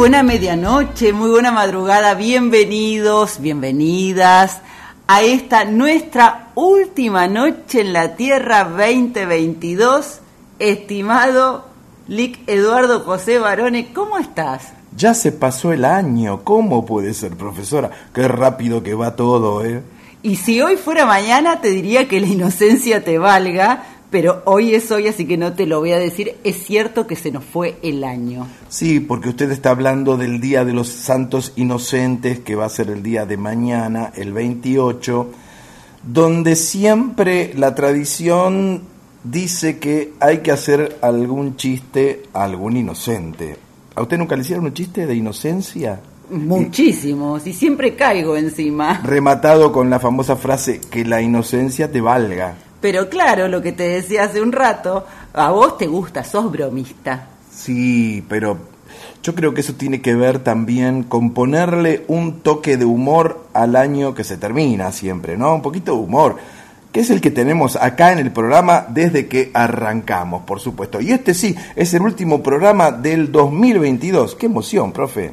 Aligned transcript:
buena 0.00 0.22
medianoche, 0.22 1.12
muy 1.12 1.28
buena 1.28 1.52
madrugada, 1.52 2.14
bienvenidos, 2.14 3.38
bienvenidas 3.38 4.62
a 5.06 5.20
esta 5.20 5.66
nuestra 5.66 6.52
última 6.54 7.28
noche 7.28 7.82
en 7.82 7.92
la 7.92 8.16
Tierra 8.16 8.64
2022. 8.64 10.20
Estimado 10.58 11.66
Lic 12.08 12.38
Eduardo 12.46 13.00
José 13.00 13.38
Barone, 13.38 13.92
¿cómo 13.92 14.16
estás? 14.16 14.72
Ya 14.96 15.12
se 15.12 15.32
pasó 15.32 15.70
el 15.70 15.84
año, 15.84 16.44
¿cómo 16.44 16.86
puede 16.86 17.12
ser, 17.12 17.36
profesora? 17.36 17.90
Qué 18.14 18.26
rápido 18.26 18.82
que 18.82 18.94
va 18.94 19.16
todo, 19.16 19.62
¿eh? 19.66 19.82
Y 20.22 20.36
si 20.36 20.62
hoy 20.62 20.78
fuera 20.78 21.04
mañana, 21.04 21.60
te 21.60 21.68
diría 21.68 22.08
que 22.08 22.20
la 22.20 22.26
inocencia 22.26 23.04
te 23.04 23.18
valga, 23.18 23.84
pero 24.10 24.42
hoy 24.44 24.74
es 24.74 24.90
hoy, 24.90 25.06
así 25.06 25.24
que 25.24 25.36
no 25.36 25.52
te 25.52 25.66
lo 25.66 25.78
voy 25.78 25.92
a 25.92 25.98
decir. 25.98 26.36
Es 26.42 26.64
cierto 26.64 27.06
que 27.06 27.16
se 27.16 27.30
nos 27.30 27.44
fue 27.44 27.76
el 27.82 28.02
año. 28.02 28.46
Sí, 28.68 28.98
porque 29.00 29.28
usted 29.28 29.50
está 29.50 29.70
hablando 29.70 30.16
del 30.16 30.40
Día 30.40 30.64
de 30.64 30.72
los 30.72 30.88
Santos 30.88 31.52
Inocentes, 31.56 32.40
que 32.40 32.56
va 32.56 32.66
a 32.66 32.70
ser 32.70 32.90
el 32.90 33.02
día 33.02 33.24
de 33.26 33.36
mañana, 33.36 34.12
el 34.16 34.32
28, 34.32 35.30
donde 36.02 36.56
siempre 36.56 37.52
la 37.54 37.74
tradición 37.74 38.82
dice 39.22 39.78
que 39.78 40.14
hay 40.18 40.38
que 40.38 40.50
hacer 40.50 40.98
algún 41.02 41.56
chiste 41.56 42.24
a 42.32 42.44
algún 42.44 42.76
inocente. 42.76 43.56
¿A 43.94 44.02
usted 44.02 44.18
nunca 44.18 44.34
le 44.34 44.42
hicieron 44.42 44.64
un 44.64 44.74
chiste 44.74 45.06
de 45.06 45.14
inocencia? 45.14 46.00
Muchísimos, 46.30 47.46
y 47.46 47.52
siempre 47.52 47.96
caigo 47.96 48.36
encima. 48.36 49.00
Rematado 49.04 49.72
con 49.72 49.90
la 49.90 49.98
famosa 49.98 50.36
frase 50.36 50.80
que 50.80 51.04
la 51.04 51.20
inocencia 51.20 51.90
te 51.90 52.00
valga. 52.00 52.56
Pero 52.80 53.08
claro, 53.08 53.48
lo 53.48 53.60
que 53.60 53.72
te 53.72 53.84
decía 53.84 54.24
hace 54.24 54.40
un 54.40 54.52
rato, 54.52 55.06
a 55.32 55.50
vos 55.50 55.76
te 55.76 55.86
gusta, 55.86 56.24
sos 56.24 56.50
bromista. 56.50 57.26
Sí, 57.52 58.24
pero 58.28 58.58
yo 59.22 59.34
creo 59.34 59.52
que 59.52 59.60
eso 59.60 59.74
tiene 59.74 60.00
que 60.00 60.14
ver 60.14 60.38
también 60.38 61.02
con 61.02 61.32
ponerle 61.32 62.04
un 62.08 62.40
toque 62.40 62.76
de 62.76 62.86
humor 62.86 63.44
al 63.52 63.76
año 63.76 64.14
que 64.14 64.24
se 64.24 64.38
termina 64.38 64.92
siempre, 64.92 65.36
¿no? 65.36 65.54
Un 65.54 65.62
poquito 65.62 65.92
de 65.92 65.98
humor, 65.98 66.36
que 66.90 67.00
es 67.00 67.10
el 67.10 67.20
que 67.20 67.30
tenemos 67.30 67.76
acá 67.76 68.12
en 68.12 68.18
el 68.18 68.32
programa 68.32 68.86
desde 68.88 69.28
que 69.28 69.50
arrancamos, 69.52 70.44
por 70.44 70.58
supuesto. 70.58 71.00
Y 71.00 71.12
este 71.12 71.34
sí, 71.34 71.54
es 71.76 71.92
el 71.92 72.02
último 72.02 72.42
programa 72.42 72.90
del 72.90 73.30
2022. 73.30 74.36
Qué 74.36 74.46
emoción, 74.46 74.92
profe. 74.92 75.32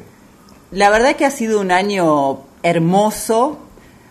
La 0.70 0.90
verdad 0.90 1.16
que 1.16 1.24
ha 1.24 1.30
sido 1.30 1.60
un 1.60 1.70
año 1.70 2.40
hermoso, 2.62 3.58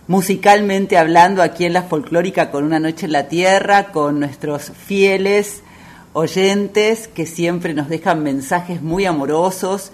musicalmente 0.08 0.98
hablando, 0.98 1.42
aquí 1.42 1.66
en 1.66 1.74
la 1.74 1.84
folclórica 1.84 2.50
con 2.50 2.64
Una 2.64 2.80
Noche 2.80 3.06
en 3.06 3.12
la 3.12 3.28
Tierra, 3.28 3.92
con 3.92 4.20
nuestros 4.20 4.72
fieles 4.72 5.64
oyentes 6.14 7.08
que 7.08 7.26
siempre 7.26 7.74
nos 7.74 7.90
dejan 7.90 8.24
mensajes 8.24 8.82
muy 8.82 9.06
amorosos, 9.06 9.92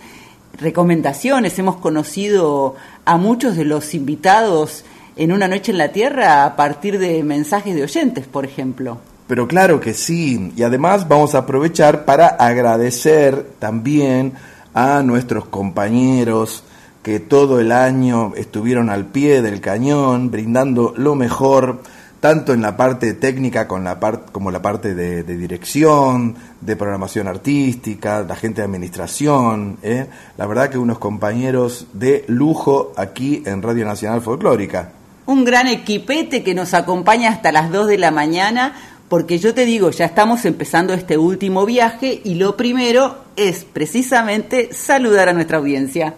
recomendaciones. 0.54 1.58
Hemos 1.60 1.78
conocido 1.78 2.76
a 3.06 3.18
muchos 3.18 3.58
de 3.58 3.66
los 3.66 3.94
invitados 3.94 4.86
en 5.16 5.32
Una 5.32 5.48
Noche 5.48 5.72
en 5.72 5.80
la 5.80 5.92
Tierra 5.92 6.46
a 6.46 6.56
partir 6.56 7.00
de 7.00 7.24
mensajes 7.24 7.76
de 7.76 7.84
oyentes, 7.84 8.26
por 8.28 8.46
ejemplo. 8.46 9.00
Pero 9.28 9.48
claro 9.48 9.80
que 9.80 9.94
sí, 9.94 10.54
y 10.56 10.64
además 10.64 11.08
vamos 11.08 11.34
a 11.34 11.40
aprovechar 11.40 12.06
para 12.06 12.28
agradecer 12.28 13.48
también 13.58 14.34
a 14.74 15.02
nuestros 15.02 15.46
compañeros 15.46 16.64
que 17.04 17.20
todo 17.20 17.60
el 17.60 17.72
año 17.74 18.32
estuvieron 18.36 18.90
al 18.90 19.06
pie 19.08 19.42
del 19.42 19.60
cañón, 19.60 20.32
brindando 20.32 20.94
lo 20.96 21.16
mejor, 21.16 21.82
tanto 22.22 22.54
en 22.54 22.62
la 22.62 22.78
parte 22.78 23.14
técnica 23.14 23.68
como 23.68 24.50
la 24.50 24.62
parte 24.62 24.96
de, 24.96 25.24
de 25.24 25.36
dirección, 25.36 26.36
de 26.62 26.78
programación 26.78 27.28
artística, 27.28 28.24
la 28.24 28.38
gente 28.38 28.62
de 28.62 28.66
administración. 28.68 29.78
¿eh? 29.84 30.08
La 30.38 30.48
verdad 30.48 30.70
que 30.70 30.78
unos 30.78 30.98
compañeros 30.98 31.88
de 31.92 32.24
lujo 32.30 32.94
aquí 32.96 33.44
en 33.46 33.62
Radio 33.62 33.86
Nacional 33.86 34.22
Folclórica. 34.22 34.94
Un 35.26 35.44
gran 35.44 35.68
equipete 35.68 36.42
que 36.42 36.54
nos 36.54 36.74
acompaña 36.74 37.32
hasta 37.32 37.52
las 37.52 37.70
2 37.70 37.88
de 37.88 37.98
la 37.98 38.12
mañana, 38.12 38.76
porque 39.10 39.40
yo 39.40 39.54
te 39.54 39.66
digo, 39.66 39.90
ya 39.92 40.06
estamos 40.06 40.46
empezando 40.46 40.94
este 40.94 41.18
último 41.18 41.66
viaje 41.66 42.22
y 42.24 42.36
lo 42.36 42.56
primero 42.56 43.18
es 43.36 43.66
precisamente 43.66 44.74
saludar 44.74 45.28
a 45.28 45.34
nuestra 45.34 45.58
audiencia 45.58 46.16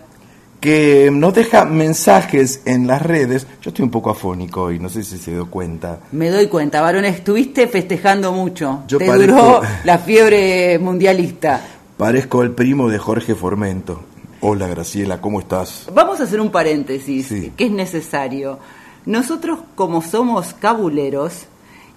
que 0.66 1.12
nos 1.14 1.34
deja 1.36 1.64
mensajes 1.66 2.62
en 2.66 2.88
las 2.88 3.02
redes. 3.04 3.46
Yo 3.62 3.70
estoy 3.70 3.84
un 3.84 3.92
poco 3.92 4.10
afónico 4.10 4.64
hoy, 4.64 4.80
no 4.80 4.90
sé 4.90 5.04
si 5.04 5.20
se 5.20 5.30
dio 5.32 5.50
cuenta. 5.50 6.00
Me 6.12 6.32
doy 6.32 6.48
cuenta, 6.48 6.82
varón, 6.82 7.06
estuviste 7.06 7.68
festejando 7.68 8.32
mucho. 8.32 8.82
Yo 8.88 8.98
Te 8.98 9.08
parezco- 9.08 9.28
duró 9.28 9.62
la 9.84 10.00
fiebre 10.00 10.80
mundialista. 10.80 11.62
Parezco 11.98 12.42
el 12.42 12.52
primo 12.52 12.90
de 12.90 12.98
Jorge 12.98 13.36
Formento. 13.36 14.02
Hola 14.42 14.68
Graciela, 14.68 15.22
¿cómo 15.22 15.40
estás? 15.40 15.88
Vamos 15.94 16.20
a 16.20 16.24
hacer 16.24 16.42
un 16.42 16.50
paréntesis, 16.50 17.28
Sí. 17.28 17.54
que 17.56 17.66
es 17.66 17.72
necesario. 17.72 18.58
nosotros 19.06 19.60
como 19.76 20.02
somos 20.02 20.56
cabuleros, 20.56 21.44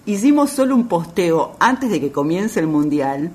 hicimos 0.05 0.51
solo 0.51 0.75
un 0.75 0.87
posteo 0.87 1.55
antes 1.59 1.89
de 1.89 1.99
que 1.99 2.11
comience 2.11 2.59
el 2.59 2.67
Mundial, 2.67 3.31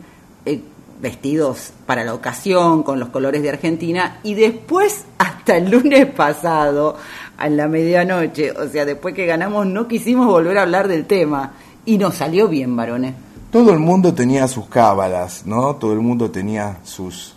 eh, 0.46 0.62
vestidos 1.00 1.72
para 1.86 2.04
la 2.04 2.14
ocasión, 2.14 2.82
con 2.82 2.98
los 2.98 3.08
colores 3.10 3.42
de 3.42 3.50
Argentina, 3.50 4.18
y 4.22 4.34
después, 4.34 5.04
hasta 5.18 5.56
el 5.56 5.70
lunes 5.70 6.06
pasado, 6.06 6.96
a 7.36 7.48
la 7.48 7.68
medianoche, 7.68 8.52
o 8.52 8.68
sea, 8.68 8.84
después 8.84 9.14
que 9.14 9.26
ganamos, 9.26 9.66
no 9.66 9.88
quisimos 9.88 10.26
volver 10.26 10.58
a 10.58 10.62
hablar 10.62 10.88
del 10.88 11.06
tema. 11.06 11.52
Y 11.86 11.98
nos 11.98 12.14
salió 12.14 12.48
bien, 12.48 12.74
varones. 12.76 13.14
Todo 13.50 13.72
el 13.72 13.78
mundo 13.78 14.14
tenía 14.14 14.48
sus 14.48 14.66
cábalas, 14.66 15.44
¿no? 15.44 15.76
Todo 15.76 15.92
el 15.92 16.00
mundo 16.00 16.30
tenía 16.30 16.78
sus, 16.82 17.34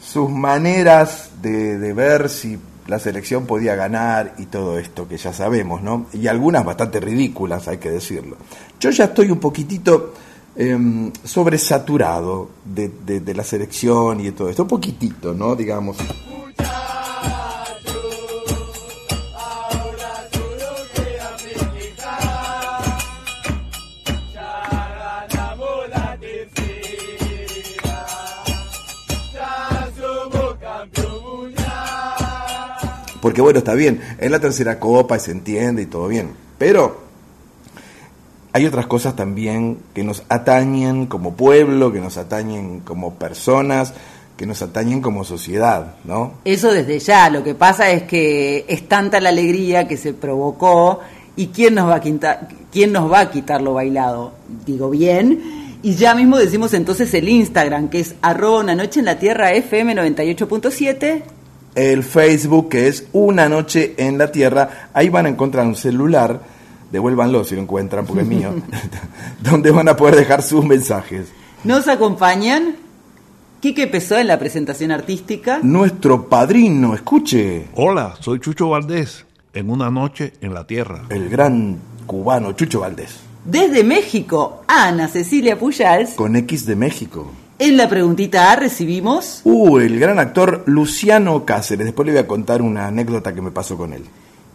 sus 0.00 0.28
maneras 0.28 1.30
de, 1.40 1.78
de 1.78 1.92
ver 1.92 2.28
si 2.28 2.58
la 2.86 2.98
selección 2.98 3.46
podía 3.46 3.74
ganar 3.74 4.34
y 4.38 4.46
todo 4.46 4.78
esto 4.78 5.08
que 5.08 5.16
ya 5.16 5.32
sabemos, 5.32 5.82
¿no? 5.82 6.06
Y 6.12 6.26
algunas 6.26 6.64
bastante 6.64 7.00
ridículas, 7.00 7.68
hay 7.68 7.78
que 7.78 7.90
decirlo. 7.90 8.36
Yo 8.78 8.90
ya 8.90 9.04
estoy 9.04 9.30
un 9.30 9.40
poquitito 9.40 10.12
eh, 10.56 11.12
sobresaturado 11.24 12.50
de, 12.64 12.88
de, 12.88 13.20
de, 13.20 13.34
la 13.34 13.44
selección 13.44 14.20
y 14.20 14.24
de 14.24 14.32
todo 14.32 14.48
esto, 14.48 14.66
poquitito, 14.66 15.34
¿no? 15.34 15.54
Digamos. 15.54 15.96
Porque 33.26 33.40
bueno, 33.40 33.58
está 33.58 33.74
bien, 33.74 34.00
es 34.20 34.30
la 34.30 34.38
tercera 34.38 34.78
copa 34.78 35.16
y 35.16 35.20
se 35.20 35.32
entiende 35.32 35.82
y 35.82 35.86
todo 35.86 36.06
bien. 36.06 36.30
Pero 36.58 37.05
hay 38.56 38.64
otras 38.64 38.86
cosas 38.86 39.14
también 39.14 39.76
que 39.92 40.02
nos 40.02 40.22
atañen 40.30 41.04
como 41.04 41.34
pueblo, 41.34 41.92
que 41.92 42.00
nos 42.00 42.16
atañen 42.16 42.80
como 42.80 43.12
personas, 43.16 43.92
que 44.34 44.46
nos 44.46 44.62
atañen 44.62 45.02
como 45.02 45.24
sociedad, 45.24 45.96
¿no? 46.04 46.32
Eso 46.46 46.72
desde 46.72 46.98
ya, 46.98 47.28
lo 47.28 47.44
que 47.44 47.54
pasa 47.54 47.90
es 47.90 48.04
que 48.04 48.64
es 48.66 48.88
tanta 48.88 49.20
la 49.20 49.28
alegría 49.28 49.86
que 49.86 49.98
se 49.98 50.14
provocó 50.14 51.00
y 51.36 51.48
quién 51.48 51.74
nos 51.74 51.90
va 51.90 51.96
a 51.96 52.00
quitar, 52.00 52.48
quién 52.72 52.92
nos 52.92 53.12
va 53.12 53.20
a 53.20 53.30
quitar 53.30 53.60
lo 53.60 53.74
bailado, 53.74 54.32
digo 54.64 54.88
bien. 54.88 55.78
Y 55.82 55.94
ya 55.96 56.14
mismo 56.14 56.38
decimos 56.38 56.72
entonces 56.72 57.12
el 57.12 57.28
Instagram, 57.28 57.90
que 57.90 58.00
es 58.00 58.14
arroba 58.22 58.60
una 58.60 58.74
noche 58.74 59.00
en 59.00 59.04
la 59.04 59.18
tierra 59.18 59.52
FM 59.52 59.94
98.7 59.96 61.22
el 61.74 62.04
Facebook, 62.04 62.70
que 62.70 62.88
es 62.88 63.04
Una 63.12 63.50
Noche 63.50 63.94
en 63.98 64.16
la 64.16 64.32
Tierra. 64.32 64.88
Ahí 64.94 65.10
van 65.10 65.26
a 65.26 65.28
encontrar 65.28 65.66
un 65.66 65.76
celular, 65.76 66.40
devuélvanlo 66.90 67.44
si 67.44 67.54
lo 67.54 67.62
encuentran, 67.62 68.06
porque 68.06 68.22
es 68.22 68.28
mío, 68.28 68.54
donde 69.40 69.70
van 69.70 69.88
a 69.88 69.96
poder 69.96 70.16
dejar 70.16 70.42
sus 70.42 70.64
mensajes. 70.64 71.28
Nos 71.64 71.88
acompañan 71.88 72.76
Quique 73.60 73.86
Pesó 73.86 74.18
en 74.18 74.28
la 74.28 74.38
presentación 74.38 74.90
artística. 74.90 75.60
Nuestro 75.62 76.28
padrino, 76.28 76.94
escuche. 76.94 77.66
Hola, 77.74 78.14
soy 78.20 78.38
Chucho 78.38 78.68
Valdés, 78.68 79.24
en 79.54 79.70
Una 79.70 79.90
Noche 79.90 80.34
en 80.40 80.54
la 80.54 80.66
Tierra. 80.66 81.04
El 81.08 81.28
gran 81.28 81.78
cubano 82.06 82.52
Chucho 82.52 82.80
Valdés. 82.80 83.16
Desde 83.44 83.82
México, 83.84 84.62
Ana 84.66 85.08
Cecilia 85.08 85.58
Pujals. 85.58 86.10
Con 86.10 86.36
X 86.36 86.66
de 86.66 86.76
México. 86.76 87.30
En 87.58 87.76
la 87.76 87.88
preguntita 87.88 88.52
A 88.52 88.56
recibimos... 88.56 89.40
Uh, 89.44 89.78
el 89.78 89.98
gran 89.98 90.18
actor 90.18 90.62
Luciano 90.66 91.44
Cáceres. 91.46 91.86
Después 91.86 92.06
le 92.06 92.12
voy 92.12 92.20
a 92.20 92.26
contar 92.26 92.60
una 92.60 92.86
anécdota 92.86 93.34
que 93.34 93.40
me 93.40 93.50
pasó 93.50 93.76
con 93.78 93.94
él. 93.94 94.04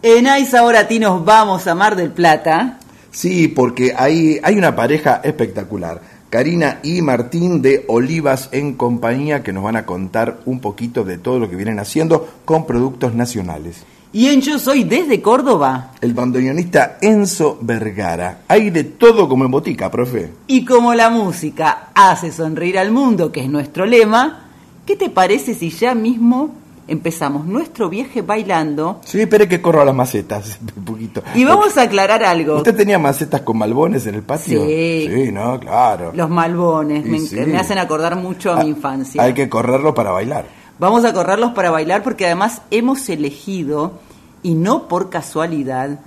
En 0.04 0.26
ahora 0.26 0.80
a 0.80 0.88
ti 0.88 0.98
nos 0.98 1.24
vamos 1.24 1.68
a 1.68 1.76
Mar 1.76 1.94
del 1.94 2.10
Plata. 2.10 2.80
Sí, 3.12 3.46
porque 3.46 3.94
hay, 3.96 4.40
hay 4.42 4.56
una 4.56 4.74
pareja 4.74 5.20
espectacular. 5.22 6.00
Karina 6.28 6.80
y 6.82 7.02
Martín 7.02 7.62
de 7.62 7.84
Olivas 7.86 8.48
en 8.50 8.74
compañía 8.74 9.44
que 9.44 9.52
nos 9.52 9.62
van 9.62 9.76
a 9.76 9.86
contar 9.86 10.40
un 10.44 10.58
poquito 10.58 11.04
de 11.04 11.18
todo 11.18 11.38
lo 11.38 11.48
que 11.48 11.54
vienen 11.54 11.78
haciendo 11.78 12.28
con 12.44 12.66
productos 12.66 13.14
nacionales. 13.14 13.84
Y 14.12 14.26
en 14.26 14.40
Yo 14.40 14.58
Soy 14.58 14.82
desde 14.82 15.22
Córdoba. 15.22 15.92
El 16.00 16.14
bandoneonista 16.14 16.98
Enzo 17.00 17.58
Vergara. 17.60 18.40
Hay 18.48 18.70
de 18.70 18.82
todo 18.82 19.28
como 19.28 19.44
en 19.44 19.52
botica, 19.52 19.88
profe. 19.88 20.32
Y 20.48 20.64
como 20.64 20.94
la 20.94 21.10
música 21.10 21.90
hace 21.94 22.32
sonreír 22.32 22.76
al 22.76 22.90
mundo, 22.90 23.30
que 23.30 23.42
es 23.44 23.48
nuestro 23.48 23.86
lema, 23.86 24.48
¿qué 24.84 24.96
te 24.96 25.10
parece 25.10 25.54
si 25.54 25.70
ya 25.70 25.94
mismo 25.94 26.61
empezamos 26.88 27.46
nuestro 27.46 27.88
viaje 27.88 28.22
bailando? 28.22 29.00
Sí, 29.04 29.20
espere 29.20 29.48
que 29.48 29.60
corro 29.60 29.82
a 29.82 29.84
las 29.84 29.94
macetas 29.94 30.58
un 30.76 30.84
poquito. 30.84 31.22
Y 31.34 31.44
vamos 31.44 31.76
a 31.76 31.82
aclarar 31.82 32.24
algo. 32.24 32.56
¿Usted 32.56 32.76
tenía 32.76 32.98
macetas 32.98 33.42
con 33.42 33.58
malbones 33.58 34.06
en 34.06 34.14
el 34.14 34.22
patio? 34.22 34.64
Sí. 34.66 35.08
Sí, 35.12 35.32
no, 35.32 35.58
claro. 35.60 36.12
Los 36.14 36.30
malbones, 36.30 37.04
me, 37.04 37.18
sí. 37.20 37.36
me, 37.36 37.58
hacen 37.58 37.78
acordar 37.78 38.16
mucho 38.16 38.52
a, 38.52 38.60
Ah, 38.60 38.64
mi 38.64 38.70
infancia. 38.70 39.22
Hay 39.22 39.34
que 39.34 39.48
correrlo 39.48 39.94
para 39.94 40.10
bailar. 40.10 40.46
Vamos 40.78 41.04
a 41.04 41.12
correrlos 41.12 41.52
para 41.52 41.70
bailar 41.70 42.02
porque 42.02 42.26
además 42.26 42.62
hemos 42.70 43.08
elegido, 43.08 44.00
y 44.42 44.54
no 44.54 44.88
por 44.88 45.10
casualidad, 45.10 46.00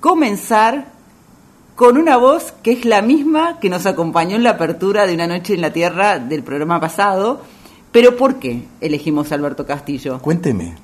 comenzar 0.00 0.92
con 1.78 1.96
una 1.96 2.16
voz 2.16 2.52
que 2.62 2.72
es 2.72 2.84
la 2.84 3.02
misma 3.02 3.60
que 3.60 3.70
nos 3.70 3.86
acompañó 3.86 4.36
en 4.36 4.42
la 4.42 4.50
apertura 4.50 5.06
de 5.06 5.14
Una 5.14 5.28
Noche 5.28 5.54
en 5.54 5.60
la 5.60 5.72
Tierra 5.72 6.18
del 6.18 6.42
programa 6.42 6.80
pasado. 6.80 7.40
Pero 7.92 8.16
¿por 8.16 8.36
qué 8.38 8.64
elegimos 8.80 9.32
a 9.32 9.34
Alberto 9.36 9.64
Castillo? 9.66 10.18
Cuénteme. 10.20 10.74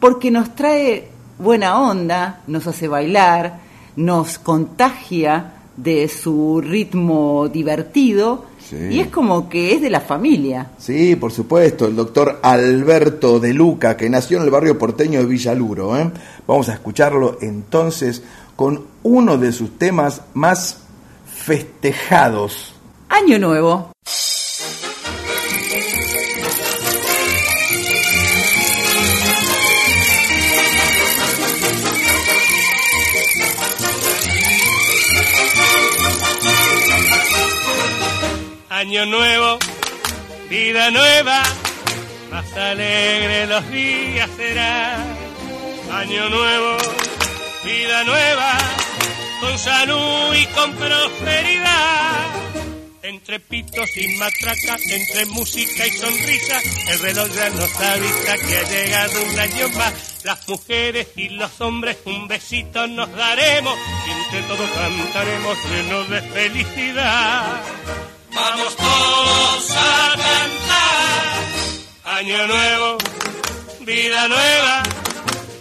Porque 0.00 0.30
nos 0.30 0.54
trae 0.54 1.08
buena 1.38 1.80
onda, 1.80 2.42
nos 2.46 2.66
hace 2.66 2.88
bailar, 2.88 3.60
nos 3.96 4.38
contagia 4.38 5.52
de 5.76 6.08
su 6.08 6.60
ritmo 6.60 7.48
divertido 7.48 8.46
Sí. 8.66 8.76
y 8.90 9.00
es 9.00 9.08
como 9.08 9.48
que 9.48 9.74
es 9.74 9.80
de 9.80 9.90
la 9.90 10.00
familia. 10.00 10.70
Sí, 10.78 11.14
por 11.14 11.30
supuesto, 11.30 11.86
el 11.86 11.94
doctor 11.94 12.40
Alberto 12.42 13.38
de 13.38 13.52
Luca, 13.54 13.96
que 13.96 14.10
nació 14.10 14.38
en 14.38 14.44
el 14.44 14.50
barrio 14.50 14.76
porteño 14.76 15.20
de 15.20 15.26
Villaluro. 15.26 15.96
¿eh? 15.96 16.10
Vamos 16.48 16.68
a 16.68 16.72
escucharlo 16.74 17.38
entonces 17.40 18.22
con 18.56 18.84
uno 19.04 19.38
de 19.38 19.52
sus 19.52 19.78
temas 19.78 20.22
más 20.34 20.78
festejados. 21.26 22.74
Año 23.08 23.38
Nuevo. 23.38 23.92
Año 38.86 39.04
nuevo, 39.04 39.58
vida 40.48 40.92
nueva, 40.92 41.42
más 42.30 42.52
alegre 42.52 43.48
los 43.48 43.68
días 43.72 44.30
serán. 44.36 45.04
Año 45.90 46.28
nuevo, 46.28 46.76
vida 47.64 48.04
nueva, 48.04 48.56
con 49.40 49.58
salud 49.58 50.36
y 50.36 50.46
con 50.54 50.72
prosperidad. 50.76 52.26
Entre 53.02 53.40
pitos 53.40 53.90
y 53.96 54.06
matracas, 54.18 54.80
entre 54.88 55.26
música 55.26 55.84
y 55.84 55.90
sonrisa, 55.90 56.60
el 56.88 56.98
reloj 57.00 57.28
ya 57.34 57.50
nos 57.50 57.80
avisa 57.80 58.34
que 58.36 58.56
ha 58.56 58.70
llegado 58.70 59.20
un 59.20 59.38
año 59.40 59.68
más. 59.70 59.94
Las 60.22 60.48
mujeres 60.48 61.08
y 61.16 61.30
los 61.30 61.60
hombres 61.60 61.96
un 62.04 62.28
besito 62.28 62.86
nos 62.86 63.12
daremos 63.16 63.76
y 64.06 64.10
entre 64.12 64.42
todos 64.42 64.70
cantaremos 64.70 65.58
llenos 65.70 66.08
de 66.08 66.22
felicidad. 66.22 67.62
Vamos 68.36 68.76
todos 68.76 69.70
a 69.70 70.10
cantar. 70.10 71.38
Año 72.04 72.46
nuevo, 72.46 72.98
vida 73.80 74.28
nueva, 74.28 74.82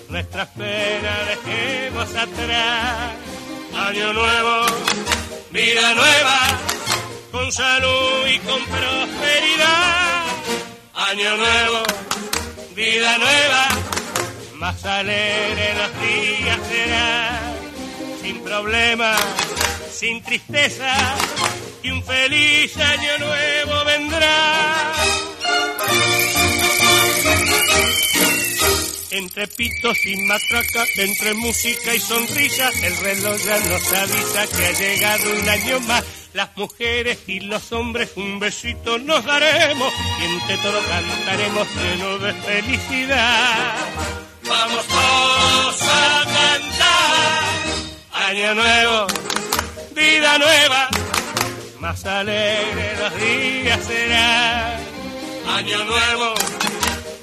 nuestras 0.09 0.47
penas 0.49 1.19
dejemos 1.29 2.09
atrás. 2.15 3.13
Año 3.73 4.11
nuevo, 4.11 4.65
vida 5.51 5.93
nueva, 5.93 6.39
con 7.31 7.49
salud 7.53 8.27
y 8.27 8.39
con 8.39 8.61
prosperidad. 8.65 10.25
Año 10.95 11.37
nuevo, 11.37 11.83
vida 12.75 13.17
nueva, 13.17 13.67
más 14.55 14.83
alegre 14.85 15.75
los 15.75 16.01
días 16.01 16.59
serán. 16.67 17.55
Sin 18.21 18.43
problemas, 18.43 19.21
sin 19.93 20.21
tristeza, 20.23 20.93
y 21.85 21.91
un 21.91 22.03
feliz 22.03 22.75
año 22.77 23.17
nuevo 23.19 23.85
vendrá. 23.85 24.93
Entre 29.11 29.47
pitos 29.47 29.97
y 30.05 30.17
matraca, 30.23 30.85
entre 30.97 31.33
música 31.35 31.95
y 31.95 31.99
sonrisa, 31.99 32.69
el 32.83 32.97
reloj 32.97 33.37
ya 33.45 33.59
nos 33.59 33.93
avisa 33.93 34.47
que 34.47 34.65
ha 34.65 34.71
llegado 34.71 35.31
un 35.31 35.49
año 35.49 35.79
más. 35.81 36.03
Las 36.33 36.57
mujeres 36.57 37.19
y 37.27 37.39
los 37.39 37.71
hombres 37.71 38.11
un 38.17 38.39
besito 38.39 38.97
nos 38.97 39.23
daremos 39.23 39.93
y 40.19 40.25
entre 40.25 40.57
todos 40.57 40.83
cantaremos 40.85 41.67
lleno 41.75 42.17
de 42.17 42.33
felicidad. 42.33 43.75
Vamos 44.43 44.85
todos 44.87 45.81
a 45.83 46.23
cantar. 46.25 47.43
Año 48.11 48.55
nuevo, 48.55 49.07
vida 49.95 50.37
nueva, 50.39 50.89
más 51.85 52.03
alegre 52.03 52.95
los 52.97 53.13
días 53.21 53.79
serán. 53.83 54.79
Año 55.55 55.83
nuevo, 55.83 56.33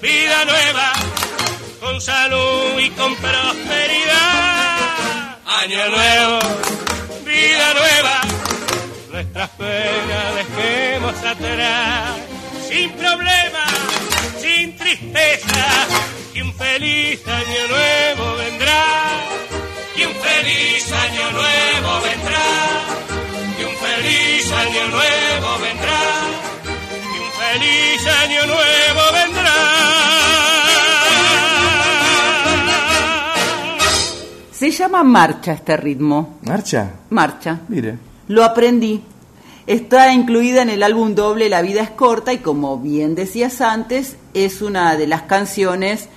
vida 0.01 0.45
nueva, 0.45 0.93
con 1.81 2.01
salud 2.01 2.79
y 2.79 2.89
con 2.91 3.13
prosperidad. 3.17 4.69
Año 5.63 5.89
nuevo, 5.89 6.39
vida 7.25 7.75
nueva, 7.75 8.21
nuestras 9.11 9.51
penas 9.51 10.27
dejemos 10.37 11.15
atrás, 11.25 12.19
sin 12.69 12.93
problemas, 12.93 13.73
sin 14.41 14.77
tristeza, 14.77 15.67
que 16.33 16.41
un 16.41 16.55
feliz 16.55 17.21
año 17.27 17.63
nuevo 17.69 18.37
vendrá, 18.37 18.85
que 19.97 20.07
un 20.07 20.15
feliz 20.15 20.93
año 20.93 21.31
nuevo 21.33 22.01
vendrá, 22.03 23.12
feliz 23.83 24.53
año 24.53 24.89
nuevo 24.89 25.49
vendrá, 25.61 26.03
que 26.63 27.21
un 27.21 27.31
feliz 27.43 28.07
año 28.23 28.47
nuevo 28.47 29.03
vendrá. 29.13 29.73
Se 34.53 34.71
llama 34.71 35.03
marcha 35.03 35.53
este 35.53 35.77
ritmo. 35.77 36.39
¿Marcha? 36.43 36.93
Marcha. 37.11 37.61
Mire. 37.69 37.99
Lo 38.29 38.45
aprendí. 38.45 39.03
Está 39.67 40.13
incluida 40.13 40.63
en 40.63 40.71
el 40.71 40.83
álbum 40.83 41.15
doble 41.15 41.49
La 41.49 41.63
vida 41.63 41.83
es 41.83 41.91
corta 41.91 42.33
y 42.33 42.39
como 42.39 42.79
bien 42.79 43.15
decías 43.15 43.61
antes, 43.61 44.17
es 44.35 44.63
una 44.63 44.97
de 44.97 45.07
las 45.07 45.23
canciones 45.23 46.09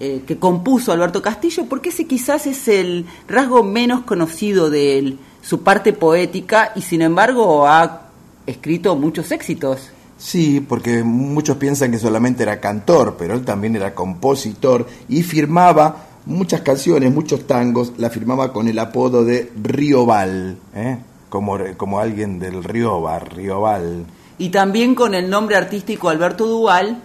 eh, 0.00 0.22
que 0.26 0.38
compuso 0.38 0.92
Alberto 0.92 1.20
Castillo 1.20 1.66
porque 1.66 1.90
ese 1.90 2.06
quizás 2.06 2.46
es 2.46 2.68
el 2.68 3.04
rasgo 3.28 3.62
menos 3.62 4.00
conocido 4.02 4.70
de 4.70 4.98
él, 4.98 5.18
su 5.42 5.62
parte 5.62 5.92
poética 5.92 6.72
y 6.74 6.82
sin 6.82 7.02
embargo 7.02 7.66
ha 7.66 8.02
escrito 8.46 8.96
muchos 8.96 9.30
éxitos. 9.32 9.90
Sí, 10.18 10.60
porque 10.60 11.02
muchos 11.02 11.56
piensan 11.56 11.90
que 11.90 11.98
solamente 11.98 12.42
era 12.42 12.60
cantor, 12.60 13.16
pero 13.18 13.34
él 13.34 13.44
también 13.44 13.74
era 13.74 13.94
compositor 13.94 14.86
y 15.08 15.22
firmaba 15.22 16.08
muchas 16.26 16.60
canciones, 16.60 17.12
muchos 17.12 17.46
tangos, 17.46 17.94
la 17.96 18.10
firmaba 18.10 18.52
con 18.52 18.68
el 18.68 18.78
apodo 18.78 19.24
de 19.24 19.50
Rioval, 19.62 20.58
¿eh? 20.74 20.98
como, 21.30 21.58
como 21.76 22.00
alguien 22.00 22.38
del 22.38 22.62
Rioba, 22.62 23.18
Rioval. 23.18 24.04
Y 24.36 24.50
también 24.50 24.94
con 24.94 25.14
el 25.14 25.30
nombre 25.30 25.56
artístico 25.56 26.10
Alberto 26.10 26.46
Duval, 26.46 27.02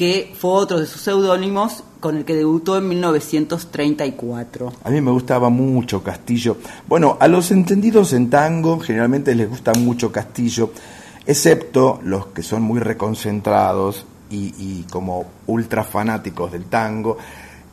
que 0.00 0.32
fue 0.34 0.52
otro 0.52 0.80
de 0.80 0.86
sus 0.86 1.02
seudónimos 1.02 1.84
con 2.00 2.16
el 2.16 2.24
que 2.24 2.34
debutó 2.34 2.78
en 2.78 2.88
1934. 2.88 4.72
A 4.82 4.88
mí 4.88 4.98
me 5.02 5.10
gustaba 5.10 5.50
mucho 5.50 6.02
Castillo. 6.02 6.56
Bueno, 6.88 7.18
a 7.20 7.28
los 7.28 7.50
entendidos 7.50 8.14
en 8.14 8.30
tango 8.30 8.80
generalmente 8.80 9.34
les 9.34 9.46
gusta 9.50 9.74
mucho 9.74 10.10
Castillo, 10.10 10.72
excepto 11.26 12.00
los 12.02 12.28
que 12.28 12.42
son 12.42 12.62
muy 12.62 12.80
reconcentrados 12.80 14.06
y, 14.30 14.54
y 14.58 14.86
como 14.90 15.26
ultra 15.46 15.84
fanáticos 15.84 16.50
del 16.52 16.64
tango. 16.64 17.18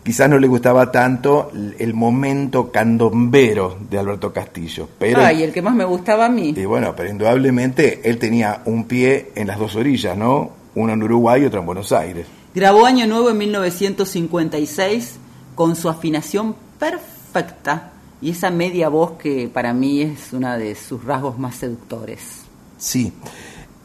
Quizás 0.03 0.29
no 0.29 0.37
les 0.37 0.49
gustaba 0.49 0.91
tanto 0.91 1.49
el 1.79 1.93
momento 1.93 2.69
candombero 2.73 3.77
de 3.89 3.99
Alberto 3.99 4.33
Castillo, 4.33 4.89
pero 4.99 5.21
Ah, 5.21 5.31
y 5.31 5.43
el 5.43 5.53
que 5.53 5.61
más 5.61 5.75
me 5.75 5.85
gustaba 5.85 6.25
a 6.25 6.29
mí. 6.29 6.53
y 6.57 6.65
bueno, 6.65 6.93
pero 6.93 7.09
indudablemente 7.09 8.01
él 8.09 8.17
tenía 8.17 8.63
un 8.65 8.83
pie 8.83 9.31
en 9.35 9.47
las 9.47 9.57
dos 9.59 9.77
orillas, 9.77 10.17
¿no? 10.17 10.66
Uno 10.77 10.93
en 10.93 11.01
Uruguay 11.01 11.41
y 11.41 11.45
otro 11.45 11.61
en 11.61 11.65
Buenos 11.65 11.91
Aires. 11.91 12.27
Grabó 12.53 12.85
Año 12.85 13.07
Nuevo 13.07 13.31
en 13.31 13.37
1956 13.39 15.15
con 15.55 15.75
su 15.75 15.89
afinación 15.89 16.55
perfecta 16.77 17.93
y 18.21 18.29
esa 18.29 18.51
media 18.51 18.87
voz 18.87 19.13
que 19.13 19.49
para 19.51 19.73
mí 19.73 20.01
es 20.01 20.33
una 20.33 20.55
de 20.55 20.75
sus 20.75 21.03
rasgos 21.03 21.39
más 21.39 21.55
seductores. 21.55 22.41
Sí. 22.77 23.11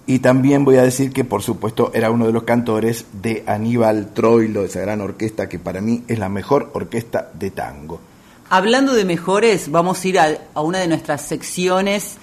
Y 0.07 0.19
también 0.19 0.67
voy 0.67 0.77
a 0.77 0.83
decir 0.83 1.15
que, 1.15 1.25
por 1.25 1.41
supuesto, 1.43 1.93
era 1.95 2.11
uno 2.11 2.27
de 2.27 2.33
los 2.33 2.43
cantores 2.43 3.07
de 3.23 3.43
Aníbal 3.47 4.13
Troilo, 4.13 4.61
de 4.61 4.67
esa 4.67 4.81
gran 4.81 5.01
orquesta 5.01 5.49
que 5.49 5.59
para 5.59 5.81
mí 5.81 6.05
es 6.09 6.19
la 6.19 6.29
mejor 6.29 6.73
orquesta 6.75 7.31
de 7.33 7.53
tango. 7.53 8.01
Hablando 8.51 8.93
de 8.93 9.07
mejores, 9.07 9.71
vamos 9.71 10.05
a 10.05 10.09
ir 10.09 10.19
a, 10.19 10.29
a 10.53 10.61
una 10.61 10.81
de 10.81 10.89
nuestras 10.89 11.23
secciones 11.23 12.19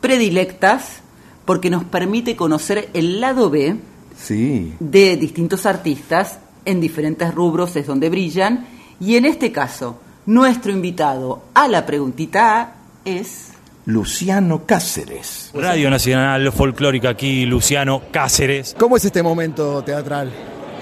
predilectas 0.00 1.00
porque 1.44 1.68
nos 1.68 1.84
permite 1.84 2.34
conocer 2.34 2.88
el 2.94 3.20
lado 3.20 3.50
B 3.50 3.76
Sí. 4.16 4.74
de 4.80 5.16
distintos 5.16 5.66
artistas 5.66 6.38
en 6.64 6.80
diferentes 6.80 7.34
rubros 7.34 7.76
es 7.76 7.86
donde 7.86 8.08
brillan 8.10 8.66
y 8.98 9.16
en 9.16 9.24
este 9.24 9.52
caso 9.52 10.00
nuestro 10.26 10.72
invitado 10.72 11.44
a 11.54 11.68
la 11.68 11.86
preguntita 11.86 12.60
A 12.60 12.74
es 13.04 13.52
Luciano 13.84 14.66
Cáceres. 14.66 15.52
Radio 15.54 15.88
Nacional 15.90 16.50
Folclórica 16.52 17.10
aquí, 17.10 17.46
Luciano 17.46 18.02
Cáceres. 18.10 18.74
¿Cómo 18.76 18.96
es 18.96 19.04
este 19.04 19.22
momento 19.22 19.84
teatral? 19.84 20.32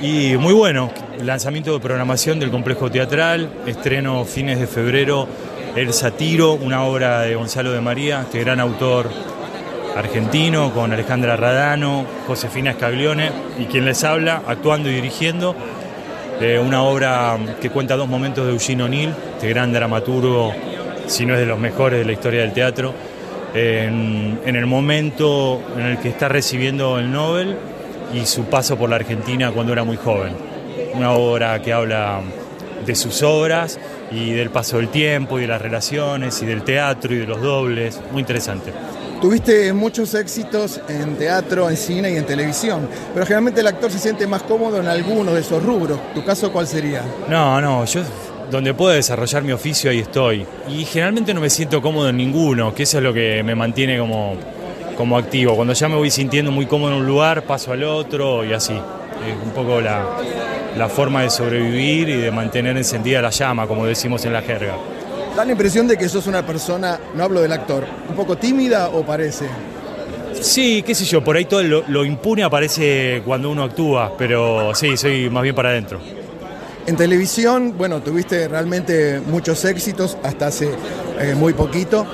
Y 0.00 0.36
muy 0.38 0.54
bueno, 0.54 0.90
lanzamiento 1.22 1.74
de 1.74 1.80
programación 1.80 2.40
del 2.40 2.50
complejo 2.50 2.90
teatral, 2.90 3.52
estreno 3.66 4.24
fines 4.24 4.58
de 4.58 4.66
febrero, 4.66 5.28
El 5.76 5.92
Satiro, 5.92 6.54
una 6.54 6.82
obra 6.84 7.20
de 7.20 7.34
Gonzalo 7.34 7.72
de 7.72 7.80
María, 7.82 8.22
este 8.22 8.40
gran 8.40 8.58
autor 8.58 9.10
argentino, 9.96 10.72
con 10.72 10.92
Alejandra 10.92 11.36
Radano, 11.36 12.04
Josefina 12.26 12.72
Scaglione 12.72 13.30
y 13.58 13.66
quien 13.66 13.84
les 13.84 14.02
habla, 14.04 14.42
actuando 14.46 14.88
y 14.90 14.94
dirigiendo. 14.94 15.54
Una 16.62 16.82
obra 16.82 17.38
que 17.60 17.70
cuenta 17.70 17.96
dos 17.96 18.08
momentos 18.08 18.44
de 18.44 18.52
Eugene 18.52 18.82
O'Neill, 18.82 19.14
este 19.34 19.48
gran 19.48 19.72
dramaturgo, 19.72 20.52
si 21.06 21.24
no 21.24 21.34
es 21.34 21.40
de 21.40 21.46
los 21.46 21.58
mejores 21.58 22.00
de 22.00 22.04
la 22.04 22.12
historia 22.12 22.40
del 22.40 22.52
teatro, 22.52 22.92
en 23.54 24.38
el 24.44 24.66
momento 24.66 25.62
en 25.76 25.86
el 25.86 25.98
que 25.98 26.08
está 26.08 26.28
recibiendo 26.28 26.98
el 26.98 27.10
Nobel 27.12 27.56
y 28.12 28.26
su 28.26 28.44
paso 28.44 28.76
por 28.76 28.90
la 28.90 28.96
Argentina 28.96 29.52
cuando 29.52 29.72
era 29.72 29.84
muy 29.84 29.96
joven. 29.96 30.34
Una 30.94 31.12
obra 31.12 31.62
que 31.62 31.72
habla 31.72 32.20
de 32.84 32.94
sus 32.94 33.22
obras 33.22 33.78
y 34.10 34.32
del 34.32 34.50
paso 34.50 34.78
del 34.78 34.88
tiempo 34.88 35.38
y 35.38 35.42
de 35.42 35.48
las 35.48 35.62
relaciones 35.62 36.42
y 36.42 36.46
del 36.46 36.62
teatro 36.62 37.14
y 37.14 37.18
de 37.18 37.26
los 37.26 37.40
dobles. 37.40 38.00
Muy 38.12 38.20
interesante. 38.20 38.72
Tuviste 39.20 39.72
muchos 39.72 40.14
éxitos 40.14 40.80
en 40.88 41.16
teatro, 41.16 41.70
en 41.70 41.76
cine 41.76 42.12
y 42.12 42.16
en 42.16 42.26
televisión, 42.26 42.88
pero 43.12 43.24
generalmente 43.24 43.60
el 43.60 43.66
actor 43.66 43.90
se 43.90 43.98
siente 43.98 44.26
más 44.26 44.42
cómodo 44.42 44.78
en 44.78 44.86
alguno 44.86 45.32
de 45.32 45.40
esos 45.40 45.62
rubros. 45.62 45.98
¿Tu 46.14 46.24
caso 46.24 46.52
cuál 46.52 46.66
sería? 46.66 47.02
No, 47.28 47.60
no, 47.60 47.84
yo 47.84 48.02
donde 48.50 48.74
puedo 48.74 48.92
desarrollar 48.92 49.42
mi 49.42 49.52
oficio 49.52 49.90
ahí 49.90 50.00
estoy. 50.00 50.46
Y 50.68 50.84
generalmente 50.84 51.34
no 51.34 51.40
me 51.40 51.50
siento 51.50 51.80
cómodo 51.80 52.08
en 52.08 52.16
ninguno, 52.16 52.74
que 52.74 52.84
eso 52.84 52.98
es 52.98 53.04
lo 53.04 53.12
que 53.12 53.42
me 53.42 53.54
mantiene 53.54 53.98
como, 53.98 54.36
como 54.96 55.16
activo. 55.16 55.56
Cuando 55.56 55.72
ya 55.72 55.88
me 55.88 55.96
voy 55.96 56.10
sintiendo 56.10 56.50
muy 56.50 56.66
cómodo 56.66 56.92
en 56.92 56.98
un 56.98 57.06
lugar, 57.06 57.42
paso 57.44 57.72
al 57.72 57.84
otro 57.84 58.44
y 58.44 58.52
así. 58.52 58.74
Es 58.74 59.42
un 59.42 59.50
poco 59.50 59.80
la, 59.80 60.04
la 60.76 60.88
forma 60.88 61.22
de 61.22 61.30
sobrevivir 61.30 62.08
y 62.08 62.16
de 62.16 62.30
mantener 62.30 62.76
encendida 62.76 63.22
la 63.22 63.30
llama, 63.30 63.66
como 63.66 63.86
decimos 63.86 64.24
en 64.24 64.32
la 64.32 64.42
jerga. 64.42 64.74
Da 65.36 65.44
la 65.44 65.52
impresión 65.52 65.88
de 65.88 65.96
que 65.96 66.08
sos 66.08 66.26
una 66.26 66.46
persona, 66.46 66.98
no 67.14 67.24
hablo 67.24 67.40
del 67.40 67.52
actor, 67.52 67.84
un 68.08 68.14
poco 68.14 68.36
tímida 68.36 68.88
o 68.90 69.04
parece. 69.04 69.46
Sí, 70.40 70.82
qué 70.82 70.94
sé 70.94 71.04
yo, 71.04 71.24
por 71.24 71.36
ahí 71.36 71.44
todo 71.46 71.62
lo, 71.62 71.84
lo 71.88 72.04
impune 72.04 72.42
aparece 72.44 73.22
cuando 73.24 73.50
uno 73.50 73.64
actúa, 73.64 74.12
pero 74.16 74.74
sí, 74.74 74.96
soy 74.96 75.30
más 75.30 75.42
bien 75.42 75.54
para 75.54 75.70
adentro. 75.70 76.00
En 76.86 76.96
televisión, 76.96 77.74
bueno, 77.78 78.00
tuviste 78.00 78.46
realmente 78.46 79.20
muchos 79.26 79.64
éxitos 79.64 80.18
hasta 80.22 80.48
hace 80.48 80.68
eh, 81.18 81.34
muy 81.34 81.54
poquito. 81.54 82.06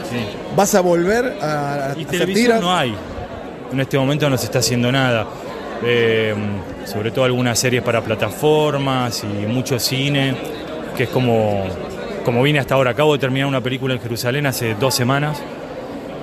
¿Vas 0.55 0.75
a 0.75 0.81
volver 0.81 1.37
a, 1.43 1.95
Y 1.97 2.05
televisión 2.05 2.45
tiras? 2.45 2.61
no 2.61 2.75
hay. 2.75 2.95
En 3.73 3.81
este 3.81 3.99
momento 3.99 4.31
no 4.31 4.39
se 4.39 4.45
está 4.45 4.61
haciendo 4.61 4.93
nada. 4.93 5.27
Eh, 5.83 6.35
sobre 6.85 7.11
todo 7.11 7.25
algunas 7.25 7.59
series 7.59 7.83
para 7.83 8.01
plataformas 8.01 9.25
y 9.25 9.47
mucho 9.47 9.79
cine, 9.79 10.37
que 10.97 11.05
es 11.05 11.09
como, 11.09 11.65
como 12.25 12.43
vine 12.43 12.59
hasta 12.59 12.75
ahora. 12.75 12.93
Acabo 12.93 13.13
de 13.13 13.19
terminar 13.19 13.47
una 13.47 13.61
película 13.61 13.95
en 13.95 14.01
Jerusalén 14.01 14.47
hace 14.47 14.75
dos 14.75 14.95
semanas. 14.95 15.39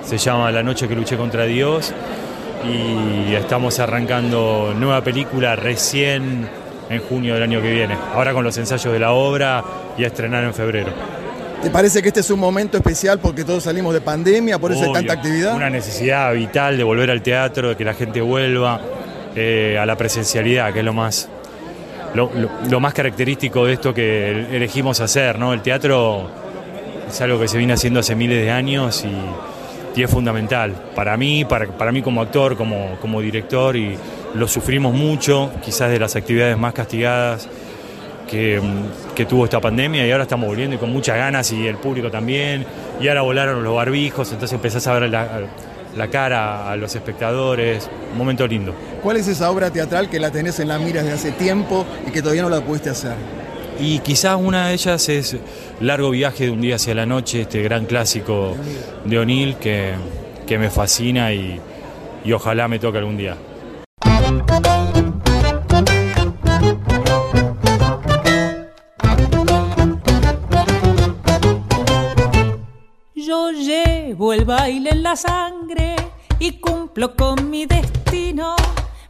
Se 0.04 0.18
llama 0.18 0.50
La 0.50 0.62
noche 0.62 0.88
que 0.88 0.94
luché 0.94 1.16
contra 1.16 1.44
Dios. 1.44 1.92
Y 2.64 3.34
estamos 3.34 3.78
arrancando 3.78 4.74
nueva 4.76 5.02
película 5.02 5.54
recién 5.56 6.48
en 6.90 7.00
junio 7.00 7.34
del 7.34 7.42
año 7.42 7.62
que 7.62 7.70
viene. 7.70 7.96
Ahora 8.14 8.32
con 8.32 8.44
los 8.44 8.56
ensayos 8.58 8.92
de 8.92 8.98
la 8.98 9.12
obra 9.12 9.62
y 9.96 10.04
a 10.04 10.08
estrenar 10.08 10.44
en 10.44 10.54
febrero. 10.54 10.92
¿Te 11.62 11.70
parece 11.70 12.02
que 12.02 12.08
este 12.08 12.20
es 12.20 12.30
un 12.30 12.38
momento 12.38 12.76
especial 12.76 13.18
porque 13.18 13.44
todos 13.44 13.64
salimos 13.64 13.92
de 13.92 14.00
pandemia, 14.00 14.58
por 14.58 14.70
eso 14.70 14.84
hay 14.84 14.92
tanta 14.92 15.14
actividad? 15.14 15.56
Una 15.56 15.68
necesidad 15.68 16.32
vital 16.32 16.76
de 16.76 16.84
volver 16.84 17.10
al 17.10 17.20
teatro, 17.20 17.70
de 17.70 17.76
que 17.76 17.84
la 17.84 17.94
gente 17.94 18.20
vuelva 18.20 18.80
eh, 19.34 19.76
a 19.80 19.84
la 19.84 19.96
presencialidad, 19.96 20.72
que 20.72 20.78
es 20.78 20.84
lo 20.84 20.92
más, 20.92 21.28
lo, 22.14 22.30
lo- 22.68 22.80
más 22.80 22.94
característico 22.94 23.66
de 23.66 23.74
esto 23.74 23.92
que 23.94 24.30
elegimos 24.56 25.00
hacer. 25.00 25.38
¿no? 25.38 25.52
El 25.52 25.62
teatro 25.62 26.28
es 27.08 27.20
algo 27.20 27.40
que 27.40 27.48
se 27.48 27.58
viene 27.58 27.72
haciendo 27.72 28.00
hace 28.00 28.14
miles 28.14 28.42
de 28.42 28.50
años 28.50 29.04
y, 29.04 29.12
es 30.00 30.08
fundamental 30.08 30.74
para 30.94 31.16
mí, 31.16 31.44
para, 31.44 31.66
para 31.66 31.90
mí 31.90 32.02
como 32.02 32.22
actor, 32.22 32.56
como, 32.56 32.96
como 33.00 33.20
director, 33.20 33.76
y 33.76 33.98
lo 34.34 34.46
sufrimos 34.46 34.94
mucho, 34.94 35.50
quizás 35.60 35.90
de 35.90 35.98
las 35.98 36.14
actividades 36.14 36.56
más 36.56 36.72
castigadas 36.72 37.48
que, 38.30 38.60
que 39.16 39.24
tuvo 39.24 39.44
esta 39.46 39.60
pandemia 39.60 40.06
y 40.06 40.12
ahora 40.12 40.22
estamos 40.22 40.46
volviendo 40.46 40.76
y 40.76 40.78
con 40.78 40.92
muchas 40.92 41.16
ganas 41.16 41.50
y 41.50 41.66
el 41.66 41.78
público 41.78 42.12
también. 42.12 42.64
Y 43.00 43.08
ahora 43.08 43.22
volaron 43.22 43.64
los 43.64 43.74
barbijos, 43.74 44.30
entonces 44.30 44.54
empezás 44.54 44.86
a 44.86 44.92
ver 45.00 45.10
la, 45.10 45.40
la 45.98 46.08
cara 46.08 46.70
a 46.70 46.76
los 46.76 46.94
espectadores. 46.94 47.90
Un 48.12 48.18
momento 48.18 48.46
lindo. 48.46 48.74
¿Cuál 49.02 49.18
es 49.18 49.28
esa 49.28 49.50
obra 49.50 49.70
teatral 49.70 50.08
que 50.08 50.18
la 50.18 50.30
tenés 50.30 50.58
en 50.60 50.68
la 50.68 50.78
mira 50.78 51.02
desde 51.02 51.14
hace 51.14 51.32
tiempo 51.32 51.84
y 52.06 52.10
que 52.10 52.22
todavía 52.22 52.42
no 52.42 52.48
la 52.48 52.60
pudiste 52.60 52.90
hacer? 52.90 53.14
Y 53.80 53.98
quizás 54.00 54.36
una 54.40 54.68
de 54.68 54.74
ellas 54.74 55.08
es 55.08 55.36
Largo 55.80 56.10
viaje 56.10 56.44
de 56.44 56.50
un 56.50 56.60
día 56.60 56.76
hacia 56.76 56.94
la 56.94 57.06
noche, 57.06 57.42
este 57.42 57.62
gran 57.62 57.86
clásico 57.86 58.56
de 59.04 59.18
O'Neill 59.18 59.56
que, 59.56 59.92
que 60.46 60.58
me 60.58 60.70
fascina 60.70 61.32
y, 61.32 61.60
y 62.24 62.32
ojalá 62.32 62.66
me 62.66 62.78
toque 62.78 62.98
algún 62.98 63.16
día. 63.16 63.36
Baile 74.48 74.92
en 74.92 75.02
la 75.02 75.14
sangre 75.14 75.94
y 76.38 76.52
cumplo 76.52 77.14
con 77.14 77.50
mi 77.50 77.66
destino. 77.66 78.56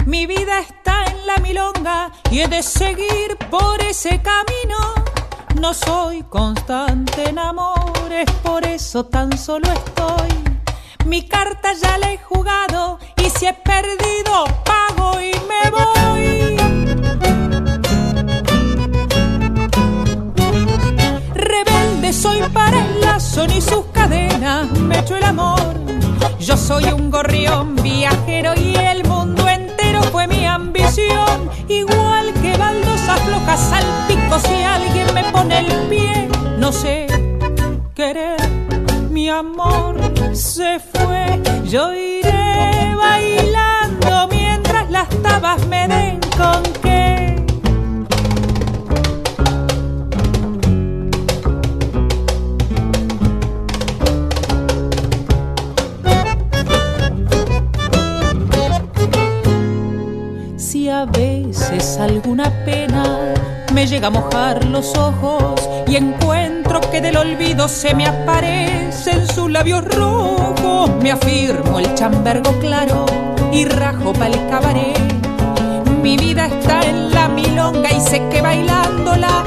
Mi 0.05 0.27
vida 0.27 0.59
está 0.59 1.05
en 1.05 1.27
la 1.29 1.37
milonga 1.37 2.11
y 2.33 2.41
he 2.41 2.49
de 2.49 2.61
seguir 2.61 3.39
por 3.49 3.81
ese 3.81 4.21
camino. 4.21 4.79
No 5.61 5.73
soy 5.75 6.25
constante 6.25 7.29
en 7.29 7.39
amores, 7.39 8.29
por 8.43 8.67
eso 8.67 9.07
tan 9.07 9.39
solo 9.39 9.69
estoy. 9.73 10.29
Mi 11.07 11.29
carta 11.29 11.73
ya 11.73 11.99
la 11.99 12.13
he 12.13 12.19
jugado 12.19 12.99
y 13.17 13.31
si 13.31 13.47
he 13.47 13.55
perdido 13.55 14.45
pago 14.65 15.21
y 15.21 15.31
me 15.51 15.71
voy. 15.71 16.68
Soy 22.13 22.41
para 22.53 22.85
el 22.85 23.01
lazo 23.03 23.47
ni 23.47 23.61
sus 23.61 23.85
cadenas 23.93 24.71
me 24.81 24.99
echo 24.99 25.17
el 25.17 25.25
amor. 25.25 25.61
Yo 26.41 26.57
soy 26.57 26.85
un 26.85 27.11
gorrión 27.11 27.77
viajero 27.77 28.55
y 28.57 28.75
el 28.75 29.05
mundo 29.05 29.47
entero 29.49 30.03
fue 30.05 30.27
mi 30.27 30.47
ambición. 30.47 31.51
Igual 31.69 32.33
que 32.41 32.57
baldosas 32.57 33.21
flojas 33.21 33.73
al 33.73 33.85
si 34.41 34.63
alguien 34.63 35.13
me 35.15 35.25
pone 35.25 35.59
el 35.59 35.89
pie. 35.89 36.29
No 36.59 36.73
sé 36.73 37.07
querer, 37.95 38.41
mi 39.11 39.29
amor 39.29 39.97
se 40.33 40.79
fue. 40.79 41.41
Yo 41.65 41.93
iré 41.93 42.95
bailando 42.95 44.29
mientras 44.31 44.91
las 44.91 45.09
tabas 45.23 45.67
me 45.67 45.89
den 45.89 46.21
con 46.37 46.63
qué. 46.83 47.28
A 60.99 61.05
veces 61.05 61.97
alguna 62.01 62.51
pena 62.65 63.33
me 63.73 63.87
llega 63.87 64.09
a 64.09 64.11
mojar 64.11 64.65
los 64.65 64.97
ojos 64.97 65.69
y 65.87 65.95
encuentro 65.95 66.81
que 66.91 67.01
del 67.01 67.17
olvido 67.17 67.69
se 67.69 67.95
me 67.95 68.05
aparecen 68.05 69.25
sus 69.29 69.49
labios 69.49 69.85
rojos, 69.85 70.91
me 71.01 71.13
afirmo 71.13 71.79
el 71.79 71.95
chambergo 71.95 72.51
claro 72.59 73.07
y 73.53 73.65
rajo 73.65 74.13
pa'l 74.13 74.35
cabaret. 74.51 74.99
Mi 76.03 76.17
vida 76.17 76.47
está 76.47 76.81
en 76.81 77.15
la 77.15 77.29
milonga 77.29 77.93
y 77.93 78.01
sé 78.01 78.21
que 78.29 78.43
bailándola 78.43 79.45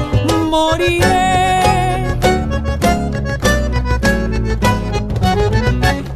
moriré. 0.48 1.60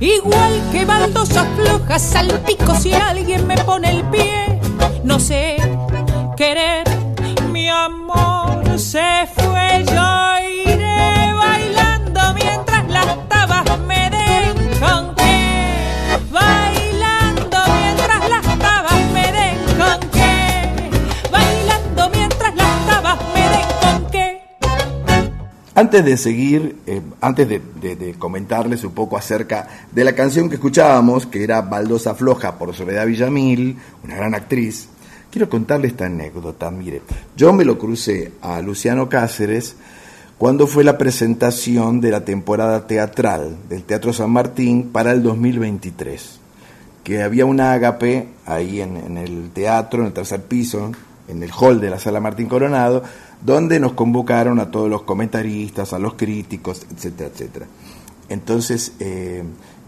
Igual 0.01 0.63
que 0.73 0.87
baldosas 0.87 1.47
flojas 1.57 2.17
al 2.17 2.29
pico 2.41 2.75
si 2.75 2.95
alguien 2.95 3.47
me 3.47 3.59
pone 3.59 3.91
el 3.91 4.03
pie. 4.05 4.56
No 5.07 5.19
sé 5.21 5.57
querer, 6.37 6.85
mi 7.53 7.69
amor 7.69 8.79
se 8.79 9.27
fue. 9.35 9.85
Yo 9.87 10.73
iré 10.73 11.33
bailando 11.33 12.21
mientras 12.35 12.89
las 12.91 13.29
tabas 13.29 13.79
me 13.87 14.11
den 14.11 14.57
con 14.81 15.15
qué. 15.15 16.19
Bailando 16.31 17.59
mientras 17.81 18.29
las 18.29 18.59
tabas 18.59 19.13
me 19.15 19.33
den 19.33 19.59
con 19.79 20.11
qué. 20.11 20.91
Bailando 21.31 22.11
mientras 22.11 22.55
las 22.57 22.87
tabas 22.87 23.19
me 23.35 23.41
den 23.41 23.69
con 23.81 24.11
qué. 24.11 24.43
Antes 25.75 26.05
de 26.05 26.17
seguir, 26.17 26.77
eh, 26.87 27.01
antes 27.21 27.49
de, 27.49 27.61
de- 27.81 28.15
comentarles 28.19 28.83
un 28.85 28.93
poco 28.93 29.17
acerca 29.17 29.69
de 29.93 30.05
la 30.05 30.15
canción 30.15 30.49
que 30.49 30.57
escuchábamos, 30.57 31.27
que 31.27 31.45
era 31.45 31.63
Baldosa 31.63 32.15
Floja 32.15 32.59
por 32.59 32.75
Soledad 32.75 33.07
Villamil, 33.07 33.79
una 34.05 34.17
gran 34.17 34.35
actriz, 34.35 34.89
quiero 35.31 35.49
contarle 35.49 35.89
esta 35.89 36.07
anécdota. 36.07 36.71
Mire, 36.71 37.03
yo 37.37 37.53
me 37.53 37.65
lo 37.65 37.79
crucé 37.79 38.33
a 38.43 38.61
Luciano 38.61 39.09
Cáceres 39.09 39.77
cuando 40.39 40.67
fue 40.67 40.85
la 40.85 40.99
presentación 40.99 42.01
de 42.01 42.11
la 42.11 42.25
temporada 42.25 42.87
teatral 42.87 43.57
del 43.69 43.85
Teatro 43.85 44.13
San 44.13 44.31
Martín 44.31 44.91
para 44.93 45.13
el 45.13 45.23
2023 45.23 46.41
que 47.07 47.23
había 47.23 47.47
una 47.47 47.73
ágape 47.73 48.31
ahí 48.47 48.81
en, 48.81 48.97
en 48.97 49.17
el 49.17 49.51
teatro, 49.51 50.01
en 50.01 50.07
el 50.07 50.13
tercer 50.13 50.43
piso, 50.43 50.91
en 51.29 51.41
el 51.41 51.53
hall 51.53 51.81
de 51.81 51.89
la 51.89 52.01
sala 52.01 52.19
Martín 52.19 52.49
Coronado, 52.49 53.05
donde 53.41 53.79
nos 53.79 53.93
convocaron 53.93 54.59
a 54.59 54.73
todos 54.73 54.91
los 54.91 55.03
comentaristas, 55.03 55.93
a 55.93 56.01
los 56.01 56.15
críticos, 56.15 56.85
etcétera, 56.93 57.31
etcétera. 57.33 57.67
Entonces, 58.29 58.95
eh, 58.99 59.45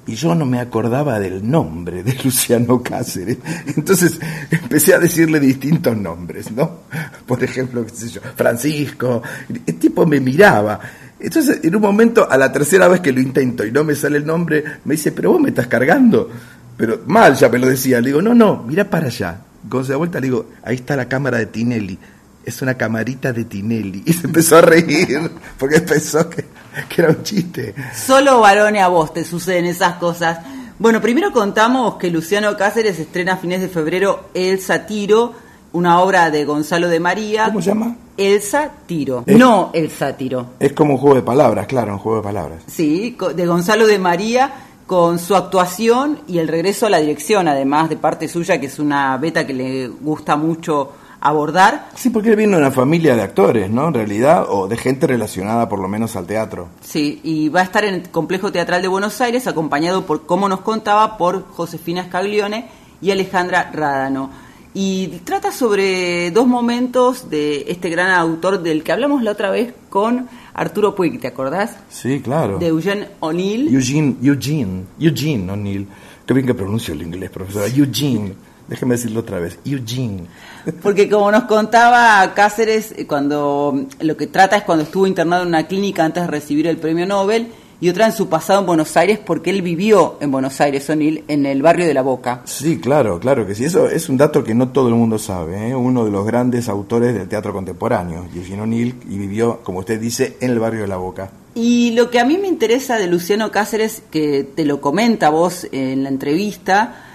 y 0.09 0.15
yo 0.15 0.35
no 0.35 0.47
me 0.47 0.59
acordaba 0.59 1.21
del 1.21 1.49
nombre 1.49 2.03
de 2.03 2.15
Luciano 2.25 2.83
Cáceres, 2.83 3.37
entonces 3.77 4.19
empecé 4.51 4.95
a 4.95 4.99
decirle 4.99 5.39
distintos 5.39 5.97
nombres, 5.97 6.51
¿no? 6.51 6.81
Por 7.27 7.45
ejemplo, 7.45 7.85
qué 7.85 7.95
sé 7.95 8.09
yo, 8.09 8.21
Francisco, 8.35 9.23
el 9.67 9.75
tipo 9.77 10.07
me 10.07 10.19
miraba. 10.19 10.81
Entonces, 11.21 11.61
en 11.63 11.77
un 11.77 11.83
momento, 11.83 12.31
a 12.31 12.39
la 12.39 12.51
tercera 12.51 12.89
vez 12.89 13.01
que 13.01 13.13
lo 13.13 13.21
intento 13.21 13.67
y 13.67 13.71
no 13.71 13.85
me 13.85 13.95
sale 13.95 14.17
el 14.17 14.27
nombre, 14.27 14.65
me 14.85 14.95
dice, 14.95 15.13
pero 15.13 15.33
vos 15.33 15.41
me 15.41 15.51
estás 15.51 15.67
cargando. 15.67 16.31
Pero 16.77 17.03
mal 17.07 17.35
ya 17.35 17.49
me 17.49 17.59
lo 17.59 17.67
decía. 17.67 18.01
Le 18.01 18.09
digo, 18.09 18.23
no, 18.23 18.35
no, 18.35 18.63
mira 18.63 18.89
para 18.89 19.07
allá. 19.09 19.41
Se 19.83 19.93
da 19.93 19.97
vuelta, 19.97 20.21
le 20.21 20.29
digo, 20.29 20.51
ahí 20.63 20.77
está 20.77 20.97
la 20.97 21.09
cámara 21.09 21.39
de 21.39 21.47
Tinelli. 21.47 21.99
Es 22.45 22.63
una 22.63 22.75
camarita 22.75 23.33
de 23.33 23.45
Tinelli. 23.45 24.05
Y 24.07 24.13
se 24.13 24.29
empezó 24.29 24.57
a 24.57 24.61
reír 24.63 25.31
porque 25.59 25.81
pensó 25.81 26.31
que, 26.31 26.45
que 26.89 27.03
era 27.03 27.11
un 27.11 27.23
chiste. 27.23 27.75
Solo 27.95 28.41
varones 28.41 28.83
a 28.83 28.89
vos 28.89 29.13
te 29.13 29.25
suceden 29.25 29.67
esas 29.67 29.95
cosas. 29.95 30.39
Bueno, 30.79 31.01
primero 31.01 31.33
contamos 31.33 31.97
que 31.97 32.11
Luciano 32.11 32.57
Cáceres 32.57 32.99
estrena 32.99 33.35
a 33.35 33.37
fines 33.37 33.61
de 33.61 33.69
febrero 33.69 34.29
El 34.35 34.61
Satiro, 34.61 35.33
una 35.73 36.01
obra 36.01 36.31
de 36.31 36.45
Gonzalo 36.45 36.89
de 36.89 37.01
María. 37.01 37.47
¿Cómo 37.47 37.61
se 37.61 37.71
llama? 37.71 37.97
El 38.17 38.41
Satiro. 38.43 39.25
Es- 39.27 39.37
No 39.37 39.71
El 39.75 39.91
Sátiro. 39.91 40.47
Es 40.61 40.73
como 40.73 40.95
un 40.95 41.01
juego 41.01 41.17
de 41.17 41.23
palabras, 41.23 41.67
claro, 41.67 41.93
un 41.95 41.99
juego 41.99 42.19
de 42.19 42.25
palabras. 42.25 42.63
Sí, 42.67 43.17
de 43.35 43.47
Gonzalo 43.47 43.87
de 43.87 43.99
María 43.99 44.53
con 44.87 45.19
su 45.19 45.37
actuación 45.37 46.21
y 46.29 46.39
el 46.39 46.49
regreso 46.49 46.87
a 46.87 46.91
la 46.91 46.99
dirección, 46.99 47.47
además 47.49 47.89
de 47.91 47.97
parte 47.97 48.27
suya, 48.29 48.59
que 48.59 48.67
es 48.67 48.79
una 48.79 49.17
beta 49.19 49.47
que 49.47 49.53
le 49.53 49.89
gusta 49.89 50.37
mucho 50.37 50.93
abordar. 51.21 51.89
Sí, 51.95 52.11
porque 52.11 52.31
él 52.31 52.37
viene 52.37 52.57
de 52.57 52.63
una 52.63 52.71
familia 52.71 53.17
de 53.17 53.23
actores, 53.23 53.71
¿no? 53.71 53.89
En 53.89 53.95
realidad, 53.95 54.47
o 54.49 54.69
de 54.69 54.77
gente 54.77 55.07
relacionada 55.07 55.69
por 55.69 55.81
lo 55.81 55.89
menos 55.89 56.17
al 56.17 56.27
teatro. 56.27 56.69
Sí, 56.81 57.21
y 57.23 57.49
va 57.49 57.61
a 57.61 57.65
estar 57.65 57.85
en 57.85 57.95
el 57.95 58.09
Complejo 58.11 58.53
Teatral 58.53 58.83
de 58.83 58.89
Buenos 58.89 59.21
Aires, 59.21 59.47
acompañado 59.47 60.07
por, 60.07 60.27
como 60.27 60.49
nos 60.49 60.61
contaba, 60.61 61.17
por 61.17 61.47
Josefina 61.49 62.05
Scaglione 62.05 62.69
y 63.01 63.11
Alejandra 63.11 63.71
Rádano. 63.73 64.31
Y 64.75 65.09
trata 65.25 65.51
sobre 65.51 66.31
dos 66.31 66.47
momentos 66.47 67.31
de 67.31 67.65
este 67.69 67.89
gran 67.89 68.11
autor 68.11 68.63
del 68.63 68.85
que 68.85 68.93
hablamos 68.93 69.23
la 69.23 69.33
otra 69.33 69.51
vez 69.51 69.73
con 69.89 70.29
Arturo 70.55 70.95
Puig, 70.95 71.21
¿te 71.21 71.27
acordás? 71.27 71.77
Sí, 71.89 72.21
claro. 72.21 72.59
De 72.59 72.69
Eugene 72.69 73.09
O'Neill. 73.21 73.75
Eugene, 73.75 74.17
Eugene, 74.23 74.85
Eugene 75.01 75.53
O'Neill. 75.53 75.89
Qué 76.27 76.35
bien 76.35 76.47
que 76.47 76.55
pronuncio 76.55 76.95
el 76.95 77.03
inglés, 77.03 77.31
profesora. 77.31 77.67
Eugene. 77.67 78.35
Déjeme 78.69 78.97
decirlo 78.97 79.21
otra 79.21 79.41
vez. 79.41 79.59
Eugene. 79.65 80.27
Porque 80.83 81.09
como 81.09 81.31
nos 81.33 81.45
contaba 81.45 82.35
Cáceres, 82.35 82.93
eh, 82.97 83.07
cuando 83.07 83.87
lo 84.01 84.17
que 84.17 84.27
trata 84.27 84.57
es 84.57 84.63
cuando 84.65 84.85
estuvo 84.85 85.07
internado 85.07 85.43
en 85.43 85.49
una 85.49 85.67
clínica 85.67 86.05
antes 86.05 86.23
de 86.23 86.29
recibir 86.29 86.67
el 86.67 86.77
premio 86.77 87.07
Nobel 87.07 87.49
y 87.81 87.89
otra 87.89 88.07
en 88.07 88.13
su 88.13 88.29
pasado 88.29 88.61
en 88.61 88.67
Buenos 88.67 88.97
Aires 88.97 89.21
porque 89.25 89.51
él 89.51 89.63
vivió 89.63 90.19
en 90.21 90.31
Buenos 90.31 90.61
Aires, 90.61 90.89
O'Neill, 90.91 91.25
en 91.29 91.47
el 91.47 91.63
barrio 91.63 91.87
de 91.87 91.95
La 91.95 92.03
Boca. 92.03 92.43
Sí, 92.45 92.79
claro, 92.79 93.21
claro 93.21 93.47
que 93.47 93.55
sí. 93.55 93.65
Eso 93.65 93.89
es 93.89 94.09
un 94.09 94.17
dato 94.17 94.43
que 94.43 94.55
no 94.55 94.69
todo 94.69 94.89
el 94.89 94.95
mundo 94.95 95.19
sabe. 95.19 95.69
¿eh? 95.71 95.75
Uno 95.75 96.05
de 96.05 96.11
los 96.11 96.27
grandes 96.27 96.69
autores 96.69 97.15
del 97.15 97.29
teatro 97.29 97.53
contemporáneo, 97.53 98.27
Eugene 98.35 98.63
O'Neill, 98.63 98.97
y 99.09 99.17
vivió, 99.17 99.61
como 99.63 99.79
usted 99.81 100.01
dice, 100.01 100.37
en 100.41 100.51
el 100.51 100.59
barrio 100.59 100.83
de 100.83 100.89
La 100.89 100.97
Boca. 100.97 101.31
Y 101.55 101.93
lo 101.93 102.11
que 102.11 102.21
a 102.21 102.25
mí 102.25 102.37
me 102.37 102.49
interesa 102.49 102.99
de 102.99 103.07
Luciano 103.07 103.51
Cáceres, 103.51 104.03
que 104.11 104.45
te 104.45 104.65
lo 104.65 104.81
comenta 104.81 105.31
vos 105.31 105.67
en 105.73 106.03
la 106.03 106.09
entrevista, 106.09 107.08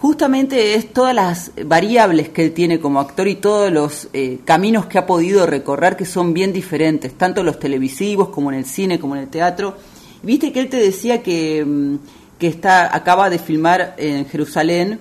justamente 0.00 0.74
es 0.74 0.92
todas 0.92 1.14
las 1.14 1.52
variables 1.66 2.28
que 2.28 2.44
él 2.44 2.52
tiene 2.52 2.80
como 2.80 3.00
actor 3.00 3.28
y 3.28 3.36
todos 3.36 3.72
los 3.72 4.08
eh, 4.12 4.38
caminos 4.44 4.86
que 4.86 4.98
ha 4.98 5.06
podido 5.06 5.46
recorrer 5.46 5.96
que 5.96 6.04
son 6.04 6.32
bien 6.32 6.52
diferentes, 6.52 7.14
tanto 7.14 7.42
los 7.42 7.58
televisivos 7.58 8.28
como 8.28 8.52
en 8.52 8.58
el 8.58 8.64
cine, 8.64 8.98
como 8.98 9.16
en 9.16 9.22
el 9.22 9.28
teatro. 9.28 9.76
Viste 10.22 10.52
que 10.52 10.60
él 10.60 10.68
te 10.68 10.78
decía 10.78 11.22
que, 11.22 11.64
mm, 11.64 11.96
que 12.38 12.46
está, 12.46 12.94
acaba 12.94 13.30
de 13.30 13.38
filmar 13.38 13.94
en 13.98 14.26
Jerusalén 14.26 15.00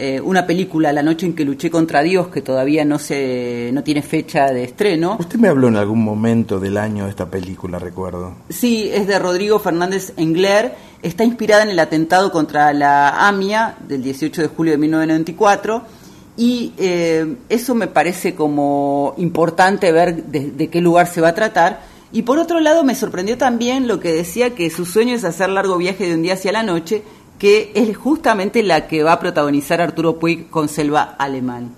eh, 0.00 0.20
una 0.20 0.46
película, 0.46 0.92
La 0.92 1.02
noche 1.02 1.26
en 1.26 1.34
que 1.34 1.44
luché 1.44 1.72
contra 1.72 2.02
Dios, 2.02 2.28
que 2.28 2.40
todavía 2.40 2.84
no, 2.84 3.00
se, 3.00 3.70
no 3.72 3.82
tiene 3.82 4.00
fecha 4.00 4.52
de 4.52 4.62
estreno. 4.62 5.16
Usted 5.18 5.40
me 5.40 5.48
habló 5.48 5.66
en 5.66 5.74
algún 5.74 6.04
momento 6.04 6.60
del 6.60 6.76
año 6.76 7.04
de 7.04 7.10
esta 7.10 7.28
película, 7.28 7.80
recuerdo. 7.80 8.34
Sí, 8.48 8.88
es 8.92 9.08
de 9.08 9.18
Rodrigo 9.18 9.58
Fernández 9.58 10.12
Engler. 10.16 10.72
Está 11.02 11.24
inspirada 11.24 11.62
en 11.62 11.70
el 11.70 11.78
atentado 11.78 12.32
contra 12.32 12.72
la 12.72 13.28
AMIA 13.28 13.76
del 13.86 14.02
18 14.02 14.42
de 14.42 14.48
julio 14.48 14.72
de 14.72 14.78
1994. 14.78 15.82
Y 16.36 16.72
eh, 16.78 17.36
eso 17.48 17.74
me 17.74 17.86
parece 17.86 18.34
como 18.34 19.14
importante 19.16 19.90
ver 19.92 20.24
de, 20.24 20.68
qué 20.68 20.80
lugar 20.80 21.06
se 21.06 21.20
va 21.20 21.28
a 21.28 21.34
tratar. 21.34 21.80
Y 22.12 22.22
por 22.22 22.38
otro 22.38 22.60
lado 22.60 22.84
me 22.84 22.94
sorprendió 22.94 23.36
también 23.36 23.86
lo 23.86 24.00
que 24.00 24.12
decía 24.12 24.54
que 24.54 24.70
su 24.70 24.86
sueño 24.86 25.14
es 25.14 25.24
hacer 25.24 25.50
largo 25.50 25.76
viaje 25.76 26.06
de 26.06 26.14
un 26.14 26.22
día 26.22 26.34
hacia 26.34 26.52
la 26.52 26.62
noche 26.62 27.02
que 27.38 27.70
es 27.74 27.96
justamente 27.96 28.62
la 28.62 28.88
que 28.88 29.02
va 29.02 29.12
a 29.12 29.20
protagonizar 29.20 29.80
Arturo 29.80 30.18
Puig 30.18 30.50
con 30.50 30.68
Selva 30.68 31.14
Alemán. 31.18 31.70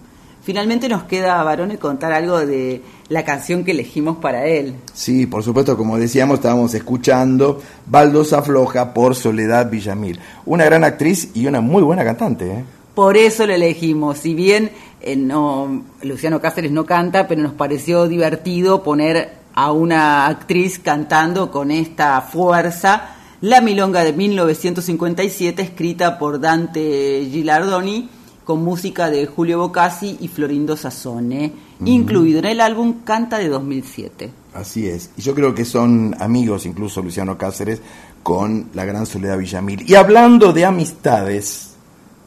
Finalmente 0.43 0.89
nos 0.89 1.05
queda, 1.05 1.43
Barone, 1.43 1.79
contar 1.79 2.13
algo 2.13 2.45
de 2.45 2.83
la 3.11 3.25
canción 3.25 3.65
que 3.65 3.73
elegimos 3.73 4.19
para 4.19 4.47
él. 4.47 4.77
Sí, 4.95 5.27
por 5.27 5.43
supuesto, 5.43 5.77
como 5.77 5.99
decíamos, 5.99 6.37
estábamos 6.37 6.73
escuchando 6.75 7.61
Baldosa 7.87 8.41
Floja 8.41 8.95
por 8.95 9.17
Soledad 9.17 9.69
Villamil. 9.69 10.21
Una 10.47 10.65
gran 10.65 10.85
actriz 10.85 11.31
y 11.35 11.47
una 11.47 11.61
muy 11.61 11.83
buena 11.83 12.05
cantante. 12.05 12.51
¿eh? 12.51 12.65
Por 12.95 13.17
eso 13.17 13.47
lo 13.47 13.53
elegimos. 13.53 14.19
Si 14.19 14.35
bien 14.35 14.71
eh, 15.01 15.17
no, 15.17 15.83
Luciano 16.03 16.41
Cáceres 16.41 16.71
no 16.71 16.87
canta, 16.87 17.27
pero 17.27 17.43
nos 17.43 17.53
pareció 17.55 18.07
divertido 18.07 18.85
poner 18.85 19.33
a 19.55 19.73
una 19.73 20.29
actriz 20.29 20.79
cantando 20.79 21.51
con 21.51 21.73
esta 21.73 22.21
fuerza 22.21 23.17
la 23.41 23.61
Milonga 23.61 24.05
de 24.05 24.13
1957, 24.13 25.63
escrita 25.63 26.17
por 26.17 26.39
Dante 26.39 27.27
Gilardoni, 27.33 28.09
con 28.45 28.63
música 28.63 29.11
de 29.11 29.27
Julio 29.27 29.59
Bocassi 29.59 30.19
y 30.21 30.29
Florindo 30.29 30.77
Sassone, 30.77 31.70
incluido 31.85 32.39
en 32.41 32.45
el 32.47 32.61
álbum 32.61 33.03
Canta 33.05 33.39
de 33.39 33.49
2007. 33.49 34.31
Así 34.55 34.89
es. 34.89 35.11
Y 35.17 35.23
yo 35.23 35.35
creo 35.35 35.55
que 35.55 35.65
son 35.65 36.17
amigos, 36.19 36.67
incluso 36.67 37.03
Luciano 37.03 37.39
Cáceres, 37.39 37.81
con 38.23 38.69
la 38.75 38.85
gran 38.85 39.07
Soledad 39.07 39.39
Villamil. 39.39 39.89
Y 39.89 39.95
hablando 39.95 40.53
de 40.53 40.65
amistades, 40.65 41.71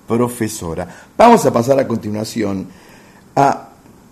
profesora, 0.08 0.88
vamos 1.18 1.46
a 1.46 1.54
pasar 1.54 1.80
a 1.80 1.88
continuación 1.88 2.68
a, 3.36 3.70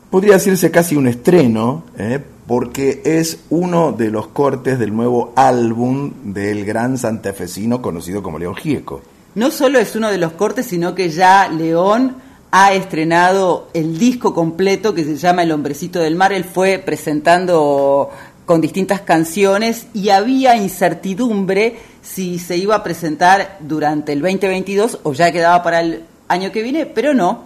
podría 0.10 0.34
decirse 0.34 0.72
casi 0.72 0.96
un 0.96 1.08
estreno, 1.08 1.84
¿eh? 1.98 2.20
porque 2.48 3.02
es 3.06 3.40
uno 3.50 3.94
de 3.94 4.10
los 4.10 4.28
cortes 4.28 4.78
del 4.78 4.96
nuevo 4.96 5.32
álbum 5.36 6.12
del 6.34 6.66
gran 6.66 6.98
santafesino 6.98 7.82
conocido 7.82 8.22
como 8.22 8.40
León 8.40 8.56
Gieco. 8.56 9.02
No 9.36 9.52
solo 9.52 9.80
es 9.80 9.96
uno 9.96 10.10
de 10.10 10.18
los 10.18 10.34
cortes, 10.34 10.66
sino 10.66 10.94
que 10.94 11.10
ya 11.10 11.48
León 11.48 12.16
ha 12.52 12.74
estrenado 12.74 13.70
el 13.74 13.98
disco 13.98 14.34
completo 14.34 14.94
que 14.94 15.04
se 15.04 15.16
llama 15.16 15.44
El 15.44 15.52
Hombrecito 15.52 16.00
del 16.00 16.16
Mar. 16.16 16.34
Él 16.34 16.44
fue 16.44 16.80
presentando 16.80 18.10
con 18.46 18.62
distintas 18.62 19.02
canciones 19.02 19.88
y 19.94 20.10
había 20.10 20.56
incertidumbre 20.58 21.78
si 22.02 22.40
se 22.40 22.58
iba 22.58 22.76
a 22.76 22.84
presentar 22.84 23.58
durante 23.62 24.14
el 24.14 24.22
2022 24.22 25.00
o 25.04 25.14
ya 25.14 25.32
quedaba 25.32 25.64
para 25.64 25.80
el 25.80 26.04
año 26.28 26.52
que 26.52 26.62
viene, 26.62 26.86
pero 26.86 27.14
no. 27.14 27.46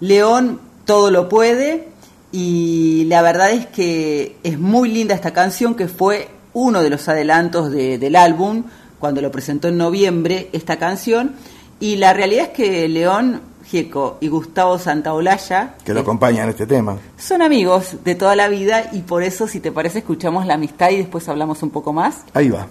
León 0.00 0.60
todo 0.84 1.10
lo 1.10 1.28
puede, 1.28 1.88
y 2.32 3.04
la 3.08 3.22
verdad 3.22 3.50
es 3.50 3.66
que 3.66 4.36
es 4.42 4.58
muy 4.58 4.90
linda 4.90 5.14
esta 5.14 5.32
canción 5.32 5.74
que 5.74 5.88
fue 5.88 6.28
uno 6.52 6.82
de 6.82 6.90
los 6.90 7.08
adelantos 7.08 7.70
del 7.70 8.16
álbum 8.16 8.64
cuando 8.98 9.22
lo 9.22 9.30
presentó 9.30 9.68
en 9.68 9.78
noviembre 9.78 10.48
esta 10.52 10.78
canción 10.78 11.34
y 11.80 11.96
la 11.96 12.12
realidad 12.12 12.46
es 12.46 12.50
que 12.50 12.88
León 12.88 13.40
Gieco 13.68 14.18
y 14.20 14.28
Gustavo 14.28 14.78
Santaolalla 14.78 15.74
que 15.84 15.92
lo 15.92 16.00
acompañan 16.00 16.44
en 16.44 16.50
este 16.50 16.66
tema. 16.66 16.96
son 17.18 17.42
amigos 17.42 17.96
de 18.04 18.14
toda 18.14 18.34
la 18.34 18.48
vida 18.48 18.90
y 18.92 19.00
por 19.00 19.22
eso 19.22 19.46
si 19.46 19.60
te 19.60 19.72
parece 19.72 19.98
escuchamos 19.98 20.46
la 20.46 20.54
amistad 20.54 20.90
y 20.90 20.96
después 20.96 21.28
hablamos 21.28 21.62
un 21.62 21.70
poco 21.70 21.92
más. 21.92 22.24
Ahí 22.34 22.48
va 22.48 22.66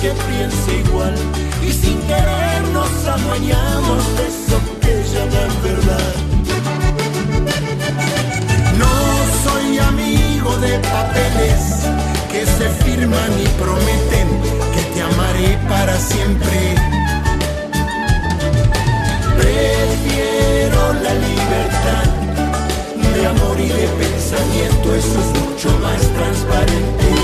que 0.00 0.12
piense 0.12 0.78
igual 0.78 1.14
y 1.62 1.72
sin 1.72 2.00
querer 2.02 2.62
nos 2.72 2.90
adueñamos 3.06 4.16
de 4.16 4.28
eso 4.28 4.58
que 4.80 4.94
llaman 5.12 5.52
verdad. 5.62 6.14
No 8.78 8.92
soy 9.44 9.78
amigo 9.78 10.56
de 10.56 10.78
papeles 10.78 11.84
que 12.32 12.46
se 12.46 12.68
firman 12.82 13.30
y 13.44 13.48
prometen 13.60 14.28
que 14.74 14.82
te 14.94 15.02
amaré 15.02 15.58
para 15.68 15.94
siempre. 15.98 16.76
Prefiero 19.36 20.94
la 20.94 21.14
libertad 21.28 22.06
de 23.14 23.26
amor 23.26 23.60
y 23.60 23.68
de 23.68 23.86
pensamiento, 24.02 24.94
eso 24.94 25.18
es 25.20 25.40
mucho 25.40 25.78
más 25.80 26.00
transparente. 26.16 27.19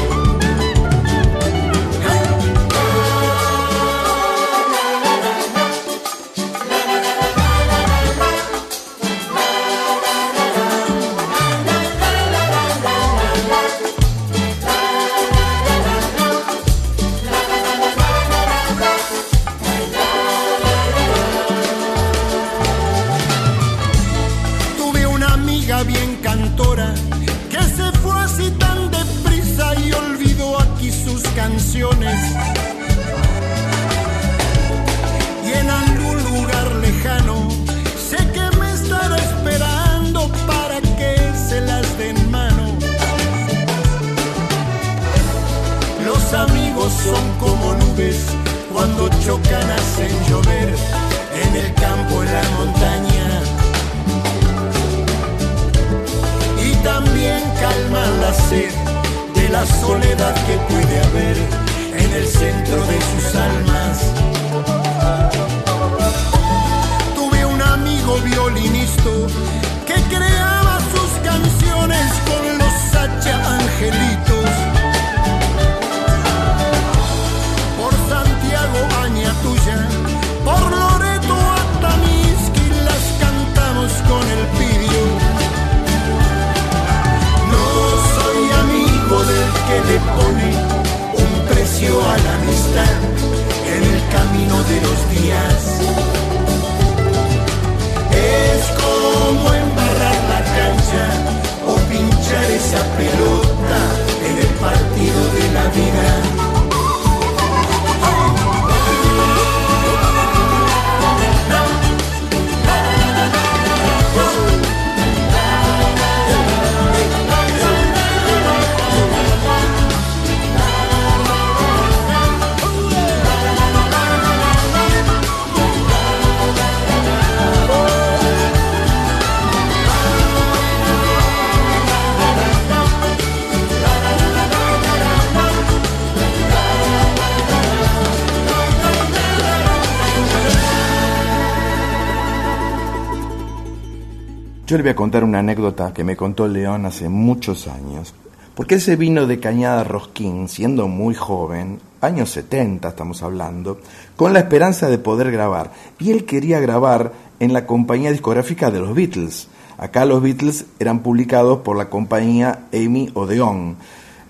Yo 144.77 144.81
le 144.81 144.91
voy 144.91 144.93
a 144.93 144.97
contar 144.97 145.25
una 145.25 145.39
anécdota 145.39 145.95
que 145.95 146.05
me 146.05 146.19
contó 146.19 146.47
León 146.47 146.85
hace 146.85 147.09
muchos 147.09 147.67
años. 147.67 148.13
Porque 148.55 148.75
él 148.75 148.83
se 148.83 148.97
vino 148.97 149.27
de 149.27 149.41
Cañada 149.41 149.85
Rosquín, 149.85 150.51
siendo 150.51 150.87
muy 150.87 151.15
joven, 151.15 151.81
años 152.03 152.29
70 152.29 152.87
estamos 152.87 153.23
hablando, 153.23 153.81
con 154.17 154.35
la 154.35 154.41
esperanza 154.41 154.91
de 154.91 154.99
poder 154.99 155.31
grabar. 155.31 155.73
Y 155.99 156.11
él 156.11 156.27
quería 156.27 156.61
grabar 156.61 157.15
en 157.41 157.55
la 157.55 157.65
compañía 157.65 158.13
discográfica 158.13 158.71
de 158.71 158.81
los 158.81 158.95
Beatles. 158.95 159.49
Acá 159.79 160.05
los 160.05 160.21
Beatles 160.21 160.67
eran 160.79 160.99
publicados 160.99 161.61
por 161.61 161.79
la 161.79 161.89
compañía 161.89 162.67
Amy 162.75 163.11
Odeon. 163.15 163.77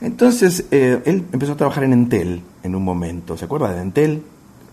Entonces 0.01 0.67
eh, 0.71 1.03
él 1.07 1.25
empezó 1.33 1.55
a 1.55 1.57
trabajar 1.57 1.83
en 1.83 1.93
Entel 1.93 2.41
en 2.63 2.77
un 2.77 2.85
momento. 2.85 3.37
¿Se 3.37 3.47
acuerda 3.47 3.75
de 3.75 3.83
Entel? 3.83 4.23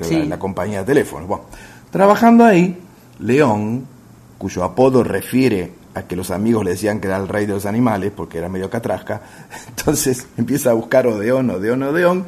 Sí. 0.02 0.20
La, 0.20 0.26
la 0.26 0.38
compañía 0.38 0.82
de 0.82 0.86
teléfonos. 0.86 1.28
Bueno, 1.28 1.46
trabajando 1.90 2.46
ahí, 2.46 2.78
León, 3.18 3.88
cuyo 4.44 4.66
apodo 4.66 5.06
refiere 5.06 5.72
a 5.94 6.02
que 6.02 6.18
los 6.18 6.30
amigos 6.30 6.66
le 6.66 6.72
decían 6.72 7.00
que 7.00 7.08
era 7.08 7.16
el 7.16 7.30
rey 7.30 7.46
de 7.46 7.54
los 7.54 7.66
animales, 7.66 8.12
porque 8.14 8.40
era 8.40 8.50
medio 8.50 8.70
catrasca, 8.70 9.22
entonces 9.70 10.28
empieza 10.36 10.72
a 10.72 10.74
buscar 10.74 11.08
Odeón, 11.08 11.50
Odeón, 11.50 11.82
Odeón, 11.82 12.26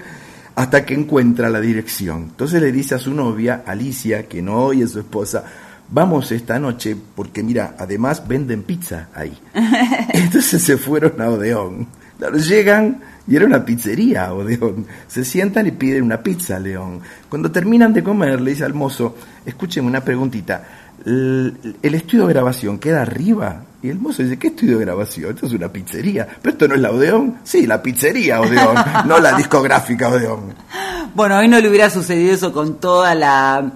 hasta 0.55 0.85
que 0.85 0.93
encuentra 0.93 1.49
la 1.49 1.59
dirección. 1.59 2.29
Entonces 2.29 2.61
le 2.61 2.71
dice 2.71 2.95
a 2.95 2.99
su 2.99 3.13
novia, 3.13 3.63
Alicia, 3.67 4.29
que 4.29 4.41
no 4.41 4.59
hoy 4.59 4.81
es 4.81 4.91
su 4.91 4.99
esposa, 4.99 5.43
vamos 5.89 6.31
esta 6.31 6.57
noche, 6.57 6.95
porque 7.17 7.43
mira, 7.43 7.75
además 7.77 8.25
venden 8.25 8.63
pizza 8.63 9.09
ahí. 9.13 9.37
Entonces 10.13 10.61
se 10.61 10.77
fueron 10.77 11.19
a 11.19 11.31
Odeón. 11.31 11.85
Claro, 12.17 12.37
llegan 12.37 13.01
y 13.27 13.35
era 13.35 13.45
una 13.45 13.65
pizzería, 13.65 14.33
Odeón. 14.33 14.85
Se 15.07 15.25
sientan 15.25 15.67
y 15.67 15.71
piden 15.71 16.03
una 16.03 16.21
pizza, 16.21 16.59
León. 16.59 17.01
Cuando 17.27 17.51
terminan 17.51 17.91
de 17.91 18.03
comer, 18.03 18.39
le 18.39 18.51
dice 18.51 18.63
al 18.63 18.73
mozo, 18.73 19.17
escúcheme 19.45 19.87
una 19.87 20.01
preguntita, 20.01 20.63
¿el, 21.05 21.95
estudio 21.95 22.27
de 22.27 22.33
grabación 22.33 22.79
queda 22.79 23.01
arriba? 23.01 23.63
Y 23.81 23.89
el 23.89 23.99
mozo 23.99 24.23
dice, 24.23 24.37
¿qué 24.37 24.47
estudio 24.47 24.79
de 24.79 24.85
grabación? 24.85 25.35
Esto 25.35 25.45
es 25.45 25.53
una 25.53 25.69
pizzería. 25.69 26.27
¿Pero 26.41 26.53
esto 26.53 26.67
no 26.67 26.75
es 26.75 26.81
la 26.81 26.91
Odeón? 26.91 27.37
Sí, 27.43 27.67
la 27.67 27.81
pizzería 27.81 28.41
Odeón, 28.41 28.75
no 29.05 29.19
la 29.19 29.33
discográfica 29.33 30.09
Odeón. 30.09 30.53
Bueno, 31.15 31.37
hoy 31.37 31.47
no 31.47 31.57
le 31.61 31.69
hubiera 31.69 31.89
sucedido 31.89 32.33
eso 32.33 32.51
con 32.51 32.77
toda 32.77 33.15
la 33.15 33.71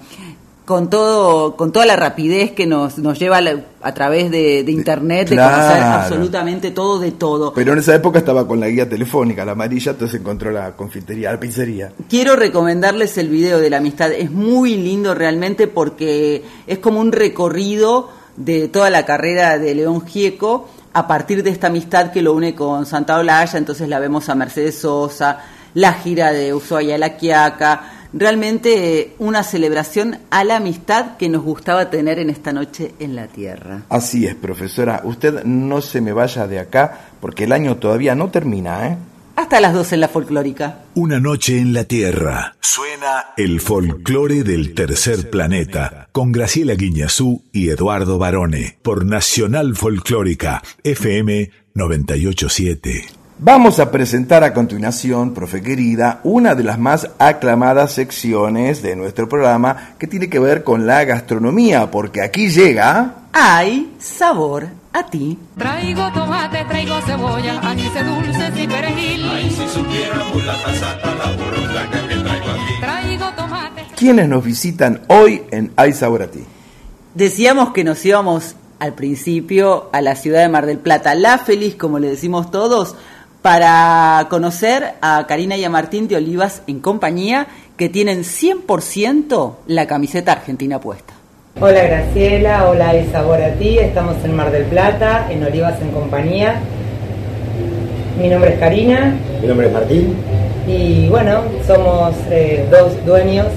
con 0.70 0.88
todo 0.88 1.56
con 1.56 1.72
toda 1.72 1.88
la 1.88 1.96
rapidez 1.96 2.52
que 2.52 2.68
nos, 2.68 3.00
nos 3.00 3.18
lleva 3.18 3.38
a, 3.38 3.42
la- 3.42 3.60
a 3.82 3.92
través 3.96 4.30
de, 4.30 4.64
de 4.64 4.72
internet 4.72 5.28
de 5.28 5.36
conocer 5.36 5.82
absolutamente 5.82 6.70
todo 6.70 7.00
de 7.00 7.10
todo. 7.12 7.54
Pero 7.56 7.74
en 7.74 7.80
esa 7.80 7.96
época 7.96 8.20
estaba 8.20 8.48
con 8.48 8.60
la 8.60 8.68
guía 8.68 8.88
telefónica, 8.88 9.44
la 9.46 9.54
amarilla, 9.54 9.94
entonces 9.94 10.20
encontró 10.20 10.52
la 10.52 10.76
confitería, 10.76 11.32
la 11.32 11.40
pizzería. 11.40 11.92
Quiero 12.08 12.36
recomendarles 12.36 13.18
el 13.18 13.30
video 13.30 13.58
de 13.60 13.72
la 13.72 13.78
amistad. 13.78 14.12
Es 14.12 14.30
muy 14.30 14.76
lindo 14.78 15.16
realmente 15.16 15.68
porque 15.68 16.44
es 16.68 16.78
como 16.78 17.00
un 17.00 17.12
recorrido 17.14 18.10
de 18.38 18.68
toda 18.68 18.92
la 18.92 19.06
carrera 19.06 19.58
de 19.58 19.74
León 19.74 20.06
Gieco 20.06 20.70
a 20.94 21.08
partir 21.08 21.42
de 21.42 21.50
esta 21.50 21.66
amistad 21.68 22.12
que 22.12 22.22
lo 22.22 22.34
une 22.34 22.54
con 22.54 22.86
Santa 22.86 23.18
Olaya. 23.18 23.58
Entonces 23.58 23.90
la 23.90 23.98
vemos 23.98 24.30
a 24.30 24.36
Mercedes 24.36 24.78
Sosa, 24.78 25.40
la 25.74 25.94
gira 25.94 26.32
de 26.32 26.54
Ushuaia 26.54 27.00
La 27.00 27.18
Quiaca, 27.18 27.99
realmente 28.14 29.00
eh, 29.00 29.14
una 29.20 29.44
celebración 29.44 30.18
a 30.30 30.44
la 30.44 30.58
amistad 30.58 31.18
que 31.18 31.30
nos 31.30 31.44
gustaba 31.44 31.90
tener 31.90 32.20
en 32.20 32.30
esta 32.30 32.54
noche 32.54 32.94
en 33.00 33.16
la 33.16 33.28
Tierra. 33.28 33.84
Así 33.90 34.26
es, 34.26 34.36
profesora. 34.36 35.02
Usted 35.04 35.44
no 35.44 35.82
se 35.82 36.02
me 36.02 36.14
vaya 36.14 36.48
de 36.48 36.60
acá 36.60 37.10
porque 37.20 37.46
el 37.46 37.52
año 37.52 37.78
todavía 37.78 38.16
no 38.16 38.30
termina, 38.30 38.88
¿eh? 38.88 38.98
Hasta 39.36 39.62
las 39.62 39.74
12 39.74 39.96
en 39.96 40.02
la 40.02 40.10
folclórica. 40.10 40.80
Una 40.96 41.22
noche 41.22 41.60
en 41.60 41.72
la 41.72 41.86
Tierra. 41.86 42.56
Suena 42.60 43.28
el 43.38 43.62
folclore 43.62 44.44
del 44.44 44.74
tercer 44.74 45.30
planeta 45.30 46.10
con 46.12 46.34
Graciela 46.34 46.74
Guiñazú 46.74 47.46
y 47.54 47.70
Eduardo 47.70 48.18
Barone 48.18 48.78
por 48.82 49.06
Nacional 49.06 49.78
Folclórica 49.78 50.62
FM 50.84 51.52
987. 51.74 53.19
Vamos 53.42 53.80
a 53.80 53.90
presentar 53.90 54.44
a 54.44 54.54
continuación, 54.54 55.34
profe 55.34 55.62
querida, 55.62 56.20
una 56.26 56.56
de 56.56 56.64
las 56.66 56.78
más 56.78 57.10
aclamadas 57.20 57.94
secciones 57.94 58.82
de 58.82 58.98
nuestro 58.98 59.30
programa 59.30 59.96
que 59.98 60.08
tiene 60.08 60.30
que 60.30 60.40
ver 60.40 60.66
con 60.66 60.86
la 60.86 61.06
gastronomía, 61.06 61.90
porque 61.90 62.22
aquí 62.22 62.50
llega... 62.50 63.14
Hay 63.32 63.96
sabor 63.98 64.68
a 64.92 65.06
ti. 65.06 65.40
Traigo 65.58 66.12
tomate, 66.12 66.66
traigo 66.66 67.00
cebolla, 67.00 67.62
anís 67.62 67.94
dulces 67.94 68.52
y 68.58 68.68
perejil. 68.68 69.30
Ay, 69.32 69.50
si 69.50 69.68
supiéramos 69.70 70.46
la 70.46 70.62
pasata, 70.62 71.16
la 71.16 71.32
burundanga 71.32 72.08
que 72.10 72.16
traigo 72.16 72.50
aquí. 72.50 72.82
Traigo 72.82 73.26
tomate. 73.38 73.86
¿Quiénes 73.96 74.28
nos 74.28 74.44
visitan 74.44 75.04
hoy 75.08 75.44
en 75.52 75.72
Hay 75.78 75.94
Sabor 75.94 76.24
a 76.24 76.28
Ti? 76.28 76.44
Decíamos 77.16 77.72
que 77.72 77.86
nos 77.86 78.06
íbamos 78.06 78.58
al 78.80 78.96
principio 78.96 79.90
a 79.94 80.02
la 80.02 80.18
ciudad 80.18 80.42
de 80.42 80.50
Mar 80.50 80.66
del 80.66 80.80
Plata, 80.80 81.16
la 81.16 81.38
feliz, 81.38 81.76
como 81.76 82.00
le 82.00 82.10
decimos 82.10 82.52
todos, 82.52 82.96
para 83.42 84.28
conocer 84.30 84.94
a 85.02 85.26
Karina 85.28 85.56
y 85.58 85.64
a 85.64 85.70
Martín 85.70 86.08
de 86.08 86.18
Olivas 86.18 86.62
en 86.68 86.80
compañía, 86.80 87.48
que 87.78 87.90
tienen 87.90 88.24
100% 88.24 89.56
la 89.68 89.88
camiseta 89.88 90.34
argentina 90.34 90.80
puesta. 90.82 91.14
Hola 91.62 91.84
Graciela, 91.84 92.68
hola 92.70 92.94
sabor 93.12 93.42
a 93.42 93.54
ti, 93.54 93.80
estamos 93.80 94.16
en 94.24 94.36
Mar 94.36 94.52
del 94.52 94.66
Plata, 94.66 95.28
en 95.30 95.44
Olivas 95.44 95.82
en 95.82 95.92
compañía. 95.92 96.60
Mi 98.22 98.28
nombre 98.28 98.54
es 98.54 98.60
Karina 98.60 99.16
Mi 99.42 99.48
nombre 99.48 99.68
es 99.68 99.74
Martín. 99.74 100.16
y 100.68 101.08
bueno, 101.08 101.42
somos 101.66 102.16
eh, 102.30 102.68
dos 102.70 102.94
dueños 103.06 103.48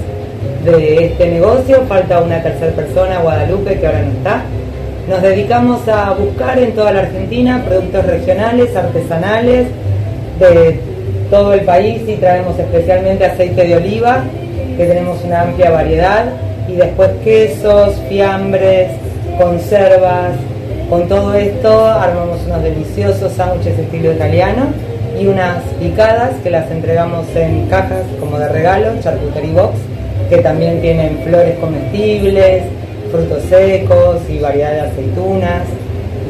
de 0.63 1.07
este 1.07 1.29
negocio, 1.29 1.83
falta 1.87 2.21
una 2.21 2.41
tercera 2.41 2.71
persona, 2.73 3.19
Guadalupe, 3.19 3.79
que 3.79 3.85
ahora 3.85 4.01
no 4.03 4.11
está. 4.11 4.43
Nos 5.07 5.21
dedicamos 5.21 5.85
a 5.89 6.13
buscar 6.13 6.57
en 6.57 6.71
toda 6.73 6.93
la 6.93 7.01
Argentina 7.01 7.61
productos 7.67 8.05
regionales, 8.05 8.73
artesanales, 8.73 9.67
de 10.39 10.79
todo 11.29 11.53
el 11.53 11.61
país 11.61 12.01
y 12.07 12.15
traemos 12.15 12.57
especialmente 12.57 13.25
aceite 13.25 13.67
de 13.67 13.75
oliva, 13.75 14.23
que 14.77 14.85
tenemos 14.85 15.21
una 15.25 15.41
amplia 15.41 15.71
variedad, 15.71 16.25
y 16.69 16.75
después 16.75 17.09
quesos, 17.21 17.95
fiambres, 18.07 18.91
conservas. 19.37 20.31
Con 20.89 21.09
todo 21.09 21.33
esto 21.33 21.85
armamos 21.85 22.39
unos 22.45 22.63
deliciosos 22.63 23.33
sándwiches 23.33 23.77
estilo 23.77 24.13
italiano 24.13 24.67
y 25.19 25.27
unas 25.27 25.63
picadas 25.81 26.31
que 26.43 26.49
las 26.49 26.71
entregamos 26.71 27.25
en 27.35 27.67
cajas 27.67 28.03
como 28.21 28.39
de 28.39 28.47
regalo, 28.47 28.91
charcuterie 29.01 29.51
box, 29.51 29.75
que 30.29 30.37
también 30.37 30.79
tienen 30.81 31.19
flores 31.25 31.57
comestibles, 31.59 32.63
frutos 33.13 33.43
secos 33.47 34.17
y 34.27 34.39
variedad 34.39 34.71
de 34.73 34.81
aceitunas. 34.81 35.61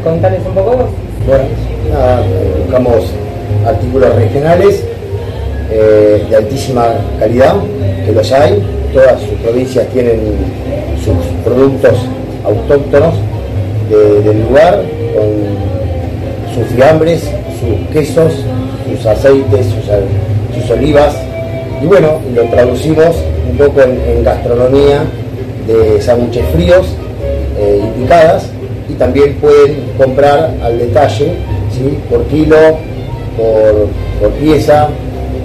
Contales 0.04 0.41
un 0.46 0.54
poco 0.54 0.72
vos. 0.72 0.89
Bueno, 1.26 1.43
nada, 1.89 2.22
buscamos 2.60 3.06
artículos 3.65 4.13
regionales 4.15 4.84
eh, 5.72 6.26
de 6.30 6.36
altísima 6.36 6.88
calidad, 7.19 7.56
que 8.06 8.12
los 8.12 8.30
hay. 8.34 8.62
Todas 8.93 9.19
sus 9.22 9.30
provincias 9.39 9.88
tienen 9.88 10.19
sus 11.04 11.15
productos 11.46 11.93
autóctonos 12.43 13.13
de- 13.89 14.22
del 14.22 14.41
lugar, 14.43 14.84
con 15.15 16.54
sus 16.54 16.76
fiambres, 16.76 17.22
sus 17.22 17.88
quesos, 17.93 18.34
sus 18.89 19.06
aceites, 19.06 19.67
sus, 20.54 20.69
olivas. 20.69 21.15
Y 21.82 21.86
bueno, 21.86 22.19
lo 22.36 22.43
traducimos 22.43 23.15
un 23.50 23.58
poco 23.58 23.82
en 23.82 24.24
gastronomía 24.24 25.04
de 25.67 26.02
sándwiches 26.02 26.45
fríos 26.54 26.88
eh, 27.58 27.82
y 27.84 28.02
picadas 28.02 28.49
y 28.89 28.93
también 28.93 29.36
pueden 29.36 29.93
comprar 29.97 30.52
al 30.62 30.78
detalle, 30.78 31.34
por 32.10 32.23
kilo, 32.26 32.58
por, 33.38 33.88
por 34.19 34.32
pieza. 34.39 34.89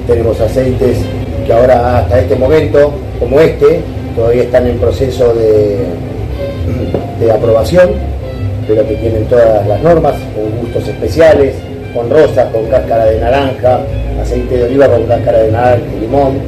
Tenemos 0.06 0.40
aceites 0.40 0.98
que 1.46 1.52
ahora 1.52 1.98
hasta 1.98 2.20
este 2.20 2.36
momento, 2.36 2.92
como 3.18 3.40
este, 3.40 3.80
todavía 4.16 4.42
están 4.42 4.66
en 4.66 4.78
proceso 4.78 5.32
de, 5.34 5.78
de 7.20 7.32
aprobación, 7.32 7.90
pero 8.66 8.86
que 8.86 8.94
tienen 8.96 9.24
todas 9.26 9.66
las 9.66 9.82
normas, 9.82 10.14
con 10.34 10.60
gustos 10.60 10.88
especiales, 10.88 11.54
con 11.94 12.10
rosas, 12.10 12.52
con 12.52 12.66
cáscara 12.66 13.06
de 13.06 13.20
naranja, 13.20 13.80
aceite 14.20 14.58
de 14.58 14.64
oliva 14.64 14.88
con 14.88 15.04
cáscara 15.04 15.38
de 15.38 15.52
naranja 15.52 15.86
y 15.96 16.00
limón, 16.00 16.38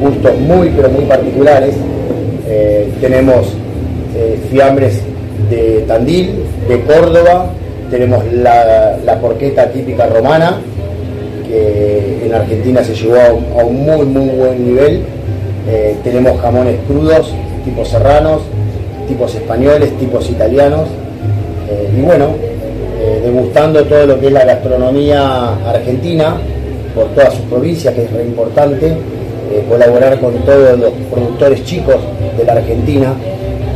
gustos 0.00 0.38
muy 0.40 0.70
pero 0.70 0.88
muy 0.88 1.04
particulares. 1.04 1.74
Eh, 2.50 2.88
tenemos 2.98 3.48
eh, 4.16 4.38
fiambres 4.50 5.02
de 5.50 5.84
Tandil, 5.86 6.30
de 6.66 6.80
Córdoba, 6.80 7.50
tenemos 7.90 8.24
la, 8.32 8.96
la 9.04 9.20
porqueta 9.20 9.70
típica 9.70 10.06
romana, 10.06 10.58
que 11.46 12.24
en 12.24 12.34
Argentina 12.34 12.82
se 12.82 12.94
llevó 12.94 13.18
a 13.18 13.64
un, 13.64 13.84
muy 13.84 14.06
muy 14.06 14.28
buen 14.30 14.66
nivel. 14.66 15.02
Eh, 15.68 15.96
tenemos 16.02 16.40
jamones 16.40 16.76
crudos, 16.86 17.34
tipos 17.66 17.88
serranos, 17.88 18.40
tipos 19.06 19.34
españoles, 19.34 19.90
tipos 19.98 20.28
italianos. 20.30 20.88
Y 21.94 22.00
bueno, 22.00 22.28
degustando 23.22 23.84
todo 23.84 24.06
lo 24.06 24.18
que 24.18 24.28
es 24.28 24.32
la 24.32 24.44
gastronomía 24.46 25.54
argentina 25.66 26.36
por 26.94 27.08
todas 27.08 27.34
sus 27.34 27.44
provincias, 27.44 27.92
que 27.92 28.04
es 28.04 28.10
re 28.10 28.22
importante, 28.22 28.94
eh, 29.50 29.64
colaborar 29.66 30.20
con 30.20 30.34
todos 30.44 30.78
los 30.78 30.92
productores 31.10 31.64
chicos 31.64 31.96
de 32.36 32.44
la 32.44 32.52
Argentina, 32.52 33.14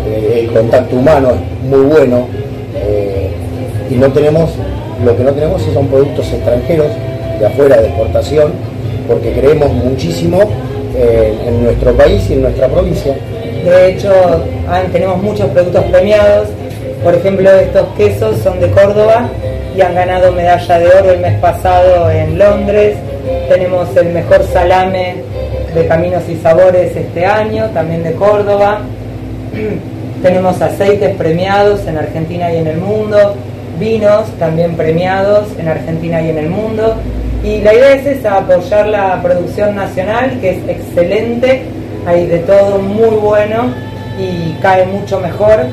eh, 0.06 0.40
el 0.44 0.52
contacto 0.52 0.96
humano 0.96 1.30
es 1.30 1.68
muy 1.68 1.80
bueno 1.80 2.28
eh, 2.74 3.30
y 3.90 3.94
no 3.94 4.12
tenemos, 4.12 4.50
lo 5.02 5.16
que 5.16 5.24
no 5.24 5.32
tenemos 5.32 5.62
son 5.72 5.86
productos 5.86 6.30
extranjeros 6.30 6.88
de 7.40 7.46
afuera 7.46 7.80
de 7.80 7.88
exportación, 7.88 8.52
porque 9.08 9.32
creemos 9.32 9.72
muchísimo 9.72 10.40
en 10.94 11.64
nuestro 11.64 11.94
país 11.94 12.22
y 12.28 12.34
en 12.34 12.42
nuestra 12.42 12.68
provincia. 12.68 13.14
De 13.64 13.92
hecho, 13.92 14.12
tenemos 14.92 15.22
muchos 15.22 15.48
productos 15.50 15.84
premiados. 15.84 16.48
Por 17.02 17.14
ejemplo, 17.14 17.50
estos 17.50 17.88
quesos 17.96 18.36
son 18.44 18.60
de 18.60 18.70
Córdoba 18.72 19.30
y 19.74 19.80
han 19.80 19.94
ganado 19.94 20.32
medalla 20.32 20.78
de 20.78 20.86
oro 20.86 21.10
el 21.12 21.20
mes 21.20 21.38
pasado 21.40 22.10
en 22.10 22.38
Londres. 22.38 22.98
Tenemos 23.48 23.96
el 23.96 24.10
mejor 24.10 24.44
salame 24.52 25.31
de 25.74 25.86
Caminos 25.86 26.22
y 26.28 26.36
Sabores 26.36 26.96
este 26.96 27.24
año, 27.24 27.70
también 27.70 28.02
de 28.02 28.12
Córdoba. 28.12 28.80
Tenemos 30.22 30.60
aceites 30.60 31.16
premiados 31.16 31.86
en 31.86 31.98
Argentina 31.98 32.52
y 32.52 32.58
en 32.58 32.66
el 32.66 32.78
mundo, 32.78 33.34
vinos 33.78 34.26
también 34.38 34.76
premiados 34.76 35.48
en 35.58 35.68
Argentina 35.68 36.20
y 36.22 36.30
en 36.30 36.38
el 36.38 36.48
mundo. 36.48 36.96
Y 37.42 37.60
la 37.60 37.74
idea 37.74 37.94
es 37.94 38.24
apoyar 38.24 38.86
la 38.86 39.20
producción 39.20 39.74
nacional, 39.74 40.38
que 40.40 40.50
es 40.50 40.68
excelente, 40.68 41.62
hay 42.06 42.26
de 42.26 42.38
todo 42.38 42.78
muy 42.78 43.16
bueno 43.16 43.72
y 44.18 44.52
cae 44.60 44.86
mucho 44.86 45.18
mejor. 45.20 45.66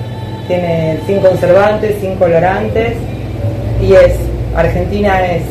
Tiene 0.47 0.97
sin 1.05 1.19
conservantes, 1.19 1.95
sin 2.01 2.15
colorantes 2.15 2.93
y 3.81 3.93
es, 3.93 4.15
Argentina 4.55 5.25
es 5.25 5.43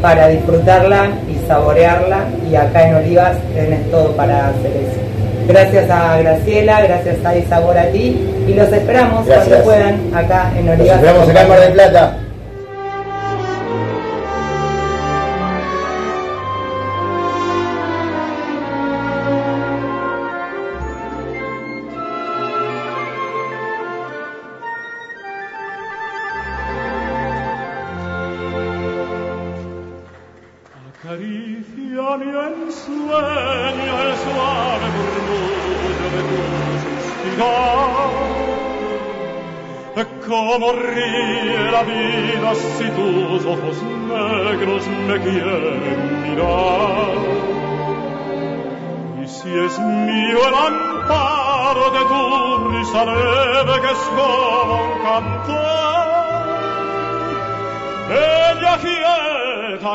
para 0.00 0.28
disfrutarla 0.28 1.08
y 1.28 1.46
saborearla 1.46 2.18
y 2.50 2.54
acá 2.56 2.88
en 2.88 2.94
Olivas 2.96 3.36
tenés 3.54 3.90
todo 3.90 4.12
para 4.12 4.48
hacer 4.48 4.72
eso. 4.72 5.00
Gracias 5.46 5.90
a 5.90 6.16
Graciela, 6.18 6.80
gracias 6.82 7.16
a 7.24 7.36
Isabor 7.36 7.76
a 7.76 7.86
ti 7.88 8.18
y 8.48 8.54
los 8.54 8.72
esperamos 8.72 9.26
Gracias. 9.26 9.46
cuando 9.48 9.64
puedan 9.64 10.14
acá 10.14 10.50
en 10.58 10.66
Nos 10.66 10.78
Olivas. 10.80 10.96
esperamos 10.96 11.28
acá 11.28 11.42
en 11.42 11.48
Mar 11.48 11.60
del 11.60 11.72
Plata. 11.72 12.16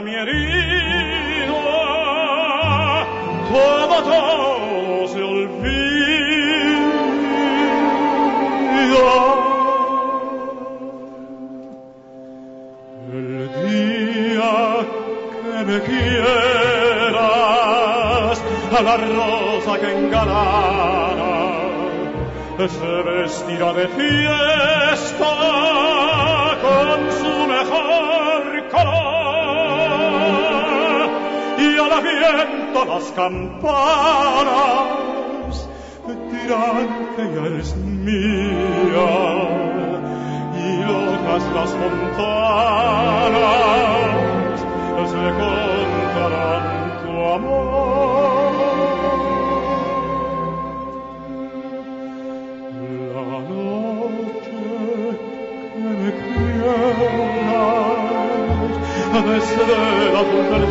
Mi 0.02 0.14
herida, 0.16 1.54
todo, 3.52 4.04
todo 4.04 5.08
se 5.08 5.22
olvida. 5.22 5.70
El 13.12 13.50
día 13.66 14.56
que 15.42 15.66
me 15.66 15.78
quieras, 15.82 17.18
a 18.78 18.82
la 18.82 18.98
rosa 18.98 19.80
que 19.80 19.92
engalana 19.92 21.10
se 22.68 23.04
vestirá 23.04 23.74
de 23.74 23.88
fiesta 23.88 25.39
viento 32.34 32.86
las 32.86 33.12
campanas 33.12 35.00
dirán 36.32 36.88
que 37.16 37.24
ya 37.34 37.42
eres 37.46 37.76
mía 37.76 39.10
y 40.58 40.82
locas 40.84 41.44
las 41.54 41.72
montanas 41.76 42.70
se 45.10 45.24
contarán 45.40 46.66
tu 47.04 47.12
amor. 47.36 48.54
La 53.14 53.24
noche 53.50 54.62
que 55.74 55.90
me 56.00 56.12
quieras 56.24 57.20
desde 59.26 59.64
el 60.08 60.16
azul 60.16 60.46
del 60.52 60.66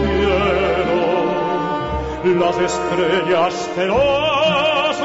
las 2.34 2.58
estrellas 2.58 3.70
celosas 3.74 4.98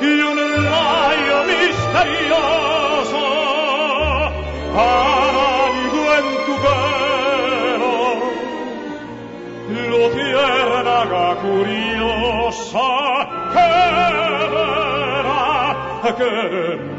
Y 0.00 0.20
un 0.20 0.38
rayo 0.64 1.38
misterioso 1.52 3.24
algo 4.76 6.02
en 6.18 6.26
tu 6.46 6.54
pelo. 6.64 7.96
Lo 9.90 10.02
tierna 10.10 10.98
curiosa 11.40 12.88
que 13.52 13.68
verá 15.16 15.44
que 16.18 16.95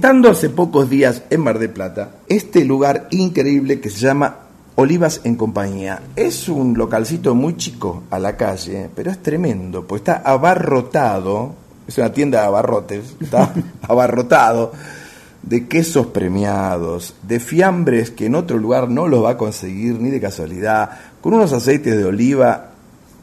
Estando 0.00 0.30
hace 0.30 0.48
pocos 0.48 0.88
días 0.88 1.24
en 1.28 1.42
Mar 1.42 1.58
del 1.58 1.68
Plata, 1.68 2.12
este 2.26 2.64
lugar 2.64 3.06
increíble 3.10 3.82
que 3.82 3.90
se 3.90 3.98
llama 3.98 4.34
Olivas 4.76 5.20
en 5.24 5.36
Compañía. 5.36 6.00
Es 6.16 6.48
un 6.48 6.72
localcito 6.72 7.34
muy 7.34 7.58
chico 7.58 8.04
a 8.08 8.18
la 8.18 8.34
calle, 8.34 8.88
pero 8.96 9.10
es 9.10 9.22
tremendo, 9.22 9.86
pues 9.86 10.00
está 10.00 10.22
abarrotado, 10.24 11.52
es 11.86 11.98
una 11.98 12.14
tienda 12.14 12.40
de 12.40 12.46
abarrotes, 12.46 13.14
está 13.20 13.52
abarrotado 13.82 14.72
de 15.42 15.68
quesos 15.68 16.06
premiados, 16.06 17.14
de 17.22 17.38
fiambres 17.38 18.10
que 18.10 18.24
en 18.24 18.36
otro 18.36 18.56
lugar 18.56 18.88
no 18.88 19.06
los 19.06 19.22
va 19.22 19.32
a 19.32 19.36
conseguir 19.36 20.00
ni 20.00 20.08
de 20.08 20.18
casualidad, 20.18 20.92
con 21.20 21.34
unos 21.34 21.52
aceites 21.52 21.94
de 21.94 22.06
oliva 22.06 22.69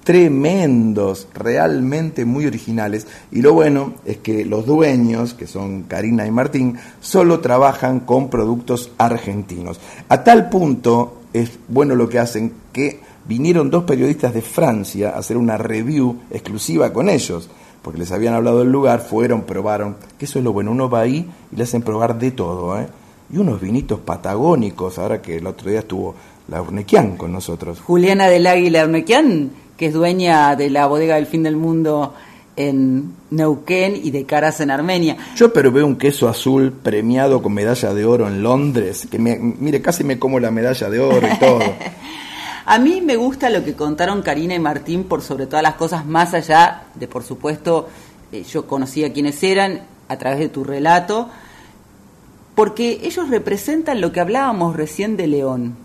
tremendos, 0.07 1.27
realmente 1.33 2.23
muy 2.23 2.45
originales. 2.45 3.07
Y 3.29 3.41
lo 3.41 3.51
bueno 3.51 3.95
es 4.05 4.15
que 4.19 4.45
los 4.45 4.65
dueños, 4.65 5.33
que 5.33 5.47
son 5.47 5.83
Karina 5.83 6.25
y 6.25 6.31
Martín, 6.31 6.77
solo 7.01 7.41
trabajan 7.41 7.99
con 7.99 8.29
productos 8.29 8.89
argentinos. 8.97 9.81
A 10.07 10.23
tal 10.23 10.47
punto 10.47 11.23
es 11.33 11.59
bueno 11.67 11.93
lo 11.93 12.07
que 12.07 12.19
hacen 12.19 12.53
que 12.71 13.01
vinieron 13.27 13.69
dos 13.69 13.83
periodistas 13.83 14.33
de 14.33 14.41
Francia 14.41 15.09
a 15.09 15.17
hacer 15.17 15.35
una 15.35 15.57
review 15.57 16.19
exclusiva 16.31 16.93
con 16.93 17.09
ellos, 17.09 17.49
porque 17.81 17.99
les 17.99 18.13
habían 18.13 18.33
hablado 18.33 18.59
del 18.59 18.71
lugar, 18.71 19.01
fueron, 19.01 19.41
probaron, 19.41 19.97
que 20.17 20.23
eso 20.23 20.39
es 20.39 20.45
lo 20.45 20.53
bueno, 20.53 20.71
uno 20.71 20.89
va 20.89 21.01
ahí 21.01 21.29
y 21.51 21.55
le 21.57 21.63
hacen 21.63 21.81
probar 21.81 22.17
de 22.17 22.31
todo, 22.31 22.79
¿eh? 22.79 22.87
Y 23.29 23.39
unos 23.39 23.59
vinitos 23.59 23.99
patagónicos, 23.99 24.99
ahora 24.99 25.21
que 25.21 25.35
el 25.35 25.47
otro 25.47 25.69
día 25.69 25.79
estuvo 25.79 26.15
la 26.47 26.61
Urnequian 26.61 27.17
con 27.17 27.33
nosotros. 27.33 27.81
Juliana 27.81 28.29
del 28.29 28.47
Águila 28.47 28.85
Urnequian, 28.85 29.51
que 29.77 29.85
es 29.87 29.93
dueña 29.93 30.55
de 30.55 30.69
la 30.69 30.87
bodega 30.87 31.15
del 31.15 31.27
fin 31.27 31.43
del 31.43 31.55
mundo 31.55 32.13
en 32.57 33.13
Neuquén 33.29 33.95
y 33.95 34.11
de 34.11 34.25
Caras 34.25 34.59
en 34.59 34.71
Armenia. 34.71 35.15
Yo 35.35 35.53
pero 35.53 35.71
veo 35.71 35.85
un 35.85 35.95
queso 35.95 36.27
azul 36.27 36.73
premiado 36.73 37.41
con 37.41 37.53
medalla 37.53 37.93
de 37.93 38.03
oro 38.03 38.27
en 38.27 38.41
Londres, 38.41 39.07
que 39.09 39.19
me, 39.19 39.37
mire, 39.37 39.81
casi 39.81 40.03
me 40.03 40.19
como 40.19 40.39
la 40.39 40.51
medalla 40.51 40.89
de 40.89 40.99
oro 40.99 41.27
y 41.31 41.37
todo. 41.37 41.59
A 42.69 42.79
mí 42.79 42.99
me 42.99 43.15
gusta 43.15 43.49
lo 43.49 43.63
que 43.63 43.75
contaron 43.75 44.21
Karina 44.21 44.53
y 44.53 44.59
Martín 44.59 45.05
por 45.05 45.21
sobre 45.21 45.45
todas 45.45 45.63
las 45.63 45.75
cosas, 45.75 46.05
más 46.05 46.33
allá 46.33 46.87
de, 46.95 47.07
por 47.07 47.23
supuesto, 47.23 47.87
eh, 48.33 48.43
yo 48.43 48.67
conocía 48.67 49.13
quiénes 49.13 49.41
eran 49.41 49.83
a 50.09 50.17
través 50.17 50.39
de 50.39 50.49
tu 50.49 50.65
relato, 50.65 51.29
porque 52.55 52.99
ellos 53.03 53.29
representan 53.29 54.01
lo 54.01 54.11
que 54.11 54.19
hablábamos 54.19 54.75
recién 54.75 55.15
de 55.15 55.27
León, 55.27 55.77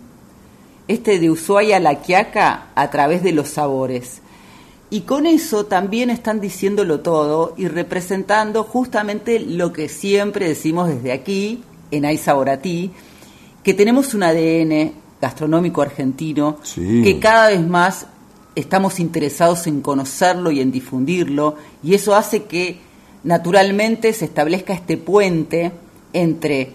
este 0.87 1.19
de 1.19 1.29
Ushuaia 1.31 1.77
a 1.77 1.79
la 1.79 2.01
Quiaca 2.01 2.67
a 2.75 2.89
través 2.89 3.23
de 3.23 3.31
los 3.31 3.49
sabores. 3.49 4.21
Y 4.89 5.01
con 5.01 5.25
eso 5.25 5.65
también 5.65 6.09
están 6.09 6.39
diciéndolo 6.39 6.99
todo 6.99 7.55
y 7.57 7.67
representando 7.67 8.63
justamente 8.63 9.39
lo 9.39 9.73
que 9.73 9.89
siempre 9.89 10.47
decimos 10.47 10.87
desde 10.87 11.11
aquí, 11.11 11.63
en 11.89 12.05
Hay 12.05 12.17
Sabor 12.17 12.49
a 12.49 12.57
Ti, 12.57 12.91
que 13.63 13.73
tenemos 13.73 14.13
un 14.13 14.23
ADN 14.23 14.93
gastronómico 15.21 15.81
argentino 15.81 16.57
Sí. 16.63 17.01
que 17.03 17.17
cada 17.19 17.47
vez 17.49 17.65
más 17.65 18.07
estamos 18.55 18.99
interesados 18.99 19.65
en 19.67 19.81
conocerlo 19.81 20.51
y 20.51 20.59
en 20.59 20.71
difundirlo, 20.71 21.55
y 21.81 21.95
eso 21.95 22.13
hace 22.13 22.43
que 22.43 22.79
naturalmente 23.23 24.13
se 24.13 24.25
establezca 24.25 24.73
este 24.73 24.97
puente 24.97 25.71
entre 26.11 26.73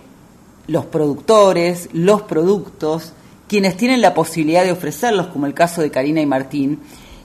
los 0.67 0.87
productores, 0.87 1.89
los 1.93 2.23
productos, 2.23 3.13
quienes 3.49 3.77
tienen 3.77 4.01
la 4.01 4.15
posibilidad 4.15 4.63
de 4.65 4.73
ofrecerlos, 4.73 5.29
como 5.29 5.47
el 5.47 5.55
caso 5.55 5.81
de 5.83 5.91
Karina 5.91 6.21
y 6.21 6.27
Martín, 6.27 6.79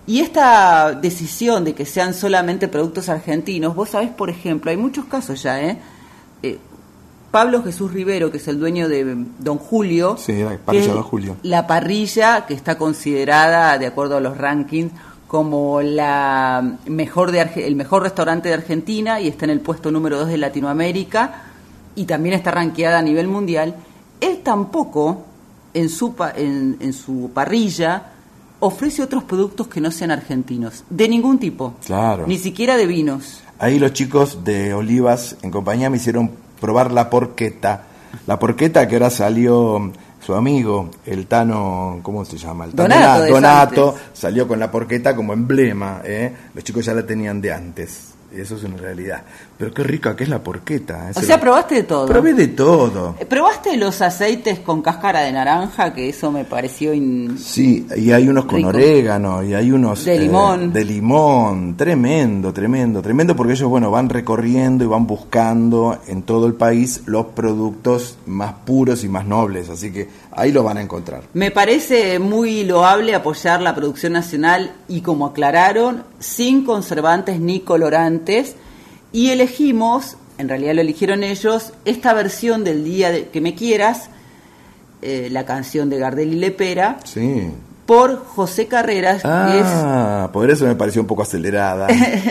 y 0.07 0.19
esta 0.19 0.93
decisión 0.93 1.63
de 1.63 1.74
que 1.76 1.86
sean 1.86 2.13
solamente 2.13 2.67
productos 2.67 3.07
argentinos, 3.09 3.76
vos 3.76 3.89
sabés, 3.89 4.09
por 4.09 4.30
ejemplo, 4.30 4.71
hay 4.71 4.78
muchos 4.78 5.05
casos 5.05 5.41
ya, 5.43 5.61
¿eh? 5.61 5.78
Eh, 6.41 6.57
Pablo 7.32 7.63
Jesús 7.63 7.91
Rivero, 7.91 8.30
que 8.30 8.38
es 8.38 8.47
el 8.47 8.59
dueño 8.59 8.88
de 8.89 9.15
Don 9.39 9.57
Julio, 9.57 10.17
Sí, 10.19 10.34
la 10.43 10.57
parrilla 10.57 10.93
Don 10.93 11.03
Julio. 11.03 11.36
la 11.43 11.65
parrilla 11.67 12.45
que 12.45 12.53
está 12.53 12.78
considerada, 12.78 13.78
de 13.78 13.88
acuerdo 13.88 14.17
a 14.17 14.19
los 14.19 14.38
rankings, 14.38 14.91
como 15.28 15.82
la 15.82 16.78
mejor 16.86 17.32
de 17.32 17.41
Arge- 17.41 17.63
el 17.65 17.76
mejor 17.76 18.03
restaurante 18.03 18.49
de 18.49 18.53
Argentina 18.55 19.19
y 19.19 19.28
está 19.28 19.45
en 19.45 19.51
el 19.51 19.61
puesto 19.61 19.89
número 19.89 20.19
2 20.19 20.28
de 20.28 20.38
Latinoamérica 20.38 21.43
y 21.95 22.05
también 22.05 22.36
está 22.36 22.51
rankeada 22.51 22.99
a 22.99 23.01
nivel 23.01 23.28
mundial. 23.28 23.74
Él 24.21 24.41
tampoco 24.43 25.26
en 25.74 25.89
su, 25.89 26.13
pa- 26.15 26.34
en, 26.36 26.78
en 26.80 26.93
su 26.93 27.32
parrilla 27.34 28.11
ofrece 28.59 29.01
otros 29.03 29.24
productos 29.24 29.67
que 29.67 29.82
no 29.82 29.91
sean 29.91 30.11
argentinos, 30.11 30.84
de 30.89 31.07
ningún 31.09 31.38
tipo, 31.39 31.74
Claro. 31.86 32.26
ni 32.28 32.38
siquiera 32.38 32.78
de 32.78 32.86
vinos. 32.88 33.41
Ahí 33.59 33.80
los 33.80 33.93
chicos 33.93 34.43
de 34.43 34.74
Olivas 34.74 35.36
en 35.41 35.51
compañía 35.51 35.89
me 35.89 35.97
hicieron 35.97 36.32
probar 36.61 36.91
la 36.91 37.09
porqueta. 37.09 37.84
La 38.28 38.39
porqueta 38.39 38.88
que 38.88 38.95
ahora 38.95 39.09
salió 39.09 39.91
su 40.26 40.34
amigo, 40.34 40.89
el 41.05 41.28
Tano, 41.28 41.99
¿cómo 42.03 42.24
se 42.24 42.38
llama? 42.38 42.65
El 42.65 42.71
Tano 42.74 42.95
Donato 42.95 43.34
Donato 43.34 43.95
salió 44.13 44.47
con 44.47 44.59
la 44.59 44.71
porqueta 44.71 45.15
como 45.15 45.34
emblema. 45.34 46.01
¿eh? 46.05 46.34
Los 46.53 46.63
chicos 46.63 46.86
ya 46.86 46.93
la 46.93 47.05
tenían 47.05 47.41
de 47.41 47.51
antes. 47.51 48.12
Eso 48.36 48.55
es 48.55 48.63
una 48.63 48.77
realidad. 48.77 49.21
Pero 49.57 49.73
qué 49.73 49.84
rica 49.84 50.15
que 50.15 50.23
es 50.23 50.29
la 50.29 50.43
porqueta. 50.43 51.09
¿eh? 51.09 51.11
O 51.15 51.19
Se 51.19 51.25
sea, 51.27 51.39
probaste 51.39 51.75
de 51.75 51.84
todo. 51.84 52.07
Probé 52.07 52.34
de 52.34 52.47
todo. 52.49 53.15
Eh, 53.19 53.25
¿Probaste 53.25 53.77
los 53.77 54.01
aceites 54.01 54.59
con 54.59 54.81
cáscara 54.81 55.21
de 55.21 55.31
naranja? 55.31 55.93
Que 55.93 56.09
eso 56.09 56.31
me 56.31 56.43
pareció... 56.45 56.93
in- 56.93 57.38
Sí, 57.38 57.86
y 57.95 58.11
hay 58.11 58.27
unos 58.27 58.45
con 58.45 58.57
Rico. 58.57 58.69
orégano, 58.69 59.43
y 59.43 59.53
hay 59.53 59.71
unos... 59.71 60.03
De 60.05 60.15
eh, 60.15 60.19
limón. 60.19 60.73
de 60.73 60.84
limón, 60.84 61.77
tremendo, 61.77 62.51
tremendo, 62.51 63.01
tremendo, 63.01 63.36
porque 63.36 63.53
ellos, 63.53 63.69
bueno, 63.69 63.91
van 63.91 64.09
recorriendo 64.09 64.84
y 64.84 64.88
van 64.88 65.05
buscando 65.05 65.99
en 66.07 66.23
todo 66.23 66.47
el 66.47 66.53
país 66.55 67.03
los 67.05 67.27
productos 67.27 68.17
más 68.25 68.53
puros 68.65 69.03
y 69.03 69.09
más 69.09 69.25
nobles, 69.25 69.69
así 69.69 69.91
que 69.91 70.09
ahí 70.31 70.51
lo 70.51 70.63
van 70.63 70.77
a 70.77 70.81
encontrar. 70.81 71.21
Me 71.34 71.51
parece 71.51 72.17
muy 72.19 72.63
loable 72.63 73.13
apoyar 73.13 73.61
la 73.61 73.75
producción 73.75 74.13
nacional 74.13 74.71
y 74.88 75.01
como 75.01 75.27
aclararon, 75.27 76.03
sin 76.19 76.65
conservantes 76.65 77.39
ni 77.39 77.59
colorantes. 77.59 78.22
Y 79.11 79.30
elegimos, 79.30 80.17
en 80.38 80.49
realidad 80.49 80.74
lo 80.74 80.82
eligieron 80.82 81.24
ellos, 81.24 81.74
esta 81.86 82.13
versión 82.13 82.63
del 82.63 82.84
Día 82.84 83.11
de- 83.11 83.28
que 83.30 83.41
me 83.41 83.53
quieras, 83.55 84.09
eh, 85.01 85.28
la 85.32 85.45
canción 85.45 85.89
de 85.89 85.99
Gardel 85.99 86.34
y 86.34 86.36
Lepera, 86.38 86.97
Sí. 87.03 87.49
por 87.86 88.26
José 88.26 88.67
Carreras, 88.67 89.21
que 89.21 89.28
Ah, 89.28 90.30
por 90.32 90.49
eso 90.49 90.65
me 90.65 90.76
pareció 90.76 91.01
un 91.01 91.07
poco 91.07 91.21
acelerada, 91.24 91.88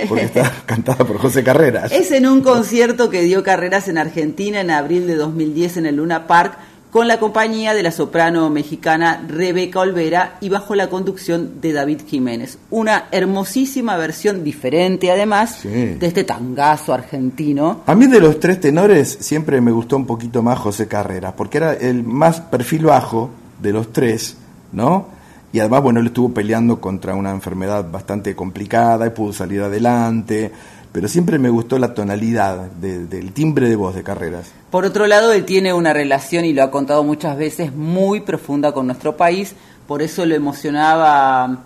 porque 0.08 0.24
está 0.24 0.50
cantada 0.66 1.04
por 1.04 1.18
José 1.18 1.44
Carreras. 1.44 1.92
es 1.92 2.10
en 2.10 2.26
un 2.26 2.40
concierto 2.40 3.10
que 3.10 3.20
dio 3.22 3.42
Carreras 3.42 3.86
en 3.88 3.98
Argentina 3.98 4.60
en 4.60 4.70
abril 4.70 5.06
de 5.06 5.14
2010 5.16 5.76
en 5.76 5.84
el 5.86 5.96
Luna 5.96 6.26
Park 6.26 6.56
con 6.92 7.08
la 7.08 7.18
compañía 7.18 7.72
de 7.72 7.82
la 7.82 7.90
soprano 7.90 8.50
mexicana 8.50 9.24
Rebeca 9.26 9.80
Olvera 9.80 10.36
y 10.42 10.50
bajo 10.50 10.74
la 10.74 10.90
conducción 10.90 11.58
de 11.62 11.72
David 11.72 12.02
Jiménez. 12.06 12.58
Una 12.70 13.06
hermosísima 13.10 13.96
versión 13.96 14.44
diferente 14.44 15.10
además 15.10 15.60
Sí. 15.62 15.68
de 15.70 16.06
este 16.06 16.24
tangazo 16.24 16.92
argentino. 16.92 17.80
A 17.86 17.94
mí 17.94 18.06
de 18.08 18.20
los 18.20 18.38
tres 18.38 18.60
tenores 18.60 19.08
siempre 19.20 19.58
me 19.62 19.70
gustó 19.70 19.96
un 19.96 20.04
poquito 20.04 20.42
más 20.42 20.58
José 20.58 20.86
Carreras, 20.86 21.32
porque 21.34 21.56
era 21.56 21.72
el 21.72 22.04
más 22.04 22.42
perfil 22.42 22.84
bajo 22.84 23.30
de 23.62 23.72
los 23.72 23.90
tres, 23.90 24.36
¿no? 24.72 25.06
Y 25.50 25.60
además, 25.60 25.82
bueno, 25.82 26.00
él 26.00 26.06
estuvo 26.08 26.32
peleando 26.34 26.78
contra 26.80 27.14
una 27.14 27.30
enfermedad 27.30 27.90
bastante 27.90 28.34
complicada 28.36 29.06
y 29.06 29.10
pudo 29.10 29.32
salir 29.32 29.62
adelante, 29.62 30.52
pero 30.92 31.08
siempre 31.08 31.38
me 31.38 31.48
gustó 31.50 31.78
la 31.78 31.94
tonalidad 31.94 32.70
de- 32.72 33.06
del 33.06 33.32
timbre 33.32 33.68
de 33.68 33.76
voz 33.76 33.94
de 33.94 34.02
Carreras. 34.02 34.50
Por 34.70 34.84
otro 34.84 35.06
lado, 35.06 35.32
él 35.32 35.44
tiene 35.44 35.72
una 35.72 35.92
relación, 35.92 36.44
y 36.44 36.52
lo 36.52 36.62
ha 36.62 36.70
contado 36.70 37.02
muchas 37.04 37.36
veces, 37.36 37.74
muy 37.74 38.20
profunda 38.20 38.72
con 38.72 38.86
nuestro 38.86 39.16
país, 39.16 39.54
por 39.86 40.02
eso 40.02 40.24
lo 40.26 40.34
emocionaba 40.34 41.64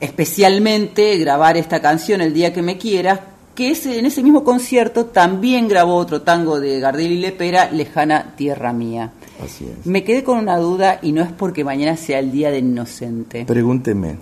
especialmente 0.00 1.16
grabar 1.18 1.56
esta 1.56 1.80
canción, 1.80 2.20
El 2.20 2.34
Día 2.34 2.52
que 2.52 2.62
Me 2.62 2.76
Quieras, 2.78 3.20
que 3.54 3.68
en 3.84 4.06
ese 4.06 4.22
mismo 4.22 4.42
concierto 4.42 5.06
también 5.06 5.68
grabó 5.68 5.94
otro 5.94 6.22
tango 6.22 6.58
de 6.60 6.80
Gardel 6.80 7.12
y 7.12 7.18
Lepera, 7.20 7.70
Lejana 7.70 8.34
Tierra 8.36 8.72
Mía. 8.72 9.12
Así 9.42 9.64
es. 9.64 9.86
Me 9.86 10.02
quedé 10.02 10.24
con 10.24 10.38
una 10.38 10.56
duda 10.58 10.98
y 11.02 11.12
no 11.12 11.22
es 11.22 11.30
porque 11.30 11.62
mañana 11.64 11.96
sea 11.96 12.18
el 12.18 12.32
Día 12.32 12.50
del 12.50 12.64
Inocente. 12.64 13.44
Pregúnteme. 13.44 14.16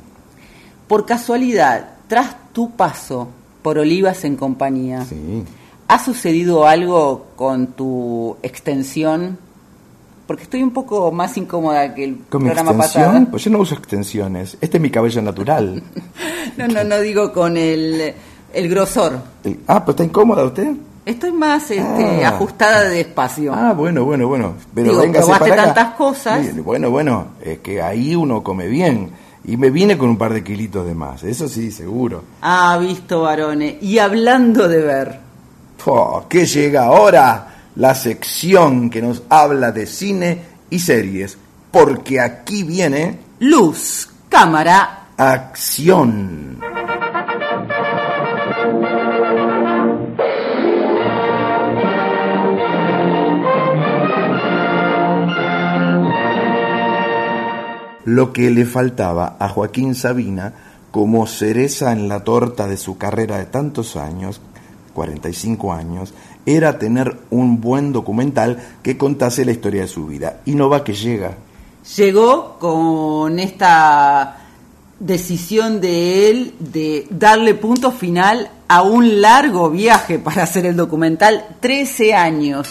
Por 0.86 1.06
casualidad, 1.06 1.94
tras 2.08 2.52
tu 2.52 2.72
paso 2.72 3.28
por 3.62 3.78
Olivas 3.78 4.24
en 4.24 4.36
compañía, 4.36 5.04
Sí. 5.04 5.44
¿ha 5.88 5.98
sucedido 6.02 6.66
algo 6.66 7.26
con 7.36 7.68
tu 7.68 8.36
extensión? 8.42 9.38
Porque 10.26 10.44
estoy 10.44 10.62
un 10.62 10.70
poco 10.70 11.10
más 11.12 11.36
incómoda 11.36 11.94
que 11.94 12.04
el 12.04 12.18
¿Con 12.30 12.42
mi 12.44 12.48
programa 12.50 12.70
extensión? 12.72 13.04
pasado. 13.12 13.26
Pues 13.30 13.44
yo 13.44 13.50
no 13.50 13.58
uso 13.58 13.74
extensiones. 13.74 14.56
Este 14.60 14.76
es 14.78 14.80
mi 14.82 14.90
cabello 14.90 15.22
natural. 15.22 15.82
No, 16.56 16.68
no, 16.68 16.84
no 16.84 17.00
digo 17.00 17.32
con 17.32 17.56
el, 17.56 18.12
el 18.52 18.68
grosor. 18.68 19.18
El- 19.42 19.58
ah, 19.68 19.80
pero 19.80 19.92
está 19.92 20.04
incómoda 20.04 20.44
usted. 20.44 20.70
Estoy 21.06 21.32
más 21.32 21.70
este, 21.70 22.24
Ah. 22.24 22.28
ajustada 22.28 22.90
de 22.90 23.00
espacio. 23.00 23.54
Ah, 23.54 23.72
bueno, 23.72 24.04
bueno, 24.04 24.28
bueno. 24.28 24.52
Pero 24.74 25.00
Digo, 25.00 25.12
probaste 25.12 25.48
para 25.48 25.64
tantas 25.64 25.94
cosas. 25.94 26.54
Bueno, 26.62 26.90
bueno, 26.90 27.28
es 27.42 27.60
que 27.60 27.80
ahí 27.80 28.14
uno 28.14 28.42
come 28.42 28.66
bien. 28.66 29.08
Y 29.44 29.56
me 29.56 29.70
vine 29.70 29.98
con 29.98 30.08
un 30.10 30.16
par 30.18 30.32
de 30.32 30.44
kilitos 30.44 30.86
de 30.86 30.94
más, 30.94 31.24
eso 31.24 31.48
sí, 31.48 31.70
seguro. 31.70 32.22
Ah, 32.42 32.78
visto, 32.80 33.22
varones. 33.22 33.82
Y 33.82 33.98
hablando 33.98 34.68
de 34.68 34.82
ver, 34.82 35.20
Oh, 35.84 36.26
¿Qué 36.28 36.46
llega 36.46 36.84
ahora? 36.84 37.48
La 37.76 37.94
sección 37.94 38.88
que 38.88 39.02
nos 39.02 39.22
habla 39.28 39.72
de 39.72 39.86
cine 39.86 40.42
y 40.70 40.78
series. 40.78 41.36
Porque 41.70 42.20
aquí 42.20 42.62
viene 42.62 43.18
luz, 43.40 44.08
cámara, 44.28 45.06
acción. 45.16 46.51
Lo 58.04 58.32
que 58.32 58.50
le 58.50 58.66
faltaba 58.66 59.36
a 59.38 59.48
Joaquín 59.48 59.94
Sabina 59.94 60.52
como 60.90 61.26
cereza 61.26 61.92
en 61.92 62.08
la 62.08 62.20
torta 62.20 62.66
de 62.66 62.76
su 62.76 62.98
carrera 62.98 63.38
de 63.38 63.46
tantos 63.46 63.96
años, 63.96 64.40
45 64.92 65.72
años, 65.72 66.12
era 66.44 66.78
tener 66.78 67.16
un 67.30 67.60
buen 67.60 67.92
documental 67.92 68.58
que 68.82 68.98
contase 68.98 69.44
la 69.44 69.52
historia 69.52 69.82
de 69.82 69.88
su 69.88 70.06
vida. 70.06 70.40
Y 70.44 70.54
no 70.54 70.68
va 70.68 70.84
que 70.84 70.92
llega. 70.92 71.36
llegó 71.96 72.58
con 72.58 73.38
esta 73.38 74.38
decisión 75.00 75.80
de 75.80 76.30
él 76.30 76.54
de 76.58 77.06
darle 77.10 77.54
punto 77.54 77.90
final 77.90 78.50
a 78.68 78.82
un 78.82 79.20
largo 79.20 79.70
viaje 79.70 80.18
para 80.18 80.44
hacer 80.44 80.66
el 80.66 80.76
documental, 80.76 81.44
13 81.60 82.14
años. 82.14 82.68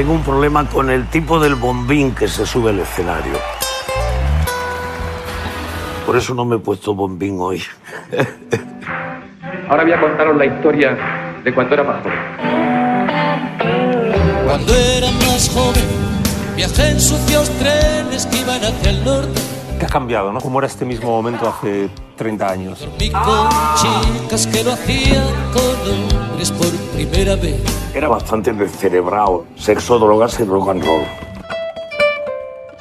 Tengo 0.00 0.14
un 0.14 0.22
problema 0.22 0.66
con 0.66 0.88
el 0.88 1.08
tipo 1.08 1.38
del 1.38 1.56
bombín 1.56 2.14
que 2.14 2.26
se 2.26 2.46
sube 2.46 2.70
al 2.70 2.78
escenario. 2.78 3.34
Por 6.06 6.16
eso 6.16 6.32
no 6.32 6.46
me 6.46 6.56
he 6.56 6.58
puesto 6.58 6.94
bombín 6.94 7.36
hoy. 7.38 7.62
Ahora 9.68 9.82
voy 9.82 9.92
a 9.92 10.00
contaros 10.00 10.38
la 10.38 10.46
historia 10.46 10.96
de 11.44 11.52
cuando 11.52 11.74
era 11.74 11.84
más 11.84 12.02
joven. 12.02 12.18
Cuando 14.46 14.74
era 14.74 15.10
más 15.10 15.50
joven, 15.50 15.84
viajé 16.56 16.92
en 16.92 16.98
sucios 16.98 17.50
trenes 17.58 18.24
que 18.24 18.38
iban 18.38 18.64
hacia 18.64 18.90
el 18.92 19.04
norte. 19.04 19.49
¿Qué 19.80 19.86
ha 19.86 19.88
cambiado, 19.88 20.30
no? 20.30 20.40
¿Cómo 20.42 20.58
era 20.58 20.66
este 20.66 20.84
mismo 20.84 21.10
momento 21.10 21.48
hace 21.48 21.88
30 22.16 22.50
años? 22.50 22.86
Chicas 22.98 24.46
que 24.46 24.62
lo 24.62 24.72
hacían 24.74 25.24
con 25.54 25.62
hombres 26.30 26.52
por 26.52 26.68
primera 26.94 27.34
vez. 27.34 27.62
Era 27.94 28.08
bastante 28.08 28.52
descerebrado. 28.52 29.46
Sexo, 29.56 29.98
drogas 29.98 30.38
y 30.38 30.44
rock 30.44 30.68
and 30.68 30.84
roll. 30.84 31.00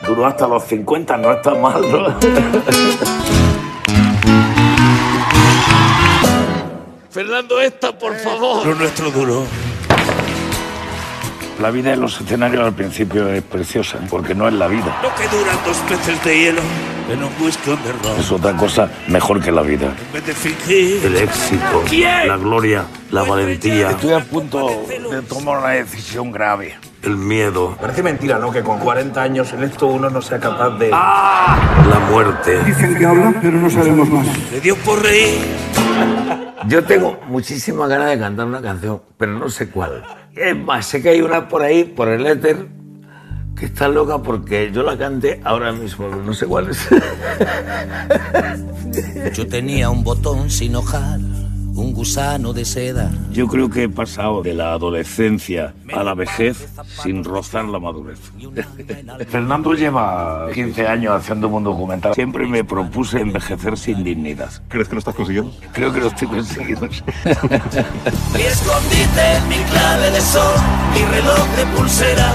Duró 0.06 0.26
hasta 0.26 0.46
los 0.46 0.62
50, 0.66 1.16
no 1.16 1.32
está 1.32 1.56
mal, 1.56 1.90
¿no? 1.90 2.14
Fernando, 7.10 7.62
esta, 7.62 7.98
por 7.98 8.14
favor. 8.18 8.68
Lo 8.68 8.76
nuestro 8.76 9.10
duró. 9.10 9.46
La 11.60 11.72
vida 11.72 11.92
en 11.94 12.00
los 12.00 12.22
escenarios 12.22 12.64
al 12.66 12.74
principio 12.74 13.28
es 13.28 13.44
preciosa, 13.44 14.00
porque 14.10 14.34
no 14.34 14.48
es 14.48 14.54
la 14.54 14.68
vida. 14.68 14.98
Lo 15.04 15.14
que 15.16 15.28
duran 15.28 15.58
dos 15.66 15.78
peces 15.90 16.24
de 16.24 16.40
hielo 16.40 16.62
en 17.12 17.22
un 17.22 17.30
whisky 17.42 17.72
road. 17.72 18.18
Es 18.18 18.32
otra 18.32 18.56
cosa 18.56 18.90
mejor 19.08 19.42
que 19.42 19.52
la 19.52 19.62
vida. 19.62 19.88
En 19.88 20.14
vez 20.14 20.26
de 20.26 20.34
fingir. 20.34 21.06
El 21.06 21.18
éxito, 21.18 21.84
¿Quién? 21.90 22.30
la 22.30 22.38
gloria, 22.38 22.86
la 23.12 23.24
valentía. 23.24 23.90
Estoy 23.92 24.14
a 24.14 24.20
punto 24.22 24.86
de 24.88 25.22
tomar 25.24 25.60
una 25.60 25.70
decisión 25.72 26.32
grave. 26.32 26.78
El 27.04 27.18
miedo. 27.18 27.76
Parece 27.80 28.04
mentira, 28.04 28.40
¿no? 28.40 28.52
Que 28.52 28.62
con 28.62 28.80
40 28.80 29.22
años 29.22 29.52
en 29.52 29.64
esto 29.64 29.88
uno 29.88 30.10
no 30.10 30.22
sea 30.22 30.40
capaz 30.40 30.78
de... 30.78 30.90
La 30.92 32.08
muerte. 32.10 32.64
Dicen 32.64 32.98
que 32.98 33.06
hablan, 33.06 33.38
pero 33.42 33.58
no 33.58 33.70
sabemos 33.70 34.08
más. 34.10 34.26
Le 34.52 34.62
dio 34.62 34.78
por 34.78 35.02
reír. 35.04 35.40
Yo 36.68 36.84
tengo 36.86 37.20
muchísima 37.28 37.88
ganas 37.88 38.10
de 38.12 38.20
cantar 38.20 38.46
una 38.46 38.62
canción, 38.62 39.02
pero 39.18 39.34
no 39.34 39.50
sé 39.50 39.70
cuál. 39.70 40.04
Es 40.36 40.56
más, 40.56 40.86
sé 40.86 41.02
que 41.02 41.10
hay 41.10 41.22
una 41.22 41.48
por 41.48 41.62
ahí, 41.62 41.84
por 41.84 42.08
el 42.08 42.26
éter, 42.26 42.68
que 43.56 43.66
está 43.66 43.88
loca 43.88 44.20
porque 44.20 44.72
yo 44.72 44.84
la 44.84 44.98
cante 44.98 45.42
ahora 45.44 45.72
mismo, 45.72 46.08
no 46.08 46.34
sé 46.34 46.46
cuál 46.46 46.70
es. 46.70 46.88
Yo 49.34 49.48
tenía 49.48 49.90
un 49.90 50.04
botón 50.04 50.50
sin 50.50 50.76
hojar, 50.76 51.20
un 51.80 51.94
gusano 51.94 52.54
de 52.54 52.66
seda. 52.66 53.12
Yo 53.32 53.48
creo 53.48 53.70
que 53.70 53.84
he 53.84 53.90
pasado 53.90 54.42
de 54.42 54.54
la 54.54 54.74
adolescencia 54.74 55.74
a 55.94 56.04
la 56.04 56.14
vejez 56.14 56.68
sin 57.02 57.24
rozar 57.24 57.66
la 57.66 57.80
madurez. 57.80 58.20
Fernando 59.30 59.74
lleva 59.74 60.48
15 60.54 60.88
años 60.88 61.14
haciendo 61.14 61.48
un 61.48 61.64
documental. 61.64 62.14
Siempre 62.14 62.46
me 62.46 62.64
propuse 62.64 63.22
envejecer 63.22 63.78
sin 63.78 64.04
dignidad. 64.04 64.50
¿Crees 64.68 64.88
que 64.88 64.96
lo 64.96 65.00
estás 65.00 65.16
consiguiendo? 65.16 65.52
Creo 65.74 65.94
que 65.94 66.00
lo 66.00 66.08
estoy 66.08 66.28
consiguiendo. 66.28 66.88
Mi 68.34 68.42
escondite, 68.42 69.42
mi 69.48 69.56
clave 69.72 70.12
de 70.12 70.22
sol, 70.22 70.56
mi 70.94 71.02
reloj 71.04 71.48
de 71.56 71.66
pulsera. 71.78 72.34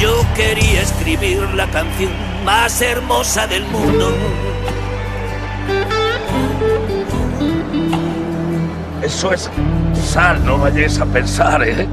Yo 0.00 0.24
quería 0.36 0.82
escribir 0.82 1.40
la 1.54 1.66
canción 1.70 2.12
más 2.44 2.80
hermosa 2.80 3.46
del 3.46 3.64
mundo. 3.66 4.12
Eso 9.08 9.32
es 9.32 9.48
sal, 9.94 10.44
no 10.44 10.58
vayáis 10.58 11.00
a 11.00 11.06
pensar, 11.06 11.66
¿eh? 11.66 11.88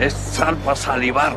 Es 0.00 0.12
sal 0.12 0.56
para 0.56 0.76
salivar. 0.76 1.32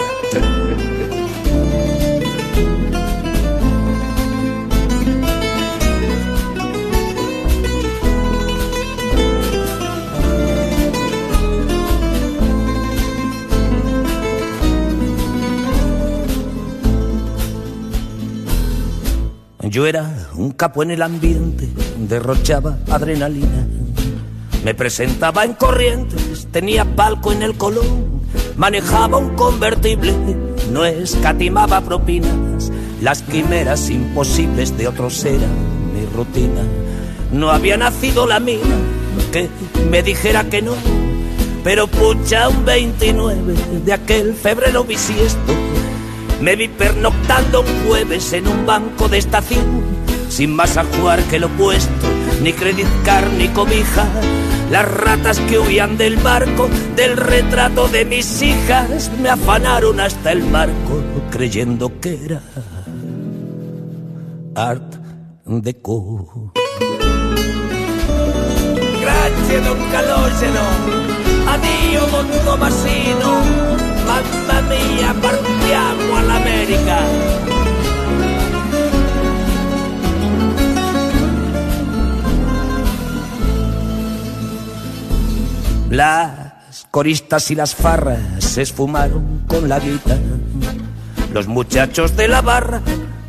Yo 19.62 19.86
era 19.86 20.28
un 20.34 20.52
capo 20.54 20.82
en 20.82 20.90
el 20.90 21.04
ambiente, 21.04 21.70
derrochaba 22.00 22.80
adrenalina. 22.90 23.68
Me 24.64 24.74
presentaba 24.74 25.46
en 25.46 25.54
corrientes, 25.54 26.48
tenía 26.52 26.84
palco 26.84 27.32
en 27.32 27.44
el 27.44 27.56
colón, 27.56 28.22
manejaba 28.58 29.18
un 29.18 29.36
convertible, 29.36 30.14
no 30.72 30.84
escatimaba 30.84 31.82
propinas. 31.82 32.72
Las 33.02 33.22
quimeras 33.22 33.90
imposibles 33.90 34.78
de 34.78 34.90
otros 34.90 35.24
eran 35.24 35.50
mi 35.94 36.06
rutina. 36.14 36.62
No 37.32 37.52
había 37.52 37.78
nacido 37.78 38.28
la 38.28 38.42
mina 38.42 38.76
que 39.32 39.48
me 39.90 40.04
dijera 40.04 40.44
que 40.50 40.62
no, 40.62 40.74
pero 41.64 41.88
pucha 41.88 42.50
un 42.50 42.66
29 42.66 43.54
de 43.86 43.94
aquel 43.94 44.34
febrero 44.34 44.84
bisiesto. 44.84 45.54
Me 46.42 46.58
vi 46.58 46.68
pernoctando 46.68 47.62
un 47.62 47.88
jueves 47.88 48.34
en 48.34 48.48
un 48.48 48.66
banco 48.66 49.08
de 49.08 49.20
estación, 49.20 49.64
sin 50.30 50.54
más 50.54 50.76
ajuar 50.76 51.24
que 51.24 51.40
lo 51.40 51.48
puesto, 51.50 52.08
ni 52.44 52.52
credit 52.52 52.88
card 53.06 53.32
ni 53.38 53.48
cobija. 53.48 54.06
Las 54.70 54.86
ratas 54.88 55.40
que 55.42 55.58
huían 55.58 55.98
del 55.98 56.18
barco, 56.18 56.70
del 56.96 57.18
retrato 57.18 57.88
de 57.88 58.06
mis 58.06 58.42
hijas, 58.42 59.10
me 59.20 59.30
afanaron 59.30 60.00
hasta 60.00 60.32
el 60.32 60.44
marco, 60.44 61.02
creyendo 61.32 62.00
que 62.00 62.26
era 62.26 62.42
art 64.56 64.96
deco. 65.46 66.54
Grazie 69.02 69.62
Don 69.62 69.80
Calogero, 69.92 70.66
addio 71.48 72.02
Don 72.12 72.28
Tomasino, 72.46 73.42
mamma 74.06 74.62
mia 74.70 75.14
partiamo 75.20 76.18
all'America. 76.18 77.59
Las 85.90 86.86
coristas 86.92 87.50
y 87.50 87.56
las 87.56 87.74
farras 87.74 88.20
se 88.38 88.62
esfumaron 88.62 89.44
con 89.48 89.68
la 89.68 89.80
guita. 89.80 90.20
Los 91.34 91.48
muchachos 91.48 92.16
de 92.16 92.28
la 92.28 92.42
barra 92.42 92.82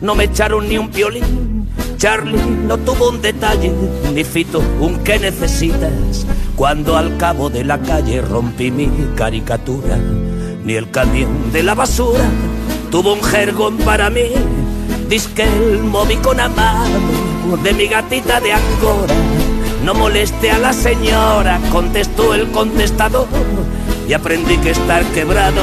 no 0.03 0.15
me 0.15 0.25
echaron 0.25 0.69
ni 0.69 0.77
un 0.77 0.91
violín. 0.91 1.71
Charlie 1.97 2.39
no 2.67 2.77
tuvo 2.77 3.09
un 3.09 3.23
detalle, 3.23 3.73
ni 4.13 4.25
Fito 4.25 4.63
un 4.79 4.99
que 4.99 5.19
necesitas. 5.19 6.27
Cuando 6.55 6.99
al 6.99 7.17
cabo 7.17 7.49
de 7.49 7.65
la 7.65 7.79
calle 7.79 8.21
rompí 8.21 8.71
mi 8.71 8.91
caricatura, 9.17 9.97
ni 10.63 10.75
el 10.75 10.91
camión 10.91 11.51
de 11.53 11.63
la 11.63 11.75
basura 11.75 12.29
tuvo 12.91 13.15
un 13.15 13.23
jergón 13.23 13.79
para 13.79 14.11
mí. 14.11 14.33
Disque 15.09 15.45
el 15.45 15.79
móvil 15.79 16.21
con 16.21 16.39
amado 16.39 17.01
de 17.63 17.73
mi 17.73 17.87
gatita 17.87 18.39
de 18.39 18.53
Angora. 18.53 19.15
No 19.85 19.95
moleste 19.95 20.51
a 20.51 20.59
la 20.59 20.73
señora, 20.73 21.61
contestó 21.73 22.35
el 22.35 22.51
contestador. 22.51 23.27
Y 24.09 24.13
aprendí 24.13 24.59
que 24.59 24.71
estar 24.71 25.05
quebrado 25.13 25.63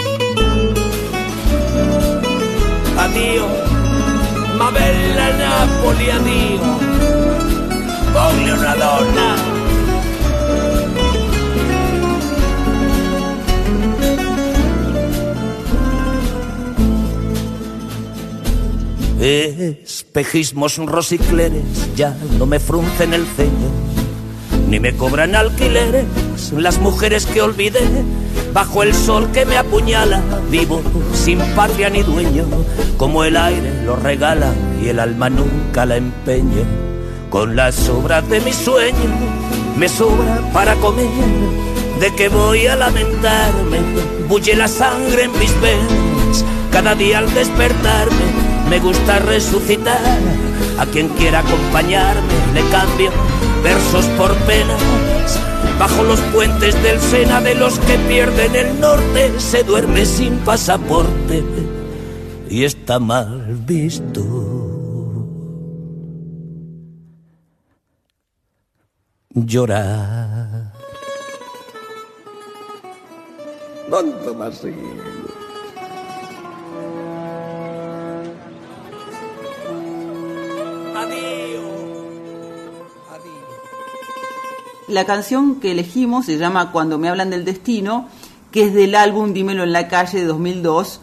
Addio, 2.98 3.48
ma 4.58 4.70
bella 4.72 5.32
Napoli, 5.38 6.10
addio. 6.10 6.60
Voglio 8.14 8.56
una 8.56 8.76
donna. 8.76 9.61
Espejismos 19.22 20.78
rosicleres 20.78 21.62
ya 21.96 22.18
no 22.40 22.48
me 22.48 22.60
fruncen 22.60 23.14
el 23.14 23.24
ceño, 23.28 23.70
ni 24.68 24.80
me 24.80 24.96
cobran 24.98 25.36
alquileres 25.36 26.06
las 26.58 26.80
mujeres 26.80 27.28
que 27.28 27.44
olvidé. 27.44 27.82
Bajo 28.52 28.82
el 28.82 28.96
sol 28.96 29.32
que 29.32 29.46
me 29.46 29.58
apuñala, 29.58 30.24
vivo 30.50 30.82
sin 31.14 31.38
patria 31.56 31.92
ni 31.92 32.02
dueño, 32.02 32.46
como 32.98 33.24
el 33.24 33.38
aire 33.38 33.84
lo 33.86 33.96
regala 33.96 34.56
y 34.82 34.88
el 34.88 35.00
alma 35.00 35.30
nunca 35.30 35.86
la 35.86 35.98
empeña. 35.98 36.66
Con 37.30 37.56
las 37.56 37.76
sobras 37.76 38.28
de 38.28 38.42
mi 38.42 38.52
sueño 38.52 38.98
me 39.78 39.88
sobra 39.88 40.42
para 40.52 40.74
comer, 40.78 41.06
de 42.00 42.14
que 42.16 42.28
voy 42.28 42.66
a 42.66 42.76
lamentarme, 42.76 43.82
bulle 44.28 44.56
la 44.56 44.68
sangre 44.68 45.26
en 45.26 45.32
mis 45.38 45.54
venas, 45.62 46.44
cada 46.72 46.96
día 46.96 47.20
al 47.20 47.32
despertarme 47.36 48.11
me 48.72 48.80
gusta 48.80 49.20
resucitar. 49.20 50.00
A 50.80 50.86
quien 50.86 51.10
quiera 51.10 51.40
acompañarme 51.40 52.34
le 52.54 52.62
cambio 52.70 53.12
versos 53.62 54.06
por 54.18 54.34
penas. 54.48 54.82
Bajo 55.78 56.04
los 56.04 56.20
puentes 56.34 56.82
del 56.82 57.00
Sena 57.00 57.42
de 57.42 57.54
los 57.56 57.78
que 57.80 57.98
pierden 58.08 58.56
el 58.56 58.80
norte 58.80 59.40
se 59.40 59.64
duerme 59.64 60.06
sin 60.06 60.38
pasaporte 60.38 61.44
y 62.50 62.64
está 62.64 62.98
mal 63.00 63.60
visto. 63.66 64.24
Llorar. 69.34 70.74
¿Dónde 73.90 74.34
más 74.34 74.64
La 84.88 85.06
canción 85.06 85.56
que 85.62 85.72
elegimos 85.72 86.26
se 86.26 86.38
llama 86.38 86.72
Cuando 86.72 86.98
me 86.98 87.08
hablan 87.08 87.30
del 87.30 87.46
destino, 87.46 88.08
que 88.52 88.66
es 88.66 88.74
del 88.74 88.96
álbum 88.96 89.32
Dímelo 89.34 89.64
en 89.64 89.72
la 89.72 89.88
calle 89.88 90.20
de 90.20 90.26
2002 90.26 91.00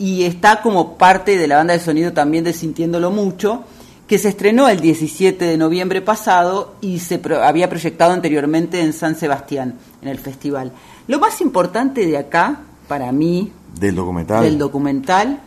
y 0.00 0.24
está 0.24 0.60
como 0.62 0.96
parte 0.98 1.36
de 1.38 1.46
la 1.46 1.56
banda 1.58 1.74
de 1.74 1.80
sonido 1.80 2.12
también 2.12 2.42
de 2.44 2.52
Sintiéndolo 2.52 3.10
Mucho, 3.12 3.62
que 4.08 4.18
se 4.18 4.30
estrenó 4.30 4.68
el 4.68 4.80
17 4.80 5.44
de 5.44 5.56
noviembre 5.56 6.00
pasado 6.00 6.74
y 6.80 6.98
se 6.98 7.18
pro- 7.18 7.42
había 7.44 7.68
proyectado 7.68 8.12
anteriormente 8.12 8.80
en 8.80 8.92
San 8.92 9.14
Sebastián, 9.14 9.74
en 10.02 10.08
el 10.08 10.18
festival. 10.18 10.72
Lo 11.06 11.18
más 11.20 11.40
importante 11.40 12.06
de 12.06 12.16
acá, 12.16 12.60
para 12.88 13.12
mí, 13.12 13.52
Del 13.78 13.94
documental. 13.96 14.42
del 14.42 14.58
documental, 14.58 15.40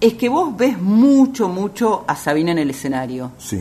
es 0.00 0.14
que 0.14 0.28
vos 0.28 0.56
ves 0.56 0.78
mucho, 0.80 1.48
mucho 1.48 2.04
a 2.06 2.16
Sabina 2.16 2.52
en 2.52 2.58
el 2.58 2.70
escenario, 2.70 3.32
Sí. 3.38 3.60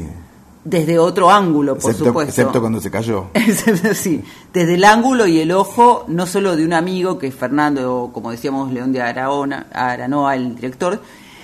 desde 0.64 0.98
otro 1.00 1.30
ángulo, 1.32 1.76
por 1.76 1.92
Excepto, 1.92 2.06
supuesto. 2.06 2.30
excepto 2.32 2.60
cuando 2.60 2.82
se 2.82 2.90
cayó. 2.92 3.28
sí, 3.94 4.22
desde 4.54 4.74
el 4.76 4.84
ángulo 4.84 5.28
y 5.28 5.40
el 5.40 5.52
ojo, 5.52 6.06
no 6.08 6.26
solo 6.26 6.56
de 6.56 6.66
un 6.66 6.74
amigo, 6.74 7.18
que 7.18 7.28
es 7.28 7.36
Fernando, 7.36 8.04
o 8.04 8.12
como 8.14 8.32
decíamos, 8.32 8.72
León 8.74 8.92
de 8.92 9.02
Araona, 9.02 9.68
Aranoa, 9.72 10.36
el 10.36 10.56
director, 10.56 11.02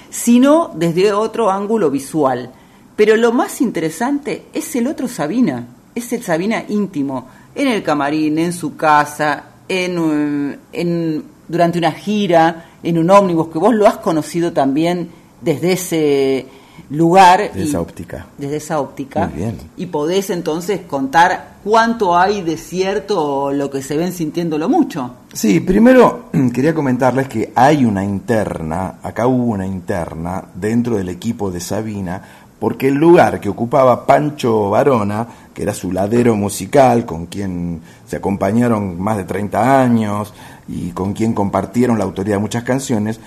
sino 0.10 0.72
desde 0.76 1.14
otro 1.14 1.50
ángulo 1.52 1.90
visual. 1.90 2.52
Pero 2.96 3.16
lo 3.16 3.32
más 3.32 3.62
interesante 3.62 4.46
es 4.54 4.76
el 4.76 4.88
otro 4.88 5.08
Sabina, 5.08 5.66
es 5.96 6.12
el 6.14 6.22
Sabina 6.24 6.64
íntimo, 6.68 7.28
en 7.56 7.68
el 7.68 7.82
camarín, 7.84 8.38
en 8.40 8.54
su 8.54 8.76
casa, 8.76 9.44
en, 9.68 10.60
en- 10.74 11.24
durante 11.48 11.78
una 11.80 11.92
gira, 11.92 12.71
en 12.84 12.98
un 12.98 13.10
ómnibus, 13.10 13.48
que 13.50 13.60
vos 13.60 13.74
lo 13.74 13.88
has 13.88 13.98
conocido 13.98 14.54
también 14.54 15.10
desde 15.42 15.74
ese 15.74 16.46
lugar. 16.90 17.52
De 17.54 17.62
y- 17.62 17.68
esa 17.68 17.82
óptica. 17.82 18.26
Desde 18.38 18.58
esa 18.58 18.80
óptica. 18.80 19.28
Muy 19.28 19.38
bien. 19.38 19.58
Y 19.78 19.86
podés 19.88 20.30
entonces 20.30 20.82
contar 20.88 21.56
cuánto 21.64 22.18
hay 22.18 22.42
de 22.42 22.58
cierto 22.58 23.22
o 23.24 23.52
lo 23.52 23.70
que 23.70 23.82
se 23.82 23.98
ven 23.98 24.12
sintiéndolo 24.12 24.68
mucho. 24.68 25.12
Sí, 25.34 25.60
primero 25.60 26.26
quería 26.54 26.74
comentarles 26.74 27.28
que 27.28 27.52
hay 27.56 27.86
una 27.86 28.04
interna, 28.04 28.96
acá 29.04 29.28
hubo 29.28 29.46
una 29.46 29.66
interna 29.66 30.44
dentro 30.56 30.98
del 30.98 31.10
equipo 31.10 31.52
de 31.52 31.60
Sabina, 31.60 32.22
porque 32.60 32.90
el 32.90 32.96
lugar 32.96 33.40
que 33.40 33.50
ocupaba 33.50 34.06
Pancho 34.06 34.70
Varona, 34.70 35.26
que 35.52 35.64
era 35.64 35.74
su 35.74 35.92
ladero 35.92 36.36
musical, 36.36 37.06
con 37.08 37.26
quien 37.26 37.82
se 38.06 38.18
acompañaron 38.18 39.00
más 39.02 39.18
de 39.18 39.24
30 39.24 39.82
años 39.82 40.32
y 40.72 40.92
con 40.92 41.14
quien 41.14 41.34
compartieron 41.34 41.98
la 41.98 42.06
autoría 42.06 42.36
de 42.36 42.40
muchas 42.42 42.64
canciones, 42.64 43.20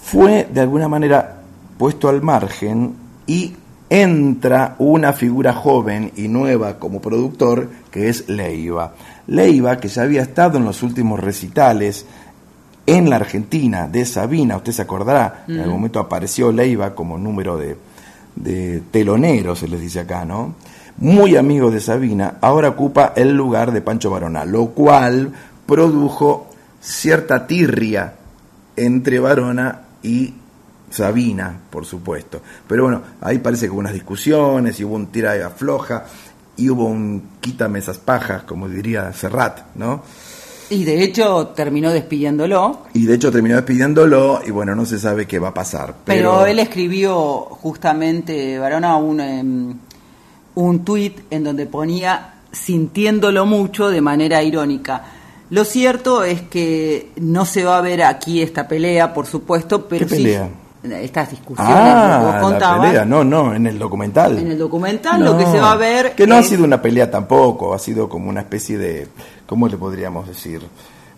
fue 0.00 0.48
de 0.52 0.60
alguna 0.60 0.88
manera 0.88 1.40
puesto 1.78 2.08
al 2.08 2.22
margen 2.22 2.94
y 3.26 3.54
entra 3.90 4.74
una 4.78 5.12
figura 5.12 5.52
joven 5.52 6.12
y 6.16 6.28
nueva 6.28 6.78
como 6.78 7.00
productor 7.00 7.68
que 7.90 8.08
es 8.08 8.28
Leiva. 8.28 8.94
Leiva, 9.26 9.78
que 9.78 9.88
ya 9.88 10.02
había 10.02 10.22
estado 10.22 10.58
en 10.58 10.64
los 10.64 10.82
últimos 10.82 11.20
recitales 11.20 12.06
en 12.86 13.10
la 13.10 13.16
Argentina 13.16 13.86
de 13.86 14.04
Sabina, 14.06 14.56
usted 14.56 14.72
se 14.72 14.82
acordará, 14.82 15.44
en 15.46 15.56
Mm. 15.56 15.60
algún 15.60 15.74
momento 15.74 16.00
apareció 16.00 16.50
Leiva 16.50 16.94
como 16.94 17.18
número 17.18 17.56
de, 17.58 17.76
de 18.34 18.82
telonero, 18.90 19.54
se 19.54 19.68
les 19.68 19.80
dice 19.80 20.00
acá, 20.00 20.24
¿no? 20.24 20.54
Muy 20.96 21.36
amigo 21.36 21.70
de 21.70 21.80
Sabina, 21.80 22.36
ahora 22.40 22.70
ocupa 22.70 23.12
el 23.14 23.32
lugar 23.36 23.72
de 23.72 23.82
Pancho 23.82 24.10
Varona, 24.10 24.44
lo 24.44 24.66
cual 24.70 25.32
produjo 25.66 26.48
cierta 26.82 27.46
tirria 27.46 28.14
entre 28.76 29.20
Varona 29.20 29.82
y 30.02 30.34
Sabina, 30.90 31.58
por 31.70 31.86
supuesto. 31.86 32.42
Pero 32.68 32.84
bueno, 32.84 33.02
ahí 33.20 33.38
parece 33.38 33.66
que 33.66 33.70
hubo 33.70 33.80
unas 33.80 33.94
discusiones 33.94 34.78
y 34.80 34.84
hubo 34.84 34.96
un 34.96 35.06
tira 35.06 35.36
y 35.36 35.40
afloja 35.40 36.04
y 36.56 36.68
hubo 36.68 36.84
un 36.84 37.30
quítame 37.40 37.78
esas 37.78 37.98
pajas, 37.98 38.42
como 38.42 38.68
diría 38.68 39.12
Serrat, 39.12 39.74
¿no? 39.76 40.02
Y 40.70 40.84
de 40.84 41.02
hecho 41.02 41.48
terminó 41.48 41.90
despidiéndolo. 41.90 42.84
Y 42.94 43.04
de 43.04 43.14
hecho 43.14 43.30
terminó 43.30 43.56
despidiéndolo 43.56 44.40
y 44.44 44.50
bueno, 44.50 44.74
no 44.74 44.86
se 44.86 44.98
sabe 44.98 45.26
qué 45.26 45.38
va 45.38 45.48
a 45.48 45.54
pasar. 45.54 45.94
Pero, 46.04 46.30
Pero, 46.30 46.46
él 46.46 46.58
escribió 46.58 47.14
justamente, 47.60 48.58
Varona, 48.58 48.96
un, 48.96 49.20
em, 49.20 49.74
un 50.54 50.84
tuit 50.84 51.20
en 51.30 51.44
donde 51.44 51.66
ponía 51.66 52.34
sintiéndolo 52.50 53.44
mucho 53.46 53.90
de 53.90 54.00
manera 54.00 54.42
irónica. 54.42 55.04
Lo 55.52 55.64
cierto 55.66 56.24
es 56.24 56.40
que 56.40 57.10
no 57.16 57.44
se 57.44 57.62
va 57.62 57.76
a 57.76 57.80
ver 57.82 58.02
aquí 58.02 58.40
esta 58.40 58.66
pelea, 58.66 59.12
por 59.12 59.26
supuesto, 59.26 59.86
pero 59.86 60.06
¿Qué 60.06 60.16
sí 60.16 60.22
pelea? 60.22 60.48
estas 61.02 61.30
discusiones 61.30 61.68
que 61.68 61.80
vos 61.80 61.92
Ah, 61.94 62.30
la 62.36 62.40
contabas. 62.40 62.86
pelea, 62.86 63.04
no, 63.04 63.22
no, 63.22 63.54
en 63.54 63.66
el 63.66 63.78
documental. 63.78 64.38
En 64.38 64.50
el 64.50 64.56
documental 64.58 65.22
lo 65.22 65.36
que 65.36 65.44
se 65.44 65.60
va 65.60 65.72
a 65.72 65.76
ver 65.76 66.14
Que 66.14 66.26
no 66.26 66.36
ha 66.36 66.42
sido 66.42 66.64
una 66.64 66.80
pelea 66.80 67.10
tampoco, 67.10 67.74
ha 67.74 67.78
sido 67.78 68.08
como 68.08 68.30
una 68.30 68.40
especie 68.40 68.78
de, 68.78 69.08
¿cómo 69.46 69.68
le 69.68 69.76
podríamos 69.76 70.26
decir? 70.26 70.62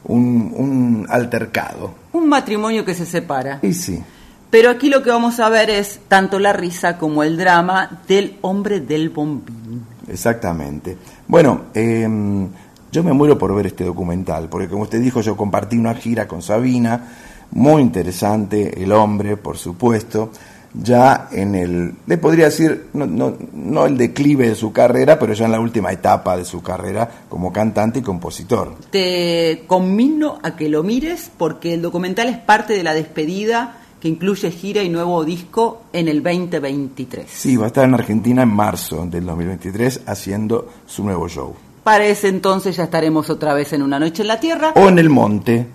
Un, 0.07 0.53
un 0.57 1.07
altercado. 1.09 1.93
un 2.13 2.29
matrimonio 2.29 2.85
que 2.85 2.95
se 2.95 3.07
separa. 3.07 3.61
Y 3.63 3.73
sí. 3.73 4.03
Pero 4.51 4.69
aquí 4.69 4.89
lo 4.91 5.03
que 5.05 5.11
vamos 5.11 5.39
a 5.39 5.49
ver 5.49 5.71
es 5.71 6.01
tanto 6.09 6.41
la 6.41 6.53
risa 6.53 6.99
como 6.99 7.23
el 7.23 7.37
drama 7.37 8.01
del 8.09 8.37
hombre 8.41 8.81
del 8.81 9.11
bombín. 9.11 9.85
Exactamente. 10.09 10.97
Bueno, 11.27 11.63
em, 11.73 12.49
yo 12.95 13.03
me 13.03 13.13
muero 13.13 13.37
por 13.37 13.53
ver 13.53 13.67
este 13.67 13.83
documental, 13.83 14.49
porque 14.49 14.69
como 14.69 14.85
usted 14.85 15.01
dijo, 15.01 15.21
yo 15.21 15.37
compartí 15.37 15.77
una 15.77 15.95
gira 15.95 16.29
con 16.29 16.43
Sabina, 16.43 17.09
muy 17.51 17.83
interesante, 17.83 18.81
el 18.81 18.93
hombre, 18.93 19.37
por 19.37 19.59
supuesto, 19.59 20.31
ya 20.73 21.29
en 21.33 21.57
el, 21.57 21.93
le 22.07 22.19
podría 22.19 22.45
decir, 22.45 22.87
no, 22.93 23.05
no, 23.05 23.35
no 23.53 23.87
el 23.87 23.99
declive 23.99 24.49
de 24.49 24.55
su 24.55 24.73
carrera, 24.73 25.19
pero 25.19 25.33
ya 25.33 25.47
en 25.47 25.51
la 25.51 25.59
última 25.59 25.91
etapa 25.91 26.37
de 26.37 26.45
su 26.45 26.63
carrera 26.63 27.11
como 27.29 27.53
cantante 27.53 27.99
y 27.99 28.03
compositor. 28.03 28.77
Te 28.91 29.65
conmino 29.67 30.39
a 30.45 30.55
que 30.55 30.69
lo 30.69 30.85
mires 30.85 31.33
porque 31.37 31.75
el 31.75 31.83
documental 31.83 32.29
es 32.29 32.39
parte 32.39 32.75
de 32.75 32.85
la 32.85 32.95
despedida 32.95 33.81
que 34.01 34.07
incluye 34.07 34.53
gira 34.53 34.85
y 34.85 34.89
nuevo 34.89 35.25
disco 35.25 35.83
en 35.93 36.07
el 36.07 36.23
2023. 36.23 37.27
Sí, 37.29 37.57
va 37.57 37.65
a 37.65 37.67
estar 37.69 37.85
en 37.85 37.95
Argentina 37.95 38.43
en 38.43 38.51
marzo 38.51 39.05
del 39.07 39.27
2023 39.27 40.03
haciendo 40.07 40.69
su 40.87 41.03
nuevo 41.03 41.29
show. 41.29 41.55
Para 41.85 42.07
ese 42.07 42.29
entonces 42.29 42.77
ya 42.77 42.85
estaremos 42.85 43.29
otra 43.29 43.53
vez 43.53 43.73
en 43.75 43.83
Una 43.83 43.99
Noche 43.99 44.23
en 44.23 44.29
la 44.29 44.41
Tierra. 44.41 44.73
O 44.75 44.89
en 44.89 44.99
el 44.99 45.11
monte, 45.11 45.67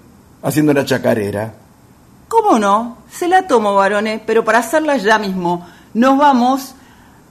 haciendo 0.41 0.71
una 0.71 0.83
chacarera. 0.83 1.53
¿Cómo 2.27 2.57
no? 2.57 2.97
Se 3.11 3.27
la 3.27 3.47
tomo, 3.47 3.75
varones, 3.75 4.19
pero 4.25 4.43
para 4.43 4.57
hacerla 4.57 4.97
ya 4.97 5.19
mismo 5.19 5.67
nos 5.93 6.17
vamos 6.17 6.73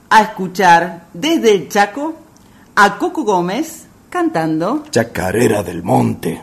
a 0.09 0.21
escuchar 0.21 1.07
desde 1.13 1.51
el 1.53 1.69
Chaco 1.69 2.15
a 2.75 2.97
Coco 2.97 3.23
Gómez 3.23 3.87
cantando 4.09 4.85
Chacarera 4.89 5.61
del 5.61 5.83
monte. 5.83 6.41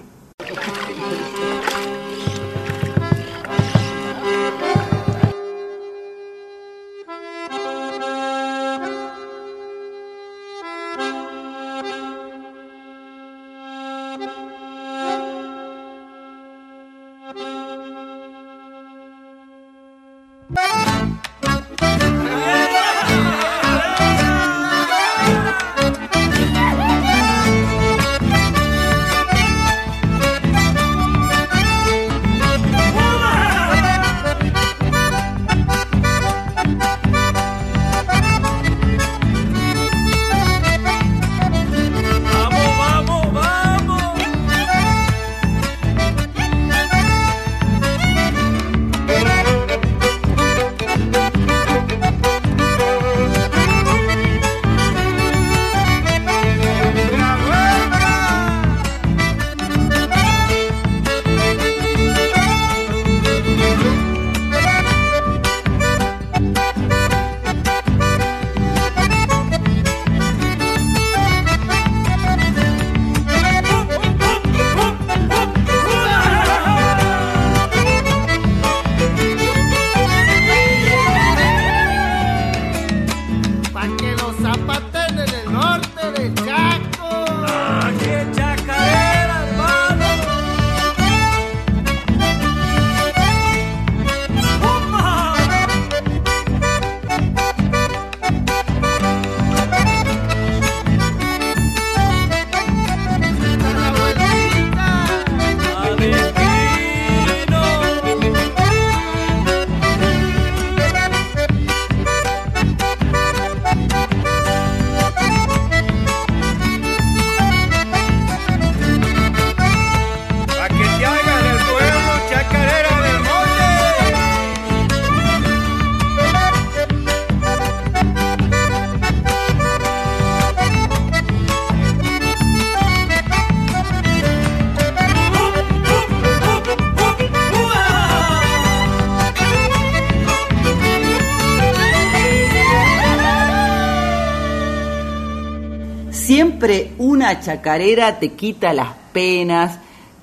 Chacarera 147.41 148.19
te 148.19 148.33
quita 148.33 148.73
las 148.73 148.95
penas, 149.13 149.79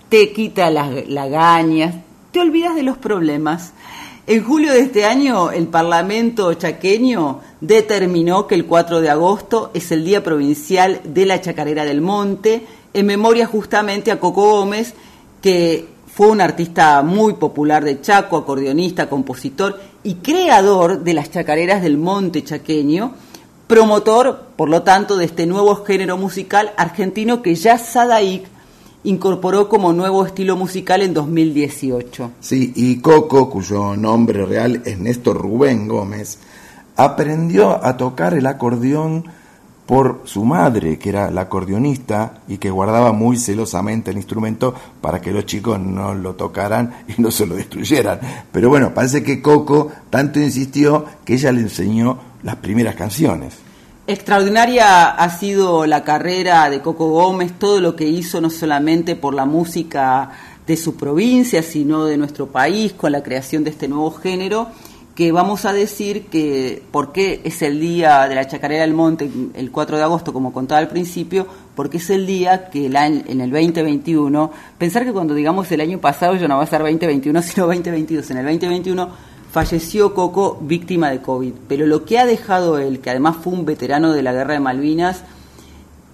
te 0.09 0.31
quita 0.31 0.69
las 0.69 1.07
lagañas, 1.07 1.95
te 2.31 2.39
olvidas 2.39 2.75
de 2.75 2.83
los 2.83 2.97
problemas. 2.97 3.73
En 4.25 4.43
julio 4.43 4.71
de 4.71 4.79
este 4.79 5.05
año, 5.05 5.51
el 5.51 5.67
Parlamento 5.67 6.53
chaqueño 6.53 7.41
determinó 7.59 8.47
que 8.47 8.55
el 8.55 8.65
4 8.65 9.01
de 9.01 9.09
agosto 9.09 9.71
es 9.73 9.91
el 9.91 10.05
Día 10.05 10.23
Provincial 10.23 11.01
de 11.03 11.25
la 11.25 11.41
Chacarera 11.41 11.83
del 11.83 11.99
Monte, 11.99 12.65
en 12.93 13.05
memoria 13.05 13.45
justamente 13.47 14.11
a 14.11 14.19
Coco 14.21 14.43
Gómez, 14.43 14.93
que 15.41 15.87
fue 16.07 16.27
un 16.27 16.39
artista 16.39 17.01
muy 17.01 17.33
popular 17.33 17.83
de 17.83 17.99
Chaco, 17.99 18.37
acordeonista, 18.37 19.09
compositor 19.09 19.81
y 20.03 20.15
creador 20.15 21.03
de 21.03 21.13
las 21.15 21.31
chacareras 21.31 21.81
del 21.81 21.97
Monte 21.97 22.43
chaqueño, 22.43 23.15
promotor, 23.67 24.47
por 24.55 24.69
lo 24.69 24.83
tanto, 24.83 25.17
de 25.17 25.25
este 25.25 25.45
nuevo 25.45 25.83
género 25.83 26.17
musical 26.17 26.73
argentino 26.77 27.41
que 27.41 27.55
ya 27.55 27.77
Sadaik 27.77 28.45
incorporó 29.03 29.67
como 29.67 29.93
nuevo 29.93 30.25
estilo 30.25 30.55
musical 30.55 31.01
en 31.01 31.13
2018. 31.13 32.31
Sí, 32.39 32.71
y 32.75 32.99
Coco, 32.99 33.49
cuyo 33.49 33.95
nombre 33.95 34.45
real 34.45 34.81
es 34.85 34.97
Néstor 34.97 35.41
Rubén 35.41 35.87
Gómez, 35.87 36.39
aprendió 36.95 37.83
a 37.83 37.97
tocar 37.97 38.33
el 38.33 38.45
acordeón 38.45 39.25
por 39.85 40.21
su 40.23 40.45
madre, 40.45 40.97
que 40.97 41.09
era 41.09 41.29
la 41.29 41.41
acordeonista 41.41 42.41
y 42.47 42.57
que 42.57 42.69
guardaba 42.69 43.11
muy 43.11 43.37
celosamente 43.37 44.11
el 44.11 44.17
instrumento 44.17 44.73
para 45.01 45.19
que 45.19 45.31
los 45.31 45.45
chicos 45.45 45.77
no 45.79 46.13
lo 46.13 46.35
tocaran 46.35 47.03
y 47.07 47.21
no 47.21 47.31
se 47.31 47.45
lo 47.45 47.55
destruyeran. 47.55 48.19
Pero 48.51 48.69
bueno, 48.69 48.93
parece 48.93 49.23
que 49.23 49.41
Coco 49.41 49.91
tanto 50.09 50.39
insistió 50.39 51.05
que 51.25 51.33
ella 51.33 51.51
le 51.51 51.61
enseñó 51.61 52.32
las 52.43 52.57
primeras 52.57 52.95
canciones. 52.95 53.57
Extraordinaria 54.05 55.11
ha 55.11 55.29
sido 55.29 55.85
la 55.85 56.03
carrera 56.03 56.69
de 56.69 56.81
Coco 56.81 57.09
Gómez, 57.09 57.53
todo 57.57 57.79
lo 57.79 57.95
que 57.95 58.05
hizo 58.05 58.41
no 58.41 58.49
solamente 58.49 59.15
por 59.15 59.33
la 59.33 59.45
música 59.45 60.29
de 60.67 60.75
su 60.75 60.95
provincia, 60.95 61.63
sino 61.63 62.05
de 62.05 62.17
nuestro 62.17 62.47
país, 62.47 62.93
con 62.93 63.13
la 63.13 63.23
creación 63.23 63.63
de 63.63 63.69
este 63.69 63.87
nuevo 63.87 64.11
género, 64.11 64.67
que 65.15 65.31
vamos 65.31 65.63
a 65.65 65.71
decir 65.71 66.25
que, 66.25 66.83
¿por 66.91 67.13
qué 67.13 67.39
es 67.45 67.61
el 67.61 67.79
día 67.79 68.27
de 68.27 68.35
la 68.35 68.47
Chacarera 68.47 68.81
del 68.81 68.93
Monte, 68.93 69.29
el 69.53 69.71
4 69.71 69.97
de 69.97 70.03
agosto, 70.03 70.33
como 70.33 70.51
contaba 70.51 70.79
al 70.79 70.87
principio? 70.89 71.47
Porque 71.75 71.97
es 71.97 72.09
el 72.09 72.25
día 72.25 72.69
que 72.69 72.87
el 72.87 72.97
año, 72.97 73.23
en 73.27 73.39
el 73.39 73.51
2021, 73.51 74.51
pensar 74.77 75.05
que 75.05 75.13
cuando 75.13 75.33
digamos 75.33 75.71
el 75.71 75.79
año 75.79 75.99
pasado 75.99 76.35
ya 76.35 76.47
no 76.47 76.57
va 76.57 76.63
a 76.63 76.67
ser 76.67 76.81
2021, 76.81 77.41
sino 77.43 77.67
2022, 77.67 78.31
en 78.31 78.37
el 78.37 78.45
2021 78.45 79.32
falleció 79.53 80.15
Coco 80.15 80.57
víctima 80.61 81.11
de 81.11 81.21
COVID. 81.21 81.53
Pero 81.67 81.85
lo 81.85 82.05
que 82.05 82.17
ha 82.17 82.25
dejado 82.25 82.79
él, 82.79 82.99
que 82.99 83.11
además 83.11 83.37
fue 83.41 83.53
un 83.53 83.65
veterano 83.65 84.11
de 84.11 84.23
la 84.23 84.33
guerra 84.33 84.55
de 84.55 84.59
Malvinas, 84.59 85.23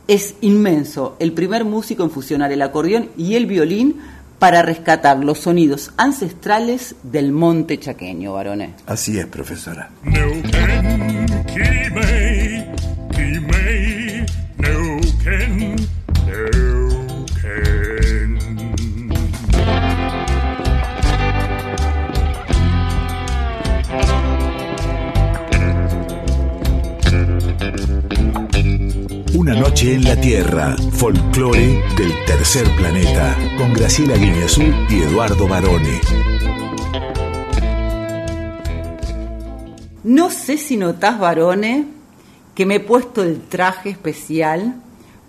es 0.09 0.35
inmenso. 0.41 1.15
El 1.19 1.31
primer 1.31 1.63
músico 1.63 2.03
en 2.03 2.11
fusionar 2.11 2.51
el 2.51 2.61
acordeón 2.61 3.09
y 3.17 3.35
el 3.35 3.45
violín 3.45 4.01
para 4.39 4.61
rescatar 4.61 5.23
los 5.23 5.39
sonidos 5.39 5.91
ancestrales 5.95 6.95
del 7.03 7.31
monte 7.31 7.79
chaqueño, 7.79 8.33
varones. 8.33 8.71
Así 8.85 9.17
es, 9.17 9.25
profesora. 9.27 9.89
Una 29.39 29.55
noche 29.55 29.93
en 29.93 30.03
la 30.03 30.19
Tierra, 30.19 30.75
folclore 30.91 31.81
del 31.95 32.11
tercer 32.25 32.67
planeta, 32.75 33.37
con 33.57 33.71
Graciela 33.71 34.17
Guineazú 34.17 34.63
y 34.89 35.01
Eduardo 35.01 35.47
Barone. 35.47 36.01
No 40.03 40.29
sé 40.29 40.57
si 40.57 40.75
notás, 40.75 41.17
Barone, 41.17 41.85
que 42.53 42.65
me 42.65 42.75
he 42.75 42.79
puesto 42.81 43.23
el 43.23 43.39
traje 43.39 43.91
especial 43.91 44.75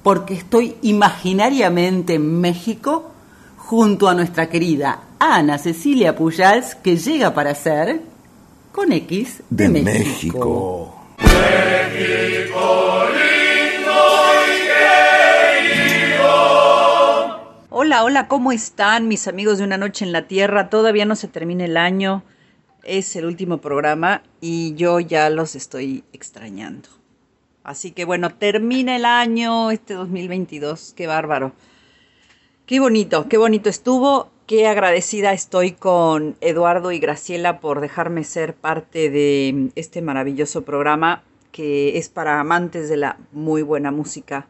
porque 0.02 0.34
estoy 0.34 0.74
imaginariamente 0.82 2.14
en 2.14 2.40
México 2.40 3.12
junto 3.58 4.08
a 4.08 4.14
nuestra 4.14 4.48
querida 4.48 5.02
Ana 5.20 5.56
Cecilia 5.56 6.16
Pujals, 6.16 6.74
que 6.74 6.96
llega 6.96 7.32
para 7.32 7.54
ser 7.54 8.00
con 8.72 8.90
X 8.90 9.44
de, 9.50 9.68
México. 9.68 10.96
Hola, 17.82 18.04
hola, 18.04 18.28
¿cómo 18.28 18.52
están 18.52 19.08
mis 19.08 19.26
amigos 19.26 19.56
de 19.56 19.64
Una 19.64 19.78
Noche 19.78 20.04
en 20.04 20.12
la 20.12 20.28
Tierra? 20.28 20.68
Todavía 20.68 21.06
no 21.06 21.16
se 21.16 21.28
termina 21.28 21.64
el 21.64 21.78
año, 21.78 22.22
es 22.84 23.16
el 23.16 23.24
último 23.24 23.62
programa 23.62 24.22
y 24.42 24.74
yo 24.74 25.00
ya 25.00 25.30
los 25.30 25.56
estoy 25.56 26.04
extrañando. 26.12 26.90
Así 27.64 27.92
que 27.92 28.04
bueno, 28.04 28.34
termina 28.34 28.96
el 28.96 29.06
año, 29.06 29.70
este 29.70 29.94
2022, 29.94 30.92
qué 30.94 31.06
bárbaro. 31.06 31.52
Qué 32.66 32.80
bonito, 32.80 33.30
qué 33.30 33.38
bonito 33.38 33.70
estuvo, 33.70 34.30
qué 34.46 34.68
agradecida 34.68 35.32
estoy 35.32 35.72
con 35.72 36.36
Eduardo 36.42 36.92
y 36.92 36.98
Graciela 36.98 37.60
por 37.60 37.80
dejarme 37.80 38.24
ser 38.24 38.52
parte 38.52 39.08
de 39.08 39.70
este 39.74 40.02
maravilloso 40.02 40.66
programa 40.66 41.22
que 41.50 41.96
es 41.96 42.10
para 42.10 42.40
amantes 42.40 42.90
de 42.90 42.98
la 42.98 43.16
muy 43.32 43.62
buena 43.62 43.90
música 43.90 44.48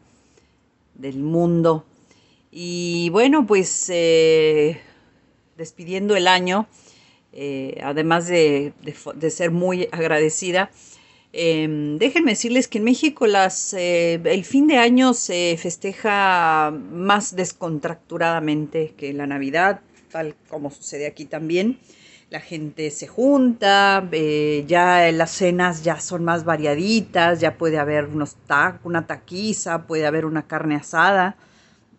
del 0.95 1.19
mundo 1.19 1.85
y 2.51 3.09
bueno, 3.11 3.47
pues 3.47 3.89
eh, 3.89 4.81
despidiendo 5.57 6.17
el 6.17 6.27
año, 6.27 6.67
eh, 7.31 7.79
además 7.81 8.27
de, 8.27 8.73
ser 9.29 9.51
muy 9.51 9.87
agradecida, 9.93 10.69
em, 11.31 11.97
déjenme 11.97 12.31
decirles 12.31 12.67
que 12.67 12.79
en 12.79 12.83
México 12.83 13.25
las, 13.25 13.73
eh, 13.73 14.19
el 14.25 14.43
fin 14.43 14.67
de 14.67 14.77
año 14.77 15.13
se 15.13 15.57
festeja 15.57 16.71
más 16.71 17.37
descontracturadamente 17.37 18.93
que 18.97 19.13
la 19.13 19.27
Navidad, 19.27 19.79
tal 20.11 20.35
como 20.49 20.71
sucede 20.71 21.07
aquí 21.07 21.25
también. 21.25 21.79
La 22.29 22.41
gente 22.41 22.91
se 22.91 23.07
junta, 23.07 24.09
ya 24.65 25.11
las 25.11 25.31
cenas 25.31 25.83
ya 25.83 25.99
son 25.99 26.23
más 26.23 26.45
variaditas, 26.45 27.41
ya 27.41 27.57
puede 27.57 27.77
haber 27.77 28.05
unos 28.05 28.37
una 28.83 29.05
taquiza, 29.05 29.85
puede 29.85 30.05
haber 30.05 30.25
una 30.25 30.47
carne 30.47 30.75
asada. 30.75 31.37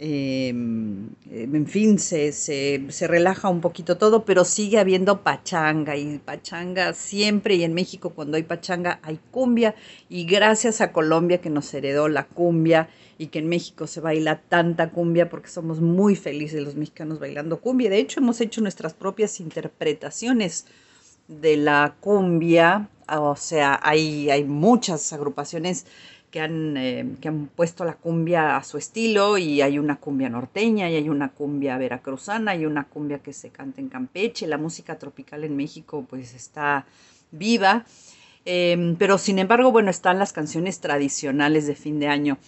Em, 0.05 1.11
en 1.31 1.67
fin, 1.69 1.97
se, 1.97 2.33
se, 2.33 3.07
relaja 3.07 3.49
un 3.49 3.61
poquito 3.61 3.99
todo, 3.99 4.25
pero 4.25 4.45
sigue 4.45 4.81
habiendo 4.81 5.23
pachanga 5.23 5.97
y 5.97 6.19
pachanga 6.19 6.93
siempre 6.93 7.55
y 7.55 7.63
en 7.63 7.73
México 7.73 8.11
cuando 8.11 8.37
hay 8.37 8.43
pachanga 8.43 8.99
hay 9.05 9.21
cumbia 9.31 9.77
y 10.09 10.25
gracias 10.25 10.81
a 10.81 10.91
Colombia 10.91 11.41
que 11.41 11.51
nos 11.51 11.73
heredó 11.73 12.09
la 12.09 12.27
cumbia 12.27 12.89
y 13.17 13.29
que 13.29 13.39
en 13.39 13.49
México 13.49 13.87
se 13.87 14.01
baila 14.01 14.41
tanta 14.41 14.91
cumbia 14.91 15.31
porque 15.31 15.51
somos 15.51 15.81
muy 15.81 16.17
felices 16.17 16.65
los 16.65 16.75
mexicanos 16.75 17.21
bailando 17.21 17.61
cumbia. 17.61 17.89
De 17.89 17.99
hecho, 17.99 18.19
hemos 18.19 18.41
hecho 18.41 18.61
nuestras 18.61 18.95
propias 18.95 19.39
interpretaciones 19.39 20.67
de 21.29 21.57
la 21.57 21.95
cumbia, 22.01 22.89
o 23.09 23.37
sea, 23.37 23.79
hay, 23.81 24.31
hay 24.31 24.43
muchas 24.43 25.13
agrupaciones 25.13 25.87
que 26.33 26.41
han, 26.41 26.77
eh, 26.79 27.07
que 27.21 27.29
han 27.29 27.47
puesto 27.47 27.85
la 27.85 27.95
cumbia 27.95 28.57
a 28.57 28.65
su 28.65 28.79
estilo 28.79 29.37
y 29.37 29.61
hay 29.61 29.79
una 29.79 29.97
cumbia 29.97 30.31
norteña 30.31 30.91
y 30.91 30.97
hay 30.97 31.11
una 31.11 31.29
cumbia 31.29 31.77
veracruzana 31.77 32.57
y 32.57 32.65
una 32.65 32.85
cumbia 32.85 33.19
que 33.19 33.35
se 33.35 33.51
canta 33.51 33.83
en 33.83 33.91
Campeche. 33.91 34.47
La 34.47 34.57
música 34.57 34.99
tropical 34.99 35.45
en 35.45 35.55
México 35.57 36.07
pues 36.09 36.35
está 36.35 36.87
viva, 37.31 37.85
em, 38.47 38.97
pero 38.97 39.19
sin 39.19 39.39
embargo, 39.39 39.71
bueno, 39.71 39.91
están 39.91 40.19
las 40.19 40.33
canciones 40.33 40.81
tradicionales 40.81 41.67
de 41.67 41.75
fin 41.75 42.01
de 42.01 42.09
año. 42.09 42.39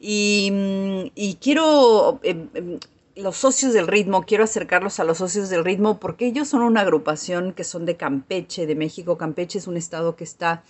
Y, 0.00 0.50
mm, 0.52 1.10
y 1.14 1.34
quiero, 1.36 2.20
em, 2.24 2.48
em, 2.54 2.78
los 3.14 3.36
socios 3.36 3.72
del 3.72 3.86
ritmo, 3.86 4.22
quiero 4.24 4.44
acercarlos 4.44 4.98
a 4.98 5.04
los 5.04 5.18
socios 5.18 5.50
del 5.50 5.64
ritmo 5.64 6.00
porque 6.00 6.26
ellos 6.26 6.48
son 6.48 6.62
una 6.62 6.80
agrupación 6.80 7.52
que 7.52 7.64
son 7.64 7.86
de 7.86 7.96
Campeche, 7.96 8.66
de 8.66 8.74
México. 8.74 9.16
Campeche 9.18 9.58
es 9.58 9.68
un 9.68 9.76
estado 9.76 10.16
que 10.16 10.24
está 10.24 10.64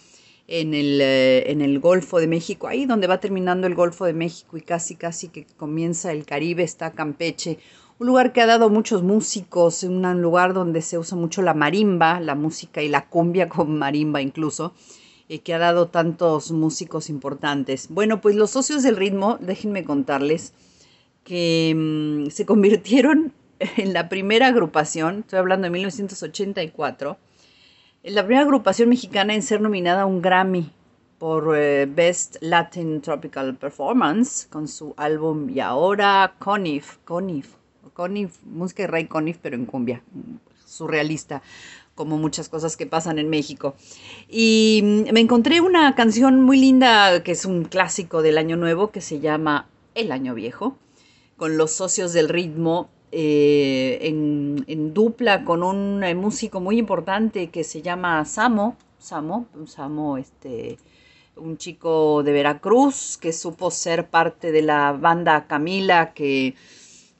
en 0.50 0.74
el, 0.74 1.00
eh, 1.00 1.50
en 1.50 1.62
el 1.62 1.78
Golfo 1.78 2.18
de 2.18 2.26
México, 2.26 2.66
ahí 2.66 2.84
donde 2.84 3.06
va 3.06 3.20
terminando 3.20 3.68
el 3.68 3.76
Golfo 3.76 4.04
de 4.04 4.12
México 4.12 4.56
y 4.56 4.62
casi 4.62 4.96
casi 4.96 5.28
que 5.28 5.46
comienza 5.56 6.10
el 6.10 6.26
Caribe 6.26 6.64
está 6.64 6.90
Campeche, 6.90 7.58
un 8.00 8.08
lugar 8.08 8.32
que 8.32 8.40
ha 8.40 8.46
dado 8.46 8.68
muchos 8.68 9.04
músicos, 9.04 9.84
un 9.84 10.20
lugar 10.20 10.52
donde 10.52 10.82
se 10.82 10.98
usa 10.98 11.16
mucho 11.16 11.40
la 11.42 11.54
marimba, 11.54 12.18
la 12.18 12.34
música 12.34 12.82
y 12.82 12.88
la 12.88 13.06
cumbia 13.06 13.48
con 13.48 13.78
marimba 13.78 14.22
incluso, 14.22 14.74
y 15.28 15.38
que 15.38 15.54
ha 15.54 15.58
dado 15.58 15.86
tantos 15.86 16.50
músicos 16.50 17.10
importantes. 17.10 17.86
Bueno, 17.88 18.20
pues 18.20 18.34
los 18.34 18.50
socios 18.50 18.82
del 18.82 18.96
ritmo, 18.96 19.38
déjenme 19.40 19.84
contarles 19.84 20.52
que 21.22 21.74
mm, 21.76 22.30
se 22.30 22.44
convirtieron 22.44 23.32
en 23.76 23.92
la 23.92 24.08
primera 24.08 24.48
agrupación, 24.48 25.20
estoy 25.20 25.38
hablando 25.38 25.66
de 25.66 25.70
1984, 25.70 27.18
la 28.02 28.24
primera 28.24 28.44
agrupación 28.44 28.88
mexicana 28.88 29.34
en 29.34 29.42
ser 29.42 29.60
nominada 29.60 30.02
a 30.02 30.06
un 30.06 30.22
Grammy 30.22 30.70
por 31.18 31.54
eh, 31.54 31.84
Best 31.84 32.36
Latin 32.40 33.02
Tropical 33.02 33.54
Performance 33.56 34.46
con 34.48 34.68
su 34.68 34.94
álbum 34.96 35.50
Y 35.50 35.60
ahora 35.60 36.34
Conif, 36.38 36.96
Conif, 37.04 37.56
Conif, 37.92 38.42
música 38.44 38.84
de 38.84 38.86
Ray 38.86 39.06
Conif, 39.06 39.36
pero 39.42 39.56
en 39.56 39.66
cumbia, 39.66 40.02
surrealista, 40.64 41.42
como 41.94 42.16
muchas 42.16 42.48
cosas 42.48 42.78
que 42.78 42.86
pasan 42.86 43.18
en 43.18 43.28
México. 43.28 43.74
Y 44.30 44.80
mm, 44.82 45.12
me 45.12 45.20
encontré 45.20 45.60
una 45.60 45.94
canción 45.94 46.40
muy 46.42 46.58
linda 46.58 47.22
que 47.22 47.32
es 47.32 47.44
un 47.44 47.64
clásico 47.64 48.22
del 48.22 48.38
Año 48.38 48.56
Nuevo 48.56 48.90
que 48.90 49.02
se 49.02 49.20
llama 49.20 49.68
El 49.94 50.10
Año 50.10 50.34
Viejo, 50.34 50.78
con 51.36 51.58
los 51.58 51.72
socios 51.72 52.14
del 52.14 52.30
ritmo 52.30 52.88
eh, 53.12 53.98
en, 54.02 54.64
en 54.68 54.94
dupla 54.94 55.44
con 55.44 55.64
un 55.64 56.04
eh, 56.04 56.14
músico 56.14 56.60
muy 56.60 56.78
importante 56.78 57.50
que 57.50 57.64
se 57.64 57.82
llama 57.82 58.24
Samo, 58.24 58.76
Samo, 59.00 59.46
Samo, 59.66 60.16
este, 60.16 60.78
un 61.36 61.56
chico 61.56 62.22
de 62.22 62.32
Veracruz 62.32 63.18
que 63.20 63.32
supo 63.32 63.72
ser 63.72 64.08
parte 64.08 64.52
de 64.52 64.62
la 64.62 64.92
banda 64.92 65.48
Camila 65.48 66.12
que, 66.12 66.54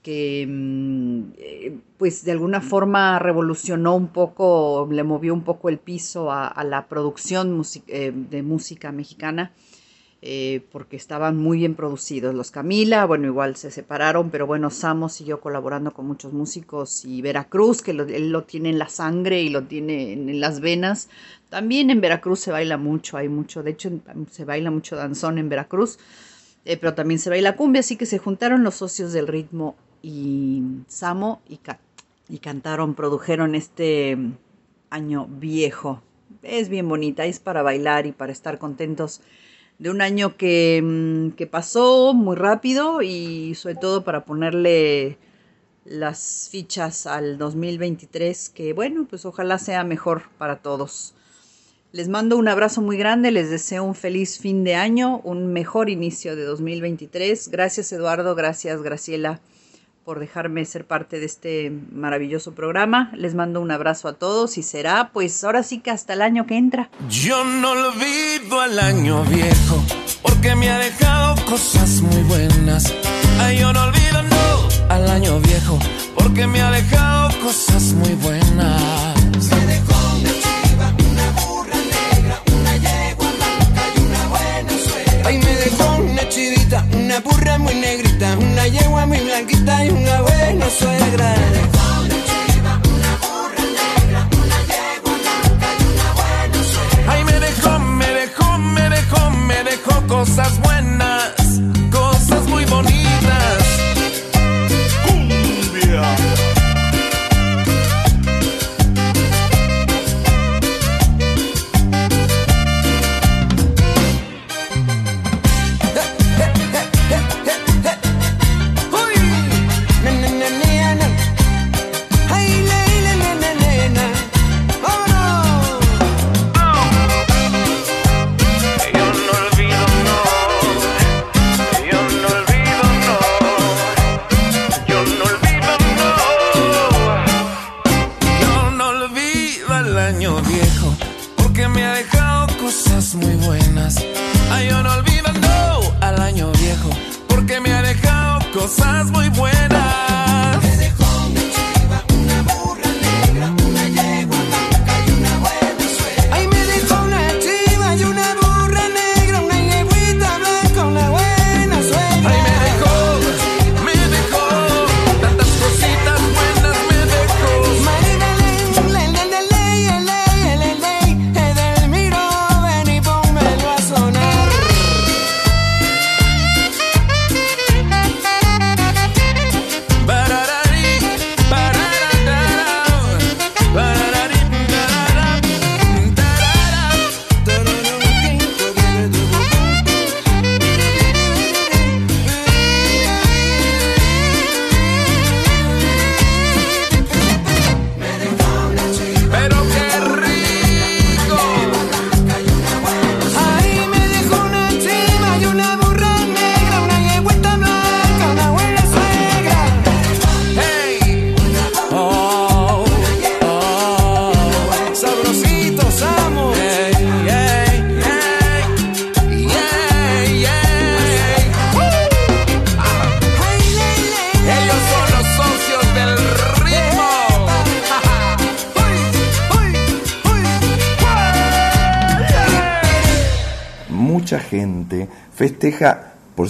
que 0.02 0.46
mm, 0.48 1.22
eh, 1.38 1.78
pues 1.98 2.24
de 2.24 2.32
alguna 2.32 2.60
forma 2.60 3.18
revolucionó 3.18 3.96
un 3.96 4.08
poco, 4.08 4.88
le 4.92 5.02
movió 5.02 5.34
un 5.34 5.42
poco 5.42 5.68
el 5.68 5.78
piso 5.78 6.30
a, 6.30 6.62
la 6.62 6.86
producción 6.86 7.62
de 7.86 8.42
música 8.42 8.92
mexicana. 8.92 9.52
Eh, 10.22 10.62
porque 10.70 10.96
estaban 10.96 11.36
muy 11.38 11.58
bien 11.58 11.74
producidos. 11.74 12.34
Los 12.34 12.50
Camila, 12.50 13.06
bueno, 13.06 13.26
igual 13.26 13.56
se 13.56 13.70
separaron, 13.70 14.30
pero 14.30 14.46
bueno, 14.46 14.70
Samo 14.70 15.08
siguió 15.08 15.40
colaborando 15.40 15.92
con 15.92 16.06
muchos 16.06 16.32
músicos 16.32 17.04
y 17.04 17.22
Veracruz, 17.22 17.80
que 17.82 17.94
lo- 17.94 18.04
él 18.04 18.30
lo 18.30 18.44
tiene 18.44 18.68
en 18.70 18.78
la 18.78 18.88
sangre 18.88 19.40
y 19.42 19.48
lo 19.48 19.62
tiene 19.64 20.12
en, 20.12 20.40
las 20.40 20.60
venas. 20.60 21.08
También 21.48 21.90
en 21.90 22.00
Veracruz 22.00 22.40
se 22.40 22.52
baila 22.52 22.76
mucho, 22.76 23.16
hay 23.16 23.28
mucho, 23.28 23.62
de 23.62 23.70
hecho 23.70 23.90
se 24.30 24.44
baila 24.44 24.70
mucho 24.70 24.96
danzón 24.96 25.38
en 25.38 25.48
Veracruz, 25.48 25.98
eh, 26.64 26.76
pero 26.76 26.94
también 26.94 27.18
se 27.18 27.30
baila 27.30 27.56
cumbia, 27.56 27.80
así 27.80 27.96
que 27.96 28.06
se 28.06 28.18
juntaron 28.18 28.62
los 28.64 28.74
socios 28.74 29.12
del 29.12 29.26
ritmo 29.26 29.76
y 30.02 30.62
Samo 30.88 31.40
y, 31.48 31.56
ca- 31.58 31.80
y 32.28 32.38
cantaron, 32.38 32.94
produjeron 32.94 33.54
este 33.54 34.16
año 34.90 35.26
viejo. 35.28 36.02
Es 36.42 36.68
bien 36.68 36.88
bonita, 36.88 37.24
es 37.26 37.40
para 37.40 37.62
bailar 37.62 38.06
y 38.06 38.12
para 38.12 38.32
estar 38.32 38.58
contentos 38.58 39.20
de 39.80 39.88
un 39.88 40.02
año 40.02 40.36
que, 40.36 40.80
mm, 40.84 41.30
que 41.36 41.46
pasó 41.46 42.12
muy 42.14 42.36
rápido 42.36 43.00
y 43.00 43.54
sobre 43.54 43.76
todo 43.76 44.04
para 44.04 44.26
ponerle 44.26 45.18
las 45.86 46.48
fichas 46.52 47.06
al 47.06 47.38
2023, 47.38 48.50
que 48.50 48.74
bueno, 48.74 49.06
pues 49.08 49.24
ojalá 49.24 49.58
sea 49.58 49.82
mejor 49.82 50.24
para 50.36 50.56
todos. 50.56 51.14
Les 51.92 52.08
mando 52.08 52.36
un 52.36 52.46
abrazo 52.46 52.82
muy 52.82 52.98
grande, 52.98 53.30
les 53.30 53.50
deseo 53.50 53.82
un 53.82 53.94
feliz 53.94 54.38
fin 54.38 54.64
de 54.64 54.74
año, 54.74 55.22
un 55.24 55.50
mejor 55.52 55.88
inicio 55.88 56.36
de 56.36 56.44
2023. 56.44 57.48
Gracias 57.48 57.90
Eduardo, 57.90 58.34
gracias 58.34 58.82
Graciela 58.82 59.40
por 60.10 60.18
dejarme 60.18 60.64
ser 60.64 60.88
parte 60.88 61.20
de 61.20 61.26
este 61.26 61.70
maravilloso 61.92 62.52
programa. 62.52 63.12
Les 63.14 63.36
mando 63.36 63.60
un 63.60 63.70
abrazo 63.70 64.08
a 64.08 64.14
todos 64.14 64.58
y 64.58 64.64
será 64.64 65.10
pues 65.12 65.44
ahora 65.44 65.62
sí 65.62 65.78
que 65.78 65.92
hasta 65.92 66.14
el 66.14 66.20
año 66.20 66.48
que 66.48 66.56
entra. 66.56 66.90
Yo 67.08 67.44
no 67.44 67.70
olvido 67.70 68.60
al 68.60 68.76
año 68.80 69.22
viejo 69.26 69.80
porque 70.20 70.56
me 70.56 70.68
ha 70.68 70.78
dejado 70.78 71.36
cosas 71.44 72.02
muy 72.02 72.24
buenas. 72.24 72.92
Ay, 73.38 73.60
yo 73.60 73.72
no 73.72 73.84
olvido 73.84 74.20
no 74.24 74.92
al 74.92 75.08
año 75.08 75.38
viejo 75.38 75.78
porque 76.16 76.44
me 76.44 76.60
ha 76.60 76.72
dejado 76.72 77.30
cosas 77.40 77.92
muy 77.92 78.14
buenas. 78.14 78.82
Me 79.48 79.66
dejó 79.66 80.16
una 80.16 80.30
chiva, 80.42 80.92
una 81.08 81.30
burra 81.38 81.76
negra, 81.76 82.42
una 82.52 82.76
yegua 82.78 83.28
blanca 83.36 83.82
y 83.94 84.00
una 84.00 84.26
buena 84.26 84.72
suegra. 84.72 85.28
Ay, 85.28 85.38
me 85.38 85.54
dejó 85.54 85.96
una 85.98 86.28
chivita, 86.28 86.84
una 86.96 87.20
burra 87.20 87.58
muy 87.58 87.74
negrita, 88.20 88.38
una 88.38 88.66
yegua 88.68 89.06
muy 89.06 89.18
blanquita 89.18 89.84
y 89.84 89.90
una 89.90 90.20
buena 90.20 90.70
suegra. 90.70 91.79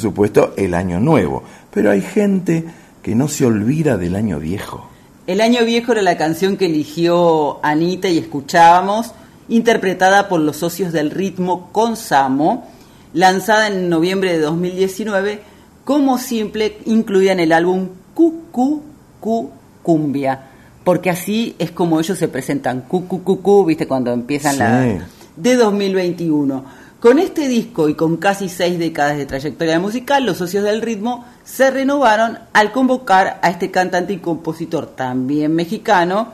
Supuesto, 0.00 0.54
el 0.56 0.74
año 0.74 1.00
nuevo, 1.00 1.42
pero 1.72 1.90
hay 1.90 2.00
gente 2.00 2.64
que 3.02 3.14
no 3.14 3.28
se 3.28 3.46
olvida 3.46 3.96
del 3.96 4.16
año 4.16 4.38
viejo. 4.38 4.88
El 5.26 5.40
año 5.40 5.64
viejo 5.64 5.92
era 5.92 6.02
la 6.02 6.16
canción 6.16 6.56
que 6.56 6.66
eligió 6.66 7.64
Anita 7.64 8.08
y 8.08 8.18
escuchábamos, 8.18 9.12
interpretada 9.48 10.28
por 10.28 10.40
los 10.40 10.56
socios 10.56 10.92
del 10.92 11.10
ritmo 11.10 11.68
con 11.72 11.96
Samo, 11.96 12.68
lanzada 13.12 13.68
en 13.68 13.88
noviembre 13.88 14.32
de 14.32 14.40
2019, 14.40 15.42
como 15.84 16.18
simple 16.18 16.78
incluida 16.86 17.32
en 17.32 17.40
el 17.40 17.52
álbum 17.52 17.88
Cucu 18.14 18.82
Cu 19.20 19.50
Cumbia, 19.82 20.46
porque 20.84 21.10
así 21.10 21.54
es 21.58 21.70
como 21.70 22.00
ellos 22.00 22.18
se 22.18 22.28
presentan, 22.28 22.82
Cucu 22.82 23.22
Cu 23.22 23.40
Cu, 23.40 23.64
viste 23.64 23.86
cuando 23.86 24.12
empiezan 24.12 24.58
la 24.58 25.06
de 25.36 25.56
2021. 25.56 26.79
Con 27.00 27.18
este 27.18 27.48
disco 27.48 27.88
y 27.88 27.94
con 27.94 28.18
casi 28.18 28.50
seis 28.50 28.78
décadas 28.78 29.16
de 29.16 29.24
trayectoria 29.24 29.80
musical, 29.80 30.26
los 30.26 30.36
socios 30.36 30.64
del 30.64 30.82
ritmo 30.82 31.24
se 31.44 31.70
renovaron 31.70 32.38
al 32.52 32.72
convocar 32.72 33.40
a 33.42 33.48
este 33.48 33.70
cantante 33.70 34.12
y 34.12 34.18
compositor 34.18 34.86
también 34.86 35.54
mexicano, 35.54 36.28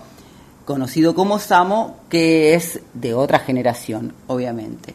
conocido 0.65 1.15
como 1.15 1.39
Samo, 1.39 1.99
que 2.09 2.55
es 2.55 2.81
de 2.95 3.15
otra 3.15 3.39
generación, 3.39 4.13
obviamente. 4.27 4.95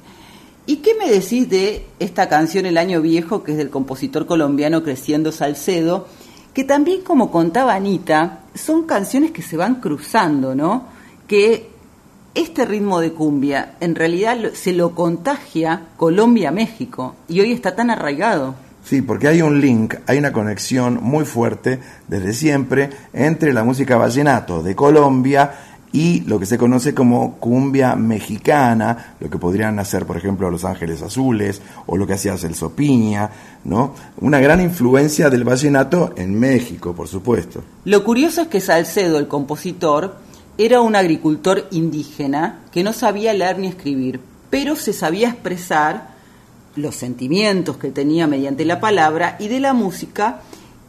¿Y 0.66 0.78
qué 0.78 0.94
me 0.94 1.10
decís 1.10 1.50
de 1.50 1.88
esta 2.00 2.28
canción 2.28 2.66
El 2.66 2.78
Año 2.78 3.02
Viejo, 3.02 3.42
que 3.42 3.54
es 3.54 3.58
del 3.58 3.70
compositor 3.70 4.26
colombiano 4.26 4.84
Creciendo 4.84 5.32
Salcedo, 5.32 6.06
que 6.54 6.66
también, 6.66 7.02
como 7.02 7.32
contaba 7.32 7.76
Anita, 7.76 8.40
son 8.54 8.84
canciones 8.84 9.32
que 9.32 9.42
se 9.42 9.56
van 9.56 9.76
cruzando, 9.76 10.54
¿no? 10.54 10.88
Que 11.28 11.71
este 12.34 12.66
ritmo 12.66 13.00
de 13.00 13.12
cumbia 13.12 13.76
en 13.80 13.96
realidad 13.96 14.38
se 14.54 14.74
lo 14.74 14.96
contagia 14.96 15.88
Colombia-México 15.98 17.16
y 17.28 17.42
hoy 17.42 17.52
está 17.52 17.76
tan 17.76 17.90
arraigado. 17.90 18.56
Sí, 18.84 19.02
porque 19.02 19.28
hay 19.28 19.42
un 19.42 19.62
link, 19.62 19.96
hay 20.08 20.18
una 20.18 20.34
conexión 20.34 21.00
muy 21.02 21.26
fuerte 21.26 21.80
desde 22.08 22.34
siempre 22.34 22.90
entre 23.14 23.54
la 23.54 23.64
música 23.64 23.98
vallenato 23.98 24.64
de 24.64 24.76
Colombia 24.76 25.52
y 25.94 26.22
lo 26.22 26.40
que 26.40 26.46
se 26.46 26.58
conoce 26.58 26.94
como 26.94 27.36
cumbia 27.36 27.96
mexicana, 27.96 29.16
lo 29.20 29.30
que 29.30 29.38
podrían 29.38 29.78
hacer, 29.80 30.06
por 30.06 30.18
ejemplo, 30.18 30.50
Los 30.50 30.64
Ángeles 30.64 31.02
Azules 31.02 31.62
o 31.86 31.98
lo 31.98 32.08
que 32.08 32.14
hacía 32.14 32.38
Celso 32.38 32.72
Piña, 32.72 33.30
¿no? 33.66 33.94
Una 34.22 34.40
gran 34.40 34.62
influencia 34.62 35.30
del 35.30 35.44
vallenato 35.44 36.14
en 36.16 36.40
México, 36.40 36.94
por 36.94 37.08
supuesto. 37.08 37.62
Lo 37.86 38.04
curioso 38.04 38.44
es 38.44 38.48
que 38.48 38.62
Salcedo, 38.62 39.20
el 39.20 39.28
compositor, 39.28 40.16
era 40.66 40.82
un 40.82 40.96
agricultor 40.96 41.68
indígena 41.72 42.60
que 42.72 42.84
no 42.84 42.94
sabía 42.94 43.34
leer 43.34 43.58
ni 43.60 43.68
escribir, 43.68 44.20
pero 44.50 44.76
se 44.76 44.94
sabía 44.94 45.30
expresar 45.30 46.12
los 46.76 46.96
sentimientos 46.96 47.78
que 47.78 47.92
tenía 47.92 48.28
mediante 48.28 48.66
la 48.66 48.80
palabra 48.80 49.38
y 49.40 49.48
de 49.48 49.60
la 49.60 49.74
música 49.74 50.42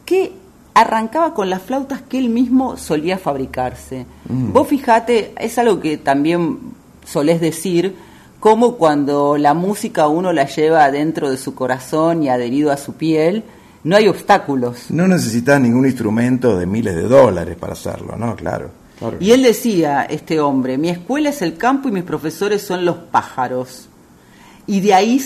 que 0.05 0.33
arrancaba 0.73 1.33
con 1.33 1.49
las 1.49 1.61
flautas 1.61 2.01
que 2.01 2.17
él 2.17 2.29
mismo 2.29 2.77
solía 2.77 3.17
fabricarse. 3.17 4.05
Mm. 4.29 4.53
Vos 4.53 4.67
fijate, 4.67 5.33
es 5.37 5.57
algo 5.57 5.79
que 5.79 5.97
también 5.97 6.59
solés 7.05 7.41
decir, 7.41 7.95
como 8.39 8.75
cuando 8.75 9.37
la 9.37 9.53
música 9.53 10.07
uno 10.07 10.33
la 10.33 10.45
lleva 10.45 10.89
dentro 10.91 11.29
de 11.29 11.37
su 11.37 11.55
corazón 11.55 12.23
y 12.23 12.29
adherido 12.29 12.71
a 12.71 12.77
su 12.77 12.93
piel, 12.93 13.43
no 13.83 13.95
hay 13.95 14.07
obstáculos. 14.07 14.89
No 14.89 15.07
necesitas 15.07 15.59
ningún 15.59 15.85
instrumento 15.85 16.57
de 16.57 16.65
miles 16.65 16.95
de 16.95 17.03
dólares 17.03 17.55
para 17.57 17.73
hacerlo, 17.73 18.15
¿no? 18.17 18.35
Claro. 18.35 18.82
Claro. 19.09 19.17
Y 19.19 19.31
él 19.31 19.43
decía, 19.43 20.03
este 20.03 20.39
hombre, 20.39 20.77
mi 20.77 20.89
escuela 20.89 21.29
es 21.29 21.41
el 21.41 21.57
campo 21.57 21.89
y 21.89 21.91
mis 21.91 22.03
profesores 22.03 22.61
son 22.61 22.85
los 22.85 22.97
pájaros. 22.97 23.87
Y 24.67 24.81
de 24.81 24.93
ahí, 24.93 25.21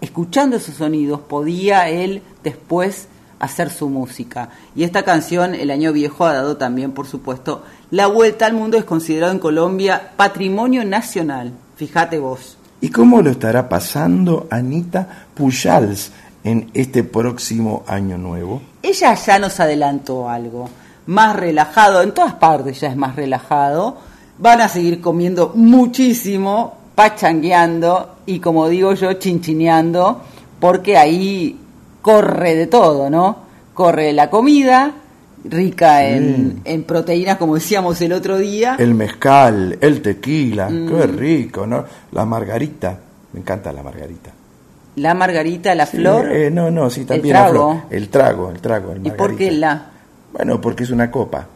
escuchando 0.00 0.56
esos 0.56 0.76
sonidos, 0.76 1.20
podía 1.20 1.88
él 1.88 2.22
después 2.42 3.08
hacer 3.38 3.70
su 3.70 3.88
música. 3.88 4.50
Y 4.74 4.84
esta 4.84 5.02
canción, 5.02 5.54
El 5.54 5.70
Año 5.70 5.92
Viejo, 5.92 6.24
ha 6.24 6.34
dado 6.34 6.56
también, 6.56 6.92
por 6.92 7.06
supuesto, 7.06 7.62
la 7.90 8.06
vuelta 8.06 8.46
al 8.46 8.54
mundo, 8.54 8.76
es 8.76 8.84
considerado 8.84 9.32
en 9.32 9.38
Colombia 9.38 10.12
patrimonio 10.16 10.84
nacional. 10.84 11.52
Fíjate 11.76 12.18
vos. 12.18 12.56
¿Y 12.80 12.90
cómo 12.90 13.22
lo 13.22 13.30
estará 13.30 13.68
pasando 13.68 14.46
Anita 14.50 15.26
Pujals 15.34 16.10
en 16.42 16.70
este 16.74 17.02
próximo 17.02 17.84
año 17.86 18.18
nuevo? 18.18 18.60
Ella 18.82 19.14
ya 19.14 19.38
nos 19.38 19.60
adelantó 19.60 20.28
algo. 20.28 20.68
Más 21.06 21.36
relajado, 21.36 22.02
en 22.02 22.12
todas 22.12 22.34
partes 22.34 22.80
ya 22.80 22.88
es 22.88 22.96
más 22.96 23.14
relajado. 23.16 23.96
Van 24.38 24.60
a 24.60 24.68
seguir 24.68 25.00
comiendo 25.00 25.52
muchísimo, 25.54 26.76
pachangueando 26.94 28.16
y 28.26 28.38
como 28.40 28.68
digo 28.68 28.94
yo, 28.94 29.12
chinchineando, 29.14 30.20
porque 30.60 30.96
ahí 30.96 31.58
corre 32.02 32.54
de 32.54 32.66
todo, 32.66 33.10
¿no? 33.10 33.36
Corre 33.74 34.12
la 34.12 34.30
comida, 34.30 34.92
rica 35.44 36.04
en, 36.06 36.60
en 36.64 36.84
proteínas, 36.84 37.36
como 37.36 37.54
decíamos 37.56 38.00
el 38.00 38.12
otro 38.12 38.38
día. 38.38 38.76
El 38.78 38.94
mezcal, 38.94 39.76
el 39.80 40.00
tequila, 40.02 40.68
Mm. 40.70 40.88
qué 40.88 41.06
rico, 41.06 41.66
¿no? 41.66 41.84
La 42.12 42.24
margarita, 42.24 42.96
me 43.32 43.40
encanta 43.40 43.72
la 43.72 43.82
margarita. 43.82 44.30
La 44.96 45.12
margarita, 45.12 45.74
la 45.74 45.86
Sí, 45.86 45.96
flor. 45.98 46.30
eh, 46.30 46.50
no, 46.50 46.70
no, 46.70 46.88
sí, 46.88 47.04
también 47.04 47.34
el 47.36 47.42
la 47.42 47.48
trago. 47.50 47.70
flor. 47.72 47.82
El 47.90 48.08
trago, 48.08 48.50
el 48.50 48.60
trago, 48.60 48.92
el 48.92 49.06
¿Y 49.06 49.10
por 49.10 49.36
qué 49.36 49.50
la? 49.50 49.90
Bueno, 50.34 50.60
porque 50.60 50.82
es 50.82 50.90
una 50.90 51.12
copa. 51.12 51.46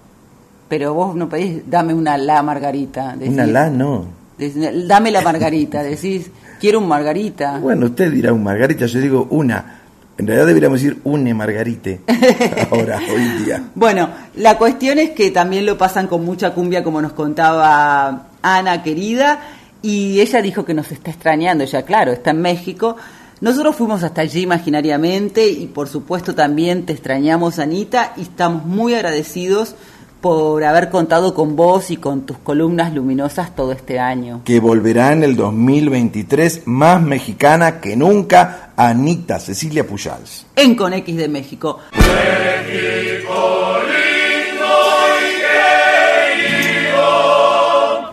Pero 0.69 0.95
vos 0.95 1.17
no 1.17 1.29
pedís, 1.29 1.63
dame 1.69 1.93
una 1.93 2.17
la 2.17 2.43
margarita. 2.45 3.17
decís. 3.17 3.35
Una 3.35 3.47
la 3.47 3.71
no. 3.71 4.07
Decís, 4.39 4.87
Dame 4.87 5.11
la 5.11 5.21
margarita, 5.21 5.83
decís, 5.83 6.31
quiero 6.61 6.79
un 6.79 6.87
margarita. 6.87 7.59
Bueno, 7.59 7.87
usted 7.87 8.13
dirá 8.13 8.33
un 8.33 8.45
margarita, 8.45 8.87
yo 8.87 9.01
digo 9.01 9.27
una. 9.31 9.81
En 10.17 10.27
realidad 10.29 10.47
deberíamos 10.47 10.81
decir 10.81 11.01
une 11.03 11.35
margarite. 11.35 12.03
Ahora, 12.71 13.01
hoy 13.13 13.45
día. 13.45 13.65
Bueno, 13.75 14.11
la 14.37 14.57
cuestión 14.57 15.01
es 15.01 15.11
que 15.11 15.33
también 15.33 15.67
lo 15.67 15.77
pasan 15.77 16.07
con 16.07 16.25
mucha 16.25 16.55
cumbia, 16.55 16.85
como 16.85 17.03
nos 17.03 17.15
contaba 17.15 18.29
Ana, 18.43 18.83
querida, 18.85 19.41
y 19.83 20.21
ella 20.21 20.41
dijo 20.41 20.65
que 20.65 20.75
nos 20.75 20.93
está 20.93 21.11
extrañando, 21.11 21.65
ella, 21.65 21.83
claro, 21.83 22.13
está 22.13 22.31
en 22.31 22.43
México. 22.43 22.97
Nosotros 23.41 23.77
fuimos 23.77 24.03
hasta 24.03 24.21
allí 24.23 24.41
imaginariamente 24.43 25.49
y 25.49 25.67
por 25.67 25.89
supuesto 25.89 26.35
también 26.35 26.85
te 26.87 26.93
extrañamos, 26.93 27.59
Anita, 27.59 28.13
y 28.17 28.23
estamos 28.23 28.65
muy 28.65 28.95
agradecidos 28.95 29.75
por 30.21 30.65
haber 30.65 30.91
contado 30.91 31.33
con 31.33 31.55
vos 31.55 31.93
y 31.93 31.97
con 31.97 32.23
tus 32.27 32.39
columnas 32.39 32.93
luminosas 32.93 33.55
todo 33.55 33.71
este 33.71 34.01
año. 34.01 34.41
Que 34.45 34.59
volverá 34.59 35.13
en 35.13 35.23
el 35.23 35.37
2023 35.37 36.63
más 36.67 37.01
mexicana 37.01 37.81
que 37.81 37.95
nunca, 37.95 38.71
Anita 38.77 39.39
Cecilia 39.39 39.87
Pujals. 39.87 40.45
En 40.57 40.75
Con 40.75 40.93
X 40.95 41.17
de 41.17 41.29
México. 41.29 41.79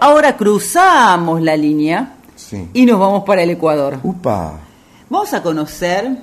Ahora 0.01 0.37
cruzamos 0.37 1.41
la 1.41 1.57
línea 1.57 2.11
Sí. 2.35 2.67
y 2.73 2.85
nos 2.85 2.99
vamos 2.99 3.23
para 3.23 3.41
el 3.41 3.49
Ecuador. 3.49 3.97
Upa. 4.03 4.59
Vamos 5.09 5.33
a 5.33 5.43
conocer 5.43 6.17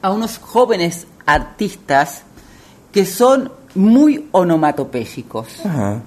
a 0.00 0.10
unos 0.10 0.38
jóvenes 0.38 1.06
artistas 1.26 2.22
que 2.90 3.04
son 3.04 3.52
muy 3.74 4.28
onomatopéyicos. 4.32 5.64
Ajá. 5.64 6.00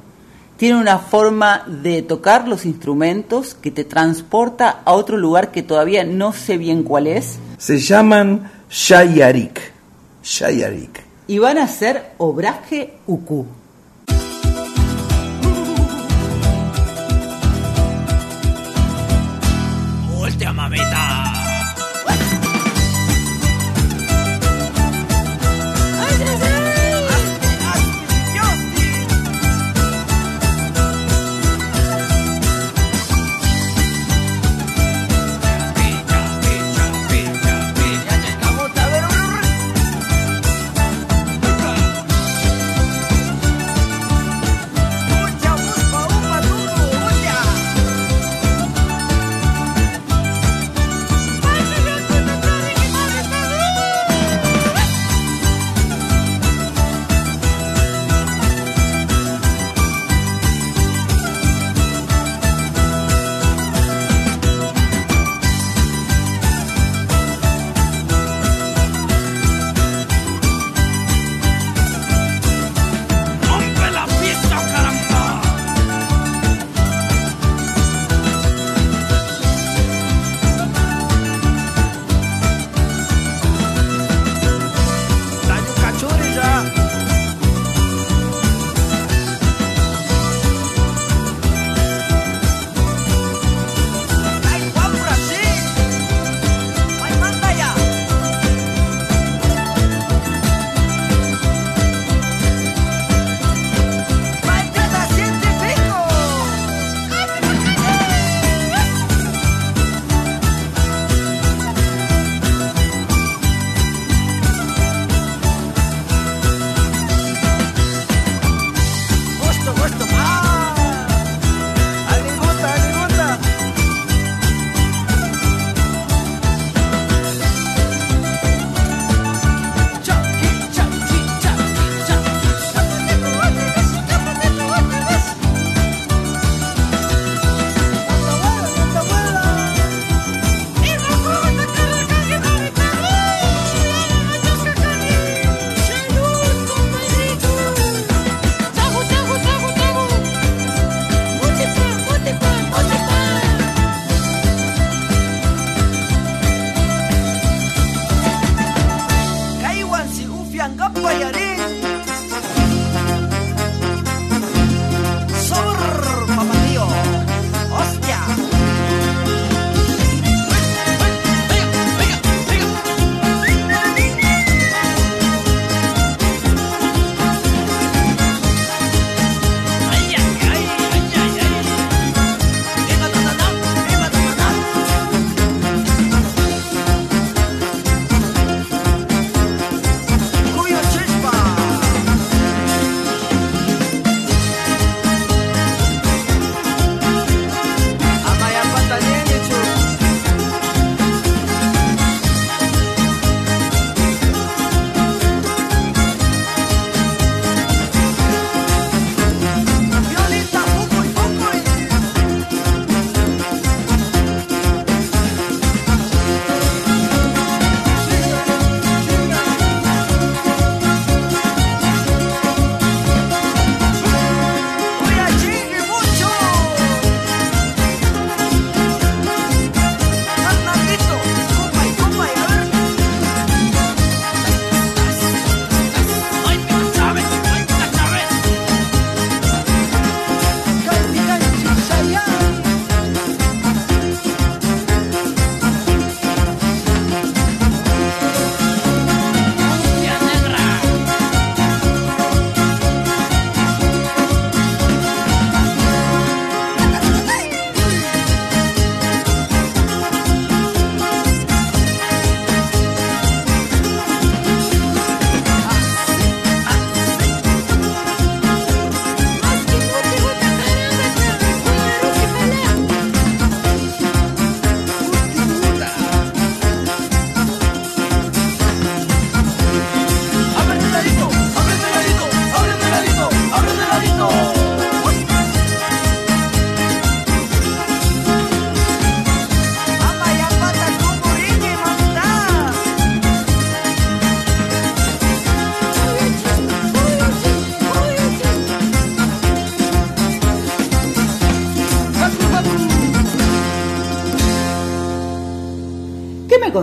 Tienen 0.58 0.80
una 0.80 0.98
forma 0.98 1.64
de 1.68 2.02
tocar 2.02 2.48
los 2.48 2.66
instrumentos 2.66 3.54
que 3.54 3.72
te 3.72 3.84
transporta 3.84 4.82
a 4.84 4.94
otro 4.94 5.16
lugar 5.16 5.52
que 5.52 5.64
todavía 5.64 6.04
no 6.04 6.34
sé 6.34 6.58
bien 6.58 6.84
cuál 6.84 7.08
es. 7.08 7.38
Se 7.58 7.78
llaman 7.78 8.52
Shayarik. 8.70 9.72
Shayarik. 10.24 11.04
Y 11.28 11.38
van 11.38 11.60
a 11.60 11.64
hacer 11.64 12.14
obraje 12.18 12.98
uku. 13.06 13.46
Voltea, 20.18 20.52
mamita. 20.52 21.29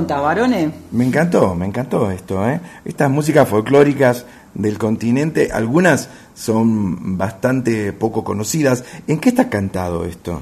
Varones? 0.06 0.72
Me 0.92 1.04
encantó, 1.04 1.54
me 1.54 1.66
encantó 1.66 2.10
esto, 2.10 2.48
¿eh? 2.48 2.60
Estas 2.84 3.10
músicas 3.10 3.48
folclóricas 3.48 4.24
del 4.54 4.78
continente, 4.78 5.50
algunas 5.52 6.08
son 6.34 7.18
bastante 7.18 7.92
poco 7.92 8.24
conocidas. 8.24 8.84
¿En 9.06 9.18
qué 9.18 9.30
está 9.30 9.48
cantado 9.48 10.04
esto? 10.04 10.40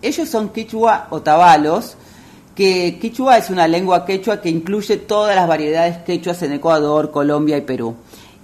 Ellos 0.00 0.28
son 0.28 0.50
quichua 0.50 1.08
o 1.10 1.20
tabalos, 1.22 1.96
que 2.54 2.98
quichua 3.00 3.38
es 3.38 3.50
una 3.50 3.68
lengua 3.68 4.04
quechua 4.04 4.40
que 4.40 4.48
incluye 4.48 4.96
todas 4.96 5.34
las 5.36 5.48
variedades 5.48 5.98
quechuas 5.98 6.42
en 6.42 6.52
Ecuador, 6.52 7.10
Colombia 7.10 7.56
y 7.56 7.62
Perú. 7.62 7.94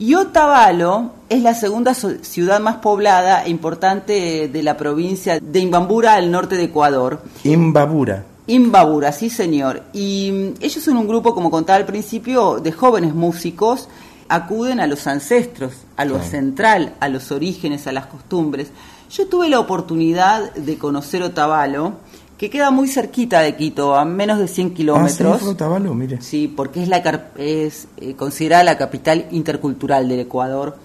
Y 0.01 0.15
Otavalo 0.15 1.11
es 1.29 1.43
la 1.43 1.55
segunda 1.55 1.93
ciudad 1.93 2.61
más 2.61 2.77
poblada 2.77 3.45
e 3.45 3.51
importante 3.51 4.49
de 4.49 4.63
la 4.63 4.77
provincia 4.77 5.41
de 5.41 5.59
Imbabura, 5.59 6.15
al 6.15 6.31
norte 6.31 6.55
de 6.55 6.65
Ecuador. 6.65 7.21
Imbabura. 7.43 8.25
Imbabura, 8.49 9.13
sí 9.13 9.31
señor. 9.31 9.83
Y 9.93 10.31
mm, 10.33 10.63
ellos 10.65 10.83
son 10.83 10.97
un 10.97 11.07
grupo, 11.07 11.35
como 11.35 11.51
contaba 11.51 11.77
al 11.77 11.87
principio, 11.87 12.59
de 12.59 12.73
jóvenes 12.73 13.15
músicos, 13.15 13.89
acuden 14.29 14.81
a 14.81 14.87
los 14.87 15.07
ancestros, 15.07 15.75
a 15.97 16.05
lo 16.05 16.21
central, 16.23 16.95
a 17.01 17.09
los 17.09 17.31
orígenes, 17.31 17.87
a 17.87 17.93
las 17.93 18.07
costumbres. 18.07 18.69
Yo 19.11 19.27
tuve 19.29 19.49
la 19.49 19.61
oportunidad 19.61 20.53
de 20.55 20.79
conocer 20.79 21.23
Otavalo, 21.23 21.95
que 22.39 22.49
queda 22.49 22.71
muy 22.71 22.89
cerquita 22.89 23.41
de 23.41 23.55
Quito, 23.57 23.95
a 23.97 24.05
menos 24.05 24.39
de 24.39 24.49
100 24.49 24.75
kilómetros. 24.75 25.37
Ah, 25.37 25.39
sí, 25.41 25.47
Otavalo, 25.47 25.95
mire. 25.95 26.23
Sí, 26.23 26.49
porque 26.49 26.83
es, 26.83 26.89
la, 26.89 26.99
es 27.37 27.89
eh, 27.99 28.15
considerada 28.15 28.65
la 28.65 28.79
capital 28.79 29.27
intercultural 29.31 30.09
del 30.09 30.21
Ecuador. 30.21 30.77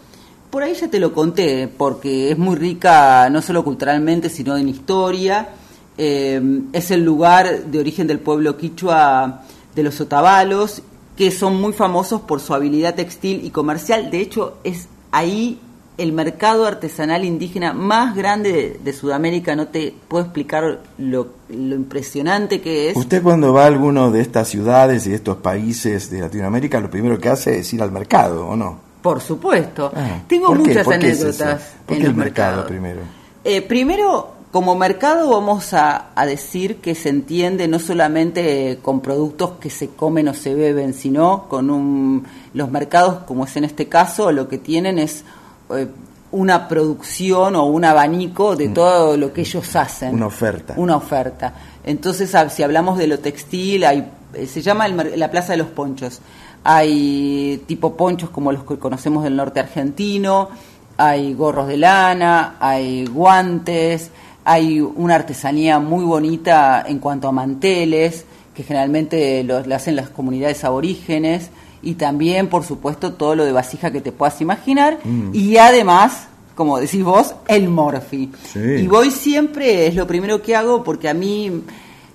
Por 0.49 0.64
ahí 0.64 0.73
ya 0.73 0.90
te 0.90 0.99
lo 0.99 1.14
conté, 1.14 1.68
porque 1.68 2.31
es 2.31 2.38
muy 2.38 2.56
rica 2.56 3.30
no 3.30 3.41
solo 3.41 3.64
culturalmente, 3.64 4.30
sino 4.30 4.57
en 4.57 4.69
historia. 4.69 5.49
Eh, 5.98 6.61
es 6.74 6.91
el 6.91 7.03
lugar 7.03 7.65
de 7.65 7.80
origen 7.80 8.07
del 8.07 8.20
pueblo 8.20 8.57
quichua 8.57 9.44
de 9.76 9.84
los 9.84 9.99
Otavalos, 10.02 10.82
que 11.15 11.32
son 11.32 11.60
muy 11.61 11.74
famosos 11.74 12.22
por 12.22 12.40
su 12.40 12.53
habilidad 12.53 12.95
textil 12.95 13.45
y 13.45 13.52
comercial. 13.52 14.10
De 14.10 14.20
hecho, 14.20 14.57
es 14.64 14.88
ahí 15.11 15.60
el 15.98 16.11
mercado 16.11 16.65
artesanal 16.65 17.24
indígena 17.24 17.74
más 17.74 18.15
grande 18.15 18.52
de, 18.52 18.80
de 18.84 18.94
Sudamérica. 18.94 19.56
No 19.56 19.68
te 19.68 19.94
puedo 20.07 20.24
explicar 20.24 20.80
lo, 20.98 21.28
lo 21.49 21.76
impresionante 21.76 22.61
que 22.61 22.90
es. 22.90 22.98
Usted 22.98 23.22
cuando 23.22 23.53
va 23.53 23.64
a 23.64 23.68
alguno 23.68 24.10
de 24.10 24.22
estas 24.22 24.48
ciudades 24.48 25.06
y 25.06 25.14
estos 25.14 25.38
países 25.38 26.10
de 26.10 26.22
Latinoamérica, 26.22 26.80
lo 26.80 26.90
primero 26.90 27.20
que 27.20 27.30
hace 27.30 27.60
es 27.60 27.72
ir 27.74 27.82
al 27.84 27.91
mercado, 27.91 28.48
¿o 28.48 28.56
no? 28.56 28.80
Por 29.03 29.22
supuesto. 29.22 29.91
Ah, 29.94 30.22
Tengo 30.28 30.56
muchas 30.56 30.86
¿Por 30.86 30.98
qué 30.98 31.10
es 31.10 31.22
anécdotas 31.22 31.74
¿Por 31.86 31.98
en 31.98 32.06
el 32.06 32.15
mercado 32.15 32.65
primero? 32.65 33.02
Eh, 33.44 33.61
primero, 33.61 34.32
como 34.53 34.75
mercado 34.75 35.31
vamos 35.31 35.73
a, 35.73 36.11
a 36.13 36.27
decir 36.27 36.77
que 36.77 36.93
se 36.93 37.09
entiende 37.09 37.67
no 37.67 37.80
solamente 37.80 38.77
con 38.84 39.01
productos 39.01 39.53
que 39.59 39.71
se 39.71 39.89
comen 39.89 40.27
o 40.27 40.35
se 40.35 40.53
beben, 40.53 40.93
sino 40.93 41.49
con 41.49 41.71
un, 41.71 42.23
los 42.53 42.69
mercados, 42.69 43.23
como 43.23 43.45
es 43.45 43.57
en 43.57 43.63
este 43.63 43.89
caso, 43.89 44.31
lo 44.31 44.47
que 44.47 44.59
tienen 44.59 44.99
es 44.99 45.23
eh, 45.71 45.88
una 46.30 46.67
producción 46.67 47.55
o 47.55 47.65
un 47.65 47.84
abanico 47.84 48.55
de 48.55 48.69
todo 48.69 49.17
lo 49.17 49.34
que 49.34 49.41
ellos 49.41 49.75
hacen. 49.75 50.11
Mm. 50.11 50.15
Una 50.17 50.27
oferta. 50.27 50.73
Una 50.77 50.97
oferta. 50.97 51.55
Entonces, 51.84 52.35
si 52.51 52.61
hablamos 52.61 52.99
de 52.99 53.07
lo 53.07 53.17
textil, 53.17 53.84
hay, 53.85 54.07
eh, 54.35 54.45
se 54.45 54.61
llama 54.61 54.85
el 54.85 55.19
la 55.19 55.31
Plaza 55.31 55.53
de 55.53 55.57
los 55.57 55.67
Ponchos. 55.69 56.21
Hay 56.63 57.63
tipo 57.65 57.97
ponchos 57.97 58.30
como 58.30 58.51
los 58.51 58.65
que 58.65 58.77
conocemos 58.77 59.23
del 59.23 59.35
norte 59.35 59.59
argentino, 59.59 60.49
hay 60.95 61.34
gorros 61.34 61.67
de 61.67 61.77
lana, 61.77 62.55
hay 62.59 63.05
guantes, 63.07 64.11
hay 64.45 64.82
una 64.82 65.15
artesanía 65.15 65.80
muy 65.80 66.03
bonita 66.03 66.84
en 66.88 66.99
cuanto 66.99 67.28
a 67.28 67.32
manteles, 67.32 68.26
que 68.53 68.64
generalmente 68.64 69.44
lo, 69.44 69.65
lo 69.65 69.76
hacen 69.76 69.95
las 69.95 70.10
comunidades 70.10 70.64
aborígenes, 70.64 71.49
y 71.82 71.95
también, 71.95 72.48
por 72.48 72.64
supuesto, 72.64 73.14
todo 73.14 73.36
lo 73.36 73.45
de 73.45 73.52
vasija 73.52 73.91
que 73.91 74.02
te 74.02 74.11
puedas 74.11 74.40
imaginar, 74.41 74.99
Mm. 75.03 75.32
y 75.34 75.57
además, 75.57 76.28
como 76.56 76.78
decís 76.80 77.03
vos, 77.03 77.36
el 77.48 77.68
morfi. 77.70 78.32
Sí. 78.52 78.60
Y 78.60 78.88
voy 78.88 79.11
siempre, 79.11 79.88
es 79.88 79.95
lo 79.95 80.06
primero 80.07 80.41
que 80.41 80.56
hago, 80.56 80.84
porque 80.84 81.10
a 81.10 81.14
mí, 81.14 81.64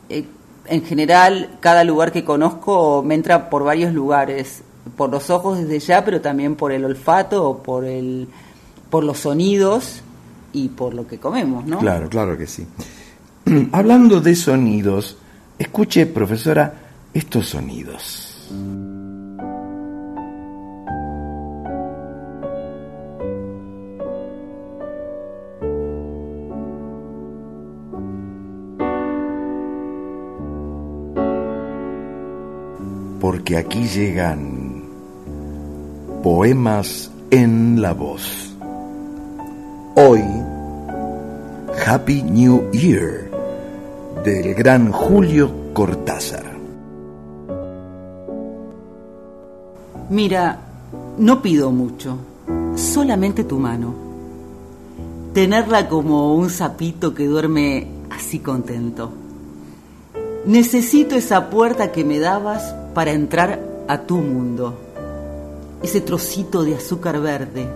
eh, 0.08 0.24
en 0.66 0.84
general, 0.84 1.50
cada 1.60 1.82
lugar 1.84 2.12
que 2.12 2.24
conozco 2.24 3.02
me 3.04 3.14
entra 3.14 3.50
por 3.50 3.64
varios 3.64 3.92
lugares, 3.92 4.62
por 4.96 5.10
los 5.10 5.28
ojos 5.30 5.58
desde 5.58 5.80
ya, 5.80 6.04
pero 6.04 6.20
también 6.20 6.56
por 6.56 6.72
el 6.72 6.84
olfato, 6.84 7.60
por, 7.64 7.84
el, 7.84 8.28
por 8.90 9.04
los 9.04 9.18
sonidos 9.18 10.02
y 10.52 10.68
por 10.68 10.94
lo 10.94 11.06
que 11.06 11.18
comemos, 11.18 11.64
¿no? 11.66 11.78
Claro, 11.78 12.08
claro 12.08 12.36
que 12.36 12.46
sí. 12.46 12.66
Hablando 13.72 14.20
de 14.20 14.34
sonidos, 14.34 15.16
escuche, 15.58 16.06
profesora, 16.06 16.74
estos 17.12 17.48
sonidos. 17.48 18.24
Porque 33.20 33.56
aquí 33.56 33.86
llegan 33.88 34.82
poemas 36.22 37.10
en 37.30 37.80
la 37.80 37.92
voz. 37.92 38.54
Hoy, 39.96 40.22
Happy 41.90 42.22
New 42.22 42.70
Year 42.70 43.30
del 44.22 44.54
gran 44.54 44.92
Julio 44.92 45.72
Cortázar. 45.72 46.44
Mira, 50.10 50.58
no 51.16 51.40
pido 51.40 51.70
mucho, 51.70 52.18
solamente 52.76 53.42
tu 53.44 53.58
mano. 53.58 53.94
Tenerla 55.32 55.88
como 55.88 56.34
un 56.34 56.50
sapito 56.50 57.14
que 57.14 57.26
duerme 57.26 57.86
así 58.10 58.40
contento. 58.40 59.10
Necesito 60.44 61.14
esa 61.16 61.48
puerta 61.48 61.90
que 61.90 62.04
me 62.04 62.18
dabas 62.18 62.74
para 62.92 63.12
entrar 63.12 63.60
a 63.88 64.02
tu 64.02 64.18
mundo. 64.18 64.78
Ese 65.82 66.02
trocito 66.02 66.64
de 66.64 66.74
azúcar 66.74 67.18
verde, 67.18 67.66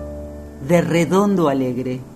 de 0.68 0.82
redondo 0.82 1.48
alegre. 1.48 2.11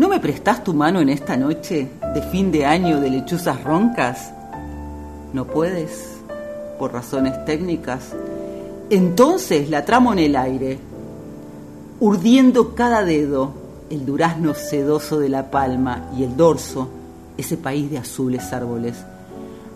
¿No 0.00 0.08
me 0.08 0.18
prestás 0.18 0.64
tu 0.64 0.72
mano 0.72 1.02
en 1.02 1.10
esta 1.10 1.36
noche 1.36 1.90
de 2.14 2.22
fin 2.22 2.50
de 2.50 2.64
año 2.64 3.02
de 3.02 3.10
lechuzas 3.10 3.62
roncas? 3.62 4.32
¿No 5.34 5.44
puedes? 5.44 6.22
Por 6.78 6.94
razones 6.94 7.44
técnicas. 7.44 8.14
Entonces 8.88 9.68
la 9.68 9.84
tramo 9.84 10.14
en 10.14 10.20
el 10.20 10.36
aire, 10.36 10.78
urdiendo 12.00 12.74
cada 12.74 13.04
dedo, 13.04 13.52
el 13.90 14.06
durazno 14.06 14.54
sedoso 14.54 15.18
de 15.18 15.28
la 15.28 15.50
palma 15.50 16.10
y 16.16 16.24
el 16.24 16.34
dorso, 16.34 16.88
ese 17.36 17.58
país 17.58 17.90
de 17.90 17.98
azules 17.98 18.54
árboles. 18.54 18.96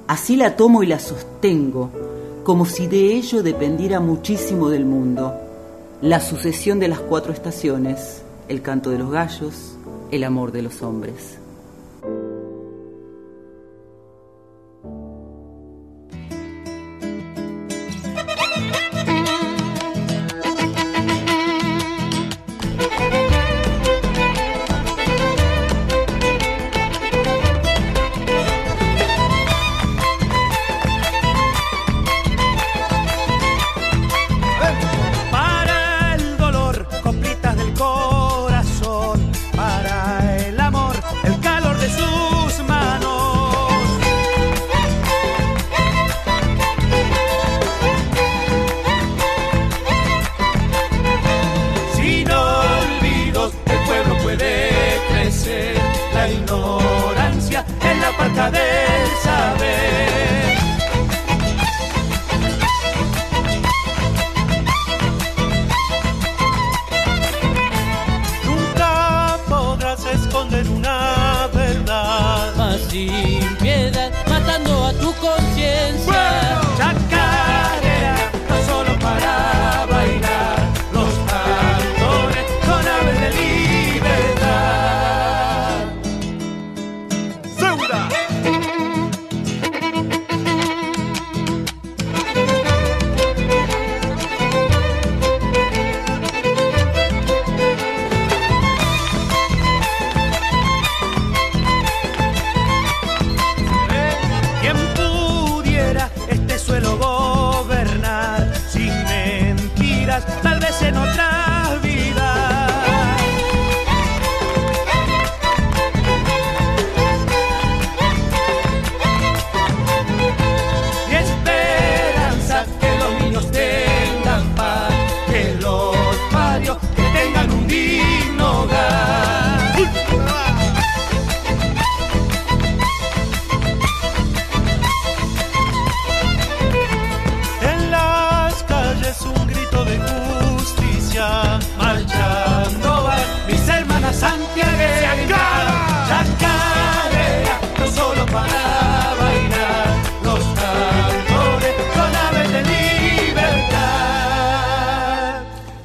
Así 0.07 0.37
la 0.37 0.57
tomo 0.57 0.83
y 0.83 0.87
la 0.87 1.01
sostengo, 1.01 1.91
como 2.45 2.65
si 2.65 2.87
de 2.87 3.13
ello 3.13 3.43
dependiera 3.43 4.01
muchísimo 4.01 4.71
del 4.71 4.87
mundo. 4.87 5.35
La 6.01 6.19
sucesión 6.21 6.81
de 6.81 6.89
las 6.89 7.01
cuatro 7.01 7.31
estaciones, 7.31 8.23
el 8.49 8.63
canto 8.63 8.89
de 8.89 8.99
los 8.99 9.11
gallos, 9.11 9.75
el 10.15 10.23
amor 10.23 10.53
de 10.53 10.63
los 10.63 10.81
hombres. 10.83 11.39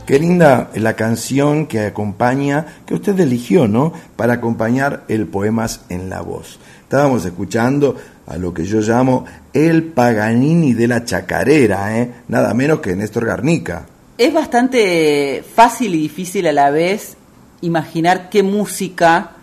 Qué 0.09 0.17
linda 0.17 0.71
la 0.73 0.95
canción 0.95 1.67
que 1.67 1.81
acompaña, 1.81 2.65
que 2.87 2.95
usted 2.95 3.19
eligió, 3.19 3.67
¿no? 3.67 3.93
Para 4.15 4.33
acompañar 4.33 5.03
el 5.07 5.27
Poemas 5.27 5.81
en 5.89 6.09
la 6.09 6.21
Voz. 6.21 6.57
Estábamos 6.81 7.25
escuchando 7.25 7.95
a 8.25 8.37
lo 8.37 8.51
que 8.51 8.65
yo 8.65 8.79
llamo 8.79 9.25
el 9.53 9.83
Paganini 9.83 10.73
de 10.73 10.87
la 10.87 11.05
chacarera, 11.05 11.95
¿eh? 11.99 12.11
Nada 12.27 12.55
menos 12.55 12.79
que 12.79 12.95
Néstor 12.95 13.27
Garnica. 13.27 13.85
Es 14.17 14.33
bastante 14.33 15.43
fácil 15.53 15.93
y 15.93 16.01
difícil 16.01 16.47
a 16.47 16.53
la 16.53 16.71
vez 16.71 17.15
imaginar 17.61 18.31
qué 18.31 18.41
música 18.41 19.33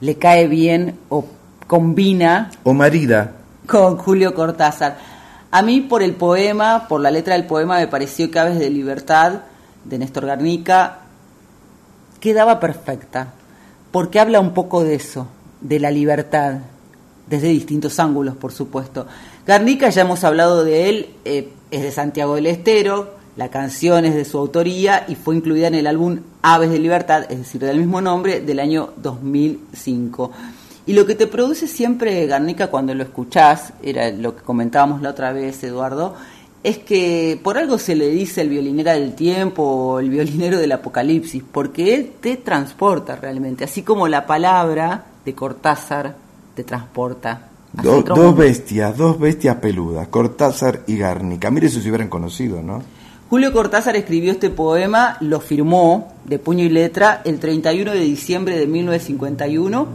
le 0.00 0.16
cae 0.16 0.48
bien 0.48 0.98
o 1.08 1.24
combina. 1.68 2.50
O 2.64 2.74
marida. 2.74 3.30
Con 3.68 3.96
Julio 3.96 4.34
Cortázar. 4.34 4.98
A 5.52 5.62
mí 5.62 5.82
por 5.82 6.02
el 6.02 6.14
poema, 6.14 6.88
por 6.88 7.00
la 7.00 7.12
letra 7.12 7.34
del 7.34 7.46
poema, 7.46 7.78
me 7.78 7.86
pareció 7.86 8.28
que 8.28 8.40
Aves 8.40 8.58
de 8.58 8.70
Libertad 8.70 9.42
de 9.88 9.98
Néstor 9.98 10.26
Garnica 10.26 11.00
quedaba 12.20 12.60
perfecta, 12.60 13.32
porque 13.90 14.20
habla 14.20 14.40
un 14.40 14.52
poco 14.52 14.82
de 14.82 14.94
eso, 14.94 15.28
de 15.60 15.80
la 15.80 15.90
libertad, 15.90 16.58
desde 17.28 17.48
distintos 17.48 17.98
ángulos, 17.98 18.36
por 18.36 18.52
supuesto. 18.52 19.06
Garnica, 19.46 19.90
ya 19.90 20.02
hemos 20.02 20.24
hablado 20.24 20.64
de 20.64 20.88
él, 20.88 21.10
eh, 21.24 21.52
es 21.70 21.82
de 21.82 21.90
Santiago 21.90 22.34
del 22.34 22.46
Estero, 22.46 23.16
la 23.36 23.50
canción 23.50 24.06
es 24.06 24.14
de 24.14 24.24
su 24.24 24.38
autoría 24.38 25.04
y 25.08 25.14
fue 25.14 25.36
incluida 25.36 25.66
en 25.66 25.74
el 25.74 25.86
álbum 25.86 26.20
Aves 26.42 26.70
de 26.70 26.78
Libertad, 26.78 27.26
es 27.28 27.38
decir, 27.38 27.60
del 27.60 27.78
mismo 27.78 28.00
nombre, 28.00 28.40
del 28.40 28.60
año 28.60 28.94
2005. 28.96 30.32
Y 30.86 30.94
lo 30.94 31.04
que 31.04 31.14
te 31.14 31.26
produce 31.26 31.66
siempre 31.66 32.26
Garnica 32.26 32.68
cuando 32.68 32.94
lo 32.94 33.02
escuchás, 33.02 33.72
era 33.82 34.10
lo 34.10 34.36
que 34.36 34.42
comentábamos 34.42 35.02
la 35.02 35.10
otra 35.10 35.32
vez, 35.32 35.62
Eduardo, 35.64 36.14
es 36.66 36.78
que 36.78 37.38
por 37.44 37.56
algo 37.56 37.78
se 37.78 37.94
le 37.94 38.08
dice 38.08 38.40
el 38.40 38.48
violinera 38.48 38.94
del 38.94 39.14
tiempo 39.14 39.62
o 39.62 40.00
el 40.00 40.10
violinero 40.10 40.58
del 40.58 40.72
apocalipsis, 40.72 41.40
porque 41.52 41.94
él 41.94 42.14
te 42.20 42.38
transporta 42.38 43.14
realmente, 43.14 43.62
así 43.62 43.82
como 43.82 44.08
la 44.08 44.26
palabra 44.26 45.04
de 45.24 45.32
Cortázar 45.32 46.16
te 46.56 46.64
transporta. 46.64 47.50
dos 47.72 48.36
bestias, 48.36 48.96
dos 48.96 49.16
bestias 49.16 49.54
peludas, 49.58 50.08
Cortázar 50.08 50.82
y 50.88 50.98
Garnica. 50.98 51.52
Mire 51.52 51.68
si 51.68 51.80
se 51.80 51.88
hubieran 51.88 52.08
conocido, 52.08 52.60
¿no? 52.60 52.82
Julio 53.30 53.52
Cortázar 53.52 53.94
escribió 53.94 54.32
este 54.32 54.50
poema, 54.50 55.18
lo 55.20 55.38
firmó 55.38 56.14
de 56.24 56.40
puño 56.40 56.64
y 56.64 56.68
letra 56.68 57.22
el 57.24 57.38
31 57.38 57.92
de 57.92 58.00
diciembre 58.00 58.58
de 58.58 58.66
1951. 58.66 59.86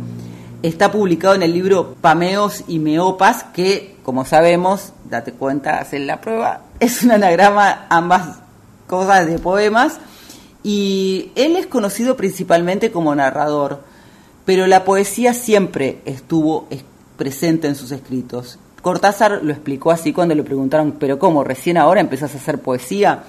Está 0.63 0.91
publicado 0.91 1.33
en 1.33 1.43
el 1.43 1.53
libro 1.53 1.95
Pameos 2.01 2.63
y 2.67 2.77
Meopas, 2.77 3.43
que, 3.45 3.95
como 4.03 4.25
sabemos, 4.25 4.93
date 5.09 5.31
cuenta, 5.33 5.79
hacen 5.79 6.05
la 6.05 6.21
prueba, 6.21 6.61
es 6.79 7.01
un 7.03 7.11
anagrama 7.11 7.87
ambas 7.89 8.39
cosas 8.87 9.25
de 9.25 9.39
poemas. 9.39 9.99
Y 10.63 11.31
él 11.35 11.55
es 11.55 11.65
conocido 11.65 12.15
principalmente 12.15 12.91
como 12.91 13.15
narrador, 13.15 13.81
pero 14.45 14.67
la 14.67 14.83
poesía 14.83 15.33
siempre 15.33 15.99
estuvo 16.05 16.67
presente 17.17 17.67
en 17.67 17.75
sus 17.75 17.91
escritos. 17.91 18.59
Cortázar 18.83 19.41
lo 19.43 19.51
explicó 19.51 19.91
así 19.91 20.13
cuando 20.13 20.35
le 20.35 20.43
preguntaron, 20.43 20.93
pero 20.99 21.17
¿cómo? 21.17 21.43
¿Recién 21.43 21.77
ahora 21.77 22.01
empezás 22.01 22.33
a 22.35 22.37
hacer 22.37 22.59
poesía? 22.59 23.23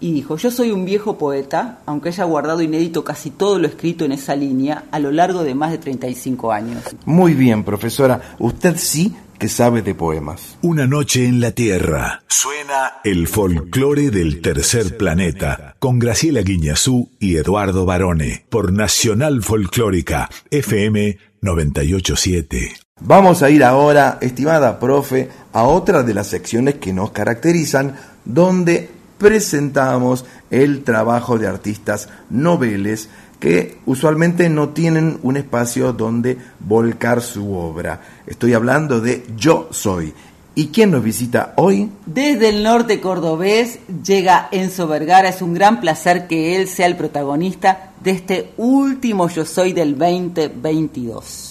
Y 0.00 0.12
dijo, 0.12 0.36
yo 0.38 0.50
soy 0.50 0.70
un 0.70 0.86
viejo 0.86 1.18
poeta, 1.18 1.80
aunque 1.84 2.08
haya 2.08 2.24
guardado 2.24 2.62
inédito 2.62 3.04
casi 3.04 3.30
todo 3.30 3.58
lo 3.58 3.66
escrito 3.68 4.06
en 4.06 4.12
esa 4.12 4.34
línea 4.34 4.84
a 4.90 4.98
lo 4.98 5.12
largo 5.12 5.44
de 5.44 5.54
más 5.54 5.70
de 5.70 5.78
35 5.78 6.52
años. 6.52 6.82
Muy 7.04 7.34
bien, 7.34 7.64
profesora. 7.64 8.34
Usted 8.38 8.76
sí 8.78 9.14
que 9.38 9.48
sabe 9.48 9.82
de 9.82 9.94
poemas. 9.94 10.58
Una 10.62 10.86
noche 10.86 11.26
en 11.26 11.40
la 11.40 11.52
Tierra. 11.52 12.22
Suena 12.28 13.00
el 13.04 13.26
folclore 13.26 14.10
del 14.10 14.42
tercer 14.42 14.96
planeta 14.98 15.76
con 15.78 15.98
Graciela 15.98 16.42
Guiñazú 16.42 17.10
y 17.18 17.36
Eduardo 17.36 17.86
Barone 17.86 18.44
por 18.50 18.72
Nacional 18.72 19.42
Folclórica 19.42 20.28
FM 20.50 21.18
987. 21.40 22.74
Vamos 23.00 23.42
a 23.42 23.48
ir 23.48 23.64
ahora, 23.64 24.18
estimada 24.20 24.78
profe, 24.78 25.30
a 25.54 25.64
otra 25.64 26.02
de 26.02 26.12
las 26.12 26.26
secciones 26.26 26.74
que 26.74 26.92
nos 26.92 27.12
caracterizan, 27.12 27.96
donde 28.26 28.90
presentamos 29.20 30.24
el 30.50 30.82
trabajo 30.82 31.38
de 31.38 31.46
artistas 31.46 32.08
noveles 32.30 33.10
que 33.38 33.78
usualmente 33.86 34.48
no 34.48 34.70
tienen 34.70 35.18
un 35.22 35.36
espacio 35.36 35.92
donde 35.92 36.38
volcar 36.58 37.20
su 37.20 37.54
obra. 37.54 38.00
Estoy 38.26 38.54
hablando 38.54 39.00
de 39.00 39.24
Yo 39.36 39.68
Soy. 39.70 40.12
¿Y 40.54 40.68
quién 40.68 40.90
nos 40.90 41.04
visita 41.04 41.52
hoy? 41.56 41.90
Desde 42.06 42.48
el 42.48 42.62
norte 42.62 43.00
cordobés 43.00 43.78
llega 44.04 44.48
Enzo 44.50 44.88
Vergara. 44.88 45.28
Es 45.28 45.42
un 45.42 45.54
gran 45.54 45.80
placer 45.80 46.26
que 46.26 46.56
él 46.56 46.66
sea 46.66 46.86
el 46.86 46.96
protagonista 46.96 47.92
de 48.02 48.10
este 48.12 48.52
último 48.56 49.28
Yo 49.28 49.44
Soy 49.44 49.72
del 49.72 49.96
2022. 49.96 51.49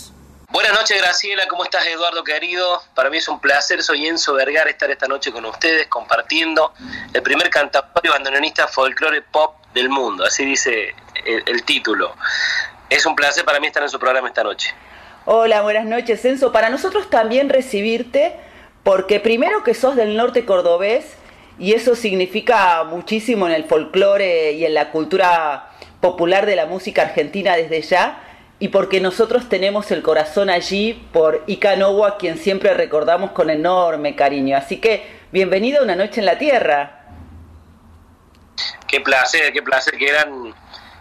Buenas 0.51 0.73
noches, 0.73 0.99
Graciela. 0.99 1.47
¿Cómo 1.47 1.63
estás, 1.63 1.85
Eduardo 1.85 2.23
querido? 2.23 2.81
Para 2.95 3.11
mí 3.11 3.17
es 3.17 3.27
un 3.27 3.39
placer. 3.39 3.83
Soy 3.83 4.07
Enzo 4.07 4.33
Vergara 4.33 4.67
estar 4.67 4.89
esta 4.89 5.07
noche 5.07 5.31
con 5.31 5.45
ustedes 5.45 5.85
compartiendo 5.85 6.73
el 7.13 7.21
primer 7.21 7.51
cantautor 7.51 8.03
y 8.03 8.09
bandoneonista 8.09 8.67
folclore 8.67 9.21
pop 9.21 9.57
del 9.75 9.89
mundo. 9.89 10.25
Así 10.25 10.45
dice 10.45 10.95
el, 11.23 11.63
título. 11.65 12.15
Es 12.89 13.05
un 13.05 13.15
placer 13.15 13.45
para 13.45 13.59
mí 13.59 13.67
estar 13.67 13.83
en 13.83 13.89
su 13.89 13.99
programa 13.99 14.27
esta 14.27 14.43
noche. 14.43 14.73
Hola, 15.25 15.61
buenas 15.61 15.85
noches, 15.85 16.25
Enzo. 16.25 16.51
Para 16.51 16.71
nosotros 16.71 17.11
también 17.11 17.49
recibirte, 17.49 18.35
porque 18.83 19.19
primero 19.19 19.63
que 19.63 19.75
sos 19.75 19.95
del 19.95 20.17
norte 20.17 20.45
cordobés 20.45 21.13
y 21.59 21.73
eso 21.73 21.93
significa 21.93 22.83
muchísimo 22.85 23.45
en 23.45 23.53
el 23.53 23.65
folclore 23.65 24.53
y 24.53 24.65
en 24.65 24.73
la 24.73 24.89
cultura 24.89 25.69
popular 26.01 26.47
de 26.47 26.55
la 26.55 26.65
música 26.65 27.03
argentina 27.03 27.55
desde 27.55 27.83
ya 27.83 28.25
y 28.59 28.67
porque 28.67 28.99
nosotros 28.99 29.47
tenemos 29.47 29.89
el 29.91 30.01
corazón 30.01 30.49
allí 30.49 30.93
por 31.13 31.43
Icanoa, 31.47 32.17
quien 32.17 32.37
siempre 32.37 32.73
recordamos 32.73 33.31
con 33.31 33.49
enorme 33.49 34.15
cariño. 34.15 34.57
Así 34.57 34.77
que 34.77 35.21
bienvenido 35.31 35.79
a 35.79 35.83
una 35.83 35.95
noche 35.95 36.19
en 36.19 36.25
la 36.25 36.37
tierra. 36.37 37.05
Qué 38.85 38.99
placer, 38.99 39.53
qué 39.53 39.61
placer, 39.61 39.95
qué 39.97 40.07
gran, 40.07 40.53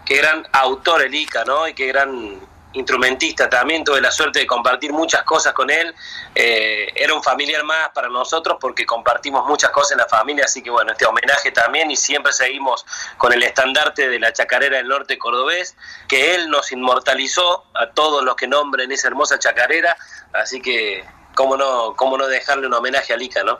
qué 0.05 0.17
gran 0.17 0.47
autor 0.53 1.01
el 1.01 1.13
Ica, 1.13 1.43
¿no? 1.43 1.67
Y 1.67 1.73
qué 1.73 1.87
gran 1.87 2.39
instrumentista 2.73 3.49
también, 3.49 3.83
tuve 3.83 3.99
la 3.99 4.11
suerte 4.11 4.39
de 4.39 4.47
compartir 4.47 4.93
muchas 4.93 5.23
cosas 5.23 5.53
con 5.53 5.69
él. 5.69 5.93
Eh, 6.35 6.87
era 6.95 7.13
un 7.13 7.23
familiar 7.23 7.63
más 7.63 7.89
para 7.89 8.09
nosotros 8.09 8.57
porque 8.59 8.85
compartimos 8.85 9.45
muchas 9.47 9.71
cosas 9.71 9.93
en 9.93 9.97
la 9.99 10.07
familia, 10.07 10.45
así 10.45 10.61
que 10.61 10.69
bueno, 10.69 10.91
este 10.91 11.05
homenaje 11.05 11.51
también 11.51 11.89
y 11.89 11.95
siempre 11.95 12.31
seguimos 12.31 12.85
con 13.17 13.33
el 13.33 13.41
estandarte 13.43 14.07
de 14.07 14.19
la 14.19 14.31
chacarera 14.33 14.77
del 14.77 14.87
norte 14.87 15.17
cordobés, 15.17 15.75
que 16.07 16.35
él 16.35 16.49
nos 16.49 16.71
inmortalizó 16.71 17.65
a 17.73 17.87
todos 17.87 18.23
los 18.23 18.35
que 18.35 18.47
nombren 18.47 18.91
esa 18.91 19.07
hermosa 19.07 19.39
chacarera, 19.39 19.97
así 20.33 20.61
que 20.61 21.03
cómo 21.35 21.57
no, 21.57 21.95
cómo 21.95 22.17
no 22.17 22.27
dejarle 22.27 22.67
un 22.67 22.73
homenaje 22.73 23.13
a 23.13 23.17
Lica, 23.17 23.43
¿no? 23.43 23.59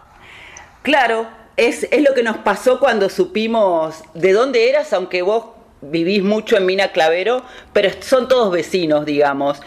Claro, 0.83 1.27
es, 1.57 1.87
es 1.91 2.03
lo 2.03 2.13
que 2.13 2.23
nos 2.23 2.37
pasó 2.37 2.79
cuando 2.79 3.09
supimos 3.09 4.03
de 4.13 4.33
dónde 4.33 4.69
eras, 4.69 4.93
aunque 4.93 5.21
vos 5.23 5.58
vivís 5.81 6.23
mucho 6.23 6.57
en 6.57 6.65
Mina 6.65 6.91
Clavero, 6.91 7.43
pero 7.73 7.89
son 8.01 8.27
todos 8.27 8.51
vecinos, 8.51 9.05
digamos. 9.05 9.59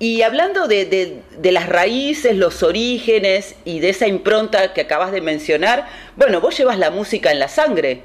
Y 0.00 0.22
hablando 0.22 0.68
de, 0.68 1.22
las 1.42 1.68
raíces, 1.68 2.36
los 2.36 2.62
orígenes 2.62 3.56
y 3.64 3.80
de 3.80 3.90
esa 3.90 4.06
impronta 4.06 4.72
que 4.72 4.82
acabas 4.82 5.10
de 5.10 5.20
mencionar, 5.20 5.88
bueno, 6.14 6.40
vos 6.40 6.56
llevas 6.56 6.78
la 6.78 6.90
música 6.90 7.32
en 7.32 7.40
la 7.40 7.48
sangre. 7.48 8.04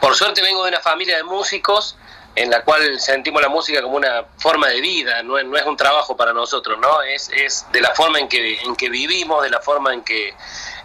Por 0.00 0.14
suerte 0.14 0.40
vengo 0.40 0.64
de 0.64 0.70
una 0.70 0.80
familia 0.80 1.18
de 1.18 1.24
músicos 1.24 1.98
en 2.34 2.50
la 2.50 2.64
cual 2.64 3.00
sentimos 3.00 3.40
la 3.40 3.48
música 3.48 3.82
como 3.82 3.96
una 3.96 4.24
forma 4.38 4.68
de 4.68 4.80
vida, 4.80 5.22
no 5.22 5.38
es, 5.38 5.46
no 5.46 5.56
es 5.56 5.64
un 5.64 5.76
trabajo 5.76 6.16
para 6.16 6.34
nosotros, 6.34 6.78
¿no? 6.78 7.02
Es, 7.02 7.30
es 7.30 7.66
de 7.72 7.80
la 7.80 7.94
forma 7.94 8.18
en 8.18 8.28
que, 8.28 8.60
en 8.60 8.76
que 8.76 8.90
vivimos, 8.90 9.42
de 9.42 9.48
la 9.48 9.60
forma 9.60 9.94
en 9.94 10.02
que, 10.02 10.34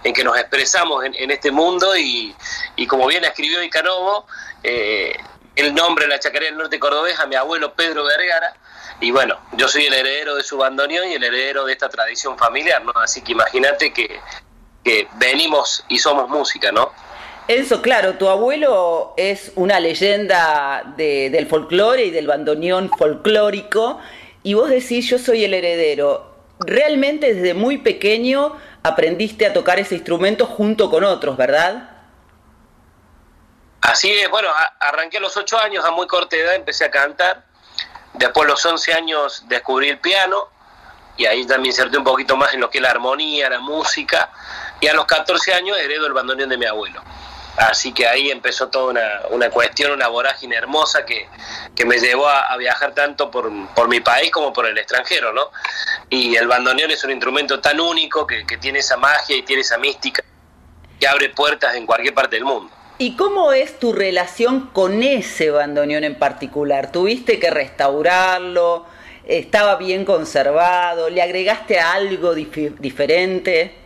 en 0.04 0.14
que 0.14 0.24
nos 0.24 0.38
expresamos 0.38 1.04
en, 1.06 1.32
este 1.32 1.52
mundo 1.52 1.96
y, 1.98 2.36
como 2.88 3.08
bien 3.08 3.24
escribió 3.24 3.62
Icanovo, 3.64 4.26
eh, 4.64 5.16
el 5.56 5.74
nombre 5.74 6.06
de 6.06 6.10
la 6.10 6.20
chacarera 6.20 6.52
del 6.52 6.58
norte 6.58 6.80
cordobés 6.80 7.20
a 7.20 7.26
mi 7.26 7.36
abuelo 7.36 7.74
Pedro 7.74 8.04
Vergara, 8.06 8.56
y 9.00 9.12
bueno, 9.12 9.40
yo 9.54 9.68
soy 9.68 9.86
el 9.88 9.94
heredero 9.94 10.36
de 10.36 10.44
su 10.44 10.58
bandoneón 10.58 11.10
y 11.10 11.14
el 11.14 11.24
heredero 11.24 11.66
de 11.66 11.74
esta 11.74 11.90
tradición 11.90 12.38
familiar, 12.38 12.84
¿no? 12.86 12.94
Así 12.96 13.22
que 13.22 13.32
imagínate 13.32 13.92
que, 13.92 14.20
que 14.84 15.08
venimos 15.16 15.84
y 15.90 15.98
somos 15.98 16.30
música, 16.30 16.72
¿no? 16.72 16.92
Enzo, 17.48 17.82
claro, 17.82 18.14
tu 18.14 18.30
abuelo 18.30 19.14
es 19.18 19.52
una 19.56 19.80
leyenda 19.80 20.94
del 20.96 21.48
folclore 21.48 22.06
y 22.06 22.12
del 22.12 22.28
bandoneón 22.28 22.92
folclórico, 22.96 24.00
y 24.44 24.54
vos 24.54 24.70
decís, 24.70 25.10
yo 25.10 25.18
soy 25.18 25.44
el 25.44 25.54
heredero. 25.54 26.30
Realmente 26.60 27.34
desde 27.34 27.56
muy 27.56 27.80
pequeño 27.80 28.56
aprendiste 28.84 29.46
a 29.46 29.54
tocar 29.54 29.80
ese 29.80 29.96
instrumento 29.96 30.46
junto 30.46 30.90
con 30.90 31.04
otros, 31.04 31.38
¿verdad? 31.38 31.90
Así 33.82 34.12
es, 34.12 34.30
bueno, 34.30 34.50
arranqué 34.80 35.18
a 35.18 35.22
los 35.22 35.36
ocho 35.38 35.58
años, 35.60 35.84
a 35.86 35.92
muy 35.92 36.08
corta 36.08 36.36
edad 36.36 36.56
empecé 36.56 36.86
a 36.86 36.92
cantar, 36.92 37.46
después 38.14 38.46
a 38.46 38.52
los 38.52 38.66
11 38.66 38.94
años 38.94 39.44
descubrí 39.48 39.90
el 39.90 40.00
piano, 40.00 40.48
y 41.18 41.26
ahí 41.26 41.46
también 41.46 41.72
inserté 41.72 41.98
un 41.98 42.04
poquito 42.04 42.38
más 42.38 42.54
en 42.54 42.62
lo 42.62 42.70
que 42.70 42.78
es 42.78 42.82
la 42.82 42.92
armonía, 42.92 43.50
la 43.50 43.60
música, 43.60 44.32
y 44.80 44.88
a 44.88 44.94
los 44.94 45.06
14 45.06 45.54
años 45.54 45.78
heredo 45.78 46.08
el 46.08 46.14
bandoneón 46.14 46.50
de 46.50 46.58
mi 46.58 46.66
abuelo. 46.66 47.02
Así 47.58 47.94
que 47.94 48.08
ahí 48.08 48.32
empezó 48.32 48.70
toda 48.70 48.92
una, 48.92 49.22
una 49.30 49.50
cuestión, 49.50 49.92
una 49.92 50.08
vorágine 50.08 50.56
hermosa 50.56 51.06
que, 51.06 51.28
que 51.76 51.86
me 51.86 52.00
llevó 52.00 52.28
a, 52.28 52.56
viajar 52.58 52.94
tanto 52.94 53.30
por, 53.30 53.52
por, 53.74 53.90
mi 53.90 54.00
país 54.00 54.32
como 54.32 54.54
por 54.54 54.66
el 54.68 54.78
extranjero, 54.78 55.34
¿no? 55.34 55.52
Y 56.10 56.36
el 56.36 56.48
bandoneón 56.48 56.92
es 56.92 57.04
un 57.04 57.12
instrumento 57.12 57.60
tan 57.60 57.80
único 57.80 58.26
que, 58.26 58.46
que 58.46 58.58
tiene 58.58 58.80
esa 58.80 58.98
magia 58.98 59.36
y 59.36 59.42
tiene 59.42 59.64
esa 59.64 59.78
mística 59.78 60.24
que 61.00 61.08
abre 61.08 61.30
puertas 61.30 61.76
en 61.76 61.86
cualquier 61.86 62.14
parte 62.14 62.38
del 62.38 62.46
mundo. 62.46 62.72
¿Y 62.98 63.16
cómo 63.16 63.52
es 63.52 63.80
tu 63.80 63.94
relación 63.94 64.68
con 64.68 65.02
ese 65.02 65.50
bandoneón 65.50 66.04
en 66.04 66.16
particular? 66.16 66.92
¿Tuviste 66.92 67.40
que 67.40 67.50
restaurarlo? 67.50 68.86
¿Estaba 69.26 69.76
bien 69.78 70.06
conservado? 70.06 71.10
¿Le 71.10 71.22
agregaste 71.22 71.80
algo 71.80 72.36
dif 72.36 72.56
diferente? 72.80 73.81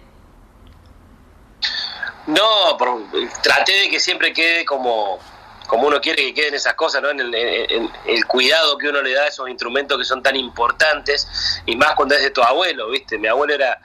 No, 2.28 2.78
por, 2.78 3.04
traté 3.44 3.72
de 3.82 3.90
que 3.90 4.00
siempre 4.00 4.34
quede 4.34 4.66
como, 4.66 5.20
como 5.68 5.88
uno 5.88 6.02
quiere 6.02 6.24
que 6.24 6.34
queden 6.34 6.56
esas 6.56 6.74
cosas, 6.74 7.02
¿no? 7.02 7.10
En 7.10 7.20
el, 7.20 7.36
en 7.36 7.92
el, 8.08 8.26
cuidado 8.26 8.78
que 8.78 8.90
uno 8.90 9.02
le 9.02 9.14
da 9.14 9.24
a 9.24 9.28
esos 9.28 9.48
instrumentos 9.50 9.98
que 9.98 10.06
son 10.06 10.24
tan 10.24 10.36
importantes, 10.36 11.28
y 11.66 11.76
más 11.76 11.94
cuando 11.96 12.16
es 12.16 12.24
de 12.24 12.32
tu 12.32 12.42
abuelo, 12.42 12.90
¿viste? 12.90 13.18
Mi 13.18 13.28
abuelo 13.28 13.54
era, 13.54 13.80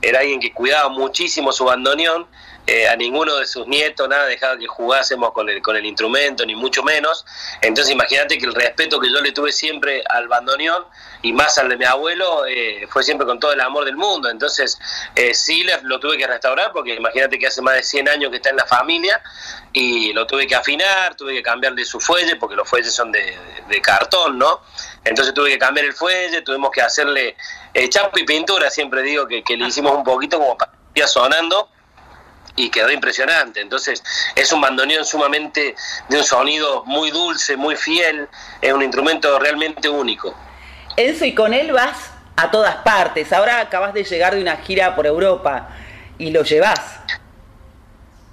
era 0.00 0.20
alguien 0.20 0.40
que 0.40 0.52
cuidaba 0.52 0.88
muchísimo 0.88 1.52
su 1.52 1.64
bandoneón, 1.64 2.26
eh, 2.64 2.86
a 2.86 2.94
ninguno 2.94 3.36
de 3.36 3.46
sus 3.46 3.66
nietos 3.66 4.08
nada 4.08 4.26
dejaba 4.26 4.56
que 4.56 4.68
jugásemos 4.68 5.32
con 5.32 5.48
el, 5.48 5.60
con 5.60 5.76
el 5.76 5.84
instrumento, 5.84 6.46
ni 6.46 6.54
mucho 6.54 6.84
menos. 6.84 7.24
Entonces 7.60 7.92
imagínate 7.92 8.38
que 8.38 8.46
el 8.46 8.54
respeto 8.54 9.00
que 9.00 9.10
yo 9.10 9.20
le 9.20 9.32
tuve 9.32 9.50
siempre 9.50 10.02
al 10.08 10.28
bandoneón 10.28 10.84
y 11.22 11.32
más 11.32 11.58
al 11.58 11.68
de 11.68 11.76
mi 11.76 11.84
abuelo 11.84 12.46
eh, 12.46 12.86
fue 12.88 13.02
siempre 13.02 13.26
con 13.26 13.40
todo 13.40 13.52
el 13.52 13.60
amor 13.60 13.84
del 13.84 13.96
mundo. 13.96 14.30
Entonces 14.30 14.78
eh, 15.16 15.34
sí 15.34 15.64
lo 15.82 15.98
tuve 15.98 16.16
que 16.16 16.26
restaurar 16.26 16.70
porque 16.72 16.94
imagínate 16.94 17.36
que 17.36 17.48
hace 17.48 17.62
más 17.62 17.74
de 17.74 17.82
100 17.82 18.08
años 18.08 18.30
que 18.30 18.36
está 18.36 18.50
en 18.50 18.56
la 18.56 18.66
familia 18.66 19.20
y 19.72 20.12
lo 20.12 20.24
tuve 20.26 20.46
que 20.46 20.54
afinar, 20.54 21.16
tuve 21.16 21.34
que 21.34 21.42
cambiarle 21.42 21.84
su 21.84 21.98
fuelle 21.98 22.36
porque 22.36 22.54
los 22.54 22.68
fuelles 22.68 22.94
son 22.94 23.10
de, 23.10 23.36
cartón, 23.82 24.38
¿no? 24.38 24.60
Entonces 25.04 25.34
tuve 25.34 25.50
que 25.50 25.58
cambiar 25.58 25.86
el 25.86 25.94
fuelle, 25.94 26.42
tuvimos 26.42 26.70
que 26.70 26.82
hacerle 26.82 27.36
eh, 27.74 27.90
y 28.14 28.24
pintura, 28.24 28.70
siempre 28.70 29.02
digo 29.02 29.26
que, 29.26 29.42
que 29.42 29.56
le 29.56 29.66
hicimos 29.66 29.96
un 29.96 30.04
poquito 30.04 30.38
como 30.38 30.56
para 30.56 30.70
que 30.94 31.06
sonando 31.08 31.68
y 32.56 32.70
quedó 32.70 32.90
impresionante. 32.90 33.60
Entonces 33.60 34.02
es 34.34 34.52
un 34.52 34.60
bandoneón 34.60 35.04
sumamente 35.04 35.74
de 36.08 36.18
un 36.18 36.24
sonido 36.24 36.84
muy 36.84 37.10
dulce, 37.10 37.56
muy 37.56 37.76
fiel, 37.76 38.28
es 38.60 38.72
un 38.72 38.82
instrumento 38.82 39.38
realmente 39.38 39.88
único. 39.88 40.34
Enzo, 40.96 41.24
y 41.24 41.34
con 41.34 41.54
él 41.54 41.72
vas 41.72 42.10
a 42.36 42.50
todas 42.50 42.76
partes. 42.76 43.32
Ahora 43.32 43.60
acabas 43.60 43.94
de 43.94 44.04
llegar 44.04 44.34
de 44.34 44.42
una 44.42 44.56
gira 44.58 44.94
por 44.94 45.06
Europa 45.06 45.68
y 46.18 46.30
lo 46.30 46.42
llevas. 46.42 46.80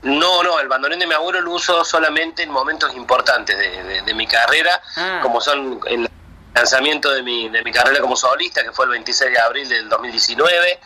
No, 0.02 0.44
no, 0.44 0.60
el 0.60 0.68
bandoneón 0.70 1.00
de 1.00 1.08
mi 1.08 1.14
abuelo 1.14 1.42
lo 1.42 1.52
uso 1.54 1.84
solamente 1.84 2.44
en 2.44 2.52
momentos 2.52 2.96
importantes 2.96 3.58
de, 3.58 3.84
de, 3.84 4.02
de 4.02 4.14
mi 4.14 4.28
carrera, 4.28 4.82
ah. 4.96 5.20
como 5.22 5.42
son 5.42 5.82
en 5.88 6.04
la 6.04 6.10
lanzamiento 6.54 7.12
de 7.12 7.22
mi, 7.24 7.50
de 7.50 7.64
mi 7.64 7.72
carrera 7.72 8.00
como 8.02 8.16
solista, 8.16 8.64
que 8.64 8.72
fue 8.72 8.86
el 8.86 8.92
26 8.92 9.32
de 9.32 9.40
abril 9.40 9.70
del 9.70 9.90
2019. 9.90 10.80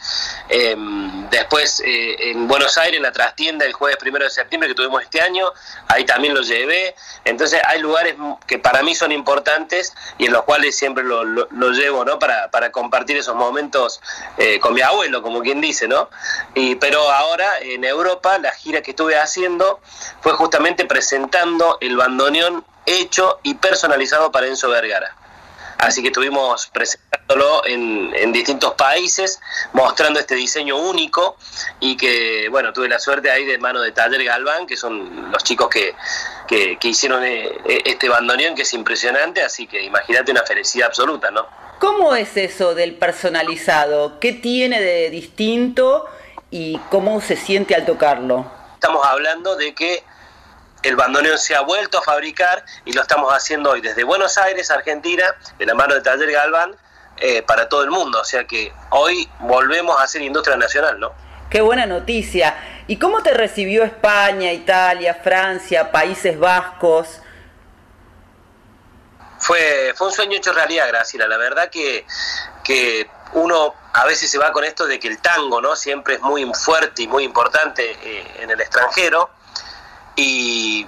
Eh, 0.50 0.76
después 1.32 1.82
eh, 1.86 2.32
en 2.32 2.48
Buenos 2.48 2.78
Aires, 2.78 2.98
en 2.98 3.04
la 3.04 3.12
trastienda, 3.12 3.66
el 3.66 3.74
jueves 3.74 3.98
primero 3.98 4.26
de 4.26 4.32
septiembre 4.32 4.70
que 4.70 4.76
tuvimos 4.76 5.02
este 5.02 5.22
año, 5.22 5.52
ahí 5.88 6.06
también 6.06 6.34
lo 6.34 6.42
llevé. 6.42 6.96
Entonces 7.26 7.62
hay 7.66 7.80
lugares 7.80 8.16
que 8.46 8.60
para 8.60 8.84
mí 8.84 8.94
son 8.96 9.12
importantes 9.12 9.94
y 10.18 10.26
en 10.26 10.34
los 10.34 10.44
cuales 10.44 10.78
siempre 10.78 11.04
lo 11.04 11.70
llevo, 11.72 12.06
¿no? 12.06 12.20
Para, 12.20 12.52
para, 12.52 12.72
compartir 12.72 13.18
esos 13.18 13.36
momentos 13.36 14.02
eh, 14.38 14.60
con 14.60 14.74
mi 14.74 14.82
abuelo, 14.82 15.22
como 15.22 15.42
quien 15.42 15.62
dice, 15.62 15.88
¿no? 15.88 16.10
Y, 16.54 16.76
pero 16.76 17.10
ahora 17.12 17.60
en 17.62 17.84
Europa, 17.84 18.38
la 18.40 18.52
gira 18.52 18.82
que 18.82 18.92
estuve 18.92 19.18
haciendo 19.18 19.80
fue 20.22 20.34
justamente 20.34 20.86
presentando 20.86 21.78
el 21.82 21.96
bandoneón 21.96 22.66
hecho 22.86 23.40
y 23.44 23.56
personalizado 23.56 24.32
para 24.32 24.48
Enzo 24.48 24.70
Vergara. 24.70 25.16
Así 25.78 26.02
que 26.02 26.08
estuvimos 26.08 26.68
presentándolo 26.68 27.66
en, 27.66 28.14
en, 28.16 28.32
distintos 28.32 28.74
países, 28.74 29.40
mostrando 29.74 30.20
este 30.20 30.36
diseño 30.36 30.78
único 30.78 31.38
y 31.80 31.98
que, 31.98 32.48
bueno, 32.50 32.74
tuve 32.74 32.88
la 32.90 33.00
suerte 33.00 33.32
ahí 33.32 33.46
de 33.46 33.58
mano 33.58 33.82
de 33.82 33.92
Taller 33.92 34.24
Galván, 34.24 34.66
que 34.66 34.78
son 34.78 35.32
los 35.32 35.44
chicos 35.44 35.70
que, 35.70 35.96
que, 36.48 36.78
que 36.78 36.88
hicieron 36.88 37.24
este 37.24 38.10
bandoneón, 38.10 38.56
que 38.56 38.64
es 38.64 38.74
impresionante, 38.74 39.42
así 39.44 39.68
que 39.68 39.82
imagínate 39.84 40.32
una 40.32 40.44
felicidad 40.44 40.88
absoluta, 40.88 41.32
¿no? 41.32 41.48
¿Cómo 41.80 42.16
es 42.16 42.38
eso 42.38 42.76
del 42.76 42.96
personalizado? 42.96 44.20
¿Qué 44.20 44.32
tiene 44.32 44.82
de 44.82 45.10
distinto 45.10 46.06
y 46.50 46.78
cómo 46.90 47.20
se 47.20 47.36
siente 47.36 47.76
al 47.76 47.86
tocarlo? 47.86 48.50
Estamos 48.76 49.06
hablando 49.06 49.56
de 49.56 49.74
que 49.74 50.04
el 50.84 50.96
bandoneón 50.96 51.38
se 51.38 51.56
ha 51.56 51.62
vuelto 51.62 51.98
a 51.98 52.02
fabricar 52.02 52.64
y 52.86 52.94
lo 52.94 53.02
estamos 53.02 53.34
haciendo 53.34 53.72
hoy 53.72 53.82
desde 53.82 54.04
Buenos 54.04 54.38
Aires, 54.38 54.70
Argentina, 54.70 55.24
de 55.58 55.66
la 55.66 55.74
mano 55.74 55.96
de 55.96 56.02
Taller 56.02 56.32
Galván, 56.32 56.76
eh, 57.18 57.42
para 57.42 57.70
todo 57.70 57.84
el 57.84 57.90
mundo. 57.90 58.20
O 58.20 58.26
sea 58.26 58.46
que 58.46 58.74
hoy 58.90 59.30
volvemos 59.40 60.00
a 60.00 60.06
ser 60.08 60.22
industria 60.22 60.58
nacional, 60.58 61.00
¿no? 61.00 61.14
Qué 61.50 61.62
buena 61.62 61.86
noticia. 61.86 62.56
¿Y 62.88 62.98
cómo 62.98 63.24
te 63.24 63.34
recibió 63.34 63.84
España, 63.84 64.52
Italia, 64.52 65.20
Francia, 65.24 65.92
Países 65.92 66.38
Vascos? 66.38 67.22
Fue, 69.40 69.94
fue 69.96 70.08
un 70.08 70.14
sueño 70.14 70.38
hecho 70.38 70.52
realidad, 70.52 70.88
Graciela. 70.88 71.28
La 71.28 71.38
verdad 71.38 71.70
que, 71.70 72.06
que 72.64 73.10
uno 73.34 73.74
a 73.94 74.06
veces 74.06 74.30
se 74.30 74.38
va 74.38 74.52
con 74.52 74.64
esto 74.64 74.86
de 74.86 75.00
que 75.00 75.08
el 75.08 75.20
tango 75.20 75.62
no 75.62 75.76
siempre 75.76 76.16
es 76.16 76.22
muy 76.22 76.50
fuerte 76.54 77.04
y 77.04 77.08
muy 77.08 77.24
importante 77.24 77.92
eh, 78.02 78.26
en 78.40 78.50
el 78.50 78.60
extranjero 78.60 79.30
y, 80.16 80.86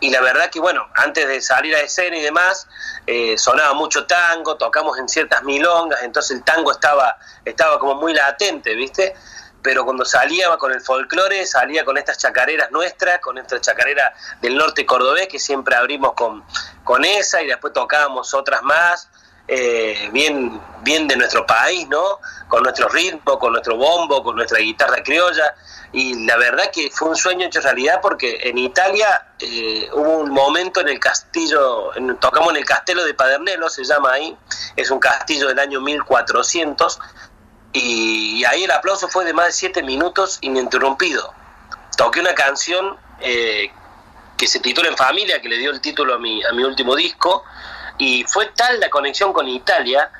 y, 0.00 0.10
la 0.10 0.20
verdad 0.20 0.50
que, 0.50 0.60
bueno, 0.60 0.86
antes 0.94 1.26
de 1.28 1.40
salir 1.40 1.74
a 1.74 1.80
escena 1.80 2.16
y 2.16 2.22
demás, 2.22 2.66
eh, 3.06 3.38
sonaba 3.38 3.74
mucho 3.74 4.06
tango, 4.06 4.56
tocamos 4.56 4.98
en 4.98 5.08
ciertas 5.08 5.42
milongas, 5.44 6.02
entonces 6.02 6.36
el 6.36 6.44
tango 6.44 6.72
estaba, 6.72 7.16
estaba 7.44 7.78
como 7.78 7.94
muy 7.94 8.12
latente, 8.12 8.74
¿viste? 8.74 9.14
Pero 9.62 9.84
cuando 9.84 10.04
salía 10.04 10.56
con 10.58 10.72
el 10.72 10.80
folclore, 10.80 11.44
salía 11.44 11.84
con 11.84 11.98
estas 11.98 12.18
chacareras 12.18 12.70
nuestras, 12.70 13.20
con 13.20 13.36
esta 13.38 13.60
chacarera 13.60 14.14
del 14.40 14.56
norte 14.56 14.86
cordobés, 14.86 15.26
que 15.28 15.38
siempre 15.38 15.74
abrimos 15.74 16.12
con, 16.12 16.44
con 16.84 17.04
esa 17.04 17.42
y 17.42 17.46
después 17.48 17.72
tocábamos 17.72 18.32
otras 18.34 18.62
más. 18.62 19.08
Eh, 19.48 20.08
bien, 20.12 20.60
bien 20.82 21.06
de 21.06 21.16
nuestro 21.16 21.46
país, 21.46 21.86
¿no? 21.88 22.20
Con 22.48 22.64
nuestro 22.64 22.88
ritmo, 22.88 23.38
con 23.38 23.52
nuestro 23.52 23.76
bombo, 23.76 24.22
con 24.22 24.34
nuestra 24.34 24.58
guitarra 24.58 25.02
criolla 25.04 25.54
y 25.92 26.26
la 26.26 26.36
verdad 26.36 26.64
que 26.72 26.90
fue 26.90 27.10
un 27.10 27.16
sueño 27.16 27.46
hecho 27.46 27.60
realidad 27.60 28.00
porque 28.02 28.38
en 28.42 28.58
Italia 28.58 29.28
eh, 29.38 29.88
hubo 29.92 30.18
un 30.18 30.30
momento 30.30 30.80
en 30.80 30.88
el 30.88 30.98
castillo, 30.98 31.92
tocamos 32.20 32.50
en 32.50 32.56
el 32.56 32.64
castelo 32.64 33.04
de 33.04 33.14
Padernello, 33.14 33.68
se 33.70 33.84
llama 33.84 34.12
ahí, 34.12 34.36
es 34.74 34.90
un 34.90 34.98
castillo 34.98 35.46
del 35.48 35.58
año 35.58 35.80
1400 35.80 36.98
y, 37.72 38.38
y 38.38 38.44
ahí 38.44 38.64
el 38.64 38.70
aplauso 38.72 39.08
fue 39.08 39.24
de 39.24 39.32
más 39.32 39.46
de 39.46 39.52
siete 39.52 39.82
minutos 39.82 40.38
ininterrumpido. 40.40 41.32
Toqué 41.96 42.20
una 42.20 42.34
canción 42.34 42.96
eh, 43.20 43.70
que 44.36 44.46
se 44.48 44.58
titula 44.60 44.88
En 44.88 44.96
Familia, 44.96 45.40
que 45.40 45.48
le 45.48 45.58
dio 45.58 45.70
el 45.70 45.80
título 45.80 46.14
a 46.14 46.18
mi, 46.18 46.44
a 46.44 46.52
mi 46.52 46.64
último 46.64 46.96
disco 46.96 47.44
y 47.98 48.24
fue 48.24 48.46
tal 48.54 48.80
la 48.80 48.90
conexión 48.90 49.32
con 49.32 49.48
Italia 49.48 50.10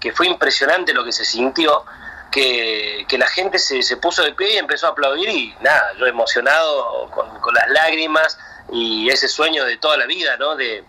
que 0.00 0.12
fue 0.12 0.26
impresionante 0.26 0.92
lo 0.92 1.04
que 1.04 1.12
se 1.12 1.24
sintió 1.24 1.84
que, 2.30 3.06
que, 3.08 3.18
la 3.18 3.26
gente 3.26 3.58
se, 3.58 3.82
se, 3.82 3.96
puso 3.96 4.22
de 4.22 4.32
pie 4.32 4.54
y 4.54 4.58
empezó 4.58 4.86
a 4.86 4.90
aplaudir 4.90 5.28
y 5.28 5.54
nada, 5.60 5.92
yo 5.98 6.06
emocionado 6.06 7.10
con, 7.10 7.40
con, 7.40 7.54
las 7.54 7.68
lágrimas 7.70 8.38
y 8.70 9.08
ese 9.08 9.28
sueño 9.28 9.64
de 9.64 9.78
toda 9.78 9.96
la 9.96 10.06
vida, 10.06 10.36
¿no? 10.36 10.54
De, 10.54 10.84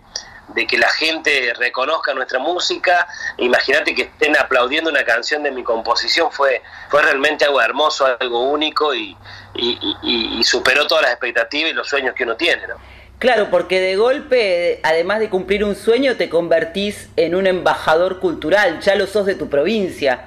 de 0.48 0.66
que 0.66 0.76
la 0.76 0.88
gente 0.90 1.54
reconozca 1.56 2.12
nuestra 2.12 2.38
música, 2.38 3.06
imagínate 3.38 3.94
que 3.94 4.02
estén 4.02 4.36
aplaudiendo 4.36 4.90
una 4.90 5.04
canción 5.04 5.42
de 5.42 5.50
mi 5.50 5.62
composición, 5.62 6.30
fue, 6.30 6.62
fue 6.88 7.02
realmente 7.02 7.44
algo 7.44 7.60
hermoso, 7.60 8.06
algo 8.20 8.42
único 8.42 8.94
y, 8.94 9.16
y, 9.54 9.78
y, 10.02 10.38
y 10.38 10.44
superó 10.44 10.86
todas 10.86 11.04
las 11.04 11.12
expectativas 11.12 11.70
y 11.70 11.74
los 11.74 11.88
sueños 11.88 12.14
que 12.14 12.24
uno 12.24 12.36
tiene, 12.36 12.66
¿no? 12.66 12.76
Claro, 13.20 13.50
porque 13.50 13.82
de 13.82 13.96
golpe, 13.96 14.80
además 14.82 15.20
de 15.20 15.28
cumplir 15.28 15.62
un 15.62 15.76
sueño, 15.76 16.16
te 16.16 16.30
convertís 16.30 17.10
en 17.16 17.34
un 17.34 17.46
embajador 17.46 18.18
cultural, 18.18 18.80
ya 18.80 18.94
lo 18.94 19.06
sos 19.06 19.26
de 19.26 19.34
tu 19.34 19.50
provincia 19.50 20.24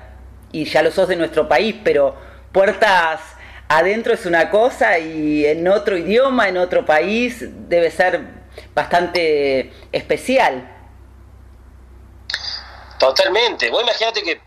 y 0.52 0.66
ya 0.66 0.84
lo 0.84 0.92
sos 0.92 1.08
de 1.08 1.16
nuestro 1.16 1.48
país, 1.48 1.76
pero 1.84 2.16
puertas 2.52 3.20
adentro 3.68 4.14
es 4.14 4.28
una 4.28 4.52
cosa 4.52 5.00
y 5.00 5.44
en 5.44 5.68
otro 5.68 5.98
idioma, 5.98 6.48
en 6.48 6.58
otro 6.58 6.86
país, 6.86 7.44
debe 7.68 7.90
ser 7.90 8.22
bastante 8.76 9.74
especial. 9.92 10.70
Totalmente. 13.00 13.72
Vos 13.72 13.82
imagínate 13.82 14.22
que 14.22 14.40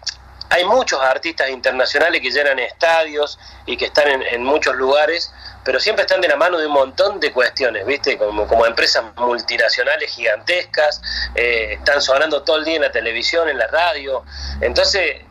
hay 0.51 0.64
muchos 0.64 1.01
artistas 1.01 1.51
internacionales 1.51 2.20
que 2.20 2.31
llenan 2.31 2.60
estadios 2.60 3.40
y 3.66 3.77
que 3.77 3.86
están 3.86 4.06
en, 4.06 4.23
en, 4.23 4.44
muchos 4.44 4.77
lugares, 4.77 5.32
pero 5.66 5.80
siempre 5.80 6.02
están 6.02 6.20
de 6.20 6.28
la 6.28 6.36
mano 6.36 6.59
de 6.59 6.66
un 6.66 6.72
montón 6.72 7.18
de 7.18 7.32
cuestiones, 7.32 7.84
¿viste? 7.84 8.16
Como, 8.16 8.47
como 8.47 8.64
empresas 8.66 9.05
multinacionales 9.16 10.12
gigantescas, 10.12 11.02
eh, 11.34 11.72
están 11.72 12.01
sonando 12.01 12.44
todo 12.44 12.59
el 12.59 12.64
día 12.64 12.76
en 12.76 12.82
la 12.82 12.93
televisión, 12.93 13.48
en 13.48 13.59
la 13.59 13.66
radio. 13.66 14.22
Entonces, 14.60 15.22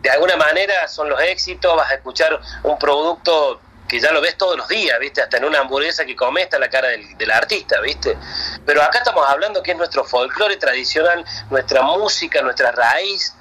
de 0.00 0.10
alguna 0.10 0.36
manera 0.36 0.86
son 0.86 1.10
los 1.10 1.20
éxitos, 1.20 1.76
vas 1.76 1.90
a 1.90 1.94
escuchar 1.94 2.40
un 2.62 2.78
producto 2.78 3.60
que 3.88 3.98
ya 3.98 4.12
lo 4.12 4.20
ves 4.20 4.38
todos 4.38 4.56
los 4.56 4.68
días, 4.68 4.96
¿viste? 5.00 5.20
Hasta 5.20 5.38
en 5.38 5.44
una 5.44 5.58
hamburguesa 5.58 6.04
que 6.04 6.14
comes 6.14 6.44
está 6.44 6.60
la 6.60 6.70
cara 6.70 6.88
del, 6.88 7.18
del 7.18 7.32
artista, 7.32 7.80
¿viste? 7.80 8.16
Pero 8.64 8.80
acá 8.80 8.98
estamos 8.98 9.28
hablando 9.28 9.60
que 9.60 9.72
es 9.72 9.76
nuestro 9.76 10.04
folclore 10.04 10.56
tradicional, 10.56 11.24
nuestra 11.50 11.82
música, 11.82 12.42
nuestra 12.42 12.70
raíz, 12.70 13.34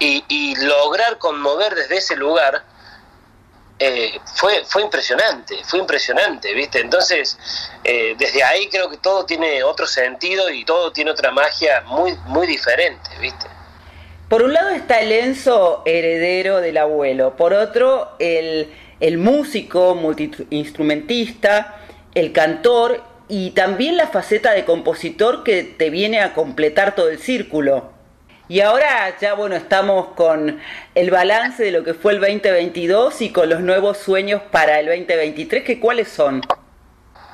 y, 0.00 0.24
y 0.28 0.56
lograr 0.56 1.18
conmover 1.18 1.74
desde 1.74 1.98
ese 1.98 2.16
lugar 2.16 2.64
eh, 3.78 4.18
fue, 4.34 4.64
fue 4.64 4.82
impresionante, 4.82 5.56
fue 5.64 5.78
impresionante, 5.78 6.52
¿viste? 6.52 6.80
Entonces, 6.80 7.38
eh, 7.84 8.16
desde 8.18 8.42
ahí 8.42 8.68
creo 8.68 8.90
que 8.90 8.96
todo 8.96 9.24
tiene 9.24 9.62
otro 9.62 9.86
sentido 9.86 10.50
y 10.50 10.64
todo 10.64 10.90
tiene 10.92 11.12
otra 11.12 11.30
magia 11.30 11.82
muy, 11.86 12.14
muy 12.26 12.46
diferente, 12.46 13.08
¿viste? 13.20 13.46
Por 14.28 14.42
un 14.42 14.52
lado 14.52 14.70
está 14.70 15.00
el 15.00 15.12
Enzo 15.12 15.82
heredero 15.86 16.60
del 16.60 16.76
abuelo, 16.76 17.36
por 17.36 17.54
otro 17.54 18.16
el, 18.18 18.74
el 19.00 19.16
músico, 19.16 19.94
multiinstrumentista, 19.94 21.76
el 22.14 22.32
cantor 22.32 23.02
y 23.28 23.52
también 23.52 23.96
la 23.96 24.08
faceta 24.08 24.52
de 24.52 24.64
compositor 24.64 25.44
que 25.44 25.62
te 25.62 25.88
viene 25.90 26.20
a 26.20 26.34
completar 26.34 26.94
todo 26.94 27.10
el 27.10 27.18
círculo. 27.18 27.92
Y 28.48 28.60
ahora 28.62 29.14
ya 29.20 29.34
bueno, 29.34 29.56
estamos 29.56 30.14
con 30.14 30.60
el 30.94 31.10
balance 31.10 31.62
de 31.62 31.70
lo 31.70 31.84
que 31.84 31.92
fue 31.92 32.12
el 32.14 32.20
2022 32.20 33.20
y 33.20 33.30
con 33.30 33.50
los 33.50 33.60
nuevos 33.60 33.98
sueños 33.98 34.40
para 34.50 34.80
el 34.80 34.86
2023, 34.86 35.64
que 35.64 35.78
cuáles 35.78 36.08
son? 36.08 36.40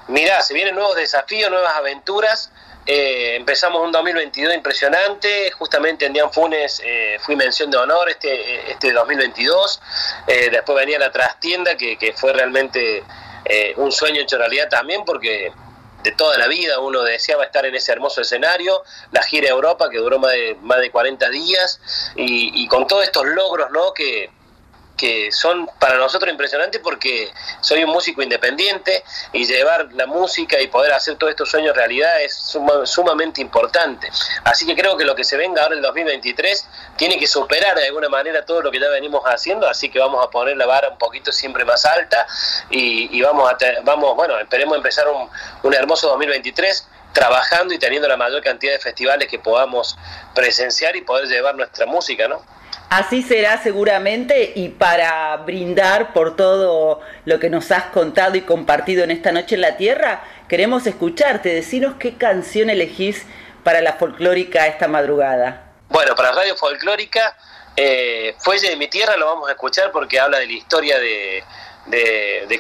Mirá, 0.08 0.42
se 0.42 0.54
vienen 0.54 0.74
nuevos 0.74 0.96
desafíos, 0.96 1.50
nuevas 1.50 1.74
aventuras. 1.76 2.52
Eh, 2.86 3.36
empezamos 3.36 3.80
un 3.82 3.92
2022 3.92 4.54
impresionante, 4.54 5.50
justamente 5.52 6.04
en 6.04 6.12
Dian 6.12 6.30
Funes 6.32 6.82
eh, 6.84 7.16
fui 7.20 7.36
mención 7.36 7.70
de 7.70 7.78
honor 7.78 8.10
este, 8.10 8.70
este 8.72 8.92
2022, 8.92 9.80
eh, 10.26 10.50
después 10.50 10.76
venía 10.76 10.98
la 10.98 11.10
trastienda 11.10 11.76
que, 11.76 11.96
que 11.96 12.12
fue 12.12 12.34
realmente 12.34 13.02
eh, 13.46 13.72
un 13.76 13.92
sueño 13.92 14.20
hecho 14.20 14.36
realidad 14.36 14.68
también 14.68 15.04
porque 15.04 15.52
de 16.04 16.12
toda 16.12 16.36
la 16.38 16.46
vida 16.46 16.78
uno 16.78 17.02
deseaba 17.02 17.44
estar 17.44 17.64
en 17.64 17.74
ese 17.74 17.90
hermoso 17.90 18.20
escenario, 18.20 18.84
la 19.10 19.22
gira 19.22 19.48
a 19.48 19.52
Europa 19.52 19.88
que 19.90 19.98
duró 19.98 20.18
más 20.18 20.32
de, 20.32 20.56
más 20.60 20.80
de 20.80 20.90
40 20.90 21.30
días 21.30 21.80
y, 22.14 22.62
y 22.62 22.68
con 22.68 22.86
todos 22.86 23.04
estos 23.04 23.24
logros 23.26 23.70
¿no? 23.70 23.94
que, 23.94 24.30
que 24.96 25.32
son 25.32 25.68
para 25.80 25.96
nosotros 25.96 26.30
impresionantes 26.30 26.80
porque 26.82 27.32
soy 27.60 27.82
un 27.84 27.90
músico 27.90 28.22
independiente 28.22 29.02
y 29.32 29.44
llevar 29.44 29.88
la 29.92 30.06
música 30.06 30.60
y 30.60 30.68
poder 30.68 30.92
hacer 30.92 31.16
todos 31.16 31.30
estos 31.32 31.50
sueños 31.50 31.74
realidad 31.76 32.20
es 32.22 32.34
suma- 32.36 32.86
sumamente 32.86 33.40
importante. 33.40 34.08
Así 34.44 34.64
que 34.66 34.76
creo 34.76 34.96
que 34.96 35.04
lo 35.04 35.14
que 35.16 35.24
se 35.24 35.36
venga 35.36 35.62
ahora 35.62 35.74
en 35.74 35.78
el 35.78 35.82
2023 35.84 36.68
tiene 36.96 37.18
que 37.18 37.26
superar 37.26 37.76
de 37.76 37.86
alguna 37.86 38.08
manera 38.08 38.44
todo 38.44 38.62
lo 38.62 38.70
que 38.70 38.78
ya 38.78 38.88
venimos 38.88 39.22
haciendo, 39.24 39.66
así 39.68 39.88
que 39.90 39.98
vamos 39.98 40.24
a 40.24 40.30
poner 40.30 40.56
la 40.56 40.66
vara 40.66 40.88
un 40.90 40.98
poquito 40.98 41.32
siempre 41.32 41.64
más 41.64 41.84
alta 41.84 42.26
y, 42.70 43.16
y 43.16 43.20
vamos 43.22 43.50
a 43.52 43.56
te- 43.58 43.80
vamos, 43.82 44.14
bueno, 44.14 44.38
esperemos 44.38 44.76
empezar 44.76 45.08
un, 45.08 45.28
un 45.64 45.74
hermoso 45.74 46.08
2023 46.08 46.86
trabajando 47.12 47.74
y 47.74 47.78
teniendo 47.78 48.06
la 48.08 48.16
mayor 48.16 48.42
cantidad 48.42 48.72
de 48.72 48.78
festivales 48.78 49.28
que 49.28 49.38
podamos 49.38 49.96
presenciar 50.34 50.96
y 50.96 51.00
poder 51.02 51.26
llevar 51.26 51.54
nuestra 51.54 51.86
música, 51.86 52.26
¿no? 52.28 52.42
Así 52.96 53.22
será 53.22 53.60
seguramente 53.60 54.52
y 54.54 54.68
para 54.68 55.36
brindar 55.38 56.12
por 56.12 56.36
todo 56.36 57.00
lo 57.24 57.40
que 57.40 57.50
nos 57.50 57.72
has 57.72 57.86
contado 57.86 58.36
y 58.36 58.42
compartido 58.42 59.02
en 59.02 59.10
esta 59.10 59.32
noche 59.32 59.56
en 59.56 59.62
la 59.62 59.76
Tierra, 59.76 60.22
queremos 60.48 60.86
escucharte, 60.86 61.52
decinos 61.52 61.96
qué 61.98 62.16
canción 62.16 62.70
elegís 62.70 63.26
para 63.64 63.80
la 63.80 63.94
folclórica 63.94 64.68
esta 64.68 64.86
madrugada. 64.86 65.72
Bueno, 65.88 66.14
para 66.14 66.30
Radio 66.30 66.54
Folclórica, 66.54 67.36
eh, 67.74 68.36
Fuelle 68.38 68.70
de 68.70 68.76
mi 68.76 68.86
Tierra 68.86 69.16
lo 69.16 69.26
vamos 69.26 69.48
a 69.48 69.54
escuchar 69.54 69.90
porque 69.90 70.20
habla 70.20 70.38
de 70.38 70.46
la 70.46 70.52
historia 70.52 70.96
de, 71.00 71.42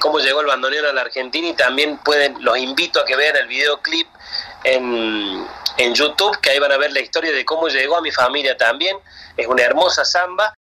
cómo 0.00 0.18
llegó 0.18 0.40
el 0.40 0.48
bandoneón 0.48 0.86
a 0.86 0.92
la 0.92 1.02
Argentina 1.02 1.46
y 1.46 1.52
también 1.52 1.98
pueden, 1.98 2.42
los 2.42 2.58
invito 2.58 2.98
a 2.98 3.04
que 3.04 3.14
vean 3.14 3.36
el 3.36 3.46
videoclip 3.46 4.08
en, 4.64 5.46
en 5.76 5.94
YouTube, 5.94 6.38
que 6.40 6.50
ahí 6.50 6.58
van 6.58 6.72
a 6.72 6.76
ver 6.76 6.92
la 6.92 7.00
historia 7.00 7.32
de 7.32 7.44
cómo 7.44 7.68
llegó 7.68 7.96
a 7.96 8.00
mi 8.00 8.10
familia 8.10 8.56
también. 8.56 8.96
Es 9.36 9.46
una 9.46 9.62
hermosa 9.62 10.04
samba. 10.04 10.54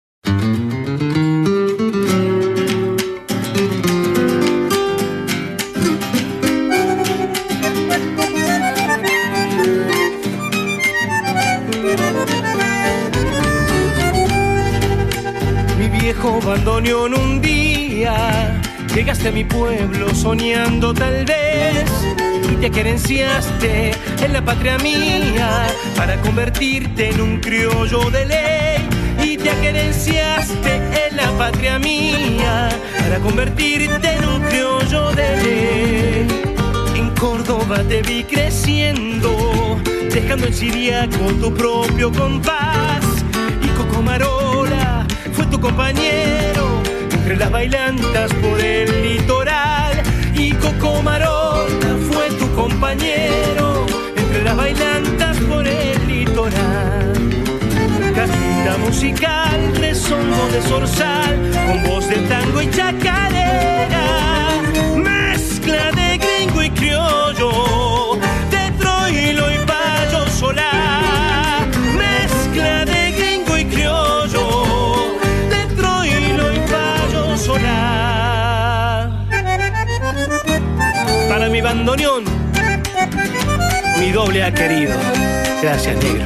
Mi 15.77 15.89
viejo 15.89 16.39
bandoneón 16.41 17.13
un 17.13 17.41
día 17.41 18.61
Llegaste 18.93 19.29
a 19.29 19.31
mi 19.31 19.43
pueblo 19.43 20.13
soñando 20.13 20.93
tal 20.93 21.25
vez 21.25 21.89
Y 22.53 22.55
te 22.57 22.69
querenciaste 22.69 23.91
en 24.21 24.31
la 24.31 24.45
patria 24.45 24.77
mía 24.77 25.65
Para 25.97 26.21
convertirte 26.21 27.09
en 27.09 27.19
un 27.19 27.39
criollo 27.39 28.11
de 28.11 28.25
ley. 28.27 28.89
Y 29.23 29.37
te 29.37 29.49
querenciaste 29.59 30.75
en 30.75 31.17
la 31.17 31.31
patria 31.31 31.79
mía 31.79 32.69
Para 32.99 33.17
convertirte 33.19 34.07
en 34.07 34.25
un 34.25 34.41
criollo 34.43 35.11
de 35.13 35.37
ley. 35.43 36.27
En 36.95 37.09
Córdoba 37.15 37.79
te 37.89 38.03
vi 38.03 38.23
creciendo 38.23 39.81
Dejando 40.13 40.45
en 40.45 40.53
Siriaco 40.53 41.25
tu 41.41 41.51
propio 41.55 42.11
compás. 42.11 43.03
Y 43.63 43.67
Cocomarola 43.69 45.07
fue 45.31 45.47
tu 45.47 45.59
compañero 45.59 46.83
entre 47.11 47.35
las 47.35 47.49
bailantas 47.49 48.31
por 48.35 48.59
el 48.59 49.01
litoral. 49.01 50.03
Y 50.35 50.51
Cocomarola 50.51 51.52
fue 52.23 52.37
tu 52.37 52.49
compañero 52.55 53.85
entre 54.15 54.43
las 54.43 54.55
bailantas 54.55 55.37
por 55.41 55.67
el 55.67 56.07
litoral. 56.07 57.13
Cajita 58.15 58.77
musical, 58.79 59.75
rezongo 59.75 60.47
de 60.51 60.61
zorzal, 60.61 61.51
con 61.67 61.83
voz 61.83 62.07
de 62.07 62.17
tango 62.27 62.61
y 62.61 62.69
chacarera, 62.69 64.22
mi 81.53 81.61
bandoneón, 81.61 82.23
mi 83.99 84.11
doble 84.11 84.43
ha 84.43 84.51
querido. 84.51 84.95
Gracias, 85.61 85.95
negro. 85.97 86.25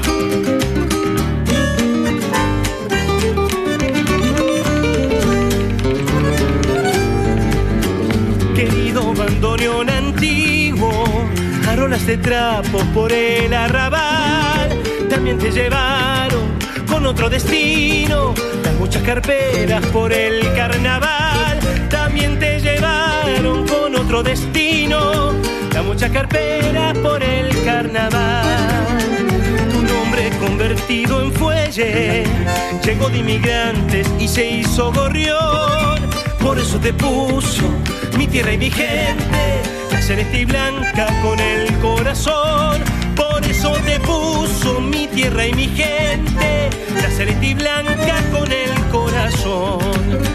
Querido 8.55 9.13
bandoneón 9.13 9.89
antiguo, 9.89 11.03
arolas 11.67 12.05
de 12.05 12.17
trapo 12.19 12.79
por 12.93 13.11
el 13.11 13.53
arrabal, 13.53 14.81
también 15.09 15.37
te 15.39 15.51
llevaron 15.51 16.57
con 16.87 17.05
otro 17.05 17.29
destino, 17.29 18.33
las 18.63 18.75
muchas 18.75 19.03
carperas 19.03 19.85
por 19.87 20.13
el 20.13 20.53
carnaval, 20.55 21.59
también 21.89 22.39
te 22.39 22.56
con 23.43 23.95
otro 23.95 24.23
destino, 24.23 25.33
las 25.73 25.85
muchas 25.85 26.09
carperas 26.11 26.97
por 26.99 27.21
el 27.21 27.49
carnaval. 27.63 28.97
Tu 29.71 29.81
nombre 29.83 30.29
convertido 30.39 31.21
en 31.21 31.31
fuelle, 31.31 32.23
llegó 32.83 33.09
de 33.09 33.17
inmigrantes 33.19 34.07
y 34.19 34.27
se 34.27 34.49
hizo 34.49 34.91
gorrión, 34.91 35.99
por 36.39 36.57
eso 36.57 36.79
te 36.79 36.93
puso 36.93 37.63
mi 38.17 38.27
tierra 38.27 38.53
y 38.53 38.57
mi 38.57 38.71
gente, 38.71 39.61
la 39.91 40.01
celeste 40.01 40.39
y 40.41 40.45
blanca 40.45 41.07
con 41.21 41.39
el 41.39 41.71
corazón. 41.79 42.81
Por 43.15 43.43
eso 43.45 43.71
te 43.85 43.99
puso 43.99 44.79
mi 44.81 45.07
tierra 45.07 45.45
y 45.45 45.53
mi 45.53 45.67
gente, 45.67 46.69
la 47.01 47.09
celeste 47.11 47.47
y 47.47 47.53
blanca 47.53 48.15
con 48.31 48.51
el 48.51 48.73
corazón. 48.91 50.26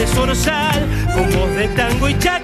De 0.00 0.06
zorzal, 0.06 0.86
con 1.14 1.30
voz 1.30 1.54
de 1.56 1.68
tango 1.68 2.08
y 2.08 2.18
chacarera, 2.18 2.39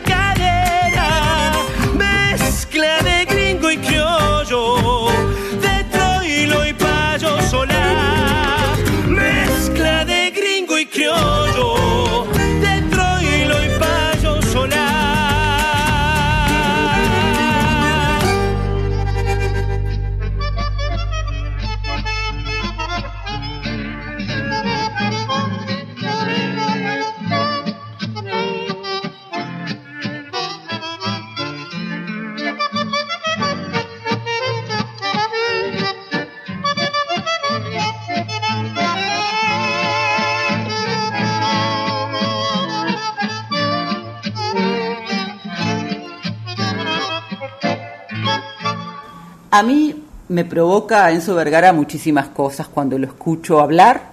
A 49.58 49.62
mí 49.62 49.94
me 50.28 50.44
provoca 50.44 51.10
Enzo 51.10 51.34
Vergara 51.34 51.72
muchísimas 51.72 52.28
cosas 52.28 52.68
cuando 52.68 52.98
lo 52.98 53.06
escucho 53.06 53.58
hablar 53.58 54.10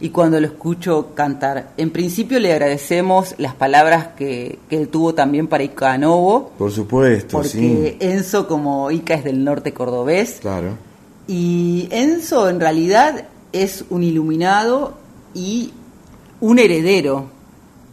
y 0.00 0.10
cuando 0.10 0.38
lo 0.38 0.46
escucho 0.46 1.14
cantar. 1.14 1.70
En 1.78 1.88
principio 1.88 2.38
le 2.38 2.52
agradecemos 2.52 3.34
las 3.38 3.54
palabras 3.54 4.08
que, 4.08 4.58
que 4.68 4.76
él 4.76 4.88
tuvo 4.88 5.14
también 5.14 5.48
para 5.48 5.64
Ica 5.64 5.96
Novo, 5.96 6.52
Por 6.58 6.70
supuesto, 6.70 7.38
porque 7.38 7.48
sí. 7.48 7.96
Enzo 8.00 8.46
como 8.46 8.90
Ica 8.90 9.14
es 9.14 9.24
del 9.24 9.42
norte 9.42 9.72
cordobés 9.72 10.40
Claro. 10.42 10.76
y 11.26 11.88
Enzo 11.90 12.50
en 12.50 12.60
realidad 12.60 13.24
es 13.50 13.86
un 13.88 14.02
iluminado 14.02 14.98
y 15.32 15.72
un 16.42 16.58
heredero, 16.58 17.28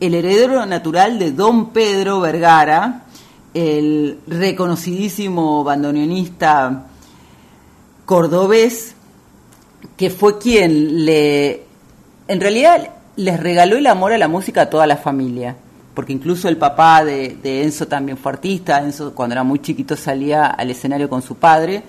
el 0.02 0.16
heredero 0.16 0.66
natural 0.66 1.18
de 1.18 1.32
Don 1.32 1.70
Pedro 1.70 2.20
Vergara, 2.20 3.06
el 3.54 4.20
reconocidísimo 4.28 5.64
bandoneonista 5.64 6.88
cordobés, 8.10 8.96
que 9.96 10.10
fue 10.10 10.40
quien 10.40 11.06
le, 11.06 11.62
en 12.28 12.42
realidad 12.42 12.90
les 13.18 13.40
regaló 13.40 13.78
el 13.78 13.86
amor 13.86 14.14
a 14.14 14.18
la 14.18 14.28
música 14.28 14.64
a 14.64 14.70
toda 14.72 14.88
la 14.88 14.98
familia, 14.98 15.56
porque 15.94 16.14
incluso 16.14 16.50
el 16.50 16.58
papá 16.58 17.06
de, 17.06 17.38
de 17.44 17.62
Enzo 17.62 17.88
también 17.88 18.18
fue 18.18 18.32
artista, 18.32 18.80
Enzo 18.80 19.14
cuando 19.14 19.34
era 19.34 19.44
muy 19.44 19.60
chiquito 19.60 19.96
salía 19.96 20.48
al 20.48 20.72
escenario 20.72 21.08
con 21.08 21.22
su 21.22 21.36
padre, 21.36 21.84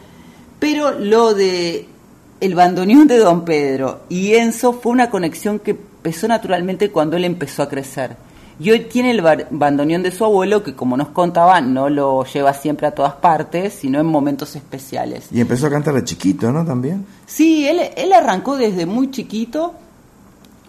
pero 0.59 0.91
lo 0.91 1.33
de 1.33 1.89
el 2.39 2.55
bandoneón 2.55 3.07
de 3.07 3.17
Don 3.17 3.43
Pedro 3.43 4.03
y 4.11 4.35
Enzo 4.35 4.75
fue 4.75 4.93
una 4.93 5.09
conexión 5.09 5.59
que 5.59 5.71
empezó 5.71 6.29
naturalmente 6.29 6.91
cuando 6.91 7.17
él 7.17 7.25
empezó 7.25 7.63
a 7.63 7.69
crecer. 7.71 8.15
Y 8.61 8.71
hoy 8.71 8.81
tiene 8.81 9.13
el 9.13 9.23
bandoneón 9.51 10.03
de 10.03 10.11
su 10.11 10.23
abuelo, 10.23 10.63
que 10.63 10.75
como 10.75 10.95
nos 10.99 11.09
contaba, 11.09 11.63
no 11.63 11.89
lo 11.89 12.25
lleva 12.25 12.53
siempre 12.53 12.87
a 12.87 12.91
todas 12.91 13.15
partes, 13.15 13.73
sino 13.73 13.99
en 13.99 14.05
momentos 14.05 14.55
especiales. 14.55 15.29
Y 15.33 15.41
empezó 15.41 15.69
a 15.69 15.71
cantar 15.71 15.95
de 15.95 16.05
chiquito, 16.05 16.53
¿no? 16.53 16.65
También. 16.67 17.07
Sí, 17.25 17.67
él, 17.67 17.81
él 17.97 18.13
arrancó 18.13 18.59
desde 18.59 18.85
muy 18.85 19.11
chiquito 19.11 19.73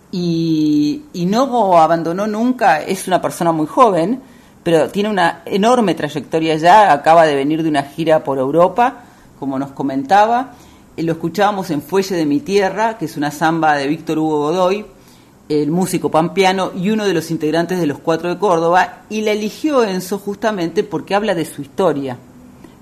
y, 0.10 1.04
y 1.12 1.26
no 1.26 1.78
abandonó 1.78 2.28
nunca, 2.28 2.82
es 2.82 3.08
una 3.10 3.22
persona 3.22 3.52
muy 3.52 3.68
joven, 3.68 4.22
pero 4.64 4.90
tiene 4.90 5.10
una 5.10 5.42
enorme 5.44 5.94
trayectoria 5.94 6.56
ya, 6.56 6.94
acaba 6.94 7.26
de 7.26 7.36
venir 7.36 7.62
de 7.62 7.68
una 7.68 7.84
gira 7.84 8.24
por 8.24 8.38
Europa, 8.38 9.04
como 9.38 9.60
nos 9.60 9.72
comentaba, 9.72 10.54
lo 10.96 11.12
escuchábamos 11.12 11.72
en 11.72 11.82
Fuelle 11.82 12.16
de 12.16 12.26
mi 12.26 12.40
Tierra, 12.40 12.98
que 12.98 13.06
es 13.06 13.18
una 13.18 13.32
samba 13.32 13.76
de 13.76 13.88
Víctor 13.88 14.20
Hugo 14.20 14.40
Godoy, 14.40 14.86
el 15.52 15.72
músico 15.72 16.10
pampeano 16.10 16.72
y 16.76 16.90
uno 16.92 17.06
de 17.06 17.14
los 17.14 17.30
integrantes 17.32 17.80
de 17.80 17.88
los 17.88 18.00
Cuatro 18.00 18.30
de 18.30 18.38
Córdoba, 18.38 19.02
y 19.10 19.22
la 19.22 19.32
eligió 19.32 19.84
Enzo 19.84 20.18
justamente 20.20 20.84
porque 20.84 21.16
habla 21.16 21.34
de 21.36 21.46
su 21.46 21.62
historia, 21.62 22.18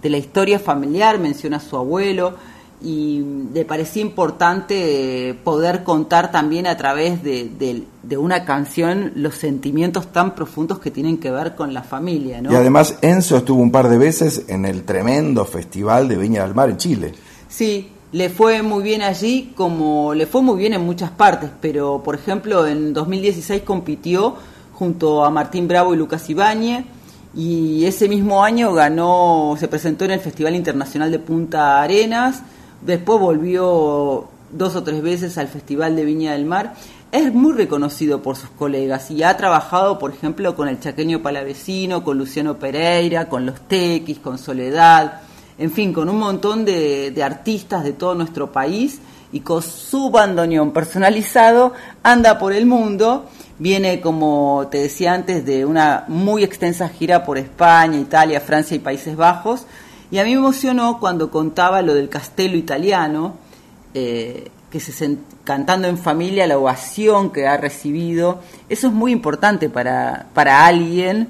de 0.01 0.09
la 0.09 0.17
historia 0.17 0.59
familiar, 0.59 1.17
menciona 1.19 1.57
a 1.57 1.59
su 1.59 1.75
abuelo, 1.77 2.35
y 2.81 3.21
le 3.53 3.65
parecía 3.65 4.01
importante 4.01 5.29
eh, 5.29 5.33
poder 5.33 5.83
contar 5.83 6.31
también 6.31 6.65
a 6.65 6.77
través 6.77 7.21
de, 7.23 7.49
de- 7.59 7.83
de 8.03 8.17
una 8.17 8.45
canción 8.45 9.11
los 9.15 9.35
sentimientos 9.35 10.13
tan 10.13 10.33
profundos 10.33 10.79
que 10.79 10.89
tienen 10.89 11.17
que 11.17 11.29
ver 11.29 11.55
con 11.55 11.73
la 11.73 11.83
familia, 11.83 12.41
¿no? 12.41 12.51
Y 12.53 12.55
además 12.55 12.97
Enzo 13.01 13.35
estuvo 13.35 13.61
un 13.61 13.71
par 13.71 13.89
de 13.89 13.97
veces 13.97 14.45
en 14.47 14.63
el 14.63 14.83
tremendo 14.83 15.43
festival 15.43 16.07
de 16.07 16.15
Viña 16.15 16.43
del 16.43 16.55
Mar 16.55 16.69
en 16.69 16.77
Chile. 16.77 17.11
Sí, 17.49 17.89
le 18.11 18.29
fue 18.29 18.63
muy 18.63 18.83
bien 18.83 19.01
allí, 19.01 19.53
como 19.55 20.13
le 20.13 20.25
fue 20.25 20.41
muy 20.41 20.57
bien 20.57 20.73
en 20.73 20.81
muchas 20.81 21.11
partes, 21.11 21.49
pero 21.61 22.01
por 22.03 22.15
ejemplo 22.15 22.65
en 22.65 22.93
2016 22.93 23.61
compitió 23.61 24.35
junto 24.73 25.23
a 25.23 25.29
Martín 25.29 25.67
Bravo 25.67 25.93
y 25.93 25.97
Lucas 25.97 26.29
Ibáñez 26.29 26.85
y 27.35 27.85
ese 27.85 28.09
mismo 28.09 28.43
año 28.43 28.73
ganó, 28.73 29.55
se 29.59 29.67
presentó 29.67 30.05
en 30.05 30.11
el 30.11 30.19
Festival 30.19 30.55
Internacional 30.55 31.11
de 31.11 31.19
Punta 31.19 31.81
Arenas, 31.81 32.41
después 32.81 33.19
volvió 33.19 34.27
dos 34.51 34.75
o 34.75 34.83
tres 34.83 35.01
veces 35.03 35.37
al 35.37 35.47
Festival 35.47 35.95
de 35.95 36.05
Viña 36.05 36.31
del 36.33 36.45
Mar. 36.45 36.73
Es 37.11 37.33
muy 37.33 37.53
reconocido 37.53 38.21
por 38.21 38.35
sus 38.35 38.49
colegas 38.51 39.09
y 39.09 39.23
ha 39.23 39.35
trabajado, 39.35 39.97
por 39.97 40.11
ejemplo, 40.11 40.55
con 40.55 40.67
el 40.67 40.79
Chaqueño 40.79 41.21
Palavecino, 41.21 42.03
con 42.03 42.17
Luciano 42.17 42.57
Pereira, 42.57 43.29
con 43.29 43.45
los 43.45 43.61
Tequis, 43.61 44.19
con 44.19 44.37
Soledad, 44.37 45.21
en 45.59 45.71
fin, 45.71 45.91
con 45.91 46.07
un 46.07 46.17
montón 46.17 46.63
de, 46.63 47.13
artistas 47.21 47.83
de 47.83 47.91
todo 47.91 48.15
nuestro 48.15 48.49
país 48.51 48.99
y 49.33 49.41
con 49.41 49.61
su 49.61 50.09
bandoneón 50.09 50.71
personalizado 50.71 51.73
anda 52.01 52.39
por 52.39 52.53
el 52.53 52.65
mundo. 52.65 53.25
Viene, 53.59 53.99
como 53.99 54.69
te 54.71 54.77
decía 54.77 55.13
antes, 55.13 55.45
de 55.45 55.65
una 55.65 56.05
muy 56.07 56.45
extensa 56.45 56.87
gira 56.87 57.25
por 57.25 57.37
España, 57.37 57.99
Italia, 57.99 58.39
Francia 58.39 58.73
y 58.75 58.79
Países 58.79 59.17
Bajos. 59.17 59.65
Y 60.11 60.19
a 60.19 60.23
mí 60.23 60.31
me 60.31 60.37
emocionó 60.37 60.97
cuando 60.97 61.29
contaba 61.29 61.81
lo 61.81 61.93
del 61.93 62.07
Castello 62.07 62.55
italiano, 62.55 63.33
eh, 63.93 64.49
que 64.71 64.79
se 64.79 65.17
cantando 65.43 65.89
en 65.89 65.97
familia, 65.97 66.47
la 66.47 66.57
ovación 66.57 67.31
que 67.31 67.47
ha 67.47 67.57
recibido. 67.57 68.39
Eso 68.69 68.87
es 68.87 68.93
muy 68.93 69.11
importante 69.11 69.69
para, 69.69 70.27
para 70.33 70.65
alguien 70.65 71.27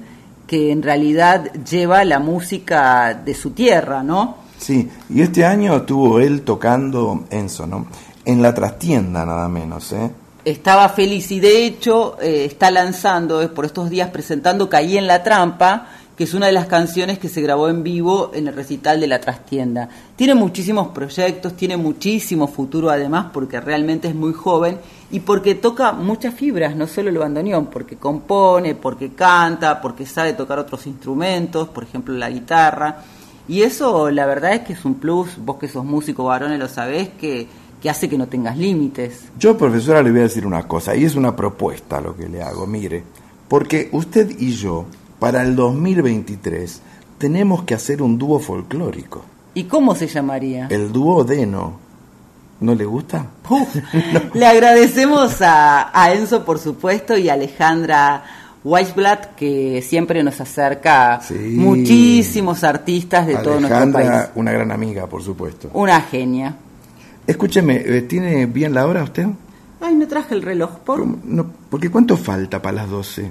que 0.50 0.72
en 0.72 0.82
realidad 0.82 1.52
lleva 1.62 2.02
la 2.04 2.18
música 2.18 3.14
de 3.14 3.34
su 3.34 3.50
tierra, 3.50 4.02
¿no? 4.02 4.38
Sí, 4.58 4.90
y 5.08 5.20
este 5.20 5.44
año 5.44 5.76
estuvo 5.76 6.18
él 6.18 6.42
tocando 6.42 7.22
Enzo, 7.30 7.68
¿no? 7.68 7.86
En 8.24 8.42
la 8.42 8.52
trastienda 8.52 9.24
nada 9.24 9.48
menos, 9.48 9.92
¿eh? 9.92 10.10
Estaba 10.44 10.88
feliz 10.88 11.30
y 11.30 11.38
de 11.38 11.64
hecho 11.64 12.16
eh, 12.20 12.46
está 12.46 12.72
lanzando, 12.72 13.40
eh, 13.40 13.46
por 13.46 13.64
estos 13.64 13.90
días 13.90 14.10
presentando 14.10 14.68
Caí 14.68 14.98
en 14.98 15.06
la 15.06 15.22
trampa, 15.22 15.86
que 16.16 16.24
es 16.24 16.34
una 16.34 16.46
de 16.46 16.52
las 16.52 16.66
canciones 16.66 17.20
que 17.20 17.28
se 17.28 17.42
grabó 17.42 17.68
en 17.68 17.84
vivo 17.84 18.32
en 18.34 18.48
el 18.48 18.54
recital 18.56 18.98
de 18.98 19.06
la 19.06 19.20
trastienda. 19.20 19.88
Tiene 20.20 20.34
muchísimos 20.34 20.88
proyectos, 20.88 21.56
tiene 21.56 21.78
muchísimo 21.78 22.46
futuro 22.46 22.90
además 22.90 23.28
porque 23.32 23.58
realmente 23.58 24.06
es 24.06 24.14
muy 24.14 24.34
joven 24.34 24.76
y 25.10 25.20
porque 25.20 25.54
toca 25.54 25.92
muchas 25.92 26.34
fibras, 26.34 26.76
no 26.76 26.86
solo 26.86 27.08
el 27.08 27.16
bandoneón, 27.16 27.68
porque 27.68 27.96
compone, 27.96 28.74
porque 28.74 29.14
canta, 29.14 29.80
porque 29.80 30.04
sabe 30.04 30.34
tocar 30.34 30.58
otros 30.58 30.86
instrumentos, 30.86 31.70
por 31.70 31.84
ejemplo 31.84 32.12
la 32.12 32.28
guitarra. 32.28 32.98
Y 33.48 33.62
eso 33.62 34.10
la 34.10 34.26
verdad 34.26 34.52
es 34.52 34.60
que 34.60 34.74
es 34.74 34.84
un 34.84 34.96
plus, 34.96 35.38
vos 35.38 35.56
que 35.56 35.68
sos 35.68 35.86
músico 35.86 36.24
varones 36.24 36.58
lo 36.58 36.68
sabés, 36.68 37.08
que, 37.18 37.48
que 37.80 37.88
hace 37.88 38.06
que 38.06 38.18
no 38.18 38.28
tengas 38.28 38.58
límites. 38.58 39.22
Yo, 39.38 39.56
profesora, 39.56 40.02
le 40.02 40.10
voy 40.10 40.20
a 40.20 40.24
decir 40.24 40.44
una 40.44 40.68
cosa, 40.68 40.94
y 40.94 41.06
es 41.06 41.14
una 41.14 41.34
propuesta 41.34 41.98
lo 41.98 42.14
que 42.14 42.28
le 42.28 42.42
hago, 42.42 42.66
mire, 42.66 43.02
porque 43.48 43.88
usted 43.92 44.38
y 44.38 44.50
yo, 44.50 44.84
para 45.18 45.40
el 45.40 45.56
2023, 45.56 46.82
tenemos 47.16 47.62
que 47.62 47.72
hacer 47.72 48.02
un 48.02 48.18
dúo 48.18 48.38
folclórico, 48.38 49.24
¿Y 49.54 49.64
cómo 49.64 49.94
se 49.94 50.06
llamaría? 50.06 50.68
el 50.70 50.92
dúo 50.92 51.24
Deno. 51.24 51.78
¿No 52.60 52.74
le 52.74 52.84
gusta? 52.84 53.26
Le 54.34 54.46
agradecemos 54.46 55.40
a, 55.40 55.90
a 55.98 56.12
Enzo, 56.12 56.44
por 56.44 56.58
supuesto, 56.58 57.16
y 57.16 57.30
a 57.30 57.32
Alejandra 57.32 58.22
Weisblatt, 58.62 59.34
que 59.34 59.80
siempre 59.80 60.22
nos 60.22 60.38
acerca 60.40 61.20
muchísimos 61.30 62.62
artistas 62.62 63.26
de 63.26 63.36
todo 63.36 63.60
nuestro 63.60 63.78
país. 63.92 63.94
Alejandra, 63.94 64.32
una 64.34 64.52
gran 64.52 64.72
amiga, 64.72 65.06
por 65.06 65.22
supuesto. 65.22 65.70
Una 65.72 66.02
genia. 66.02 66.54
Escúcheme, 67.26 67.76
eh, 67.76 68.02
¿tiene 68.02 68.44
bien 68.44 68.74
la 68.74 68.86
hora 68.86 69.02
usted? 69.04 69.26
Ay, 69.80 69.94
no 69.94 70.06
traje 70.06 70.34
el 70.34 70.42
reloj, 70.42 70.80
por... 70.80 71.06
No, 71.24 71.46
porque 71.70 71.90
¿cuánto 71.90 72.18
falta 72.18 72.60
para 72.60 72.76
las 72.76 72.90
12? 72.90 73.30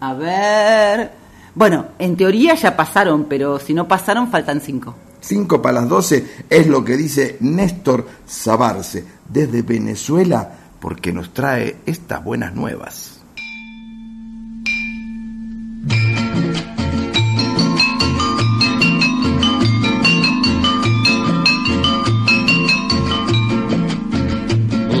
A 0.00 0.14
ver... 0.14 1.12
Bueno, 1.54 1.86
en 2.00 2.16
teoría 2.16 2.54
ya 2.54 2.76
pasaron, 2.76 3.26
pero 3.28 3.60
si 3.60 3.74
no 3.74 3.86
pasaron, 3.86 4.28
faltan 4.28 4.60
cinco. 4.60 4.96
5 5.24 5.62
para 5.62 5.80
las 5.80 5.88
12 5.88 6.26
es 6.50 6.66
lo 6.66 6.84
que 6.84 6.96
dice 6.96 7.38
Néstor 7.40 8.06
Sabarce 8.26 9.04
desde 9.28 9.62
Venezuela 9.62 10.58
porque 10.80 11.12
nos 11.12 11.32
trae 11.32 11.76
estas 11.86 12.22
buenas 12.22 12.54
nuevas. 12.54 13.20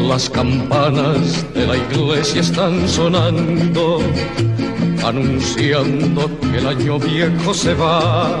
Las 0.08 0.30
campanas 0.30 1.44
de 1.54 1.66
la 1.66 1.76
iglesia 1.76 2.40
están 2.40 2.88
sonando, 2.88 3.98
anunciando 5.04 6.40
que 6.40 6.58
el 6.58 6.66
año 6.68 6.98
viejo 6.98 7.52
se 7.52 7.74
va. 7.74 8.40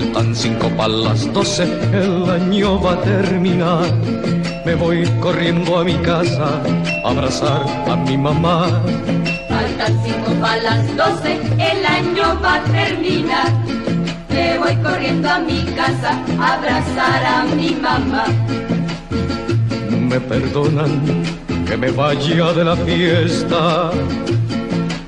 Faltan 0.00 0.34
cinco 0.34 0.70
para 0.78 0.88
las 0.88 1.30
doce, 1.30 1.64
el 1.92 2.30
año 2.30 2.80
va 2.80 2.94
a 2.94 3.00
terminar. 3.02 3.84
Me 4.64 4.74
voy 4.74 5.06
corriendo 5.20 5.76
a 5.76 5.84
mi 5.84 5.92
casa 5.96 6.62
a 7.04 7.10
abrazar 7.10 7.66
a 7.86 7.96
mi 7.96 8.16
mamá. 8.16 8.82
Faltan 9.46 10.00
cinco 10.02 10.32
para 10.40 10.62
las 10.62 10.96
doce, 10.96 11.38
el 11.58 11.84
año 11.84 12.40
va 12.42 12.54
a 12.54 12.62
terminar. 12.64 13.52
Me 14.30 14.56
voy 14.56 14.74
corriendo 14.76 15.28
a 15.28 15.38
mi 15.38 15.64
casa 15.76 16.18
a 16.40 16.54
abrazar 16.54 17.24
a 17.26 17.44
mi 17.54 17.72
mamá. 17.72 18.24
Me 19.90 20.18
perdonan 20.18 21.22
que 21.66 21.76
me 21.76 21.90
vaya 21.90 22.54
de 22.54 22.64
la 22.64 22.76
fiesta, 22.76 23.90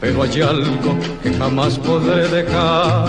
pero 0.01 0.23
hay 0.23 0.43
algo 0.43 0.99
que 1.23 1.33
jamás 1.33 1.79
podré 1.79 2.29
dejar. 2.29 3.09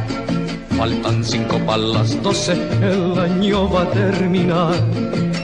Faltan 0.81 1.23
cinco 1.23 1.59
para 1.59 1.77
las 1.77 2.23
doce, 2.23 2.53
el 2.81 3.19
año 3.19 3.69
va 3.69 3.83
a 3.83 3.91
terminar. 3.91 4.73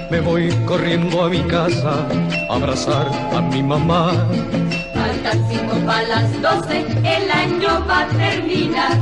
Me 0.09 0.19
voy 0.19 0.49
corriendo 0.65 1.25
a 1.25 1.29
mi 1.29 1.41
casa 1.41 2.07
a 2.49 2.55
abrazar 2.55 3.07
a 3.35 3.39
mi 3.41 3.61
mamá. 3.61 4.13
Faltan 4.95 5.39
cinco 5.47 5.75
para 5.85 6.07
las 6.07 6.41
doce, 6.41 6.83
el 7.03 7.29
año 7.29 7.85
va 7.87 7.99
a 7.99 8.07
terminar. 8.07 8.97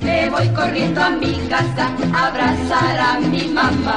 Me 0.00 0.28
voy 0.30 0.48
corriendo 0.48 1.00
a 1.00 1.10
mi 1.10 1.34
casa 1.48 1.94
a 2.12 2.26
abrazar 2.26 2.98
a 2.98 3.20
mi 3.20 3.44
mamá. 3.46 3.94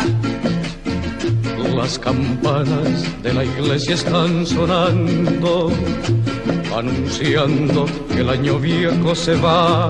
Las 1.75 1.97
campanas 1.97 3.23
de 3.23 3.33
la 3.33 3.43
iglesia 3.43 3.95
están 3.95 4.45
sonando, 4.45 5.71
anunciando 6.77 7.87
que 8.13 8.19
el 8.19 8.29
año 8.29 8.59
viejo 8.59 9.15
se 9.15 9.33
va. 9.37 9.89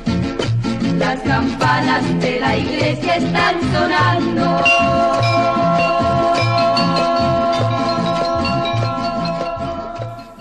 Las 1.01 1.19
campanas 1.21 2.19
de 2.21 2.39
la 2.39 2.57
iglesia 2.57 3.15
están 3.15 3.59
sonando. 3.73 4.61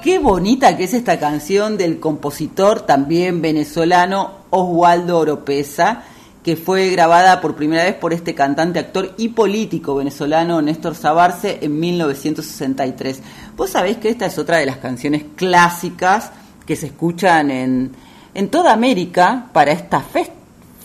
Qué 0.03 0.19
bonita 0.19 0.77
que 0.77 0.85
es 0.85 0.95
esta 0.95 1.19
canción 1.19 1.77
del 1.77 2.01
compositor 2.01 2.81
también 2.81 3.43
venezolano 3.43 4.31
Oswaldo 4.49 5.19
Oropesa, 5.19 6.03
que 6.43 6.57
fue 6.57 6.89
grabada 6.89 7.43
por 7.43 7.55
primera 7.55 7.85
vez 7.85 7.95
por 7.95 8.15
este 8.15 8.35
cantante, 8.35 8.79
actor 8.79 9.13
y 9.19 9.29
político 9.29 9.95
venezolano 9.95 10.63
Néstor 10.63 10.95
Sabarce 10.95 11.59
en 11.61 11.79
1963. 11.79 13.21
Vos 13.57 13.71
sabés 13.71 13.99
que 13.99 14.09
esta 14.09 14.25
es 14.25 14.39
otra 14.39 14.57
de 14.57 14.65
las 14.67 14.79
canciones 14.79 15.25
clásicas 15.37 16.33
que 16.65 16.77
se 16.77 16.87
escuchan 16.87 17.51
en, 17.51 17.93
en 18.33 18.49
toda 18.49 18.73
América 18.73 19.49
para 19.53 19.73
estas 19.73 20.05
fe- 20.05 20.33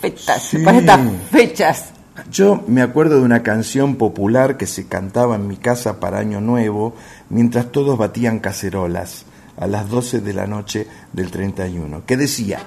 festas, 0.00 0.42
Sí. 0.42 0.58
para 0.58 0.78
estas 0.78 1.00
fechas. 1.30 1.84
Yo 2.30 2.64
me 2.66 2.80
acuerdo 2.82 3.16
de 3.16 3.22
una 3.22 3.42
canción 3.42 3.96
popular 3.96 4.56
que 4.56 4.66
se 4.66 4.86
cantaba 4.86 5.36
en 5.36 5.46
mi 5.48 5.56
casa 5.56 6.00
para 6.00 6.18
Año 6.18 6.40
Nuevo 6.40 6.94
mientras 7.28 7.70
todos 7.70 7.98
batían 7.98 8.38
cacerolas 8.38 9.26
a 9.58 9.66
las 9.66 9.88
12 9.90 10.20
de 10.20 10.32
la 10.32 10.46
noche 10.46 10.86
del 11.12 11.30
31, 11.30 12.04
que 12.06 12.16
decía, 12.16 12.58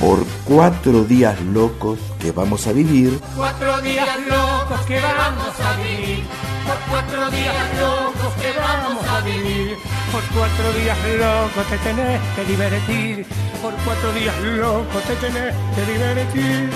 por 0.00 0.24
cuatro 0.44 1.04
días 1.04 1.40
locos 1.40 1.98
que 2.18 2.30
vamos 2.32 2.66
a 2.66 2.72
vivir, 2.72 3.18
Cuatro 3.36 3.80
días 3.80 4.08
locos 4.28 4.80
que 4.86 5.00
vamos 5.00 5.60
a 5.60 5.76
vivir. 5.76 6.24
Por 6.66 6.78
cuatro 6.90 7.30
días 7.30 7.80
locos 7.80 8.34
que 8.40 8.52
vamos 8.58 9.06
a 9.08 9.20
vivir. 9.20 9.76
Por 10.12 10.22
cuatro 10.34 10.72
días 10.72 10.98
locos 11.18 11.66
te 11.70 11.78
tenés 11.78 12.20
que 12.34 12.44
divertir. 12.44 13.26
Por 13.62 13.74
cuatro 13.84 14.12
días 14.12 14.38
locos 14.42 15.02
te 15.04 15.16
tenés 15.16 15.54
que 15.74 15.92
divertir. 15.92 16.70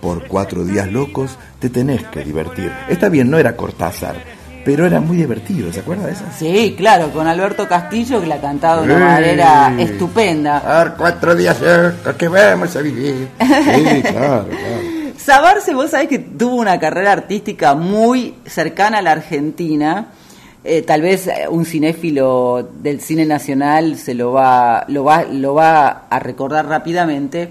por 0.00 0.26
cuatro 0.28 0.64
días 0.64 0.92
locos 0.92 1.36
te 1.58 1.68
tenés 1.68 2.02
que 2.08 2.22
divertir. 2.24 2.72
Está 2.88 3.08
bien, 3.08 3.28
no 3.30 3.38
era 3.38 3.56
Cortázar, 3.56 4.14
pero 4.66 4.84
era 4.84 5.00
muy 5.00 5.16
divertido, 5.16 5.72
¿se 5.72 5.80
acuerda 5.80 6.06
de 6.06 6.12
esa? 6.12 6.30
Sí, 6.32 6.74
claro, 6.76 7.10
con 7.12 7.26
Alberto 7.26 7.66
Castillo 7.66 8.20
que 8.20 8.26
la 8.26 8.38
cantaba 8.40 8.82
de 8.82 8.94
una 8.94 9.16
Sí. 9.16 9.22
manera 9.22 9.74
estupenda. 9.78 10.60
Por 10.60 10.96
cuatro 10.96 11.34
días 11.34 11.58
locos 11.62 12.14
que 12.16 12.28
vamos 12.28 12.76
a 12.76 12.80
vivir. 12.82 13.28
Sí, 13.40 14.02
claro, 14.02 14.46
claro. 14.48 14.96
Sabarce, 15.16 15.72
vos 15.74 15.90
sabés 15.92 16.08
que 16.08 16.18
tuvo 16.18 16.56
una 16.56 16.78
carrera 16.78 17.12
artística 17.12 17.74
muy 17.74 18.34
cercana 18.44 18.98
a 18.98 19.02
la 19.02 19.12
Argentina. 19.12 20.08
Eh, 20.62 20.82
tal 20.82 21.00
vez 21.00 21.28
eh, 21.28 21.46
un 21.48 21.64
cinéfilo 21.64 22.68
del 22.82 23.00
cine 23.00 23.24
nacional 23.24 23.96
se 23.96 24.14
lo 24.14 24.32
va, 24.32 24.84
lo 24.88 25.04
va, 25.04 25.22
lo 25.24 25.54
va 25.54 26.06
a 26.10 26.18
recordar 26.18 26.66
rápidamente. 26.66 27.50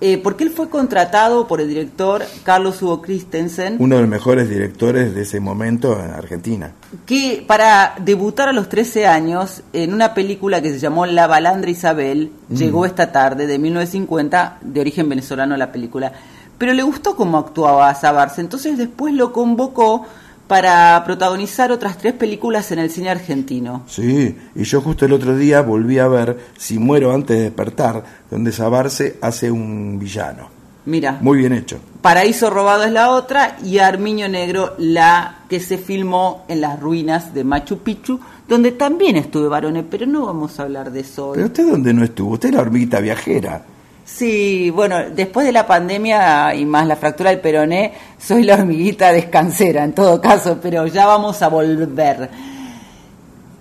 Eh, 0.00 0.18
porque 0.22 0.44
él 0.44 0.50
fue 0.50 0.68
contratado 0.68 1.48
por 1.48 1.60
el 1.60 1.68
director 1.68 2.22
Carlos 2.44 2.80
Hugo 2.82 3.02
Christensen, 3.02 3.76
Uno 3.80 3.96
de 3.96 4.02
los 4.02 4.10
mejores 4.10 4.48
directores 4.48 5.14
de 5.14 5.22
ese 5.22 5.40
momento 5.40 5.98
en 6.02 6.10
Argentina. 6.10 6.72
que 7.04 7.44
para 7.46 7.94
debutar 8.00 8.48
a 8.48 8.52
los 8.52 8.68
13 8.68 9.06
años 9.06 9.62
en 9.72 9.92
una 9.92 10.14
película 10.14 10.62
que 10.62 10.70
se 10.70 10.78
llamó 10.78 11.04
La 11.06 11.26
Balandra 11.26 11.70
Isabel, 11.70 12.30
Mm. 12.48 12.54
llegó 12.54 12.86
esta 12.86 13.10
tarde 13.12 13.46
de 13.46 13.58
1950, 13.58 14.58
de 14.62 14.80
origen 14.80 15.08
venezolano 15.08 15.56
la 15.56 15.72
película, 15.72 16.12
pero 16.58 16.72
le 16.72 16.82
gustó 16.82 17.14
cómo 17.16 17.38
actuaba 17.38 17.94
Sabarce, 17.94 18.40
entonces 18.40 18.78
después 18.78 19.14
lo 19.14 19.32
convocó 19.32 20.06
para 20.48 21.00
protagonizar 21.04 21.70
otras 21.70 21.98
tres 21.98 22.14
películas 22.14 22.72
en 22.72 22.80
el 22.80 22.90
cine 22.90 23.10
argentino. 23.10 23.84
Sí, 23.86 24.34
y 24.54 24.64
yo 24.64 24.80
justo 24.80 25.04
el 25.04 25.12
otro 25.12 25.36
día 25.36 25.60
volví 25.60 25.98
a 25.98 26.08
ver 26.08 26.38
Si 26.56 26.78
muero 26.78 27.12
antes 27.12 27.36
de 27.36 27.42
despertar, 27.44 28.02
donde 28.30 28.50
Sabarce 28.50 29.18
hace 29.20 29.50
un 29.50 29.98
villano. 29.98 30.48
Mira, 30.86 31.18
Muy 31.20 31.38
bien 31.38 31.52
hecho. 31.52 31.78
Paraíso 32.00 32.48
Robado 32.48 32.84
es 32.84 32.92
la 32.92 33.10
otra 33.10 33.58
y 33.62 33.78
Armiño 33.78 34.26
Negro 34.26 34.74
la 34.78 35.40
que 35.50 35.60
se 35.60 35.76
filmó 35.76 36.46
en 36.48 36.62
las 36.62 36.80
ruinas 36.80 37.34
de 37.34 37.44
Machu 37.44 37.80
Picchu, 37.80 38.18
donde 38.48 38.72
también 38.72 39.16
estuve 39.16 39.48
varones, 39.48 39.84
pero 39.90 40.06
no 40.06 40.24
vamos 40.24 40.58
a 40.58 40.62
hablar 40.62 40.90
de 40.90 41.00
eso 41.00 41.28
hoy. 41.28 41.34
Pero 41.34 41.46
usted 41.48 41.70
dónde 41.70 41.92
no 41.92 42.04
estuvo, 42.04 42.32
usted 42.32 42.48
es 42.48 42.54
la 42.54 42.62
hormiguita 42.62 43.00
viajera. 43.00 43.62
Sí, 44.08 44.70
bueno, 44.70 45.10
después 45.10 45.46
de 45.46 45.52
la 45.52 45.66
pandemia 45.66 46.54
y 46.54 46.64
más 46.64 46.86
la 46.86 46.96
fractura 46.96 47.30
del 47.30 47.40
peroné, 47.40 47.92
soy 48.18 48.42
la 48.42 48.54
hormiguita 48.54 49.12
descansera 49.12 49.84
en 49.84 49.92
todo 49.92 50.20
caso, 50.20 50.58
pero 50.60 50.86
ya 50.86 51.06
vamos 51.06 51.42
a 51.42 51.48
volver. 51.48 52.30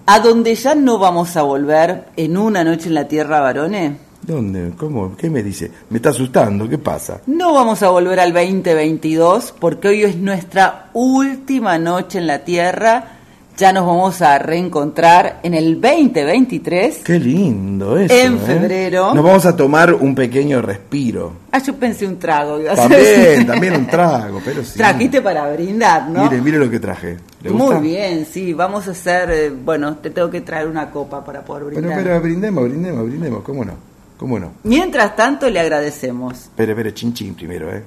A 0.06 0.20
donde 0.20 0.56
ya 0.56 0.74
no 0.74 0.98
vamos 0.98 1.36
a 1.36 1.42
volver 1.42 2.06
en 2.16 2.38
una 2.38 2.64
noche 2.64 2.88
en 2.88 2.94
la 2.94 3.08
tierra, 3.08 3.42
varones, 3.42 3.98
¿Dónde? 4.22 4.74
¿Cómo? 4.76 5.16
¿Qué 5.16 5.30
me 5.30 5.44
dice? 5.44 5.72
Me 5.90 5.98
está 5.98 6.10
asustando, 6.10 6.68
¿qué 6.68 6.78
pasa? 6.78 7.22
no 7.28 7.54
vamos 7.54 7.82
a 7.84 7.90
volver 7.90 8.20
al 8.20 8.34
2022 8.34 9.54
porque 9.58 9.90
hoy 9.90 10.04
es 10.04 10.18
nuestra 10.18 10.90
última 10.94 11.78
noche 11.78 12.18
en 12.18 12.28
la 12.28 12.40
tierra. 12.40 13.17
Ya 13.58 13.74
nos 13.74 13.88
vamos 13.88 14.22
a 14.22 14.38
reencontrar 14.38 15.40
en 15.42 15.56
el 15.56 15.82
2023. 15.82 16.98
Qué 17.04 17.20
lindo 17.20 17.98
eso. 17.98 18.14
En 18.14 18.36
¿eh? 18.36 18.40
febrero. 18.46 19.16
Nos 19.16 19.24
vamos 19.24 19.48
a 19.48 19.56
tomar 19.56 19.96
un 19.96 20.14
pequeño 20.14 20.62
respiro. 20.62 21.34
Ah, 21.52 21.58
yo 21.58 21.76
pensé 21.76 22.06
un 22.06 22.20
trago. 22.20 22.60
iba 22.62 22.74
a 22.74 22.76
También, 22.76 23.48
también 23.48 23.74
un 23.76 23.88
trago, 23.88 24.40
pero 24.46 24.64
sí. 24.64 24.78
Trajiste 24.78 25.24
para 25.24 25.52
brindar, 25.52 26.08
¿no? 26.08 26.26
Mire, 26.26 26.40
mire 26.40 26.60
lo 26.60 26.70
que 26.70 26.80
traje. 26.80 27.18
¿Le 27.42 27.50
Muy 27.50 27.62
gusta? 27.62 27.80
bien, 27.80 28.28
sí, 28.32 28.54
vamos 28.54 28.88
a 28.88 28.92
hacer, 28.92 29.32
eh, 29.32 29.50
bueno, 29.50 29.96
te 29.98 30.12
tengo 30.12 30.30
que 30.30 30.42
traer 30.42 30.68
una 30.68 30.92
copa 30.92 31.26
para 31.26 31.44
poder 31.44 31.64
Pero, 31.70 31.82
brindar. 31.82 32.04
pero 32.04 32.22
brindemos, 32.22 32.64
brindemos, 32.64 33.06
brindemos, 33.08 33.44
¿cómo 33.44 33.66
no? 33.66 33.74
¿Cómo 34.18 34.38
no? 34.38 34.52
Mientras 34.66 35.16
tanto, 35.16 35.50
le 35.50 35.60
agradecemos. 35.60 36.34
Espere, 36.44 36.74
espere, 36.74 36.94
chin 36.94 37.12
chin 37.12 37.34
primero, 37.34 37.76
¿eh? 37.76 37.84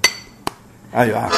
Ahí 0.93 1.11
va. 1.11 1.29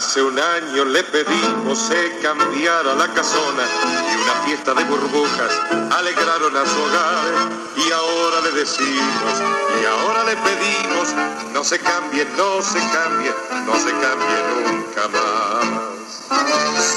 Hace 0.00 0.22
un 0.22 0.38
año 0.38 0.86
le 0.86 1.04
pedimos 1.04 1.78
se 1.78 2.20
cambiara 2.22 2.94
la 2.94 3.06
casona 3.08 3.62
y 4.10 4.16
una 4.16 4.32
fiesta 4.46 4.72
de 4.72 4.82
burbujas 4.84 5.52
alegraron 5.94 6.56
a 6.56 6.64
su 6.64 6.80
hogar. 6.80 7.50
Y 7.76 7.92
ahora 7.92 8.40
le 8.40 8.58
decimos, 8.58 9.42
y 9.78 9.84
ahora 9.84 10.24
le 10.24 10.36
pedimos, 10.36 11.14
no 11.52 11.62
se 11.62 11.78
cambie, 11.80 12.26
no 12.34 12.62
se 12.62 12.78
cambie, 12.78 13.30
no 13.66 13.74
se 13.74 13.90
cambie 13.90 14.38
nunca 14.72 15.08
más. 15.12 16.00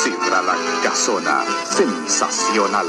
Sidra 0.01 0.41
la 0.41 0.55
casona, 0.81 1.43
sensacional. 1.69 2.87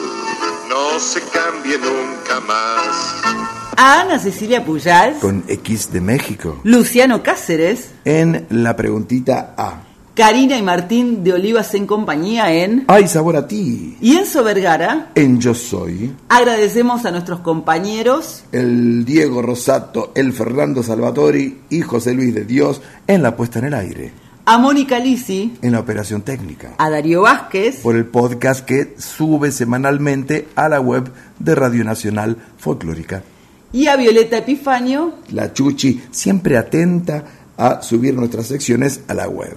No 0.69 1.01
se 1.01 1.23
cambie 1.23 1.77
nunca 1.77 2.39
más. 2.39 3.75
Ana 3.77 4.21
Cecilia 4.21 4.65
Puyal, 4.65 5.19
Con 5.19 5.43
X 5.49 5.93
de 5.93 6.01
México. 6.01 6.61
Luciano 6.63 7.21
Cáceres, 7.21 7.89
En 8.05 8.47
la 8.51 8.77
preguntita 8.77 9.55
A. 9.59 9.94
Karina 10.15 10.57
y 10.57 10.63
Martín 10.63 11.25
de 11.25 11.33
Olivas 11.33 11.75
en 11.75 11.87
compañía 11.89 12.53
en 12.53 12.85
Ay, 12.87 13.09
sabor 13.09 13.37
a 13.37 13.49
ti. 13.49 13.97
y 14.01 14.15
Enzo 14.17 14.45
Vergara. 14.45 15.11
En 15.17 15.41
Yo 15.41 15.55
Soy. 15.55 16.13
Agradecemos 16.29 17.05
a 17.05 17.11
nuestros 17.11 17.41
compañeros 17.41 18.45
El 18.53 19.05
Diego 19.05 19.43
Rosato, 19.43 20.13
el 20.15 20.33
Fernando 20.33 20.85
Salvatori 20.85 21.59
y 21.69 21.81
José 21.81 22.15
Luis 22.15 22.33
de 22.33 22.45
Dios 22.45 22.81
en 23.09 23.23
la 23.25 23.35
puesta 23.37 23.59
en 23.59 23.65
el 23.67 23.75
aire. 23.75 24.13
a 24.47 24.57
Mónica 24.59 25.01
Lisi, 25.01 25.55
En 25.63 25.73
la 25.73 25.81
operación 25.81 26.23
técnica. 26.23 26.75
a 26.79 26.91
Darío 26.91 27.23
Vázquez, 27.23 27.79
Por 27.83 27.97
el 27.97 28.05
podcast 28.05 28.65
que 28.65 28.95
sube 28.99 29.51
semanalmente 29.51 30.47
a 30.55 30.69
la 30.69 30.81
web 30.81 31.11
de 31.41 31.55
Radio 31.57 31.83
Nacional 31.83 32.37
Folclórica. 32.57 33.25
y 33.73 33.89
a 33.89 33.97
Violeta 33.97 34.37
Epifanio. 34.39 35.15
La 35.33 35.53
Chuchi, 35.53 36.01
siempre 36.13 36.57
atenta 36.57 37.25
a 37.57 37.83
subir 37.83 38.15
nuestras 38.15 38.47
secciones 38.47 39.01
a 39.09 39.15
la 39.15 39.29
web. 39.29 39.57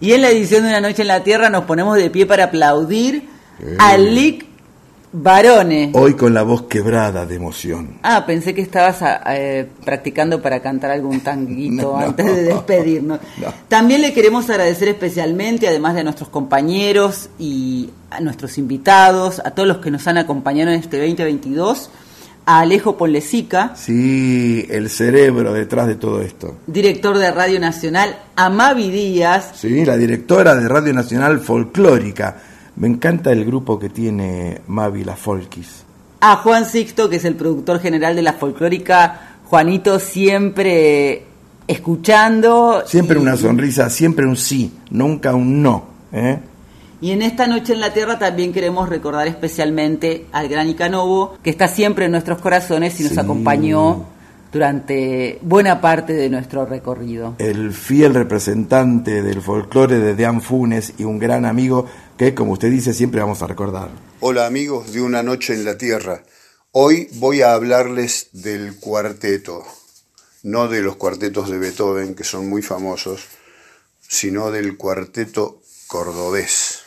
Y 0.00 0.12
en 0.12 0.22
la 0.22 0.30
edición 0.30 0.62
de 0.62 0.70
Una 0.70 0.80
Noche 0.80 1.02
en 1.02 1.08
la 1.08 1.22
Tierra 1.22 1.50
nos 1.50 1.64
ponemos 1.64 1.96
de 1.96 2.10
pie 2.10 2.26
para 2.26 2.44
aplaudir 2.44 3.28
Eh. 3.62 3.76
a 3.78 3.98
Lick 3.98 4.46
Barone. 5.12 5.90
Hoy 5.92 6.14
con 6.14 6.32
la 6.32 6.42
voz 6.42 6.62
quebrada 6.62 7.26
de 7.26 7.34
emoción. 7.34 7.98
Ah, 8.02 8.24
pensé 8.26 8.54
que 8.54 8.62
estabas 8.62 9.02
ah, 9.02 9.20
eh, 9.36 9.68
practicando 9.84 10.40
para 10.40 10.60
cantar 10.60 10.92
algún 10.92 11.20
tanguito 11.20 11.92
No, 11.92 11.98
antes 11.98 12.24
de 12.24 12.42
despedirnos. 12.44 13.18
También 13.68 14.00
le 14.00 14.14
queremos 14.14 14.48
agradecer 14.48 14.88
especialmente, 14.88 15.68
además 15.68 15.94
de 15.94 16.00
a 16.00 16.04
nuestros 16.04 16.28
compañeros 16.30 17.28
y 17.38 17.90
a 18.10 18.20
nuestros 18.20 18.56
invitados, 18.56 19.42
a 19.44 19.50
todos 19.50 19.68
los 19.68 19.78
que 19.78 19.90
nos 19.90 20.06
han 20.06 20.16
acompañado 20.16 20.70
en 20.70 20.78
este 20.80 20.96
2022, 20.98 21.90
a 22.46 22.60
Alejo 22.60 22.96
Ponlecica, 22.96 23.72
Sí, 23.76 24.66
el 24.70 24.88
cerebro 24.90 25.52
detrás 25.52 25.86
de 25.86 25.94
todo 25.94 26.20
esto. 26.22 26.56
director 26.66 27.16
de 27.18 27.30
Radio 27.30 27.60
Nacional, 27.60 28.16
a 28.36 28.48
Mavi 28.50 28.90
Díaz, 28.90 29.52
Sí, 29.56 29.84
la 29.84 29.96
directora 29.96 30.54
de 30.56 30.66
Radio 30.68 30.92
Nacional 30.94 31.40
Folclórica. 31.40 32.36
Me 32.76 32.88
encanta 32.88 33.30
el 33.32 33.44
grupo 33.44 33.78
que 33.78 33.88
tiene 33.90 34.60
Mavi, 34.66 35.04
la 35.04 35.16
Folkis. 35.16 35.84
a 36.22 36.36
Juan 36.36 36.64
Sixto, 36.66 37.08
que 37.08 37.16
es 37.16 37.24
el 37.24 37.34
productor 37.36 37.80
general 37.80 38.14
de 38.16 38.22
la 38.22 38.34
folclórica. 38.34 39.36
Juanito 39.44 39.98
siempre 39.98 41.24
escuchando. 41.66 42.82
Siempre 42.86 43.18
y- 43.18 43.22
una 43.22 43.36
sonrisa, 43.36 43.88
siempre 43.90 44.26
un 44.26 44.36
sí, 44.36 44.72
nunca 44.90 45.34
un 45.34 45.62
no. 45.62 45.84
¿eh? 46.12 46.38
Y 47.02 47.12
en 47.12 47.22
esta 47.22 47.46
noche 47.46 47.72
en 47.72 47.80
la 47.80 47.94
Tierra 47.94 48.18
también 48.18 48.52
queremos 48.52 48.88
recordar 48.88 49.26
especialmente 49.26 50.26
al 50.32 50.48
gran 50.48 50.68
Icanovo, 50.68 51.38
que 51.42 51.48
está 51.50 51.66
siempre 51.66 52.04
en 52.06 52.10
nuestros 52.12 52.40
corazones 52.40 53.00
y 53.00 53.04
nos 53.04 53.12
Sí. 53.12 53.18
acompañó 53.20 54.06
durante 54.52 55.38
buena 55.42 55.80
parte 55.80 56.12
de 56.12 56.28
nuestro 56.28 56.66
recorrido. 56.66 57.36
El 57.38 57.72
fiel 57.72 58.12
representante 58.14 59.22
del 59.22 59.40
folclore 59.40 59.98
de 59.98 60.14
Dean 60.14 60.42
Funes 60.42 60.92
y 60.98 61.04
un 61.04 61.18
gran 61.18 61.46
amigo 61.46 61.86
que, 62.18 62.34
como 62.34 62.52
usted 62.52 62.70
dice, 62.70 62.92
siempre 62.92 63.20
vamos 63.20 63.40
a 63.42 63.46
recordar. 63.46 63.88
Hola 64.20 64.46
amigos 64.46 64.92
de 64.92 65.00
Una 65.00 65.22
Noche 65.22 65.54
en 65.54 65.64
la 65.64 65.78
Tierra. 65.78 66.22
Hoy 66.72 67.08
voy 67.14 67.40
a 67.40 67.54
hablarles 67.54 68.28
del 68.32 68.76
cuarteto, 68.78 69.62
no 70.42 70.68
de 70.68 70.82
los 70.82 70.96
cuartetos 70.96 71.48
de 71.48 71.58
Beethoven, 71.58 72.14
que 72.14 72.24
son 72.24 72.48
muy 72.50 72.60
famosos, 72.60 73.22
sino 74.06 74.50
del 74.50 74.76
cuarteto 74.76 75.62
cordobés. 75.86 76.79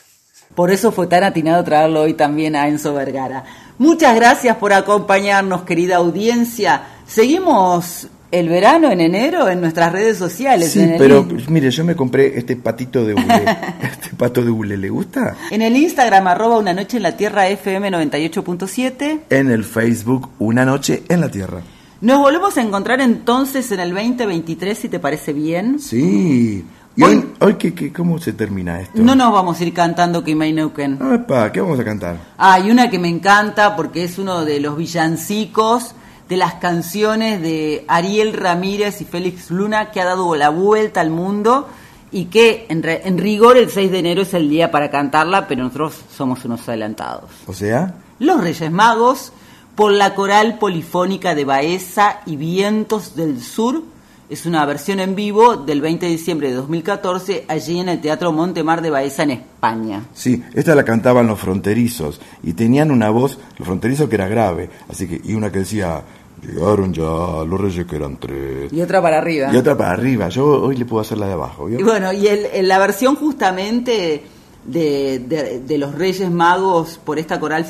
Por 0.55 0.71
eso 0.71 0.91
fue 0.91 1.07
tan 1.07 1.23
atinado 1.23 1.63
traerlo 1.63 2.01
hoy 2.01 2.13
también 2.13 2.55
a 2.55 2.67
Enzo 2.67 2.93
Vergara. 2.93 3.43
Muchas 3.77 4.15
gracias 4.15 4.57
por 4.57 4.73
acompañarnos, 4.73 5.63
querida 5.63 5.95
audiencia. 5.95 6.83
Seguimos 7.07 8.07
el 8.33 8.49
verano 8.49 8.91
en 8.91 8.99
enero 8.99 9.47
en 9.47 9.61
nuestras 9.61 9.91
redes 9.91 10.17
sociales. 10.17 10.71
Sí, 10.71 10.79
en, 10.79 10.91
el 10.91 10.97
pero 10.97 11.27
mire, 11.49 11.69
yo 11.69 11.83
me 11.85 11.95
compré 11.95 12.37
este 12.37 12.55
patito 12.55 13.05
de 13.05 13.13
hule. 13.13 13.45
este 13.81 14.15
pato 14.17 14.43
de 14.43 14.49
hule, 14.49 14.75
¿le 14.75 14.89
gusta? 14.89 15.35
en 15.51 15.61
el 15.61 15.77
Instagram 15.77 16.27
arroba 16.27 16.57
una 16.57 16.73
noche 16.73 16.97
en 16.97 17.03
la 17.03 17.15
tierra 17.15 17.47
FM 17.47 17.91
98.7. 17.91 19.19
En 19.29 19.51
el 19.51 19.63
Facebook, 19.63 20.29
Una 20.39 20.65
Noche 20.65 21.03
en 21.09 21.21
la 21.21 21.29
Tierra. 21.29 21.61
Nos 22.01 22.19
volvemos 22.19 22.57
a 22.57 22.61
encontrar 22.61 23.01
entonces 23.01 23.71
en 23.71 23.79
el 23.79 23.93
2023, 23.93 24.77
si 24.77 24.89
te 24.89 24.99
parece 24.99 25.31
bien. 25.31 25.79
Sí. 25.79 26.65
¿Y 26.95 27.03
hoy, 27.03 27.33
hoy 27.39 27.55
qué, 27.55 27.73
qué- 27.73 27.91
cómo 27.91 28.19
se 28.19 28.33
termina 28.33 28.79
esto? 28.81 29.01
No 29.01 29.15
nos 29.15 29.31
vamos 29.33 29.59
a 29.59 29.63
ir 29.63 29.73
cantando 29.73 30.23
que 30.23 30.35
Neuquén. 30.35 30.99
Epa, 31.13 31.51
¿qué 31.51 31.59
vamos 31.61 31.79
a 31.79 31.83
cantar? 31.83 32.17
Ah, 32.37 32.59
y 32.59 32.69
una 32.69 32.89
que 32.89 32.99
me 32.99 33.07
encanta 33.09 33.75
porque 33.75 34.03
es 34.03 34.19
uno 34.19 34.45
de 34.45 34.59
los 34.59 34.77
villancicos 34.77 35.95
de 36.29 36.37
las 36.37 36.55
canciones 36.55 37.41
de 37.41 37.83
Ariel 37.87 38.33
Ramírez 38.33 39.01
y 39.01 39.05
Félix 39.05 39.49
Luna 39.51 39.91
que 39.91 40.01
ha 40.01 40.05
dado 40.05 40.35
la 40.35 40.49
vuelta 40.49 41.01
al 41.01 41.09
mundo 41.09 41.67
y 42.11 42.25
que 42.25 42.67
en, 42.69 42.83
re- 42.83 43.01
en 43.07 43.17
rigor 43.17 43.57
el 43.57 43.69
6 43.71 43.91
de 43.91 43.99
enero 43.99 44.21
es 44.21 44.33
el 44.35 44.47
día 44.49 44.69
para 44.71 44.91
cantarla, 44.91 45.47
pero 45.47 45.63
nosotros 45.63 45.99
somos 46.15 46.45
unos 46.45 46.67
adelantados. 46.69 47.31
O 47.47 47.53
sea, 47.53 47.95
Los 48.19 48.39
Reyes 48.41 48.71
Magos 48.71 49.31
por 49.75 49.91
la 49.91 50.13
coral 50.13 50.59
polifónica 50.59 51.33
de 51.33 51.43
Baeza 51.45 52.19
y 52.27 52.35
Vientos 52.35 53.15
del 53.15 53.41
Sur. 53.41 53.81
Es 54.29 54.45
una 54.45 54.65
versión 54.65 54.99
en 54.99 55.15
vivo 55.15 55.57
del 55.57 55.81
20 55.81 56.05
de 56.05 56.11
diciembre 56.13 56.49
de 56.49 56.55
2014 56.55 57.45
allí 57.47 57.79
en 57.79 57.89
el 57.89 58.01
Teatro 58.01 58.31
Montemar 58.31 58.81
de 58.81 58.89
Baeza 58.89 59.23
en 59.23 59.31
España. 59.31 60.05
sí, 60.13 60.41
esta 60.53 60.73
la 60.75 60.83
cantaban 60.83 61.27
los 61.27 61.39
fronterizos 61.39 62.19
y 62.41 62.53
tenían 62.53 62.89
una 62.91 63.09
voz, 63.09 63.37
los 63.57 63.65
fronterizos 63.67 64.09
que 64.09 64.15
era 64.15 64.27
grave, 64.27 64.69
así 64.89 65.07
que, 65.07 65.21
y 65.23 65.33
una 65.35 65.51
que 65.51 65.59
decía, 65.59 66.01
llegaron 66.41 66.93
ya 66.93 67.03
los 67.03 67.59
reyes 67.61 67.85
que 67.85 67.95
eran 67.95 68.17
tres. 68.17 68.71
Y 68.73 68.81
otra 68.81 69.01
para 69.01 69.17
arriba. 69.19 69.49
Y 69.53 69.57
otra 69.57 69.77
para 69.77 69.91
arriba, 69.91 70.29
yo 70.29 70.45
hoy 70.63 70.77
le 70.77 70.85
puedo 70.85 71.01
hacer 71.01 71.17
la 71.17 71.27
de 71.27 71.33
abajo. 71.33 71.65
¿vio? 71.65 71.79
Y 71.79 71.83
bueno, 71.83 72.11
y 72.11 72.27
el, 72.27 72.45
el- 72.53 72.67
la 72.67 72.79
versión 72.79 73.15
justamente 73.15 74.23
de, 74.65 75.19
de- 75.19 75.59
de 75.59 75.77
los 75.77 75.93
Reyes 75.95 76.31
Magos 76.31 76.99
por 77.03 77.19
esta 77.19 77.39
coral 77.39 77.65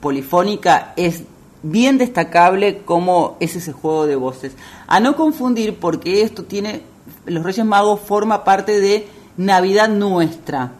polifónica 0.00 0.92
es 0.96 1.22
bien 1.64 1.98
destacable 1.98 2.82
como 2.84 3.36
es 3.40 3.56
ese 3.56 3.72
juego 3.72 4.06
de 4.06 4.16
voces. 4.16 4.52
A 4.86 5.00
no 5.00 5.16
confundir 5.16 5.78
porque 5.78 6.22
esto 6.22 6.44
tiene, 6.44 6.82
los 7.26 7.42
Reyes 7.42 7.64
Magos 7.64 8.00
forma 8.00 8.44
parte 8.44 8.80
de 8.80 9.08
Navidad 9.36 9.88
Nuestra, 9.88 10.72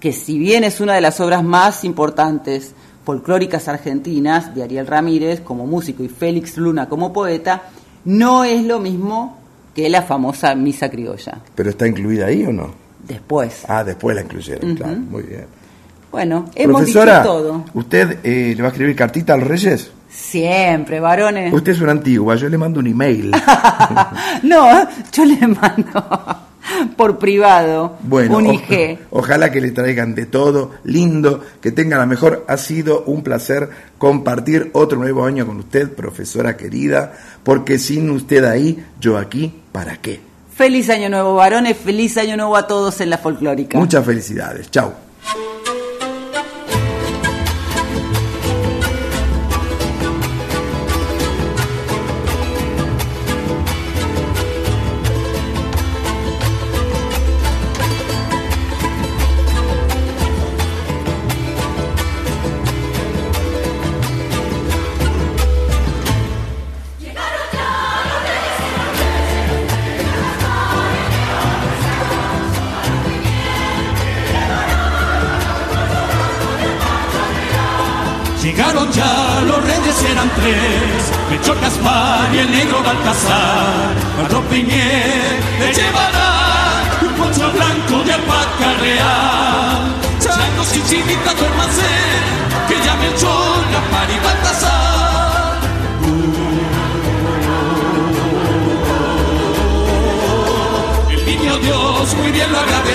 que 0.00 0.12
si 0.12 0.38
bien 0.38 0.64
es 0.64 0.80
una 0.80 0.94
de 0.94 1.00
las 1.00 1.20
obras 1.20 1.42
más 1.42 1.84
importantes 1.84 2.74
folclóricas 3.04 3.68
argentinas 3.68 4.54
de 4.54 4.62
Ariel 4.64 4.86
Ramírez 4.86 5.40
como 5.40 5.66
músico 5.66 6.02
y 6.02 6.08
Félix 6.08 6.56
Luna 6.56 6.88
como 6.88 7.12
poeta, 7.12 7.62
no 8.04 8.44
es 8.44 8.64
lo 8.64 8.80
mismo 8.80 9.38
que 9.74 9.88
la 9.88 10.02
famosa 10.02 10.54
Misa 10.54 10.90
Criolla. 10.90 11.40
¿Pero 11.54 11.70
está 11.70 11.86
incluida 11.86 12.26
ahí 12.26 12.44
o 12.44 12.52
no? 12.52 12.74
Después. 13.06 13.64
Ah, 13.68 13.84
después 13.84 14.16
la 14.16 14.22
incluyeron, 14.22 14.74
claro, 14.74 14.96
muy 14.96 15.22
bien. 15.22 15.46
Bueno, 16.10 16.48
hemos 16.54 16.82
Profesora, 16.82 17.20
dicho 17.20 17.32
todo. 17.32 17.64
¿usted 17.74 18.18
eh, 18.22 18.54
le 18.56 18.62
va 18.62 18.68
a 18.68 18.70
escribir 18.70 18.94
cartita 18.96 19.34
a 19.34 19.36
los 19.36 19.48
reyes? 19.48 19.90
Siempre, 20.34 20.98
varones. 20.98 21.52
Usted 21.54 21.70
es 21.72 21.80
una 21.80 21.92
antigua, 21.92 22.34
yo 22.34 22.48
le 22.48 22.58
mando 22.58 22.80
un 22.80 22.88
email. 22.88 23.30
No, 24.42 24.66
yo 25.12 25.24
le 25.24 25.46
mando 25.46 26.04
por 26.96 27.18
privado 27.18 27.96
Bueno, 28.02 28.38
un 28.38 28.46
o- 28.48 28.52
IG. 28.52 28.98
ojalá 29.10 29.52
que 29.52 29.60
le 29.60 29.70
traigan 29.70 30.14
de 30.16 30.26
todo, 30.26 30.72
lindo, 30.84 31.40
que 31.60 31.70
tenga 31.70 31.98
la 31.98 32.06
mejor. 32.06 32.44
Ha 32.48 32.56
sido 32.56 33.04
un 33.04 33.22
placer 33.22 33.68
compartir 33.96 34.70
otro 34.72 34.98
nuevo 34.98 35.24
año 35.24 35.46
con 35.46 35.58
usted, 35.58 35.92
profesora 35.92 36.56
querida, 36.56 37.12
porque 37.44 37.78
sin 37.78 38.10
usted 38.10 38.44
ahí, 38.44 38.84
yo 39.00 39.16
aquí, 39.16 39.54
¿para 39.70 39.98
qué? 39.98 40.20
Feliz 40.52 40.90
año 40.90 41.08
nuevo, 41.08 41.36
varones. 41.36 41.76
Feliz 41.76 42.16
año 42.18 42.36
nuevo 42.36 42.56
a 42.56 42.66
todos 42.66 43.00
en 43.00 43.10
la 43.10 43.18
folclórica. 43.18 43.78
Muchas 43.78 44.04
felicidades. 44.04 44.68
Chao. 44.70 44.92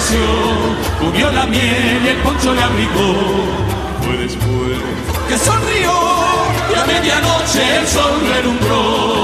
Agradeció, 0.10 1.00
comió 1.00 1.32
la 1.32 1.46
miel 1.46 2.02
y 2.04 2.08
el 2.08 2.18
poncho 2.18 2.54
le 2.54 2.62
abrigó. 2.62 3.14
Fue 4.02 4.18
después 4.18 4.80
que 5.28 5.38
sonrió 5.38 5.92
y 6.72 6.80
a 6.80 6.86
medianoche 6.86 7.78
el 7.78 7.88
sol 7.88 8.28
relumbró. 8.34 9.19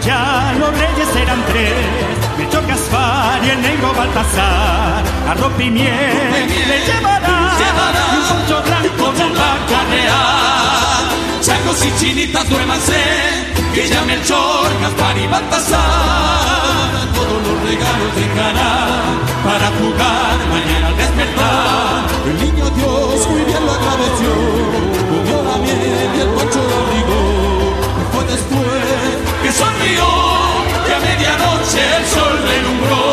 Ya, 0.00 0.54
los 0.58 0.70
reyes 0.70 1.08
eran 1.16 1.42
tres, 1.46 1.72
Melchor 2.38 2.66
Gaspar 2.66 3.44
y 3.44 3.50
el 3.50 3.62
negro 3.62 3.92
Baltasar. 3.94 5.02
A 5.28 5.62
y 5.62 5.70
miel 5.70 6.48
le 6.68 6.80
llevará, 6.86 7.56
y 7.58 8.16
un 8.16 8.24
poncho 8.28 8.62
blanco 8.62 9.12
de 9.12 9.24
vaca 9.30 9.80
real. 9.90 11.04
Changos 11.40 11.84
y 11.84 11.96
chinitas 11.98 12.48
duérmanse, 12.48 13.02
que 13.74 13.88
ya 13.88 14.02
Melchor, 14.04 14.68
Gaspar 14.80 15.18
y 15.18 15.26
Baltasar. 15.26 15.80
Todos 17.14 17.42
los 17.46 17.62
regalos 17.68 18.14
dejará 18.16 18.72
para 19.44 19.66
jugar 19.78 20.38
mañana 20.50 20.79
que 29.50 29.56
sonrió, 29.56 30.06
que 30.86 30.94
a 30.94 31.00
medianoche 31.00 31.82
el 31.98 32.04
sol 32.06 32.38
relumbró. 32.50 33.04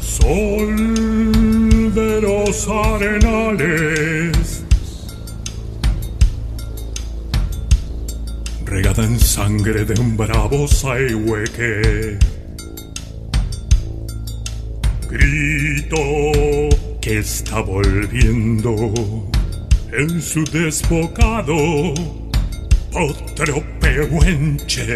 Sol 0.00 1.94
de 1.94 2.20
los 2.20 2.68
arenales, 2.68 4.62
regada 8.64 9.02
en 9.04 9.18
sangre 9.18 9.84
de 9.84 10.00
un 10.00 10.16
bravo 10.16 10.68
saihueque. 10.68 12.37
Grito 15.10 15.96
que 17.00 17.18
está 17.18 17.60
volviendo 17.60 18.92
en 19.90 20.20
su 20.20 20.44
desbocado 20.44 21.54
otro 22.92 23.64
pehuenche. 23.80 24.94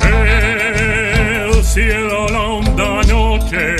El 0.00 1.62
cielo 1.62 2.26
la 2.28 2.40
honda 2.40 3.02
noche 3.02 3.76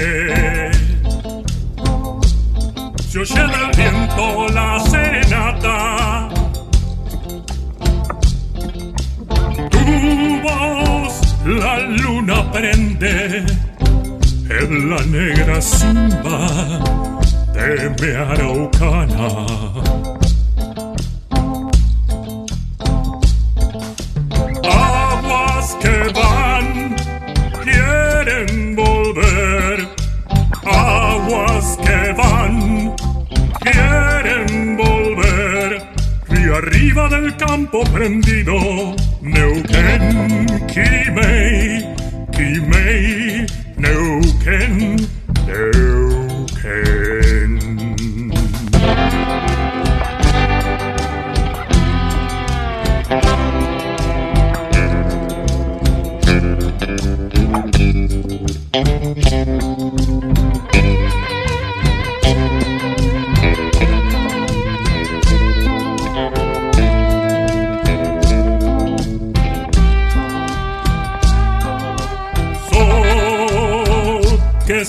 se 3.08 3.18
oye 3.18 3.34
del 3.34 3.70
viento 3.76 4.46
la 4.52 4.78
serenata. 4.80 6.28
La 11.58 11.80
luna 11.80 12.50
prende 12.52 13.44
en 14.60 14.90
la 14.90 15.02
negra 15.04 15.60
simba 15.60 16.46
de 17.54 17.90
mi 17.98 18.10
araucana. 18.14 19.28
Aguas 24.62 25.76
que 25.82 25.98
van, 26.20 26.96
quieren 27.64 28.76
volver. 28.76 29.88
Aguas 30.64 31.78
que 31.84 32.12
van, 32.12 32.94
quieren 33.60 34.76
volver. 34.76 35.82
Río 36.28 36.56
arriba 36.56 37.08
del 37.08 37.36
campo 37.36 37.82
prendido, 37.92 38.94
No 39.32 39.62
can 39.62 40.66
key 40.66 41.10
me 41.10 41.94
key 42.32 42.58
me 42.58 42.89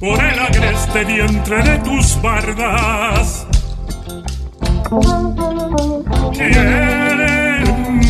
Por 0.00 0.24
el 0.24 0.38
agreste 0.38 1.04
vientre 1.04 1.62
de 1.62 1.78
tus 1.78 2.20
bardas. 2.20 3.46
Quieren 6.32 7.62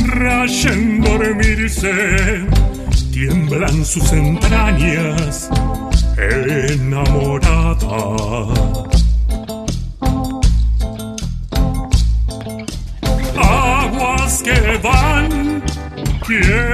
rayen 0.09 1.01
dormirse, 1.03 2.47
tiemblan 3.12 3.85
sus 3.85 4.11
entrañas 4.12 5.51
enamorada. 6.17 7.77
Aguas 13.37 14.43
que 14.43 14.79
van, 14.83 15.62
quieren 16.27 16.70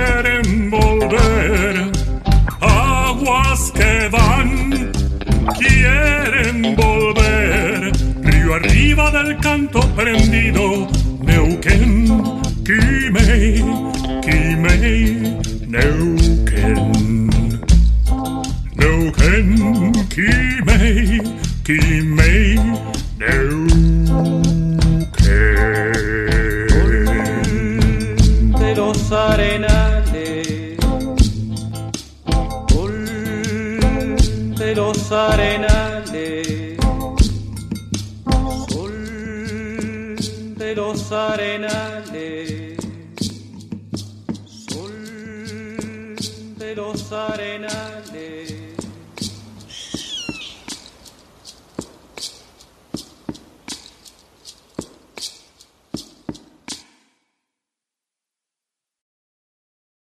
del 9.27 9.39
canto 9.39 9.81
prendido, 9.97 10.87